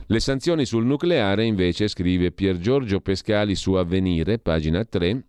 Le 0.06 0.20
sanzioni 0.20 0.66
sul 0.66 0.86
nucleare, 0.86 1.46
invece, 1.46 1.88
scrive 1.88 2.32
Pier 2.32 2.60
Giorgio 2.60 3.00
Pescali 3.00 3.56
su 3.56 3.74
Avvenire, 3.74 4.38
pagina 4.38 4.84
3, 4.86 5.24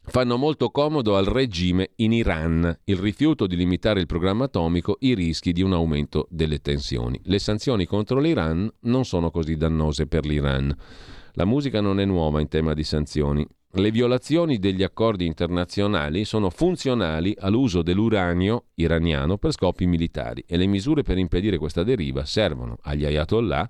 fanno 0.00 0.36
molto 0.36 0.70
comodo 0.70 1.16
al 1.16 1.26
regime 1.26 1.90
in 1.96 2.12
Iran. 2.12 2.78
Il 2.84 2.96
rifiuto 2.96 3.46
di 3.46 3.56
limitare 3.56 4.00
il 4.00 4.06
programma 4.06 4.44
atomico, 4.44 4.96
i 5.00 5.14
rischi 5.14 5.52
di 5.52 5.62
un 5.62 5.74
aumento 5.74 6.26
delle 6.30 6.60
tensioni. 6.60 7.20
Le 7.24 7.38
sanzioni 7.38 7.84
contro 7.84 8.18
l'Iran 8.18 8.70
non 8.82 9.04
sono 9.04 9.30
così 9.30 9.56
dannose 9.56 10.06
per 10.06 10.24
l'Iran. 10.24 10.74
La 11.32 11.44
musica 11.44 11.82
non 11.82 12.00
è 12.00 12.04
nuova 12.06 12.40
in 12.40 12.48
tema 12.48 12.72
di 12.72 12.84
sanzioni. 12.84 13.46
Le 13.78 13.90
violazioni 13.90 14.58
degli 14.58 14.82
accordi 14.82 15.26
internazionali 15.26 16.24
sono 16.24 16.48
funzionali 16.48 17.36
all'uso 17.38 17.82
dell'uranio 17.82 18.68
iraniano 18.76 19.36
per 19.36 19.52
scopi 19.52 19.84
militari 19.84 20.42
e 20.46 20.56
le 20.56 20.64
misure 20.64 21.02
per 21.02 21.18
impedire 21.18 21.58
questa 21.58 21.82
deriva 21.82 22.24
servono 22.24 22.78
agli 22.84 23.04
ayatollah 23.04 23.68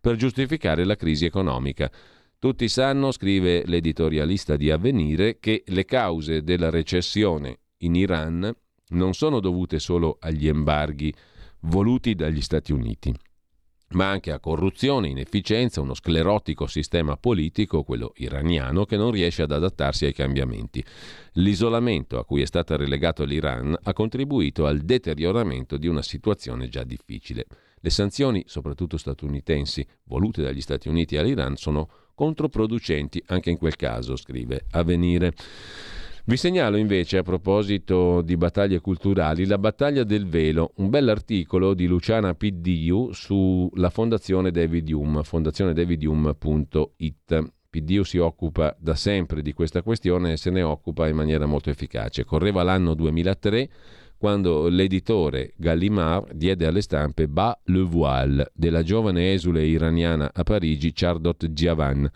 per 0.00 0.14
giustificare 0.14 0.84
la 0.84 0.94
crisi 0.94 1.24
economica. 1.24 1.90
Tutti 2.38 2.68
sanno, 2.68 3.10
scrive 3.10 3.64
l'editorialista 3.66 4.54
di 4.54 4.70
Avvenire, 4.70 5.40
che 5.40 5.64
le 5.66 5.84
cause 5.84 6.44
della 6.44 6.70
recessione 6.70 7.58
in 7.78 7.96
Iran 7.96 8.54
non 8.90 9.12
sono 9.12 9.40
dovute 9.40 9.80
solo 9.80 10.18
agli 10.20 10.46
embarghi 10.46 11.12
voluti 11.62 12.14
dagli 12.14 12.42
Stati 12.42 12.70
Uniti 12.70 13.12
ma 13.90 14.10
anche 14.10 14.32
a 14.32 14.38
corruzione, 14.38 15.08
inefficienza, 15.08 15.80
uno 15.80 15.94
sclerotico 15.94 16.66
sistema 16.66 17.16
politico, 17.16 17.84
quello 17.84 18.12
iraniano, 18.16 18.84
che 18.84 18.96
non 18.96 19.10
riesce 19.10 19.42
ad 19.42 19.52
adattarsi 19.52 20.04
ai 20.04 20.12
cambiamenti. 20.12 20.84
L'isolamento 21.34 22.18
a 22.18 22.24
cui 22.24 22.42
è 22.42 22.46
stato 22.46 22.76
relegato 22.76 23.24
l'Iran 23.24 23.76
ha 23.82 23.92
contribuito 23.92 24.66
al 24.66 24.80
deterioramento 24.80 25.76
di 25.76 25.86
una 25.86 26.02
situazione 26.02 26.68
già 26.68 26.84
difficile. 26.84 27.46
Le 27.80 27.90
sanzioni, 27.90 28.42
soprattutto 28.46 28.96
statunitensi, 28.96 29.86
volute 30.04 30.42
dagli 30.42 30.60
Stati 30.60 30.88
Uniti 30.88 31.16
all'Iran, 31.16 31.56
sono 31.56 31.88
controproducenti 32.14 33.22
anche 33.26 33.50
in 33.50 33.56
quel 33.56 33.76
caso, 33.76 34.16
scrive 34.16 34.64
Avvenire. 34.72 35.32
Vi 36.28 36.36
segnalo 36.36 36.76
invece, 36.76 37.16
a 37.16 37.22
proposito 37.22 38.20
di 38.20 38.36
battaglie 38.36 38.80
culturali, 38.80 39.46
la 39.46 39.56
battaglia 39.56 40.04
del 40.04 40.26
velo, 40.26 40.72
un 40.76 40.90
bell'articolo 40.90 41.72
di 41.72 41.86
Luciana 41.86 42.34
Piddiu 42.34 43.12
sulla 43.12 43.88
Fondazione 43.88 44.50
David 44.50 44.92
Hume, 44.92 45.22
fondazionedavidium.it. 45.22 47.52
Piddiu 47.70 48.02
si 48.02 48.18
occupa 48.18 48.76
da 48.78 48.94
sempre 48.94 49.40
di 49.40 49.54
questa 49.54 49.80
questione 49.80 50.32
e 50.32 50.36
se 50.36 50.50
ne 50.50 50.60
occupa 50.60 51.08
in 51.08 51.16
maniera 51.16 51.46
molto 51.46 51.70
efficace. 51.70 52.26
Correva 52.26 52.62
l'anno 52.62 52.92
2003 52.92 53.70
quando 54.18 54.68
l'editore 54.68 55.54
Gallimard 55.56 56.34
diede 56.34 56.66
alle 56.66 56.82
stampe 56.82 57.26
Bas 57.26 57.56
le 57.64 57.80
voile 57.80 58.50
della 58.52 58.82
giovane 58.82 59.32
esule 59.32 59.64
iraniana 59.64 60.30
a 60.34 60.42
Parigi 60.42 60.92
Chardot 60.92 61.46
Djavan 61.46 62.10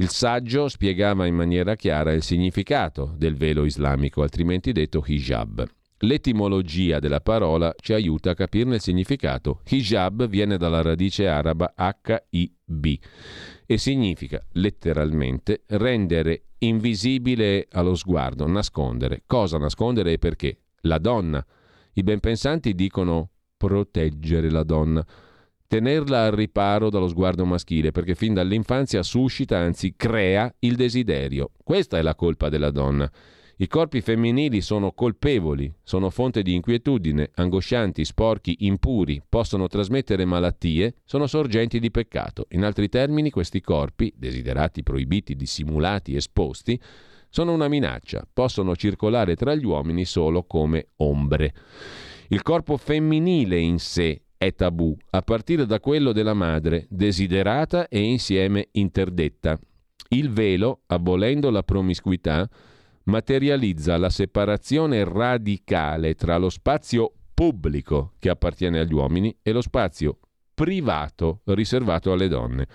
il 0.00 0.08
saggio 0.08 0.66
spiegava 0.68 1.26
in 1.26 1.34
maniera 1.34 1.76
chiara 1.76 2.12
il 2.12 2.22
significato 2.22 3.12
del 3.18 3.36
velo 3.36 3.66
islamico, 3.66 4.22
altrimenti 4.22 4.72
detto 4.72 5.04
hijab. 5.06 5.68
L'etimologia 5.98 6.98
della 6.98 7.20
parola 7.20 7.74
ci 7.78 7.92
aiuta 7.92 8.30
a 8.30 8.34
capirne 8.34 8.76
il 8.76 8.80
significato. 8.80 9.60
Hijab 9.68 10.26
viene 10.26 10.56
dalla 10.56 10.80
radice 10.80 11.28
araba 11.28 11.74
H-I-B 11.76 12.98
e 13.66 13.76
significa 13.76 14.42
letteralmente 14.52 15.64
rendere 15.66 16.44
invisibile 16.60 17.68
allo 17.70 17.94
sguardo, 17.94 18.46
nascondere. 18.46 19.24
Cosa 19.26 19.58
nascondere 19.58 20.12
e 20.12 20.18
perché? 20.18 20.60
La 20.84 20.96
donna. 20.96 21.44
I 21.92 22.02
benpensanti 22.02 22.74
dicono 22.74 23.32
proteggere 23.58 24.50
la 24.50 24.62
donna 24.62 25.04
tenerla 25.70 26.24
al 26.24 26.32
riparo 26.32 26.90
dallo 26.90 27.06
sguardo 27.06 27.44
maschile, 27.44 27.92
perché 27.92 28.16
fin 28.16 28.34
dall'infanzia 28.34 29.04
suscita, 29.04 29.58
anzi 29.58 29.94
crea 29.94 30.52
il 30.58 30.74
desiderio. 30.74 31.52
Questa 31.62 31.96
è 31.96 32.02
la 32.02 32.16
colpa 32.16 32.48
della 32.48 32.72
donna. 32.72 33.08
I 33.58 33.68
corpi 33.68 34.00
femminili 34.00 34.62
sono 34.62 34.90
colpevoli, 34.90 35.72
sono 35.84 36.10
fonte 36.10 36.42
di 36.42 36.54
inquietudine, 36.54 37.30
angoscianti, 37.36 38.04
sporchi, 38.04 38.56
impuri, 38.64 39.22
possono 39.28 39.68
trasmettere 39.68 40.24
malattie, 40.24 40.96
sono 41.04 41.28
sorgenti 41.28 41.78
di 41.78 41.92
peccato. 41.92 42.46
In 42.48 42.64
altri 42.64 42.88
termini, 42.88 43.30
questi 43.30 43.60
corpi, 43.60 44.12
desiderati, 44.16 44.82
proibiti, 44.82 45.36
dissimulati, 45.36 46.16
esposti, 46.16 46.80
sono 47.28 47.52
una 47.52 47.68
minaccia, 47.68 48.26
possono 48.32 48.74
circolare 48.74 49.36
tra 49.36 49.54
gli 49.54 49.64
uomini 49.64 50.04
solo 50.04 50.42
come 50.42 50.88
ombre. 50.96 51.54
Il 52.30 52.42
corpo 52.42 52.76
femminile 52.76 53.60
in 53.60 53.78
sé 53.78 54.22
è 54.42 54.54
tabù, 54.54 54.96
a 55.10 55.20
partire 55.20 55.66
da 55.66 55.80
quello 55.80 56.12
della 56.12 56.32
madre, 56.32 56.86
desiderata 56.88 57.88
e 57.88 58.00
insieme 58.00 58.68
interdetta. 58.72 59.58
Il 60.08 60.30
velo, 60.30 60.80
abolendo 60.86 61.50
la 61.50 61.62
promiscuità, 61.62 62.48
materializza 63.04 63.98
la 63.98 64.08
separazione 64.08 65.04
radicale 65.04 66.14
tra 66.14 66.38
lo 66.38 66.48
spazio 66.48 67.12
pubblico 67.34 68.14
che 68.18 68.30
appartiene 68.30 68.78
agli 68.78 68.94
uomini 68.94 69.36
e 69.42 69.52
lo 69.52 69.60
spazio 69.60 70.16
privato 70.54 71.42
riservato 71.44 72.10
alle 72.10 72.28
donne. 72.28 72.66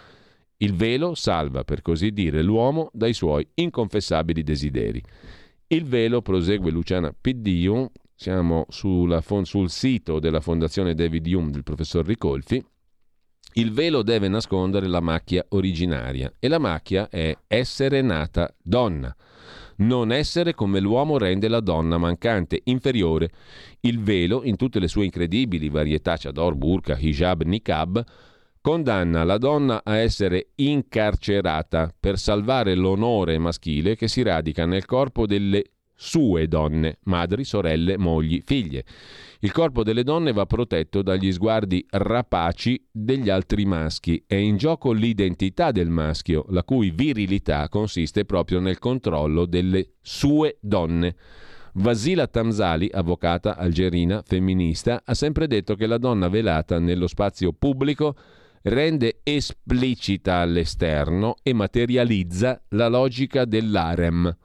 Il 0.58 0.76
velo 0.76 1.16
salva, 1.16 1.64
per 1.64 1.82
così 1.82 2.12
dire, 2.12 2.44
l'uomo 2.44 2.92
dai 2.94 3.14
suoi 3.14 3.44
inconfessabili 3.56 4.44
desideri. 4.44 5.04
Il 5.66 5.86
velo, 5.86 6.22
prosegue 6.22 6.70
Luciana 6.70 7.12
Piddiu, 7.20 7.90
siamo 8.16 8.66
sulla, 8.70 9.22
sul 9.44 9.70
sito 9.70 10.20
della 10.20 10.40
Fondazione 10.40 10.96
David 10.96 11.28
Hume 11.28 11.52
del 11.52 11.64
professor 11.64 12.06
Ricolfi, 12.06 12.64
il 13.58 13.72
velo 13.72 14.02
deve 14.04 14.28
nascondere 14.28 14.88
la 14.88 15.00
macchia 15.00 15.46
originaria 15.50 16.34
e 16.40 16.48
la 16.48 16.60
macchia 16.60 17.08
è 17.10 17.38
essere 17.48 18.02
nata 18.02 18.54
donna. 18.62 19.16
Non 19.78 20.12
essere 20.12 20.54
come 20.54 20.80
l'uomo 20.80 21.18
rende 21.18 21.48
la 21.48 21.60
donna 21.60 21.98
mancante, 21.98 22.62
inferiore. 22.66 23.32
Il 23.82 24.02
velo, 24.02 24.44
in 24.44 24.56
tutte 24.56 24.80
le 24.80 24.88
sue 24.88 25.06
incredibili 25.06 25.70
varietà 25.70 26.18
chador, 26.18 26.56
burqa, 26.56 26.98
hijab, 26.98 27.44
niqab, 27.44 28.04
condanna 28.60 29.24
la 29.24 29.38
donna 29.38 29.82
a 29.84 29.98
essere 29.98 30.50
incarcerata 30.56 31.94
per 31.98 32.18
salvare 32.18 32.76
l'onore 32.76 33.38
maschile 33.38 33.96
che 33.96 34.08
si 34.08 34.22
radica 34.22 34.66
nel 34.66 34.86
corpo 34.86 35.26
delle 35.26 35.75
sue 35.96 36.48
donne, 36.48 37.00
madri, 37.04 37.44
sorelle, 37.44 37.98
mogli, 37.98 38.42
figlie. 38.44 38.84
Il 39.40 39.52
corpo 39.52 39.84
delle 39.84 40.04
donne 40.04 40.34
va 40.34 40.46
protetto 40.46 41.02
dagli 41.02 41.32
sguardi 41.32 41.86
rapaci 41.90 42.88
degli 42.92 43.30
altri 43.30 43.66
maschi. 43.66 44.24
È 44.28 44.36
in 44.36 44.58
gioco 44.58 44.92
l'identità 44.92 45.72
del 45.72 45.90
maschio, 45.90 46.46
la 46.50 46.64
cui 46.64 46.92
virilità 46.92 47.70
consiste 47.70 48.26
proprio 48.26 48.60
nel 48.60 48.80
controllo 48.80 49.46
delle 49.46 49.94
sue 50.02 50.58
donne. 50.60 51.16
Vasila 51.78 52.28
Tamzali, 52.28 52.90
avvocata 52.92 53.58
algerina 53.58 54.22
femminista, 54.26 55.02
ha 55.04 55.14
sempre 55.14 55.48
detto 55.48 55.76
che 55.76 55.88
la 55.88 55.98
donna 55.98 56.30
velata 56.30 56.80
nello 56.80 57.08
spazio 57.08 57.52
pubblico 57.52 58.16
rende 58.64 59.20
esplicita 59.24 60.38
all'esterno 60.38 61.36
e 61.44 61.54
materializza 61.54 62.62
la 62.70 62.88
logica 62.88 63.46
dell'arem. 63.46 64.36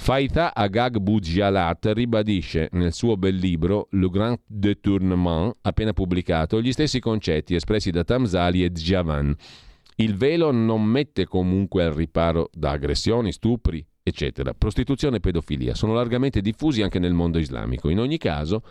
Faitha 0.00 0.54
Agag 0.54 0.96
Boujalat 0.98 1.90
ribadisce 1.92 2.68
nel 2.72 2.94
suo 2.94 3.16
bel 3.16 3.34
libro 3.34 3.88
Le 3.90 4.08
Grand 4.08 4.38
Détournement, 4.46 5.54
appena 5.60 5.92
pubblicato, 5.92 6.62
gli 6.62 6.72
stessi 6.72 6.98
concetti 6.98 7.54
espressi 7.54 7.90
da 7.90 8.04
Tamzali 8.04 8.64
e 8.64 8.70
Djavan. 8.70 9.34
Il 9.96 10.14
velo 10.14 10.50
non 10.50 10.82
mette 10.84 11.26
comunque 11.26 11.84
al 11.84 11.92
riparo 11.92 12.48
da 12.54 12.70
aggressioni, 12.70 13.32
stupri, 13.32 13.84
eccetera. 14.02 14.54
Prostituzione 14.54 15.16
e 15.16 15.20
pedofilia 15.20 15.74
sono 15.74 15.92
largamente 15.92 16.40
diffusi 16.40 16.80
anche 16.80 17.00
nel 17.00 17.12
mondo 17.12 17.38
islamico. 17.38 17.90
In 17.90 17.98
ogni 17.98 18.16
caso, 18.16 18.62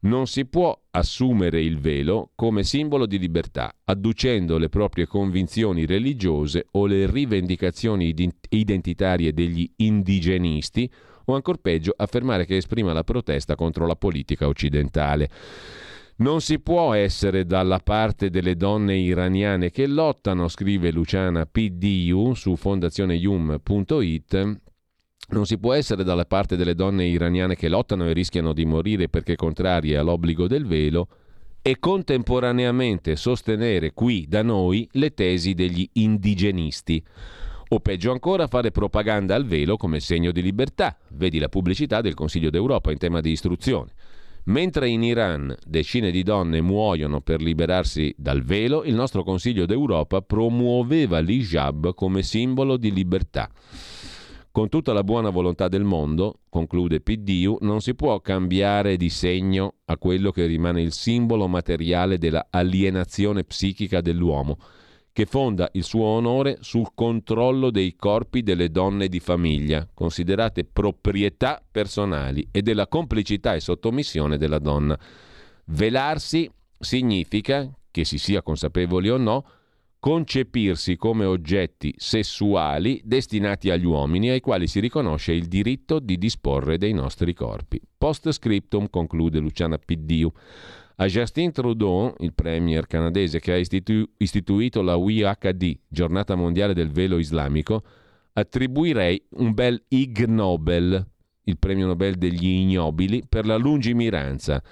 non 0.00 0.26
si 0.26 0.46
può 0.46 0.78
assumere 0.90 1.60
il 1.60 1.78
velo 1.78 2.30
come 2.34 2.62
simbolo 2.62 3.06
di 3.06 3.18
libertà, 3.18 3.74
adducendo 3.84 4.58
le 4.58 4.68
proprie 4.68 5.06
convinzioni 5.06 5.86
religiose 5.86 6.66
o 6.72 6.84
le 6.86 7.10
rivendicazioni 7.10 8.14
identitarie 8.50 9.32
degli 9.32 9.70
indigenisti 9.76 10.90
o 11.24 11.34
ancor 11.34 11.58
peggio 11.58 11.92
affermare 11.96 12.44
che 12.46 12.56
esprima 12.56 12.92
la 12.92 13.04
protesta 13.04 13.56
contro 13.56 13.86
la 13.86 13.96
politica 13.96 14.46
occidentale. 14.46 15.28
Non 16.18 16.40
si 16.40 16.58
può 16.58 16.94
essere 16.94 17.44
dalla 17.44 17.78
parte 17.78 18.30
delle 18.30 18.56
donne 18.56 18.96
iraniane 18.96 19.70
che 19.70 19.86
lottano, 19.86 20.48
scrive 20.48 20.90
Luciana 20.90 21.46
PDU 21.46 22.34
su 22.34 22.56
fondazioneyum.it, 22.56 24.60
non 25.30 25.44
si 25.44 25.58
può 25.58 25.74
essere 25.74 26.04
dalla 26.04 26.24
parte 26.24 26.56
delle 26.56 26.74
donne 26.74 27.06
iraniane 27.06 27.54
che 27.54 27.68
lottano 27.68 28.06
e 28.06 28.12
rischiano 28.12 28.52
di 28.52 28.64
morire 28.64 29.08
perché 29.08 29.36
contrarie 29.36 29.96
all'obbligo 29.96 30.46
del 30.46 30.66
velo 30.66 31.08
e 31.60 31.78
contemporaneamente 31.78 33.14
sostenere 33.16 33.92
qui 33.92 34.26
da 34.26 34.42
noi 34.42 34.88
le 34.92 35.12
tesi 35.12 35.52
degli 35.52 35.86
indigenisti. 35.94 37.04
O 37.70 37.80
peggio 37.80 38.10
ancora 38.10 38.46
fare 38.46 38.70
propaganda 38.70 39.34
al 39.34 39.44
velo 39.44 39.76
come 39.76 40.00
segno 40.00 40.32
di 40.32 40.40
libertà. 40.40 40.96
Vedi 41.08 41.38
la 41.38 41.50
pubblicità 41.50 42.00
del 42.00 42.14
Consiglio 42.14 42.48
d'Europa 42.48 42.90
in 42.90 42.96
tema 42.96 43.20
di 43.20 43.30
istruzione. 43.30 43.92
Mentre 44.44 44.88
in 44.88 45.02
Iran 45.02 45.54
decine 45.66 46.10
di 46.10 46.22
donne 46.22 46.62
muoiono 46.62 47.20
per 47.20 47.42
liberarsi 47.42 48.14
dal 48.16 48.42
velo, 48.42 48.82
il 48.84 48.94
nostro 48.94 49.22
Consiglio 49.22 49.66
d'Europa 49.66 50.22
promuoveva 50.22 51.18
l'hijab 51.18 51.92
come 51.92 52.22
simbolo 52.22 52.78
di 52.78 52.90
libertà. 52.90 53.50
Con 54.58 54.70
tutta 54.70 54.92
la 54.92 55.04
buona 55.04 55.30
volontà 55.30 55.68
del 55.68 55.84
mondo, 55.84 56.40
conclude 56.48 57.00
PDU, 57.00 57.58
non 57.60 57.80
si 57.80 57.94
può 57.94 58.18
cambiare 58.18 58.96
di 58.96 59.08
segno 59.08 59.74
a 59.84 59.96
quello 59.96 60.32
che 60.32 60.46
rimane 60.46 60.82
il 60.82 60.90
simbolo 60.90 61.46
materiale 61.46 62.18
della 62.18 62.48
alienazione 62.50 63.44
psichica 63.44 64.00
dell'uomo, 64.00 64.58
che 65.12 65.26
fonda 65.26 65.68
il 65.74 65.84
suo 65.84 66.06
onore 66.06 66.56
sul 66.58 66.88
controllo 66.92 67.70
dei 67.70 67.94
corpi 67.94 68.42
delle 68.42 68.72
donne 68.72 69.06
di 69.06 69.20
famiglia, 69.20 69.88
considerate 69.94 70.64
proprietà 70.64 71.62
personali, 71.70 72.48
e 72.50 72.60
della 72.60 72.88
complicità 72.88 73.54
e 73.54 73.60
sottomissione 73.60 74.38
della 74.38 74.58
donna. 74.58 74.98
Velarsi 75.66 76.50
significa, 76.76 77.70
che 77.92 78.04
si 78.04 78.18
sia 78.18 78.42
consapevoli 78.42 79.08
o 79.08 79.18
no, 79.18 79.44
concepirsi 80.00 80.96
come 80.96 81.24
oggetti 81.24 81.92
sessuali 81.96 83.00
destinati 83.04 83.70
agli 83.70 83.84
uomini 83.84 84.30
ai 84.30 84.40
quali 84.40 84.66
si 84.66 84.80
riconosce 84.80 85.32
il 85.32 85.46
diritto 85.46 85.98
di 85.98 86.18
disporre 86.18 86.78
dei 86.78 86.92
nostri 86.92 87.34
corpi. 87.34 87.80
Post 87.96 88.30
scriptum, 88.30 88.88
conclude 88.90 89.40
Luciana 89.40 89.78
Piddiu, 89.78 90.30
a 91.00 91.06
Justin 91.06 91.52
Trudeau, 91.52 92.12
il 92.18 92.32
premier 92.32 92.86
canadese 92.86 93.38
che 93.40 93.52
ha 93.52 93.56
istitu- 93.56 94.08
istituito 94.18 94.82
la 94.82 94.96
WIHD, 94.96 95.78
Giornata 95.86 96.34
Mondiale 96.34 96.74
del 96.74 96.90
Velo 96.90 97.18
Islamico, 97.18 97.82
attribuirei 98.32 99.20
un 99.30 99.52
bel 99.52 99.80
Ig 99.88 100.24
Nobel, 100.26 101.04
il 101.44 101.58
premio 101.58 101.86
Nobel 101.86 102.16
degli 102.16 102.46
ignobili, 102.46 103.22
per 103.28 103.46
la 103.46 103.56
lungimiranza 103.56 104.62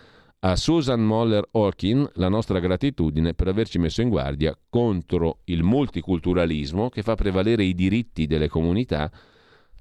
a 0.49 0.55
Susan 0.55 1.01
Moller-Orkin 1.01 2.09
la 2.15 2.29
nostra 2.29 2.61
gratitudine 2.61 3.35
per 3.35 3.49
averci 3.49 3.81
messo 3.81 4.01
in 4.01 4.09
guardia 4.09 4.57
contro 4.71 5.41
il 5.47 5.65
multiculturalismo 5.65 6.89
che 6.89 7.03
fa 7.03 7.17
prevalere 7.17 7.65
i 7.65 7.75
diritti 7.75 8.29
delle 8.29 8.49
comunità 8.49 9.11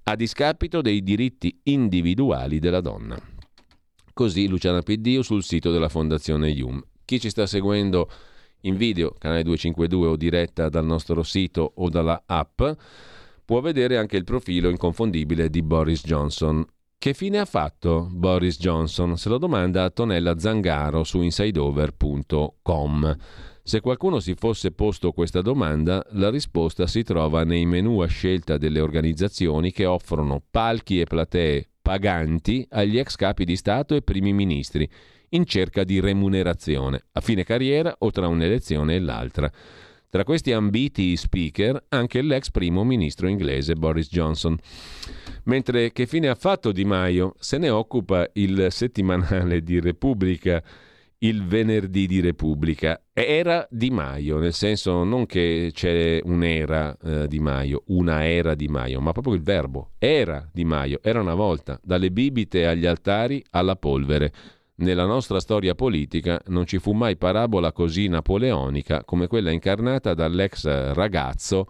a 0.08 0.16
discapito 0.16 0.82
dei 0.82 1.04
diritti 1.04 1.60
individuali 1.66 2.58
della 2.58 2.82
donna. 2.82 3.16
Così 4.12 4.48
Luciana 4.48 4.82
Piddio 4.82 5.22
sul 5.22 5.44
sito 5.44 5.72
della 5.72 5.88
Fondazione 5.88 6.50
IUM. 6.50 6.84
Chi 7.06 7.20
ci 7.20 7.30
sta 7.30 7.46
seguendo 7.46 8.10
in 8.62 8.76
video, 8.76 9.14
canale 9.20 9.44
252 9.44 10.08
o 10.08 10.16
diretta 10.16 10.70
dal 10.70 10.86
nostro 10.86 11.22
sito 11.22 11.74
o 11.76 11.90
dalla 11.90 12.24
app, 12.26 12.64
può 13.46 13.62
vedere 13.62 14.00
anche 14.00 14.18
il 14.18 14.24
profilo 14.24 14.70
inconfondibile 14.70 15.52
di 15.52 15.62
Boris 15.62 16.04
Johnson, 16.04 16.66
che 17.06 17.14
fine 17.14 17.38
ha 17.38 17.46
fatto 17.46 18.10
Boris 18.10 18.58
Johnson? 18.58 19.16
Se 19.16 19.30
lo 19.30 19.38
domanda 19.38 19.92
Tonella 19.92 20.40
Zangaro 20.40 21.04
su 21.04 21.22
insideover.com. 21.22 23.18
Se 23.62 23.80
qualcuno 23.80 24.20
si 24.20 24.34
fosse 24.34 24.72
posto 24.72 25.12
questa 25.12 25.42
domanda, 25.42 26.04
la 26.14 26.32
risposta 26.32 26.88
si 26.88 27.04
trova 27.04 27.44
nei 27.44 27.68
menu 27.68 28.00
a 28.00 28.08
scelta 28.08 28.58
delle 28.58 28.80
organizzazioni 28.80 29.72
che 29.72 29.86
offrono 29.86 30.42
palchi 30.50 31.00
e 31.00 31.04
platee 31.04 31.70
paganti 31.80 32.66
agli 32.72 32.98
ex 32.98 33.18
capi 33.18 33.46
di 33.46 33.56
Stato 33.56 33.94
e 33.94 34.02
primi 34.02 34.34
ministri 34.34 34.90
in 35.30 35.46
cerca 35.46 35.84
di 35.84 36.00
remunerazione, 36.00 37.04
a 37.12 37.22
fine 37.22 37.44
carriera 37.44 37.94
o 38.00 38.10
tra 38.10 38.28
un'elezione 38.28 38.96
e 38.96 39.00
l'altra. 39.00 39.52
Tra 40.16 40.24
questi 40.24 40.54
ambiti 40.54 41.18
speaker 41.18 41.88
anche 41.90 42.22
l'ex 42.22 42.50
primo 42.50 42.86
ministro 42.86 43.28
inglese 43.28 43.74
Boris 43.74 44.08
Johnson. 44.08 44.58
Mentre 45.44 45.92
che 45.92 46.08
fine 46.08 46.30
ha 46.30 46.36
fatto 46.36 46.72
Di 46.72 46.86
Maio? 46.86 47.34
Se 47.38 47.58
ne 47.58 47.70
occupa 47.70 48.26
il 48.36 48.68
settimanale 48.70 49.62
di 49.62 49.82
Repubblica 49.82 50.64
il 51.20 51.46
venerdì 51.46 52.08
di 52.08 52.22
Repubblica. 52.22 53.02
Era 53.12 53.68
Di 53.70 53.90
Maio, 53.90 54.38
nel 54.38 54.54
senso 54.54 55.04
non 55.04 55.26
che 55.26 55.72
c'è 55.74 56.22
un'era 56.24 56.96
eh, 57.04 57.28
Di 57.28 57.40
Maio, 57.40 57.84
una 57.88 58.26
era 58.26 58.56
Di 58.56 58.68
Maio, 58.68 59.02
ma 59.02 59.12
proprio 59.12 59.34
il 59.34 59.42
verbo. 59.42 59.92
Era 59.98 60.48
Di 60.52 60.64
Maio, 60.64 61.00
era 61.02 61.20
una 61.20 61.34
volta, 61.34 61.80
dalle 61.84 62.12
bibite 62.12 62.68
agli 62.68 62.86
altari 62.86 63.44
alla 63.52 63.76
polvere. 63.76 64.32
Nella 64.78 65.06
nostra 65.06 65.40
storia 65.40 65.74
politica 65.74 66.42
non 66.48 66.66
ci 66.66 66.80
fu 66.80 66.92
mai 66.92 67.16
parabola 67.16 67.72
così 67.72 68.10
napoleonica 68.10 69.06
come 69.06 69.28
quella 69.28 69.52
incarnata 69.52 70.14
dall'ex 70.14 70.92
ragazzo 70.92 71.70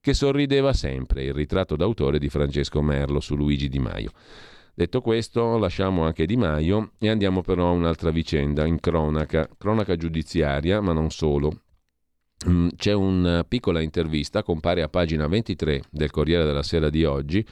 che 0.00 0.14
sorrideva 0.14 0.72
sempre, 0.72 1.24
il 1.24 1.34
ritratto 1.34 1.76
d'autore 1.76 2.18
di 2.18 2.28
Francesco 2.28 2.82
Merlo 2.82 3.20
su 3.20 3.36
Luigi 3.36 3.68
Di 3.68 3.78
Maio. 3.78 4.10
Detto 4.74 5.00
questo, 5.00 5.58
lasciamo 5.58 6.04
anche 6.04 6.26
Di 6.26 6.36
Maio 6.36 6.92
e 6.98 7.08
andiamo 7.08 7.42
però 7.42 7.68
a 7.68 7.72
un'altra 7.72 8.10
vicenda 8.10 8.64
in 8.64 8.80
cronaca, 8.80 9.48
cronaca 9.56 9.94
giudiziaria, 9.94 10.80
ma 10.80 10.92
non 10.92 11.10
solo. 11.10 11.60
Mm, 12.48 12.68
c'è 12.74 12.92
una 12.94 13.44
piccola 13.44 13.80
intervista, 13.80 14.42
compare 14.42 14.82
a 14.82 14.88
pagina 14.88 15.28
23 15.28 15.82
del 15.90 16.10
Corriere 16.10 16.44
della 16.44 16.62
Sera 16.62 16.88
di 16.88 17.04
oggi, 17.04 17.46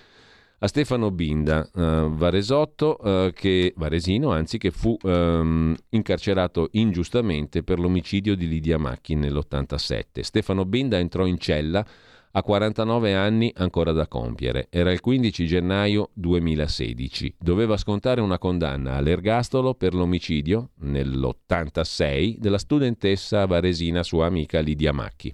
a 0.61 0.67
Stefano 0.67 1.11
Binda, 1.11 1.69
uh, 1.73 2.11
Varesotto, 2.11 2.99
uh, 3.01 3.33
che, 3.33 3.73
Varesino, 3.77 4.33
anzi, 4.33 4.59
che 4.59 4.71
fu 4.71 4.97
um, 5.03 5.75
incarcerato 5.91 6.69
ingiustamente 6.73 7.63
per 7.63 7.79
l'omicidio 7.79 8.35
di 8.35 8.49
Lidia 8.49 8.79
Macchi 8.79 9.15
nell'87. 9.15 10.21
Stefano 10.21 10.65
Binda 10.65 10.99
entrò 10.99 11.27
in 11.27 11.39
cella 11.39 11.87
ha 12.31 12.43
49 12.43 13.15
anni 13.15 13.53
ancora 13.57 13.93
da 13.93 14.07
compiere. 14.07 14.67
Era 14.71 14.93
il 14.93 15.01
15 15.01 15.47
gennaio 15.47 16.11
2016. 16.15 17.37
Doveva 17.39 17.77
scontare 17.77 18.21
una 18.21 18.39
condanna 18.39 18.95
all'ergastolo 18.95 19.75
per 19.75 19.95
l'omicidio, 19.95 20.71
nell'86, 20.81 22.37
della 22.39 22.59
studentessa 22.59 23.47
varesina 23.47 24.03
sua 24.03 24.27
amica 24.27 24.61
Lidia 24.61 24.93
Macchi. 24.93 25.33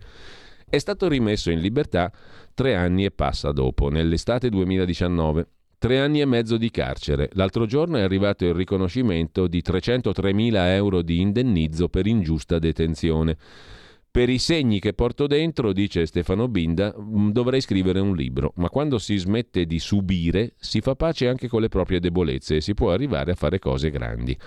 È 0.68 0.78
stato 0.78 1.08
rimesso 1.08 1.50
in 1.50 1.60
libertà 1.60 2.12
tre 2.54 2.74
anni 2.74 3.04
e 3.04 3.10
passa 3.10 3.52
dopo, 3.52 3.88
nell'estate 3.88 4.48
2019. 4.48 5.48
Tre 5.76 6.00
anni 6.00 6.20
e 6.20 6.24
mezzo 6.24 6.56
di 6.56 6.70
carcere. 6.70 7.28
L'altro 7.34 7.66
giorno 7.66 7.98
è 7.98 8.00
arrivato 8.00 8.46
il 8.46 8.54
riconoscimento 8.54 9.46
di 9.46 9.62
303.000 9.62 10.54
euro 10.68 11.02
di 11.02 11.20
indennizzo 11.20 11.88
per 11.88 12.06
ingiusta 12.06 12.58
detenzione. 12.58 13.36
Per 14.10 14.28
i 14.28 14.38
segni 14.38 14.78
che 14.78 14.94
porto 14.94 15.26
dentro, 15.26 15.72
dice 15.72 16.06
Stefano 16.06 16.46
Binda, 16.46 16.94
mm, 16.96 17.30
dovrei 17.30 17.60
scrivere 17.60 17.98
un 17.98 18.14
libro, 18.14 18.52
ma 18.58 18.70
quando 18.70 18.98
si 18.98 19.16
smette 19.16 19.66
di 19.66 19.80
subire 19.80 20.54
si 20.56 20.80
fa 20.80 20.94
pace 20.94 21.26
anche 21.26 21.48
con 21.48 21.60
le 21.60 21.68
proprie 21.68 21.98
debolezze 21.98 22.56
e 22.56 22.60
si 22.60 22.74
può 22.74 22.92
arrivare 22.92 23.32
a 23.32 23.34
fare 23.34 23.58
cose 23.58 23.90
grandi. 23.90 24.38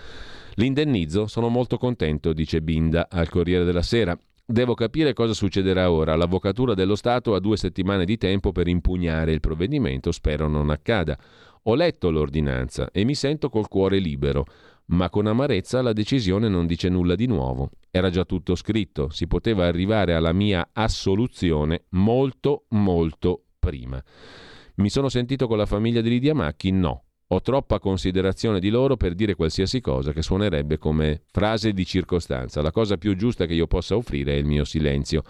L'indennizzo 0.56 1.28
sono 1.28 1.50
molto 1.50 1.78
contento, 1.78 2.32
dice 2.32 2.62
Binda 2.62 3.10
al 3.12 3.28
Corriere 3.28 3.66
della 3.66 3.82
Sera. 3.82 4.18
Devo 4.50 4.76
capire 4.76 5.12
cosa 5.12 5.34
succederà 5.34 5.92
ora. 5.92 6.16
L'Avvocatura 6.16 6.74
dello 6.74 6.96
Stato 6.96 7.36
ha 7.36 7.40
due 7.42 7.58
settimane 7.58 8.06
di 8.06 8.16
tempo 8.16 8.54
per 8.54 8.70
impugnare 8.70 9.34
il 9.34 9.42
provvedimento, 9.42 10.14
spero 10.14 10.48
non 10.48 10.70
accada. 10.70 11.20
Ho 11.64 11.76
letto 11.76 12.10
l'ordinanza 12.10 12.90
e 12.94 13.04
mi 13.04 13.14
sento 13.14 13.50
col 13.50 13.68
cuore 13.68 14.00
libero 14.00 14.46
ma 14.88 15.10
con 15.10 15.28
amarezza 15.28 15.82
la 15.82 15.92
decisione 15.92 16.48
non 16.48 16.66
dice 16.66 16.88
nulla 16.90 17.16
di 17.16 17.26
nuovo. 17.26 17.72
Era 17.92 18.10
già 18.10 18.24
tutto 18.24 18.56
scritto, 18.56 19.10
si 19.10 19.28
poteva 19.28 19.66
arrivare 19.66 20.14
alla 20.14 20.32
mia 20.32 20.70
assoluzione 20.72 21.86
molto, 21.90 22.68
molto 22.70 23.48
prima. 23.60 24.02
Mi 24.76 24.90
sono 24.90 25.10
sentito 25.10 25.48
con 25.48 25.58
la 25.58 25.66
famiglia 25.66 26.02
di 26.02 26.10
Lidia 26.10 26.34
Macchi? 26.34 26.72
No. 26.72 27.07
Ho 27.30 27.42
troppa 27.42 27.80
considerazione 27.80 28.62
di 28.62 28.70
loro 28.70 28.96
per 28.96 29.14
dire 29.14 29.36
qualsiasi 29.36 29.82
cosa 29.82 30.14
che 30.14 30.22
suonerebbe 30.22 30.78
come 30.78 31.24
frase 31.30 31.74
di 31.74 31.86
circostanza. 31.86 32.62
La 32.62 32.72
cosa 32.72 32.96
più 32.96 33.18
giusta 33.18 33.46
che 33.46 33.54
io 33.54 33.68
possa 33.68 33.98
offrire 33.98 34.32
è 34.32 34.38
il 34.38 34.46
mio 34.46 34.64
silenzio. 34.64 35.24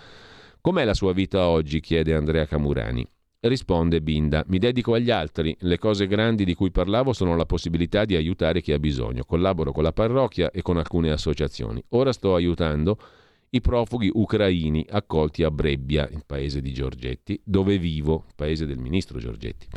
Com'è 0.61 0.83
la 0.83 0.93
sua 0.93 1.11
vita 1.11 1.47
oggi? 1.47 1.79
chiede 1.79 2.13
Andrea 2.13 2.45
Camurani. 2.45 3.03
Risponde 3.39 4.01
Binda, 4.01 4.43
mi 4.47 4.59
dedico 4.59 4.93
agli 4.93 5.09
altri, 5.09 5.55
le 5.61 5.79
cose 5.79 6.05
grandi 6.05 6.45
di 6.45 6.53
cui 6.53 6.69
parlavo 6.69 7.13
sono 7.13 7.35
la 7.35 7.45
possibilità 7.45 8.05
di 8.05 8.15
aiutare 8.15 8.61
chi 8.61 8.73
ha 8.73 8.79
bisogno, 8.79 9.23
collaboro 9.23 9.71
con 9.71 9.83
la 9.83 9.93
parrocchia 9.93 10.51
e 10.51 10.61
con 10.61 10.77
alcune 10.77 11.09
associazioni. 11.09 11.83
Ora 11.89 12.13
sto 12.13 12.35
aiutando 12.35 12.97
i 13.51 13.61
profughi 13.61 14.09
ucraini 14.13 14.85
accolti 14.89 15.43
a 15.43 15.51
Brebbia, 15.51 16.07
il 16.11 16.23
paese 16.25 16.61
di 16.61 16.73
Giorgetti, 16.73 17.39
dove 17.43 17.77
vivo, 17.77 18.25
paese 18.35 18.65
del 18.65 18.77
ministro 18.77 19.19
Giorgetti. 19.19 19.67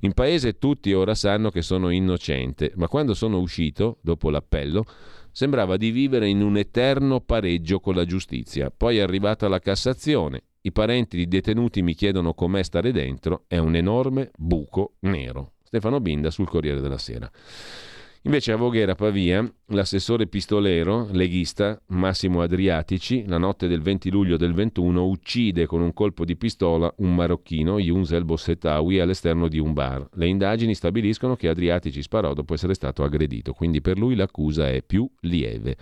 In 0.00 0.12
paese 0.12 0.58
tutti 0.58 0.92
ora 0.92 1.14
sanno 1.14 1.50
che 1.50 1.62
sono 1.62 1.90
innocente, 1.90 2.72
ma 2.76 2.88
quando 2.88 3.14
sono 3.14 3.38
uscito, 3.38 3.98
dopo 4.00 4.30
l'appello, 4.30 4.84
sembrava 5.30 5.76
di 5.76 5.90
vivere 5.90 6.28
in 6.28 6.42
un 6.42 6.56
eterno 6.56 7.20
pareggio 7.20 7.80
con 7.80 7.94
la 7.94 8.04
giustizia. 8.04 8.70
Poi 8.70 8.98
è 8.98 9.00
arrivata 9.00 9.48
la 9.48 9.60
Cassazione 9.60 10.42
i 10.68 10.72
parenti 10.72 11.16
di 11.16 11.28
detenuti 11.28 11.82
mi 11.82 11.94
chiedono 11.94 12.34
com'è 12.34 12.62
stare 12.62 12.92
dentro, 12.92 13.44
è 13.46 13.58
un 13.58 13.74
enorme 13.74 14.30
buco 14.36 14.94
nero. 15.00 15.52
Stefano 15.62 16.00
Binda 16.00 16.30
sul 16.30 16.48
Corriere 16.48 16.80
della 16.80 16.98
Sera. 16.98 17.30
Invece 18.22 18.50
a 18.50 18.56
Voghera, 18.56 18.96
Pavia, 18.96 19.48
l'assessore 19.66 20.26
pistolero, 20.26 21.06
leghista 21.12 21.80
Massimo 21.86 22.42
Adriatici, 22.42 23.24
la 23.26 23.38
notte 23.38 23.68
del 23.68 23.80
20 23.80 24.10
luglio 24.10 24.36
del 24.36 24.54
21, 24.54 25.06
uccide 25.06 25.66
con 25.66 25.80
un 25.82 25.92
colpo 25.92 26.24
di 26.24 26.36
pistola 26.36 26.92
un 26.96 27.14
marocchino, 27.14 27.78
Yunsel 27.78 28.24
Bossetawi, 28.24 28.98
all'esterno 28.98 29.46
di 29.46 29.60
un 29.60 29.72
bar. 29.72 30.08
Le 30.14 30.26
indagini 30.26 30.74
stabiliscono 30.74 31.36
che 31.36 31.48
Adriatici 31.48 32.02
sparò 32.02 32.34
dopo 32.34 32.54
essere 32.54 32.74
stato 32.74 33.04
aggredito, 33.04 33.52
quindi 33.52 33.80
per 33.80 33.96
lui 33.96 34.16
l'accusa 34.16 34.68
è 34.68 34.82
più 34.82 35.08
lieve. 35.20 35.76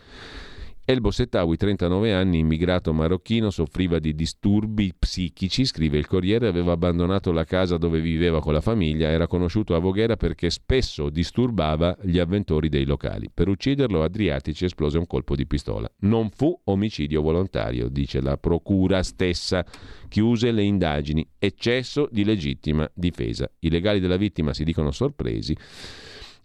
El 0.89 1.01
Bossettawi, 1.01 1.57
39 1.57 2.15
anni, 2.15 2.39
immigrato 2.39 2.93
marocchino, 2.93 3.51
soffriva 3.51 3.99
di 3.99 4.15
disturbi 4.15 4.95
psichici, 4.97 5.65
scrive 5.65 5.99
il 5.99 6.07
Corriere, 6.07 6.47
aveva 6.47 6.75
abbandonato 6.75 7.33
la 7.33 7.43
casa 7.43 7.77
dove 7.77 7.99
viveva 7.99 8.41
con 8.41 8.53
la 8.53 8.61
famiglia, 8.61 9.09
era 9.09 9.27
conosciuto 9.27 9.75
a 9.75 9.81
Voghera 9.81 10.15
perché 10.15 10.49
spesso 10.49 11.11
disturbava 11.11 11.99
gli 12.03 12.21
avventori 12.21 12.69
dei 12.69 12.85
locali. 12.85 13.29
Per 13.35 13.49
ucciderlo 13.49 14.05
Adriatici 14.05 14.67
esplose 14.67 14.97
un 14.97 15.09
colpo 15.09 15.35
di 15.35 15.45
pistola. 15.45 15.91
Non 16.03 16.31
fu 16.31 16.57
omicidio 16.67 17.21
volontario, 17.21 17.89
dice 17.89 18.21
la 18.21 18.37
procura 18.37 19.03
stessa. 19.03 19.67
Chiuse 20.07 20.53
le 20.53 20.63
indagini. 20.63 21.29
Eccesso 21.37 22.09
di 22.13 22.23
legittima 22.23 22.89
difesa. 22.95 23.51
I 23.59 23.71
legali 23.71 23.99
della 23.99 24.17
vittima 24.17 24.55
si 24.55 24.63
dicono 24.63 24.93
sorpresi 24.93 25.57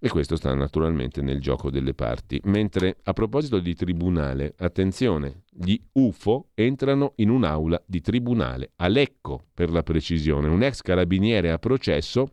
e 0.04 0.10
questo 0.10 0.36
sta 0.36 0.52
naturalmente 0.56 1.22
nel 1.22 1.40
gioco 1.40 1.70
delle 1.70 1.94
parti. 1.94 2.42
Mentre 2.46 2.98
a 3.04 3.14
proposito 3.14 3.60
di 3.60 3.76
tribunale, 3.76 4.56
attenzione, 4.58 5.44
gli 5.52 5.80
UFO 5.92 6.48
entrano 6.56 7.14
in 7.18 7.30
un'aula 7.30 7.80
di 7.86 8.02
tribunale, 8.02 8.72
a 8.78 8.88
Lecco 8.88 9.46
per 9.54 9.70
la 9.70 9.84
precisione. 9.84 10.48
Un 10.48 10.64
ex 10.64 10.82
carabiniere 10.82 11.52
a 11.52 11.60
processo 11.60 12.32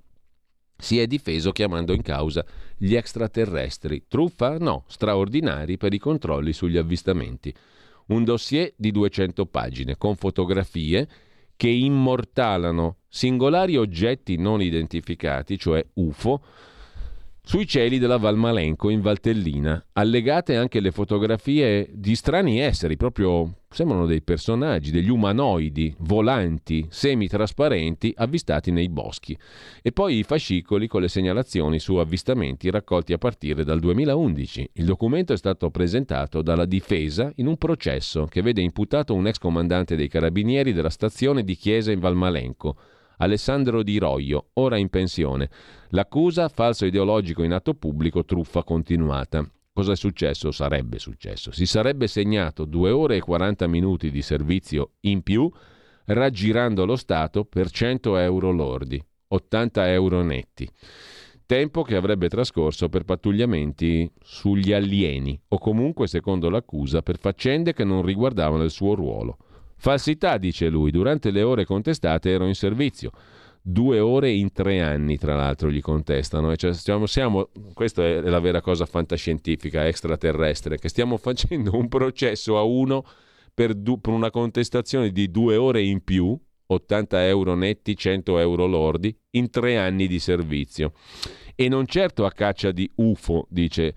si 0.79 0.99
è 0.99 1.07
difeso 1.07 1.53
chiamando 1.53 1.93
in 1.93 2.01
causa 2.01 2.43
gli 2.79 2.95
extraterrestri. 2.95 4.05
Truffa? 4.09 4.57
No, 4.57 4.85
straordinari 4.87 5.77
per 5.77 5.93
i 5.93 5.99
controlli 5.99 6.55
sugli 6.55 6.79
avvistamenti. 6.79 7.55
Un 8.07 8.25
dossier 8.25 8.73
di 8.79 8.91
200 8.91 9.45
pagine 9.45 9.99
con 9.99 10.17
fotografie 10.17 11.07
che 11.55 11.69
immortalano 11.69 13.01
singolari 13.09 13.77
oggetti 13.77 14.39
non 14.39 14.63
identificati, 14.63 15.59
cioè 15.59 15.85
UFO, 15.95 16.43
sui 17.49 17.67
cieli 17.67 17.99
della 17.99 18.19
Valmalenco 18.19 18.91
in 18.91 19.01
Valtellina, 19.01 19.83
allegate 19.95 20.55
anche 20.57 20.81
le 20.81 20.91
fotografie 20.91 21.89
di 21.91 22.15
strani 22.15 22.61
esseri, 22.61 22.99
proprio 22.99 23.61
sembrano 23.71 24.05
dei 24.05 24.21
personaggi, 24.21 24.91
degli 24.91 25.09
umanoidi 25.09 25.95
volanti, 26.01 26.87
semitrasparenti, 26.91 28.13
avvistati 28.19 28.71
nei 28.71 28.91
boschi. 28.91 29.35
E 29.81 29.93
poi 29.93 30.19
i 30.19 30.25
fascicoli 30.25 30.89
con 30.89 31.01
le 31.01 31.09
segnalazioni 31.09 31.79
su 31.79 31.95
avvistamenti 31.95 32.69
raccolti 32.69 33.15
a 33.15 33.19
partire 33.19 33.65
dal 33.65 33.81
2011. 33.81 34.73
Il 34.75 34.85
documento 34.85 35.33
è 35.33 35.39
stato 35.39 35.71
presentato 35.71 36.43
dalla 36.43 36.67
difesa 36.67 37.33
in 37.37 37.47
un 37.47 37.57
processo 37.57 38.27
che 38.27 38.43
vede 38.43 38.61
imputato 38.61 39.15
un 39.15 39.27
ex 39.27 39.39
comandante 39.39 39.97
dei 39.97 40.09
carabinieri 40.09 40.75
della 40.75 40.91
stazione 40.91 41.43
di 41.45 41.57
Chiesa 41.57 41.93
in 41.93 42.01
Valmalenco 42.01 42.77
Alessandro 43.19 43.83
Di 43.83 43.99
Roio, 43.99 44.51
ora 44.55 44.77
in 44.77 44.89
pensione. 44.89 45.51
L'accusa, 45.91 46.49
falso 46.49 46.87
ideologico 46.87 47.43
in 47.43 47.53
atto 47.53 47.75
pubblico, 47.75 48.25
truffa 48.25 48.63
continuata. 48.63 49.49
Cosa 49.73 49.93
è 49.93 49.97
successo? 49.97 50.51
Sarebbe 50.51 50.99
successo. 50.99 51.51
Si 51.51 51.67
sarebbe 51.67 52.07
segnato 52.07 52.65
2 52.65 52.91
ore 52.91 53.17
e 53.17 53.21
40 53.21 53.67
minuti 53.67 54.11
di 54.11 54.23
servizio 54.23 54.93
in 55.01 55.23
più, 55.23 55.51
raggirando 56.07 56.85
lo 56.85 56.97
Stato 56.97 57.45
per 57.45 57.71
100 57.71 58.17
euro 58.19 58.51
lordi, 58.53 59.05
80 59.29 59.93
euro 59.93 60.23
netti. 60.23 60.69
Tempo 61.45 61.83
che 61.83 61.97
avrebbe 61.97 62.29
trascorso 62.29 62.89
per 62.89 63.05
pattugliamenti 63.05 64.09
sugli 64.21 64.73
alieni, 64.73 65.41
o 65.49 65.59
comunque, 65.59 66.07
secondo 66.07 66.51
l'accusa, 66.51 67.03
per 67.03 67.19
faccende 67.19 67.73
che 67.73 67.85
non 67.85 68.03
riguardavano 68.03 68.63
il 68.63 68.71
suo 68.71 68.95
ruolo. 68.95 69.39
Falsità, 69.79 70.39
dice 70.39 70.69
lui, 70.69 70.91
durante 70.91 71.31
le 71.31 71.43
ore 71.43 71.65
contestate 71.65 72.31
ero 72.31 72.47
in 72.47 72.55
servizio. 72.55 73.13
Due 73.63 74.01
ore 74.01 74.31
in 74.31 74.51
tre 74.53 74.81
anni, 74.81 75.19
tra 75.19 75.37
l'altro, 75.37 75.71
gli 75.71 75.81
contestano. 75.81 76.55
Cioè, 76.57 76.73
stiamo, 76.75 77.07
siamo, 77.07 77.51
questa 77.75 78.05
è 78.05 78.21
la 78.23 78.41
vera 78.41 78.61
cosa 78.61 78.87
fantascientifica, 78.87 79.87
extraterrestre, 79.87 80.79
che 80.79 80.89
stiamo 80.89 81.17
facendo 81.19 81.77
un 81.77 81.89
processo 81.89 82.59
a 82.59 82.63
uno 82.63 83.05
per, 83.55 83.75
du, 83.75 84.01
per 84.01 84.13
una 84.13 84.31
contestazione 84.31 85.11
di 85.11 85.31
due 85.31 85.57
ore 85.57 85.83
in 85.83 86.03
più, 86.03 86.37
80 86.67 87.27
euro 87.27 87.55
netti, 87.55 87.97
100 87.97 88.39
euro 88.39 88.67
lordi, 88.67 89.17
in 89.31 89.49
tre 89.49 89.79
anni 89.79 90.09
di 90.09 90.19
servizio. 90.19 90.93
E 91.55 91.69
non 91.69 91.87
certo 91.87 92.25
a 92.25 92.33
caccia 92.33 92.73
di 92.73 92.91
UFO, 92.97 93.47
dice 93.49 93.95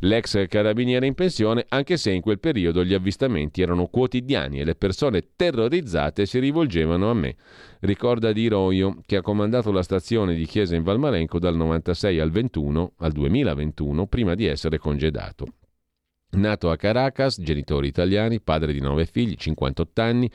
l'ex 0.00 0.46
carabiniere 0.48 1.06
in 1.06 1.14
pensione, 1.14 1.64
anche 1.68 1.96
se 1.96 2.10
in 2.10 2.20
quel 2.20 2.38
periodo 2.38 2.84
gli 2.84 2.94
avvistamenti 2.94 3.62
erano 3.62 3.86
quotidiani 3.86 4.60
e 4.60 4.64
le 4.64 4.74
persone 4.74 5.28
terrorizzate 5.36 6.26
si 6.26 6.38
rivolgevano 6.38 7.10
a 7.10 7.14
me. 7.14 7.36
Ricorda 7.80 8.32
Di 8.32 8.48
Roio, 8.48 9.00
che 9.06 9.16
ha 9.16 9.22
comandato 9.22 9.72
la 9.72 9.82
stazione 9.82 10.34
di 10.34 10.46
Chiesa 10.46 10.76
in 10.76 10.82
Valmarenco 10.82 11.38
dal 11.38 11.56
96 11.56 12.20
al, 12.20 12.30
21, 12.30 12.92
al 12.98 13.12
2021, 13.12 14.06
prima 14.06 14.34
di 14.34 14.46
essere 14.46 14.78
congedato. 14.78 15.46
Nato 16.30 16.70
a 16.70 16.76
Caracas, 16.76 17.40
genitori 17.40 17.88
italiani, 17.88 18.40
padre 18.40 18.72
di 18.72 18.80
nove 18.80 19.06
figli, 19.06 19.34
58 19.36 20.02
anni, 20.02 20.30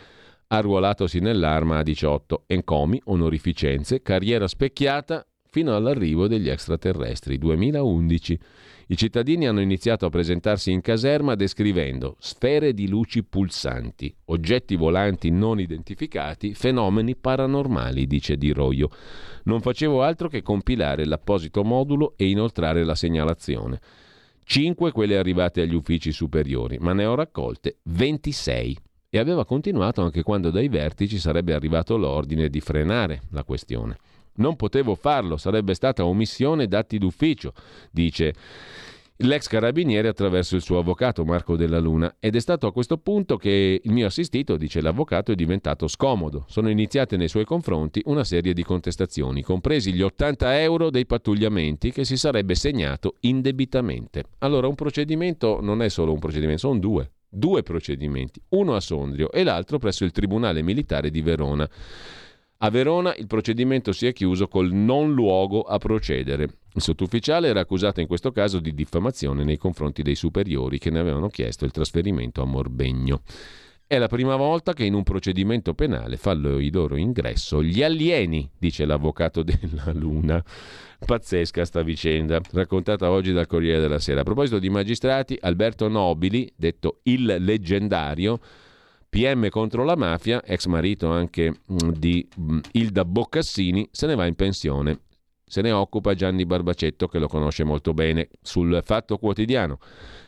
arruolatosi 0.48 1.20
nell'arma 1.20 1.78
a 1.78 1.84
18, 1.84 2.44
encomi, 2.48 3.02
onorificenze, 3.06 4.02
carriera 4.02 4.48
specchiata 4.48 5.26
fino 5.52 5.76
all'arrivo 5.76 6.30
degli 6.30 6.48
extraterrestri, 6.48 7.38
2011. 7.38 8.40
I 8.88 8.96
cittadini 8.96 9.48
hanno 9.48 9.60
iniziato 9.60 10.06
a 10.06 10.10
presentarsi 10.10 10.72
in 10.72 10.80
caserma 10.80 11.36
descrivendo 11.36 12.16
sfere 12.20 12.74
di 12.74 12.88
luci 12.88 13.22
pulsanti, 13.24 14.16
oggetti 14.26 14.78
volanti 14.78 15.30
non 15.30 15.60
identificati, 15.60 16.54
fenomeni 16.54 17.18
paranormali, 17.18 18.08
dice 18.08 18.38
Di 18.38 18.54
Roio. 18.54 18.90
Non 19.44 19.60
facevo 19.60 20.02
altro 20.02 20.30
che 20.30 20.42
compilare 20.42 21.06
l'apposito 21.06 21.66
modulo 21.66 22.14
e 22.16 22.30
inoltrare 22.30 22.86
la 22.86 22.96
segnalazione. 22.96 23.82
Cinque 24.46 24.94
quelle 24.94 25.18
arrivate 25.18 25.60
agli 25.60 25.76
uffici 25.76 26.14
superiori, 26.14 26.78
ma 26.80 26.94
ne 26.94 27.04
ho 27.06 27.14
raccolte 27.16 27.80
26. 27.84 28.78
e 29.14 29.20
aveva 29.20 29.44
continuato 29.44 30.02
anche 30.02 30.24
quando 30.24 30.50
dai 30.50 30.70
vertici 30.70 31.20
sarebbe 31.20 31.54
arrivato 31.54 31.98
l'ordine 31.98 32.48
di 32.48 32.62
frenare 32.62 33.24
la 33.32 33.44
questione. 33.44 33.98
Non 34.36 34.56
potevo 34.56 34.96
farlo, 34.96 35.38
sarebbe 35.38 35.74
stata 35.74 36.06
omissione 36.06 36.68
d'atti 36.68 36.98
d'ufficio, 36.98 37.54
dice 37.92 38.34
l'ex 39.24 39.48
carabiniere 39.48 40.08
attraverso 40.08 40.56
il 40.56 40.62
suo 40.62 40.80
avvocato 40.80 41.24
Marco 41.26 41.56
Della 41.56 41.80
Luna 41.80 42.16
ed 42.20 42.36
è 42.36 42.40
stato 42.40 42.68
a 42.68 42.72
questo 42.72 42.98
punto 42.98 43.38
che 43.38 43.80
il 43.84 43.92
mio 43.92 44.08
assistito, 44.08 44.58
dice 44.58 44.82
l'avvocato, 44.82 45.32
è 45.32 45.36
diventato 45.36 45.88
scomodo. 45.88 46.46
Sono 46.48 46.70
iniziate 46.70 47.18
nei 47.18 47.28
suoi 47.28 47.46
confronti 47.46 48.02
una 48.06 48.24
serie 48.24 48.54
di 48.54 48.64
contestazioni, 48.64 49.44
compresi 49.44 49.94
gli 49.94 50.02
80 50.02 50.62
euro 50.62 50.90
dei 50.90 51.06
pattugliamenti 51.06 51.92
che 51.92 52.06
si 52.06 52.18
sarebbe 52.18 52.56
segnato 52.56 53.16
indebitamente. 53.22 54.24
Allora 54.40 54.68
un 54.68 54.76
procedimento 54.76 55.60
non 55.62 55.82
è 55.82 55.90
solo 55.90 56.14
un 56.14 56.20
procedimento, 56.20 56.68
sono 56.68 56.80
due. 56.80 57.12
Due 57.34 57.64
procedimenti, 57.64 58.42
uno 58.50 58.76
a 58.76 58.82
Sondrio 58.82 59.32
e 59.32 59.44
l'altro 59.44 59.78
presso 59.78 60.04
il 60.04 60.12
Tribunale 60.12 60.62
Militare 60.62 61.10
di 61.10 61.22
Verona. 61.22 61.70
A 62.64 62.70
Verona 62.70 63.16
il 63.16 63.26
procedimento 63.26 63.92
si 63.92 64.06
è 64.06 64.14
chiuso 64.14 64.48
col 64.48 64.72
non 64.72 65.14
luogo 65.16 65.64
a 65.64 65.80
procedere. 65.80 66.44
Il 66.74 66.82
sottufficiale 66.84 67.48
era 67.48 67.62
accusato 67.62 68.02
in 68.02 68.08
questo 68.08 68.32
caso 68.32 68.60
di 68.60 68.76
diffamazione 68.76 69.44
nei 69.44 69.58
confronti 69.58 70.04
dei 70.04 70.14
superiori 70.14 70.78
che 70.78 70.92
ne 70.92 71.00
avevano 71.00 71.28
chiesto 71.28 71.66
il 71.66 71.72
trasferimento 71.72 72.40
a 72.44 72.46
Morbegno. 72.46 73.24
È 73.88 73.98
la 73.98 74.08
prima 74.08 74.36
volta 74.36 74.74
che 74.74 74.86
in 74.86 74.94
un 74.94 75.02
procedimento 75.02 75.74
penale 75.74 76.18
fanno 76.18 76.60
il 76.60 76.72
loro 76.72 76.98
ingresso 76.98 77.64
gli 77.64 77.82
alieni, 77.82 78.48
dice 78.56 78.86
l'avvocato 78.86 79.42
della 79.44 79.92
Luna. 79.94 80.42
Pazzesca 81.04 81.66
sta 81.66 81.82
vicenda, 81.82 82.40
raccontata 82.52 83.10
oggi 83.10 83.32
dal 83.34 83.48
Corriere 83.48 83.82
della 83.82 83.98
Sera. 83.98 84.22
A 84.22 84.24
proposito 84.24 84.60
di 84.60 84.70
magistrati, 84.70 85.36
Alberto 85.42 85.88
Nobili, 85.88 86.54
detto 86.56 87.00
il 87.04 87.38
leggendario, 87.40 88.40
PM 89.12 89.50
contro 89.50 89.84
la 89.84 89.98
mafia, 89.98 90.42
ex 90.42 90.68
marito 90.68 91.10
anche 91.12 91.52
mm, 91.52 91.90
di 91.90 92.26
mm, 92.40 92.60
Ilda 92.72 93.04
Boccassini, 93.04 93.90
se 93.92 94.08
ne 94.08 94.16
va 94.16 94.26
in 94.26 94.36
pensione. 94.36 95.02
Se 95.46 95.62
ne 95.62 95.74
occupa 95.74 96.14
Gianni 96.14 96.46
Barbacetto 96.46 97.10
che 97.10 97.20
lo 97.20 97.28
conosce 97.28 97.66
molto 97.66 97.94
bene 97.94 98.30
sul 98.42 98.80
Fatto 98.86 99.18
Quotidiano. 99.18 99.80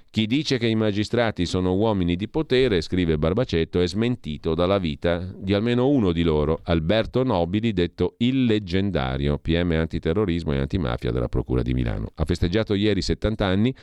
Chi 0.10 0.28
dice 0.28 0.58
che 0.58 0.68
i 0.68 0.76
magistrati 0.76 1.46
sono 1.46 1.74
uomini 1.76 2.18
di 2.18 2.28
potere, 2.28 2.82
scrive 2.82 3.18
Barbacetto, 3.18 3.80
è 3.80 3.88
smentito 3.88 4.54
dalla 4.54 4.80
vita 4.80 5.34
di 5.34 5.54
almeno 5.54 5.88
uno 5.88 6.12
di 6.12 6.22
loro, 6.22 6.60
Alberto 6.64 7.24
Nobili, 7.24 7.72
detto 7.72 8.16
il 8.18 8.44
leggendario 8.44 9.38
PM 9.38 9.72
antiterrorismo 9.72 10.52
e 10.52 10.58
antimafia 10.58 11.12
della 11.12 11.30
Procura 11.30 11.62
di 11.62 11.74
Milano. 11.74 12.10
Ha 12.16 12.26
festeggiato 12.26 12.74
ieri 12.74 13.02
70 13.02 13.46
anni 13.46 13.74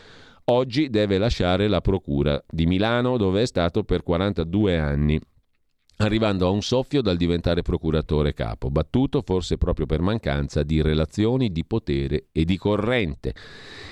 oggi 0.51 0.91
deve 0.91 1.19
lasciare 1.19 1.69
la 1.69 1.81
Procura 1.81 2.43
di 2.49 2.67
Milano 2.67 3.17
dove 3.17 3.43
è 3.43 3.47
stato 3.47 3.85
per 3.85 4.03
42 4.03 4.79
anni 4.79 5.21
arrivando 6.01 6.47
a 6.47 6.51
un 6.51 6.63
soffio 6.63 7.03
dal 7.03 7.17
diventare 7.17 7.61
procuratore 7.61 8.33
capo, 8.33 8.71
battuto 8.71 9.23
forse 9.23 9.59
proprio 9.59 9.85
per 9.85 10.01
mancanza 10.01 10.63
di 10.63 10.81
relazioni 10.81 11.53
di 11.53 11.65
potere 11.65 12.29
e 12.33 12.45
di 12.45 12.57
corrente. 12.57 13.35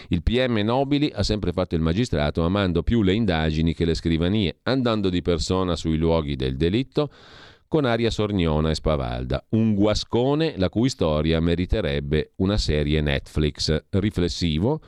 Il 0.08 0.22
PM 0.22 0.56
Nobili 0.60 1.12
ha 1.14 1.22
sempre 1.22 1.52
fatto 1.52 1.74
il 1.74 1.82
magistrato 1.82 2.44
amando 2.44 2.82
più 2.82 3.02
le 3.02 3.12
indagini 3.12 3.74
che 3.74 3.84
le 3.84 3.94
scrivanie, 3.94 4.60
andando 4.62 5.10
di 5.10 5.20
persona 5.20 5.76
sui 5.76 5.98
luoghi 5.98 6.34
del 6.34 6.56
delitto 6.56 7.10
con 7.68 7.84
aria 7.84 8.08
sorniona 8.08 8.70
e 8.70 8.74
spavalda, 8.74 9.44
un 9.50 9.74
guascone 9.74 10.54
la 10.56 10.70
cui 10.70 10.88
storia 10.88 11.38
meriterebbe 11.40 12.32
una 12.36 12.56
serie 12.56 13.02
Netflix, 13.02 13.84
riflessivo, 13.90 14.80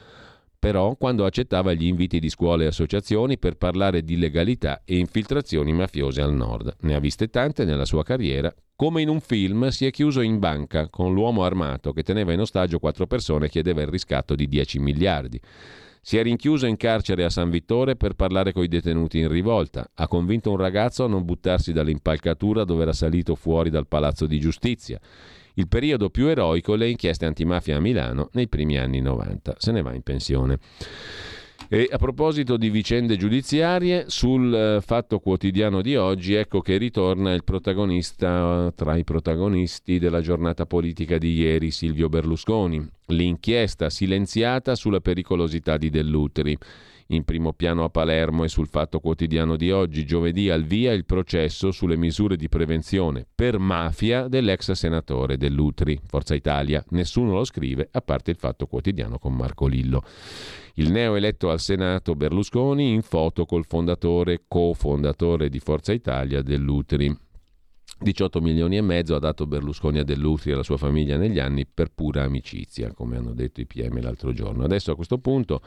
però 0.60 0.94
quando 0.94 1.24
accettava 1.24 1.72
gli 1.72 1.86
inviti 1.86 2.20
di 2.20 2.28
scuole 2.28 2.64
e 2.64 2.66
associazioni 2.66 3.38
per 3.38 3.56
parlare 3.56 4.04
di 4.04 4.18
legalità 4.18 4.82
e 4.84 4.98
infiltrazioni 4.98 5.72
mafiose 5.72 6.20
al 6.20 6.34
nord. 6.34 6.76
Ne 6.80 6.94
ha 6.94 7.00
viste 7.00 7.28
tante 7.28 7.64
nella 7.64 7.86
sua 7.86 8.04
carriera. 8.04 8.54
Come 8.76 9.00
in 9.00 9.08
un 9.08 9.20
film 9.20 9.68
si 9.68 9.86
è 9.86 9.90
chiuso 9.90 10.20
in 10.20 10.38
banca 10.38 10.90
con 10.90 11.14
l'uomo 11.14 11.44
armato 11.44 11.94
che 11.94 12.02
teneva 12.02 12.34
in 12.34 12.40
ostaggio 12.40 12.78
quattro 12.78 13.06
persone 13.06 13.46
e 13.46 13.48
chiedeva 13.48 13.80
il 13.80 13.88
riscatto 13.88 14.34
di 14.34 14.46
10 14.46 14.78
miliardi. 14.80 15.40
Si 16.02 16.18
è 16.18 16.22
rinchiuso 16.22 16.66
in 16.66 16.76
carcere 16.76 17.24
a 17.24 17.30
San 17.30 17.48
Vittore 17.48 17.96
per 17.96 18.12
parlare 18.12 18.52
coi 18.52 18.68
detenuti 18.68 19.18
in 19.18 19.28
rivolta. 19.28 19.90
Ha 19.94 20.08
convinto 20.08 20.50
un 20.50 20.58
ragazzo 20.58 21.04
a 21.04 21.08
non 21.08 21.24
buttarsi 21.24 21.72
dall'impalcatura 21.72 22.64
dove 22.64 22.82
era 22.82 22.92
salito 22.92 23.34
fuori 23.34 23.70
dal 23.70 23.86
palazzo 23.86 24.26
di 24.26 24.38
giustizia 24.38 25.00
il 25.60 25.68
periodo 25.68 26.10
più 26.10 26.26
eroico 26.26 26.74
le 26.74 26.88
inchieste 26.88 27.26
antimafia 27.26 27.76
a 27.76 27.80
Milano 27.80 28.30
nei 28.32 28.48
primi 28.48 28.78
anni 28.78 29.00
90. 29.00 29.56
Se 29.58 29.70
ne 29.70 29.82
va 29.82 29.94
in 29.94 30.02
pensione. 30.02 30.58
E 31.68 31.88
a 31.88 31.98
proposito 31.98 32.56
di 32.56 32.68
vicende 32.68 33.16
giudiziarie, 33.16 34.06
sul 34.08 34.52
eh, 34.52 34.80
fatto 34.80 35.20
quotidiano 35.20 35.82
di 35.82 35.94
oggi, 35.94 36.34
ecco 36.34 36.60
che 36.60 36.78
ritorna 36.78 37.32
il 37.32 37.44
protagonista 37.44 38.72
tra 38.74 38.96
i 38.96 39.04
protagonisti 39.04 40.00
della 40.00 40.20
giornata 40.20 40.66
politica 40.66 41.16
di 41.16 41.34
ieri, 41.34 41.70
Silvio 41.70 42.08
Berlusconi. 42.08 42.84
L'inchiesta 43.06 43.88
silenziata 43.88 44.74
sulla 44.74 45.00
pericolosità 45.00 45.76
di 45.76 45.90
Dell'Uteri 45.90 46.58
in 47.10 47.24
primo 47.24 47.52
piano 47.52 47.84
a 47.84 47.90
Palermo 47.90 48.44
e 48.44 48.48
sul 48.48 48.68
Fatto 48.68 49.00
Quotidiano 49.00 49.56
di 49.56 49.70
oggi, 49.70 50.04
giovedì 50.04 50.50
al 50.50 50.64
via 50.64 50.92
il 50.92 51.04
processo 51.04 51.70
sulle 51.70 51.96
misure 51.96 52.36
di 52.36 52.48
prevenzione 52.48 53.26
per 53.34 53.58
mafia 53.58 54.28
dell'ex 54.28 54.72
senatore 54.72 55.36
dell'Utri, 55.36 55.98
Forza 56.06 56.34
Italia. 56.34 56.84
Nessuno 56.90 57.32
lo 57.32 57.44
scrive, 57.44 57.88
a 57.90 58.00
parte 58.00 58.30
il 58.30 58.36
Fatto 58.36 58.66
Quotidiano 58.66 59.18
con 59.18 59.34
Marco 59.34 59.66
Lillo. 59.66 60.02
Il 60.74 60.92
neoeletto 60.92 61.50
al 61.50 61.60
Senato 61.60 62.14
Berlusconi 62.14 62.92
in 62.92 63.02
foto 63.02 63.44
col 63.44 63.66
fondatore, 63.66 64.44
cofondatore 64.46 65.48
di 65.48 65.58
Forza 65.58 65.92
Italia 65.92 66.42
dell'Utri. 66.42 67.28
18 68.02 68.40
milioni 68.40 68.78
e 68.78 68.80
mezzo 68.80 69.14
ha 69.14 69.18
dato 69.18 69.46
Berlusconi 69.46 69.98
a 69.98 70.04
Dell'Utri 70.04 70.50
e 70.50 70.54
alla 70.54 70.62
sua 70.62 70.78
famiglia 70.78 71.18
negli 71.18 71.38
anni 71.38 71.66
per 71.66 71.90
pura 71.92 72.22
amicizia, 72.22 72.94
come 72.94 73.16
hanno 73.18 73.34
detto 73.34 73.60
i 73.60 73.66
PM 73.66 74.00
l'altro 74.00 74.32
giorno. 74.32 74.64
Adesso 74.64 74.92
a 74.92 74.94
questo 74.94 75.18
punto 75.18 75.60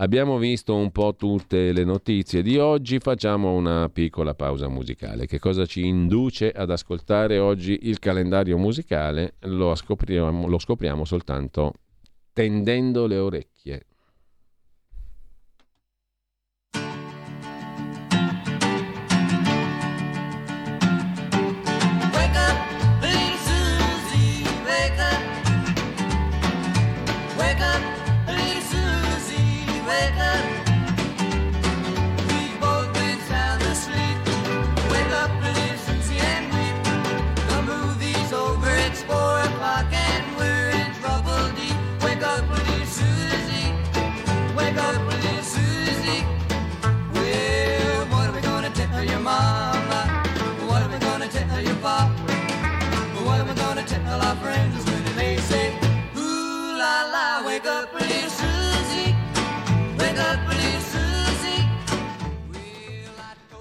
Abbiamo 0.00 0.38
visto 0.38 0.76
un 0.76 0.92
po' 0.92 1.16
tutte 1.16 1.72
le 1.72 1.82
notizie 1.82 2.40
di 2.40 2.56
oggi, 2.56 3.00
facciamo 3.00 3.54
una 3.54 3.88
piccola 3.88 4.32
pausa 4.32 4.68
musicale. 4.68 5.26
Che 5.26 5.40
cosa 5.40 5.66
ci 5.66 5.84
induce 5.84 6.52
ad 6.52 6.70
ascoltare 6.70 7.38
oggi 7.38 7.76
il 7.82 7.98
calendario 7.98 8.56
musicale? 8.58 9.34
Lo 9.40 9.74
scopriamo, 9.74 10.46
lo 10.46 10.58
scopriamo 10.60 11.04
soltanto 11.04 11.72
tendendo 12.32 13.08
le 13.08 13.18
orecchie. 13.18 13.86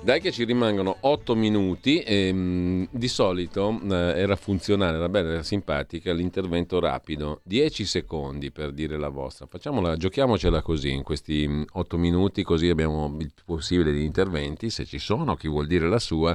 Dai 0.08 0.22
che 0.22 0.32
ci 0.32 0.46
rimangono 0.46 0.96
8 1.02 1.36
minuti 1.36 2.00
e 2.00 2.32
mh, 2.32 2.38
mm, 2.38 2.84
di 2.92 3.10
solito 3.10 3.78
eh, 3.92 3.94
era 3.94 4.38
funzionale, 4.38 4.96
era 4.96 5.10
bella, 5.10 5.32
era 5.34 5.44
simpatica 5.44 6.14
l'intervento 6.14 6.80
rapido, 6.80 7.42
10 7.44 7.84
secondi 7.84 8.50
per 8.50 8.72
dire 8.72 8.98
la 8.98 9.10
vostra. 9.10 9.48
Facciamola, 9.48 9.98
giochiamocela 9.98 10.62
così 10.62 10.92
in 10.92 11.04
questi 11.04 11.66
8 11.70 11.98
mm, 11.98 12.00
minuti, 12.02 12.44
così 12.44 12.70
abbiamo 12.70 13.18
il 13.20 13.34
possibile 13.44 13.92
di 13.92 14.06
interventi, 14.06 14.70
se 14.70 14.86
ci 14.86 14.98
sono, 14.98 15.36
chi 15.36 15.50
vuol 15.50 15.68
dire 15.68 15.90
la 15.90 16.00
sua. 16.00 16.34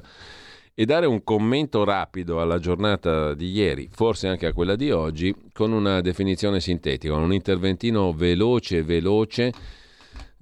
E 0.74 0.85
dare 0.85 1.07
un 1.07 1.24
commento 1.24 1.82
rapido 1.82 2.43
alla 2.43 2.59
giornata 2.59 3.32
di 3.32 3.53
ieri, 3.53 3.89
forse 3.90 4.28
anche 4.28 4.44
a 4.44 4.53
quella 4.53 4.77
di 4.77 4.90
oggi, 4.90 5.35
con 5.51 5.73
una 5.73 6.03
definizione 6.03 6.61
sintetica, 6.61 7.15
un 7.15 7.32
interventino 7.32 8.12
veloce 8.12 8.82
veloce 8.82 9.81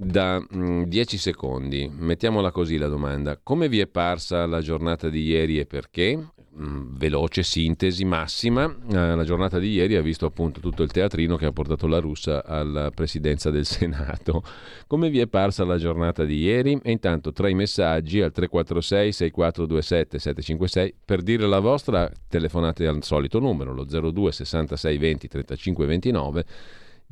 da 0.02 0.42
10 0.48 0.88
mm, 0.88 1.18
secondi. 1.18 1.90
Mettiamola 1.92 2.50
così 2.50 2.78
la 2.78 2.88
domanda. 2.88 3.38
Come 3.42 3.68
vi 3.68 3.80
è 3.80 3.86
parsa 3.86 4.46
la 4.46 4.60
giornata 4.60 5.08
di 5.08 5.22
ieri 5.22 5.58
e 5.58 5.66
perché? 5.66 6.18
mh, 6.60 6.96
veloce 6.96 7.42
sintesi 7.42 8.04
massima. 8.04 8.64
Eh, 8.64 9.14
la 9.14 9.24
giornata 9.24 9.58
di 9.58 9.70
ieri 9.70 9.96
ha 9.96 10.02
visto 10.02 10.26
appunto 10.26 10.60
tutto 10.60 10.82
il 10.82 10.90
teatrino 10.90 11.36
che 11.36 11.46
ha 11.46 11.52
portato 11.52 11.86
la 11.86 11.98
russa 11.98 12.44
alla 12.44 12.90
presidenza 12.90 13.50
del 13.50 13.66
Senato. 13.66 14.42
Come 14.86 15.10
vi 15.10 15.20
è 15.20 15.26
parsa 15.26 15.64
la 15.64 15.78
giornata 15.78 16.24
di 16.24 16.38
ieri? 16.38 16.78
E 16.82 16.90
intanto 16.90 17.32
tra 17.32 17.48
i 17.48 17.54
messaggi 17.54 18.20
al 18.20 18.32
346 18.32 19.12
6427 19.12 20.18
756 20.18 20.94
per 21.04 21.22
dire 21.22 21.46
la 21.46 21.60
vostra 21.60 22.10
telefonate 22.28 22.86
al 22.86 23.02
solito 23.02 23.38
numero, 23.38 23.72
lo 23.72 23.84
02 23.84 24.32
66 24.32 24.98
20 24.98 25.28
35 25.28 25.86
29 25.86 26.44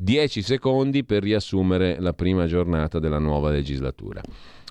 10 0.00 0.42
secondi 0.42 1.02
per 1.02 1.24
riassumere 1.24 1.96
la 1.98 2.12
prima 2.12 2.46
giornata 2.46 3.00
della 3.00 3.18
nuova 3.18 3.50
legislatura. 3.50 4.22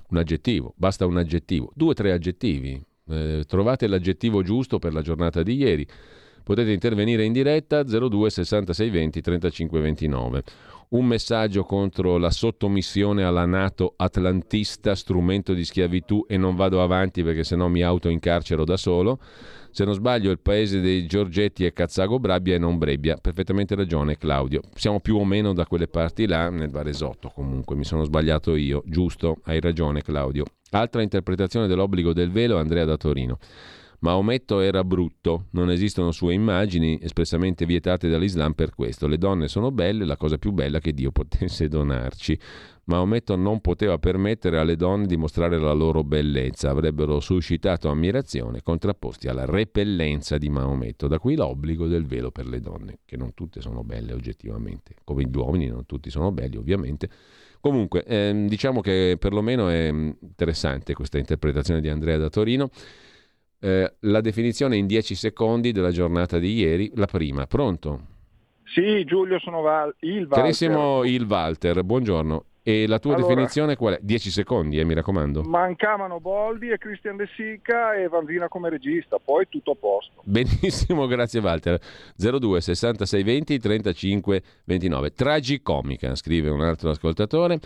Un 0.09 0.17
aggettivo, 0.17 0.73
basta 0.77 1.05
un 1.05 1.17
aggettivo, 1.17 1.69
due 1.75 1.89
o 1.89 1.93
tre 1.93 2.13
aggettivi. 2.13 2.81
Eh, 3.09 3.43
trovate 3.45 3.87
l'aggettivo 3.87 4.41
giusto 4.41 4.79
per 4.79 4.93
la 4.93 5.01
giornata 5.01 5.43
di 5.43 5.55
ieri. 5.55 5.85
Potete 6.43 6.71
intervenire 6.71 7.25
in 7.25 7.33
diretta 7.33 7.83
02 7.83 8.29
66 8.29 8.89
20 8.89 9.21
35 9.21 9.79
29. 9.81 10.43
Un 10.89 11.05
messaggio 11.05 11.63
contro 11.63 12.17
la 12.17 12.31
sottomissione 12.31 13.25
alla 13.25 13.45
Nato 13.45 13.95
atlantista, 13.97 14.95
strumento 14.95 15.53
di 15.53 15.65
schiavitù 15.65 16.23
e 16.25 16.37
non 16.37 16.55
vado 16.55 16.81
avanti 16.81 17.21
perché 17.21 17.43
sennò 17.43 17.67
mi 17.67 17.81
autoincarcero 17.81 18.63
da 18.63 18.77
solo. 18.77 19.19
Se 19.71 19.85
non 19.85 19.93
sbaglio, 19.93 20.31
il 20.31 20.39
paese 20.39 20.81
dei 20.81 21.05
Giorgetti 21.05 21.65
è 21.65 21.73
Cazzago 21.73 22.19
Brabbia 22.19 22.55
e 22.55 22.57
non 22.57 22.77
Brebbia. 22.77 23.17
Perfettamente 23.17 23.75
ragione, 23.75 24.17
Claudio. 24.17 24.61
Siamo 24.73 24.99
più 24.99 25.17
o 25.17 25.25
meno 25.25 25.53
da 25.53 25.65
quelle 25.65 25.87
parti 25.87 26.25
là, 26.25 26.49
nel 26.49 26.69
Varesotto 26.69 27.29
comunque. 27.29 27.75
Mi 27.75 27.83
sono 27.83 28.03
sbagliato 28.03 28.55
io. 28.55 28.83
Giusto, 28.85 29.37
hai 29.43 29.59
ragione, 29.59 30.01
Claudio. 30.01 30.45
Altra 30.71 31.01
interpretazione 31.01 31.67
dell'obbligo 31.67 32.13
del 32.13 32.31
velo, 32.31 32.57
Andrea 32.57 32.85
da 32.85 32.97
Torino. 32.97 33.37
Maometto 33.99 34.59
era 34.59 34.83
brutto, 34.83 35.45
non 35.51 35.71
esistono 35.71 36.11
sue 36.11 36.35
immagini 36.35 36.99
espressamente 37.01 37.65
vietate 37.65 38.07
dall'Islam 38.07 38.53
per 38.53 38.75
questo. 38.75 39.07
Le 39.07 39.17
donne 39.17 39.47
sono 39.47 39.71
belle, 39.71 40.05
la 40.05 40.17
cosa 40.17 40.37
più 40.37 40.51
bella 40.51 40.79
che 40.79 40.93
Dio 40.93 41.11
potesse 41.11 41.67
donarci. 41.67 42.39
Maometto 42.87 43.35
non 43.35 43.59
poteva 43.59 43.97
permettere 43.97 44.57
alle 44.57 44.77
donne 44.77 45.07
di 45.07 45.17
mostrare 45.17 45.57
la 45.59 45.73
loro 45.73 46.05
bellezza, 46.05 46.69
avrebbero 46.69 47.19
suscitato 47.19 47.89
ammirazione 47.89 48.61
contrapposti 48.61 49.27
alla 49.27 49.43
repellenza 49.43 50.37
di 50.37 50.47
Maometto, 50.47 51.07
da 51.07 51.19
qui 51.19 51.35
l'obbligo 51.35 51.87
del 51.87 52.05
velo 52.05 52.31
per 52.31 52.47
le 52.47 52.61
donne, 52.61 52.99
che 53.03 53.17
non 53.17 53.33
tutte 53.33 53.59
sono 53.59 53.83
belle 53.83 54.13
oggettivamente, 54.13 54.95
come 55.03 55.23
gli 55.23 55.35
uomini 55.35 55.67
non 55.67 55.85
tutti 55.85 56.09
sono 56.09 56.31
belli 56.31 56.55
ovviamente. 56.55 57.09
Comunque, 57.59 58.05
ehm, 58.05 58.47
diciamo 58.47 58.79
che 58.79 59.17
perlomeno 59.19 59.67
è 59.67 59.89
interessante 59.89 60.93
questa 60.93 61.17
interpretazione 61.17 61.81
di 61.81 61.89
Andrea 61.89 62.17
da 62.17 62.29
Torino. 62.29 62.69
Eh, 63.59 63.95
la 63.99 64.21
definizione 64.21 64.77
in 64.77 64.87
10 64.87 65.13
secondi 65.13 65.73
della 65.73 65.91
giornata 65.91 66.39
di 66.39 66.53
ieri, 66.53 66.89
la 66.95 67.07
prima, 67.07 67.47
pronto? 67.47 68.15
Sì, 68.63 69.03
Giulio, 69.03 69.39
sono 69.39 69.59
Val- 69.61 69.93
il 70.01 70.19
Walter. 70.19 70.37
Carissimo 70.37 71.03
il 71.03 71.25
Walter, 71.25 71.83
buongiorno. 71.83 72.45
E 72.67 72.85
la 72.85 72.99
tua 72.99 73.13
Allora- 73.13 73.29
definizione 73.29 73.77
qual 73.77 73.93
è? 73.93 73.99
10 74.01 74.29
secondi, 74.29 74.77
eh, 74.77 74.83
mi 74.83 74.93
raccomando. 74.93 75.41
Mancavano 75.43 76.19
Boldi 76.19 76.67
e 76.69 76.77
Christian 76.77 77.15
De 77.15 77.29
Sica 77.37 77.95
e 77.95 78.09
Vanzina 78.09 78.49
come 78.49 78.69
regista, 78.69 79.19
poi 79.23 79.45
tutto 79.47 79.71
a 79.71 79.75
posto. 79.75 80.21
Benissimo, 80.25 81.05
grazie 81.07 81.39
Walter. 81.39 81.79
02 82.17 82.59
66 82.59 83.23
20 83.23 83.57
35 83.57 84.41
29. 84.65 85.13
Tragicomica, 85.13 86.13
scrive 86.15 86.49
un 86.49 86.59
altro 86.59 86.89
ascoltatore. 86.89 87.59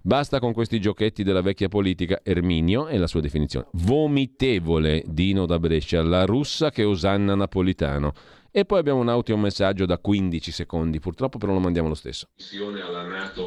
Basta 0.00 0.38
con 0.38 0.52
questi 0.52 0.78
giochetti 0.78 1.24
della 1.24 1.42
vecchia 1.42 1.66
politica. 1.66 2.20
Erminio 2.22 2.86
è 2.86 2.96
la 2.96 3.08
sua 3.08 3.20
definizione. 3.20 3.66
Vomitevole, 3.72 5.02
Dino 5.04 5.46
da 5.46 5.58
Brescia, 5.58 6.00
la 6.00 6.24
russa 6.24 6.70
che 6.70 6.84
osanna 6.84 7.34
Napolitano. 7.34 8.12
E 8.56 8.64
poi 8.64 8.78
abbiamo 8.78 9.00
un 9.00 9.08
audiomessaggio 9.08 9.84
da 9.84 9.98
15 9.98 10.52
secondi, 10.52 11.00
purtroppo 11.00 11.38
però 11.38 11.52
lo 11.52 11.58
mandiamo 11.58 11.88
lo 11.88 11.96
stesso. 11.96 12.28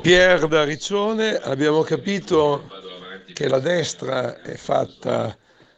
Pier 0.02 0.48
da 0.48 0.66
Riccione, 0.66 1.38
abbiamo 1.38 1.82
capito 1.84 2.70
che 3.32 3.48
la 3.48 3.60
destra 3.60 4.42
è 4.42 4.56
fatta 4.56 5.34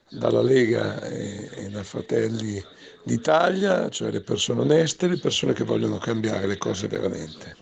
dalla 0.09 0.41
Lega 0.41 0.99
e, 1.03 1.47
e 1.53 1.69
da 1.69 1.83
Fratelli 1.83 2.59
d'Italia, 3.03 3.87
cioè 3.89 4.09
le 4.09 4.21
persone 4.21 4.61
oneste, 4.61 5.07
le 5.07 5.19
persone 5.19 5.53
che 5.53 5.63
vogliono 5.63 5.99
cambiare 5.99 6.47
le 6.47 6.57
cose 6.57 6.87
veramente. 6.87 7.58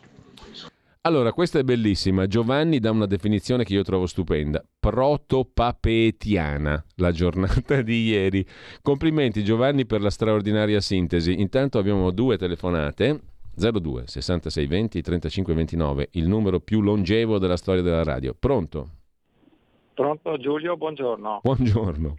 Allora, 1.07 1.31
questa 1.31 1.59
è 1.59 1.63
bellissima. 1.63 2.27
Giovanni 2.27 2.79
dà 2.79 2.91
una 2.91 3.05
definizione 3.05 3.63
che 3.63 3.73
io 3.73 3.81
trovo 3.81 4.07
stupenda. 4.07 4.61
Protopapetiana, 4.77 6.83
la 6.97 7.11
giornata 7.13 7.81
di 7.81 8.07
ieri. 8.07 8.45
Complimenti 8.81 9.41
Giovanni 9.41 9.85
per 9.85 10.01
la 10.01 10.09
straordinaria 10.09 10.81
sintesi. 10.81 11.39
Intanto 11.39 11.77
abbiamo 11.77 12.11
due 12.11 12.37
telefonate. 12.37 13.21
02 13.55 14.03
66 14.05 14.67
20 14.67 15.01
35 15.01 15.53
29, 15.53 16.09
il 16.11 16.27
numero 16.27 16.59
più 16.59 16.81
longevo 16.81 17.39
della 17.39 17.55
storia 17.55 17.81
della 17.81 18.03
radio. 18.03 18.35
Pronto? 18.37 18.89
Pronto 19.93 20.37
Giulio, 20.37 20.75
buongiorno. 20.75 21.39
Buongiorno. 21.41 22.17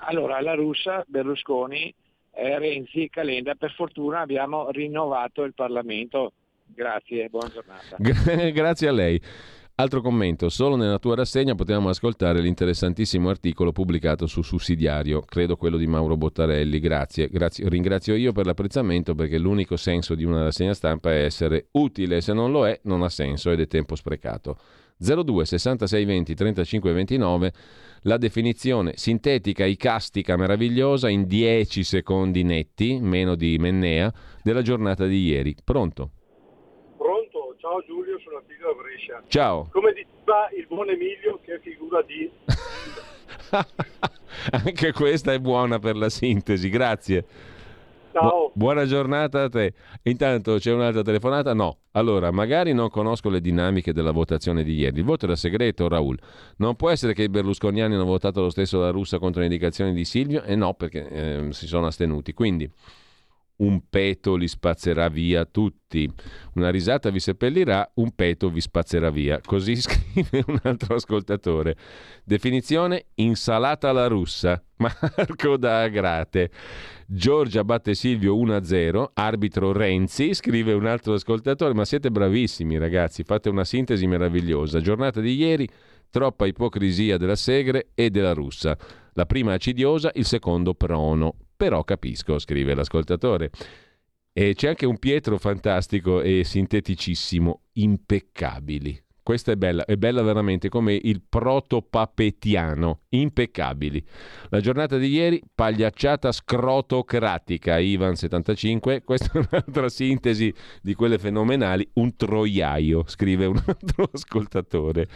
Allora, 0.00 0.38
la 0.42 0.52
russa, 0.52 1.02
Berlusconi, 1.06 1.94
eh, 2.32 2.58
Renzi, 2.58 3.08
Calenda, 3.08 3.54
per 3.54 3.72
fortuna 3.72 4.20
abbiamo 4.20 4.70
rinnovato 4.70 5.44
il 5.44 5.54
Parlamento. 5.54 6.32
Grazie, 6.74 7.28
buona 7.28 7.50
giornata. 7.52 7.96
Gra- 7.98 8.50
Grazie 8.50 8.88
a 8.88 8.92
lei. 8.92 9.20
Altro 9.80 10.00
commento, 10.00 10.48
solo 10.48 10.74
nella 10.74 10.98
tua 10.98 11.14
rassegna 11.14 11.54
potevamo 11.54 11.88
ascoltare 11.88 12.40
l'interessantissimo 12.40 13.28
articolo 13.28 13.70
pubblicato 13.70 14.26
su 14.26 14.42
Sussidiario, 14.42 15.20
credo 15.20 15.54
quello 15.56 15.76
di 15.76 15.86
Mauro 15.86 16.16
Bottarelli, 16.16 16.80
grazie. 16.80 17.28
Grazie- 17.28 17.68
Ringrazio 17.68 18.16
io 18.16 18.32
per 18.32 18.46
l'apprezzamento 18.46 19.14
perché 19.14 19.38
l'unico 19.38 19.76
senso 19.76 20.16
di 20.16 20.24
una 20.24 20.42
rassegna 20.42 20.74
stampa 20.74 21.12
è 21.12 21.22
essere 21.22 21.68
utile, 21.72 22.20
se 22.20 22.32
non 22.32 22.50
lo 22.50 22.66
è 22.66 22.80
non 22.84 23.02
ha 23.02 23.08
senso 23.08 23.52
ed 23.52 23.60
è 23.60 23.68
tempo 23.68 23.94
sprecato. 23.94 24.58
02 24.96 25.44
66 25.44 26.04
20 26.04 26.34
35 26.34 26.92
29 26.92 27.52
la 28.02 28.16
definizione 28.16 28.94
sintetica, 28.96 29.64
icastica, 29.64 30.36
meravigliosa 30.36 31.08
in 31.08 31.24
10 31.28 31.84
secondi 31.84 32.42
netti, 32.42 32.98
meno 33.00 33.36
di 33.36 33.56
Mennea, 33.58 34.12
della 34.42 34.62
giornata 34.62 35.06
di 35.06 35.24
ieri. 35.24 35.54
Pronto? 35.62 36.10
Giulio, 38.18 38.20
sono 38.20 38.38
Attilio 38.38 38.66
da 38.66 38.82
Brescia. 38.82 39.22
Ciao. 39.28 39.68
Come 39.70 39.92
diceva 39.92 40.48
il 40.56 40.66
buon 40.66 40.90
Emilio, 40.90 41.38
che 41.42 41.54
è 41.54 41.60
figura 41.60 42.02
di... 42.02 42.30
Anche 44.64 44.92
questa 44.92 45.32
è 45.32 45.38
buona 45.38 45.78
per 45.78 45.96
la 45.96 46.08
sintesi, 46.08 46.68
grazie. 46.68 47.24
Ciao. 48.12 48.50
Bu- 48.52 48.52
buona 48.54 48.84
giornata 48.84 49.44
a 49.44 49.48
te. 49.48 49.72
Intanto 50.02 50.56
c'è 50.56 50.72
un'altra 50.72 51.02
telefonata? 51.02 51.54
No. 51.54 51.78
Allora, 51.92 52.30
magari 52.30 52.72
non 52.72 52.90
conosco 52.90 53.28
le 53.30 53.40
dinamiche 53.40 53.92
della 53.92 54.12
votazione 54.12 54.62
di 54.64 54.74
ieri. 54.74 54.98
Il 54.98 55.04
voto 55.04 55.24
era 55.26 55.36
segreto, 55.36 55.88
Raul. 55.88 56.18
Non 56.56 56.76
può 56.76 56.90
essere 56.90 57.14
che 57.14 57.22
i 57.22 57.28
berlusconiani 57.28 57.94
hanno 57.94 58.04
votato 58.04 58.40
lo 58.40 58.50
stesso 58.50 58.80
la 58.80 58.90
russa 58.90 59.18
contro 59.18 59.40
le 59.40 59.46
indicazioni 59.46 59.92
di 59.92 60.04
Silvio? 60.04 60.42
E 60.42 60.54
no, 60.56 60.74
perché 60.74 61.08
ehm, 61.08 61.50
si 61.50 61.66
sono 61.66 61.86
astenuti. 61.86 62.32
Quindi 62.32 62.70
un 63.58 63.82
peto 63.88 64.36
li 64.36 64.48
spazzerà 64.48 65.08
via 65.08 65.44
tutti. 65.44 66.10
Una 66.54 66.70
risata 66.70 67.10
vi 67.10 67.20
seppellirà, 67.20 67.90
un 67.94 68.14
peto 68.14 68.50
vi 68.50 68.60
spazzerà 68.60 69.10
via. 69.10 69.40
Così 69.44 69.76
scrive 69.80 70.44
un 70.46 70.58
altro 70.62 70.96
ascoltatore. 70.96 71.76
Definizione 72.24 73.06
insalata 73.14 73.88
alla 73.88 74.06
russa. 74.06 74.62
Marco 74.76 75.56
da 75.56 75.82
Agrate. 75.82 76.50
Giorgia 77.06 77.64
batte 77.64 77.94
Silvio 77.94 78.36
1-0, 78.36 79.10
arbitro 79.14 79.72
Renzi, 79.72 80.34
scrive 80.34 80.72
un 80.72 80.86
altro 80.86 81.14
ascoltatore, 81.14 81.74
ma 81.74 81.84
siete 81.84 82.10
bravissimi 82.10 82.78
ragazzi, 82.78 83.24
fate 83.24 83.48
una 83.48 83.64
sintesi 83.64 84.06
meravigliosa. 84.06 84.80
Giornata 84.80 85.20
di 85.20 85.34
ieri, 85.34 85.68
troppa 86.10 86.46
ipocrisia 86.46 87.16
della 87.16 87.34
Segre 87.34 87.88
e 87.94 88.10
della 88.10 88.34
russa. 88.34 88.76
La 89.14 89.26
prima 89.26 89.52
acidiosa, 89.54 90.10
il 90.14 90.26
secondo 90.26 90.74
prono. 90.74 91.47
Però 91.58 91.82
capisco, 91.82 92.38
scrive 92.38 92.72
l'ascoltatore. 92.72 93.50
E 94.32 94.54
c'è 94.54 94.68
anche 94.68 94.86
un 94.86 94.96
Pietro 94.96 95.38
fantastico 95.38 96.20
e 96.20 96.44
sinteticissimo, 96.44 97.62
impeccabili. 97.72 99.02
Questa 99.20 99.50
è 99.50 99.56
bella, 99.56 99.84
è 99.84 99.96
bella 99.96 100.22
veramente 100.22 100.68
come 100.68 100.94
il 100.94 101.20
protopapetiano, 101.28 103.00
impeccabili. 103.08 104.06
La 104.50 104.60
giornata 104.60 104.98
di 104.98 105.08
ieri, 105.08 105.42
pagliacciata 105.52 106.30
scrotocratica, 106.30 107.76
Ivan 107.78 108.14
75, 108.14 109.02
questa 109.04 109.32
è 109.32 109.38
un'altra 109.38 109.88
sintesi 109.88 110.54
di 110.80 110.94
quelle 110.94 111.18
fenomenali, 111.18 111.86
un 111.94 112.14
troiaio, 112.14 113.02
scrive 113.08 113.46
un 113.46 113.60
altro 113.66 114.08
ascoltatore. 114.14 115.08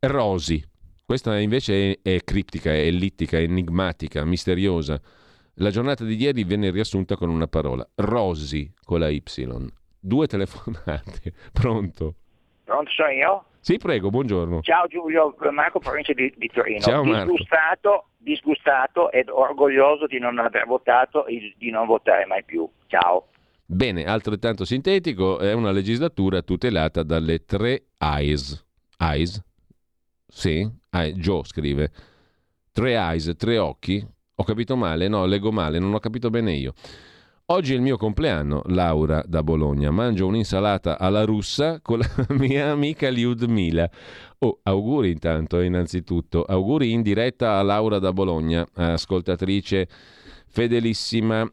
Rosi, 0.00 0.64
questa 1.04 1.38
invece 1.38 2.00
è, 2.02 2.14
è 2.14 2.24
criptica, 2.24 2.72
è 2.72 2.86
ellittica, 2.86 3.38
enigmatica, 3.38 4.24
misteriosa. 4.24 4.98
La 5.60 5.70
giornata 5.70 6.04
di 6.04 6.14
ieri 6.14 6.44
venne 6.44 6.70
riassunta 6.70 7.16
con 7.16 7.30
una 7.30 7.48
parola, 7.48 7.84
Rosi 7.96 8.72
con 8.84 9.00
la 9.00 9.08
Y. 9.08 9.22
Due 9.98 10.26
telefonate, 10.28 11.32
pronto? 11.52 12.14
Pronto, 12.62 12.90
sono 12.92 13.08
io? 13.10 13.44
Sì, 13.58 13.76
prego, 13.76 14.08
buongiorno. 14.08 14.60
Ciao 14.60 14.86
Giulio, 14.86 15.34
Marco 15.50 15.80
Provincia 15.80 16.12
di, 16.12 16.32
di 16.36 16.48
Torino. 16.48 16.78
Ciao, 16.78 17.02
Marco. 17.02 17.32
disgustato, 17.32 18.06
disgustato 18.18 19.10
ed 19.10 19.28
orgoglioso 19.28 20.06
di 20.06 20.20
non 20.20 20.38
aver 20.38 20.64
votato 20.64 21.26
e 21.26 21.52
di 21.58 21.70
non 21.70 21.86
votare 21.86 22.24
mai 22.26 22.44
più. 22.44 22.68
Ciao. 22.86 23.26
Bene, 23.66 24.04
altrettanto 24.04 24.64
sintetico, 24.64 25.40
è 25.40 25.52
una 25.54 25.72
legislatura 25.72 26.40
tutelata 26.42 27.02
dalle 27.02 27.44
tre 27.44 27.86
eyes. 27.98 28.64
Eyes? 28.96 29.44
Sì, 30.24 30.70
Joe 31.16 31.42
scrive. 31.42 31.90
Tre 32.70 32.92
eyes, 32.92 33.34
tre 33.36 33.58
occhi. 33.58 34.06
Ho 34.40 34.44
capito 34.44 34.76
male? 34.76 35.08
No, 35.08 35.26
leggo 35.26 35.50
male, 35.50 35.80
non 35.80 35.92
ho 35.92 35.98
capito 35.98 36.30
bene 36.30 36.52
io. 36.52 36.72
Oggi 37.46 37.72
è 37.72 37.76
il 37.76 37.82
mio 37.82 37.96
compleanno, 37.96 38.62
Laura 38.66 39.20
da 39.26 39.42
Bologna. 39.42 39.90
Mangio 39.90 40.28
un'insalata 40.28 40.96
alla 40.96 41.24
russa 41.24 41.80
con 41.80 41.98
la 41.98 42.06
mia 42.36 42.70
amica 42.70 43.08
Liudmila. 43.08 43.90
Oh, 44.38 44.60
auguri 44.62 45.10
intanto, 45.10 45.60
innanzitutto. 45.60 46.44
Auguri 46.44 46.92
in 46.92 47.02
diretta 47.02 47.58
a 47.58 47.62
Laura 47.62 47.98
da 47.98 48.12
Bologna, 48.12 48.64
ascoltatrice 48.74 49.88
fedelissima. 50.46 51.50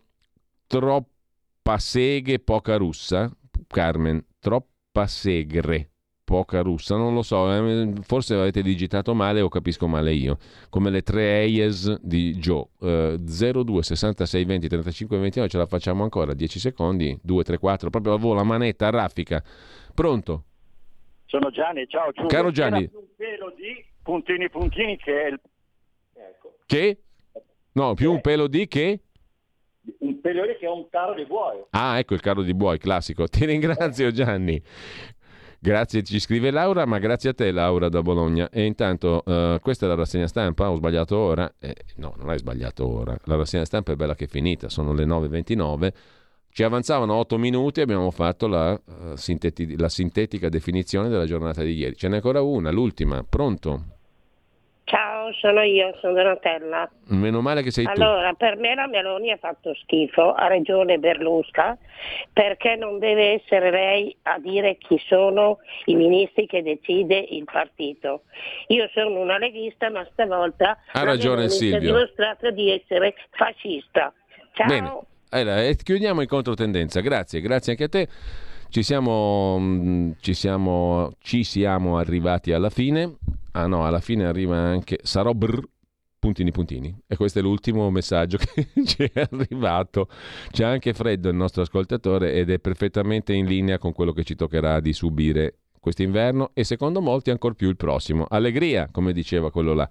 Troppa 0.67 1.79
seghe, 1.79 2.37
poca 2.37 2.77
russa. 2.77 3.31
Carmen, 3.67 4.23
troppa 4.39 5.07
segre 5.07 5.94
poca 6.25 6.61
russa, 6.61 6.97
non 6.97 7.13
lo 7.13 7.21
so, 7.21 7.53
eh, 7.53 7.93
forse 8.01 8.33
avete 8.33 8.61
digitato 8.63 9.13
male 9.13 9.41
o 9.41 9.47
capisco 9.47 9.87
male 9.87 10.11
io, 10.11 10.37
come 10.69 10.89
le 10.89 11.01
tre 11.01 11.43
EIES 11.43 12.01
di 12.01 12.35
Joe, 12.35 12.65
eh, 12.81 13.17
02 13.19 13.83
66 13.83 14.43
20 14.43 14.67
35 14.67 15.17
29, 15.17 15.49
ce 15.49 15.57
la 15.57 15.67
facciamo 15.67 16.03
ancora, 16.03 16.33
10 16.33 16.59
secondi, 16.59 17.17
2, 17.21 17.43
3, 17.43 17.57
4, 17.59 17.89
proprio 17.91 18.13
a 18.13 18.17
volo, 18.17 18.41
a 18.41 18.43
manetta, 18.43 18.89
raffica. 18.89 19.41
Pronto? 19.93 20.43
Sono 21.27 21.51
Gianni, 21.51 21.87
ciao 21.87 22.11
Giulio. 22.11 22.27
Caro 22.27 22.51
Gianni. 22.51 22.89
Un 22.91 23.05
pelo 23.15 23.53
di 23.55 23.85
puntini 24.01 24.49
puntini 24.49 24.97
che 24.97 25.21
è 25.21 25.27
il... 25.27 25.39
Ecco. 26.13 26.57
Che? 26.65 26.97
No, 27.73 27.93
più 27.93 28.11
un 28.11 28.21
pelo 28.21 28.47
di 28.47 28.67
che? 28.67 28.99
Un 29.99 30.19
pelo 30.21 30.43
che 30.43 30.57
è 30.59 30.69
un 30.69 30.87
carro 30.89 31.13
di 31.13 31.25
buoi. 31.25 31.61
Ah, 31.71 31.99
ecco 31.99 32.13
il 32.13 32.21
carro 32.21 32.41
di 32.41 32.53
buoi, 32.53 32.77
classico. 32.79 33.27
Ti 33.27 33.45
ringrazio 33.45 34.11
Gianni. 34.11 34.61
Grazie, 35.65 36.03
ci 36.03 36.19
scrive 36.19 36.51
Laura, 36.51 36.85
ma 36.85 36.99
grazie 36.99 37.31
a 37.31 37.33
te 37.33 37.49
Laura 37.49 37.89
da 37.89 38.03
Bologna. 38.03 38.51
E 38.51 38.65
intanto 38.65 39.23
uh, 39.25 39.59
questa 39.59 39.87
è 39.87 39.89
la 39.89 39.95
rassegna 39.95 40.27
stampa, 40.27 40.69
ho 40.69 40.75
sbagliato 40.75 41.17
ora? 41.17 41.51
Eh, 41.57 41.75
no, 41.95 42.13
non 42.19 42.29
hai 42.29 42.37
sbagliato 42.37 42.87
ora. 42.87 43.17
La 43.23 43.35
rassegna 43.35 43.65
stampa 43.65 43.91
è 43.91 43.95
bella 43.95 44.13
che 44.13 44.25
è 44.25 44.27
finita, 44.27 44.69
sono 44.69 44.93
le 44.93 45.05
9.29. 45.05 45.89
Ci 46.51 46.61
avanzavano 46.61 47.15
8 47.15 47.39
minuti 47.39 47.79
e 47.79 47.83
abbiamo 47.83 48.11
fatto 48.11 48.45
la, 48.45 48.73
uh, 48.73 49.15
sinteti- 49.15 49.75
la 49.75 49.89
sintetica 49.89 50.49
definizione 50.49 51.09
della 51.09 51.25
giornata 51.25 51.63
di 51.63 51.73
ieri. 51.73 51.95
Ce 51.95 52.07
n'è 52.09 52.17
ancora 52.17 52.43
una, 52.43 52.69
l'ultima. 52.69 53.25
Pronto? 53.27 53.94
Ciao, 55.25 55.33
sono 55.33 55.61
io, 55.61 55.95
sono 56.01 56.13
Donatella. 56.13 56.89
Meno 57.07 57.41
male 57.41 57.63
che 57.63 57.71
sei 57.71 57.85
allora, 57.85 57.95
tu. 57.95 58.11
Allora, 58.11 58.33
per 58.33 58.57
me 58.57 58.75
la 58.75 58.87
Meloni 58.87 59.31
ha 59.31 59.37
fatto 59.37 59.73
schifo, 59.73 60.33
ha 60.33 60.47
ragione 60.47 60.97
Berlusca, 60.97 61.77
perché 62.31 62.75
non 62.75 62.99
deve 62.99 63.41
essere 63.41 63.71
lei 63.71 64.15
a 64.23 64.37
dire 64.39 64.77
chi 64.77 65.01
sono 65.07 65.59
i 65.85 65.95
ministri 65.95 66.45
che 66.45 66.61
decide 66.61 67.17
il 67.17 67.43
partito. 67.45 68.23
Io 68.67 68.87
sono 68.93 69.19
una 69.19 69.37
leghista, 69.37 69.89
ma 69.89 70.07
stavolta 70.11 70.77
ha 70.91 71.03
ragione 71.03 71.49
Silvio. 71.49 71.77
ha 71.77 71.79
dimostrato 71.79 72.51
di 72.51 72.71
essere 72.71 73.15
fascista. 73.31 74.13
Ciao. 74.53 74.67
Bene. 74.67 74.99
Allora, 75.29 75.63
eh, 75.63 75.75
chiudiamo 75.75 76.21
in 76.21 76.27
controtendenza. 76.27 77.01
Grazie, 77.01 77.41
grazie 77.41 77.71
anche 77.71 77.83
a 77.85 77.89
te. 77.89 78.07
Ci 78.69 78.83
siamo, 78.83 79.57
mm, 79.59 80.11
ci 80.19 80.33
siamo, 80.33 81.11
ci 81.19 81.43
siamo 81.43 81.97
arrivati 81.97 82.51
alla 82.51 82.69
fine. 82.69 83.17
Ah 83.51 83.67
no, 83.67 83.85
alla 83.85 84.01
fine 84.01 84.25
arriva 84.25 84.57
anche 84.57 84.99
sarò 85.03 85.33
brr, 85.33 85.61
puntini 86.19 86.51
puntini. 86.51 86.95
E 87.07 87.15
questo 87.15 87.39
è 87.39 87.41
l'ultimo 87.41 87.89
messaggio 87.91 88.37
che 88.41 88.67
ci 88.85 89.03
è 89.03 89.27
arrivato. 89.29 90.09
C'è 90.49 90.63
anche 90.63 90.93
freddo 90.93 91.29
il 91.29 91.35
nostro 91.35 91.61
ascoltatore 91.61 92.33
ed 92.33 92.49
è 92.49 92.59
perfettamente 92.59 93.33
in 93.33 93.45
linea 93.45 93.77
con 93.77 93.93
quello 93.93 94.11
che 94.11 94.23
ci 94.23 94.35
toccherà 94.35 94.79
di 94.79 94.91
subire 94.93 95.59
quest'inverno 95.79 96.49
e 96.53 96.63
secondo 96.63 96.99
molti 96.99 97.29
ancora 97.29 97.53
più 97.53 97.69
il 97.69 97.75
prossimo. 97.75 98.25
Allegria, 98.27 98.89
come 98.91 99.13
diceva 99.13 99.51
quello 99.51 99.73
là. 99.73 99.87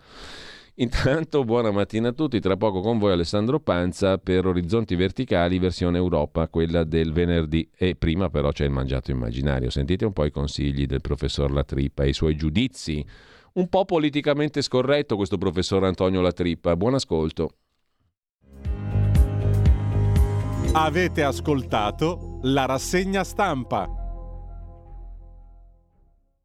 Intanto 0.78 1.44
buona 1.44 1.70
mattina 1.70 2.08
a 2.08 2.12
tutti, 2.12 2.40
tra 2.40 2.56
poco 2.56 2.80
con 2.80 2.98
voi 2.98 3.12
Alessandro 3.12 3.60
Panza 3.60 4.18
per 4.18 4.44
Orizzonti 4.44 4.96
Verticali 4.96 5.60
versione 5.60 5.98
Europa, 5.98 6.48
quella 6.48 6.82
del 6.82 7.12
venerdì 7.12 7.70
e 7.76 7.94
prima 7.94 8.28
però 8.28 8.50
c'è 8.50 8.64
il 8.64 8.72
mangiato 8.72 9.12
immaginario. 9.12 9.70
Sentite 9.70 10.04
un 10.04 10.12
po' 10.12 10.24
i 10.24 10.32
consigli 10.32 10.86
del 10.86 11.00
professor 11.00 11.52
Latrippa 11.52 12.02
e 12.02 12.08
i 12.08 12.12
suoi 12.12 12.34
giudizi 12.34 13.06
un 13.52 13.68
po' 13.68 13.84
politicamente 13.84 14.62
scorretto 14.62 15.14
questo 15.14 15.38
professor 15.38 15.84
Antonio 15.84 16.20
Latrippa. 16.20 16.74
Buon 16.74 16.94
ascolto. 16.94 17.50
Avete 20.72 21.22
ascoltato 21.22 22.40
la 22.42 22.64
rassegna 22.64 23.22
stampa. 23.22 24.03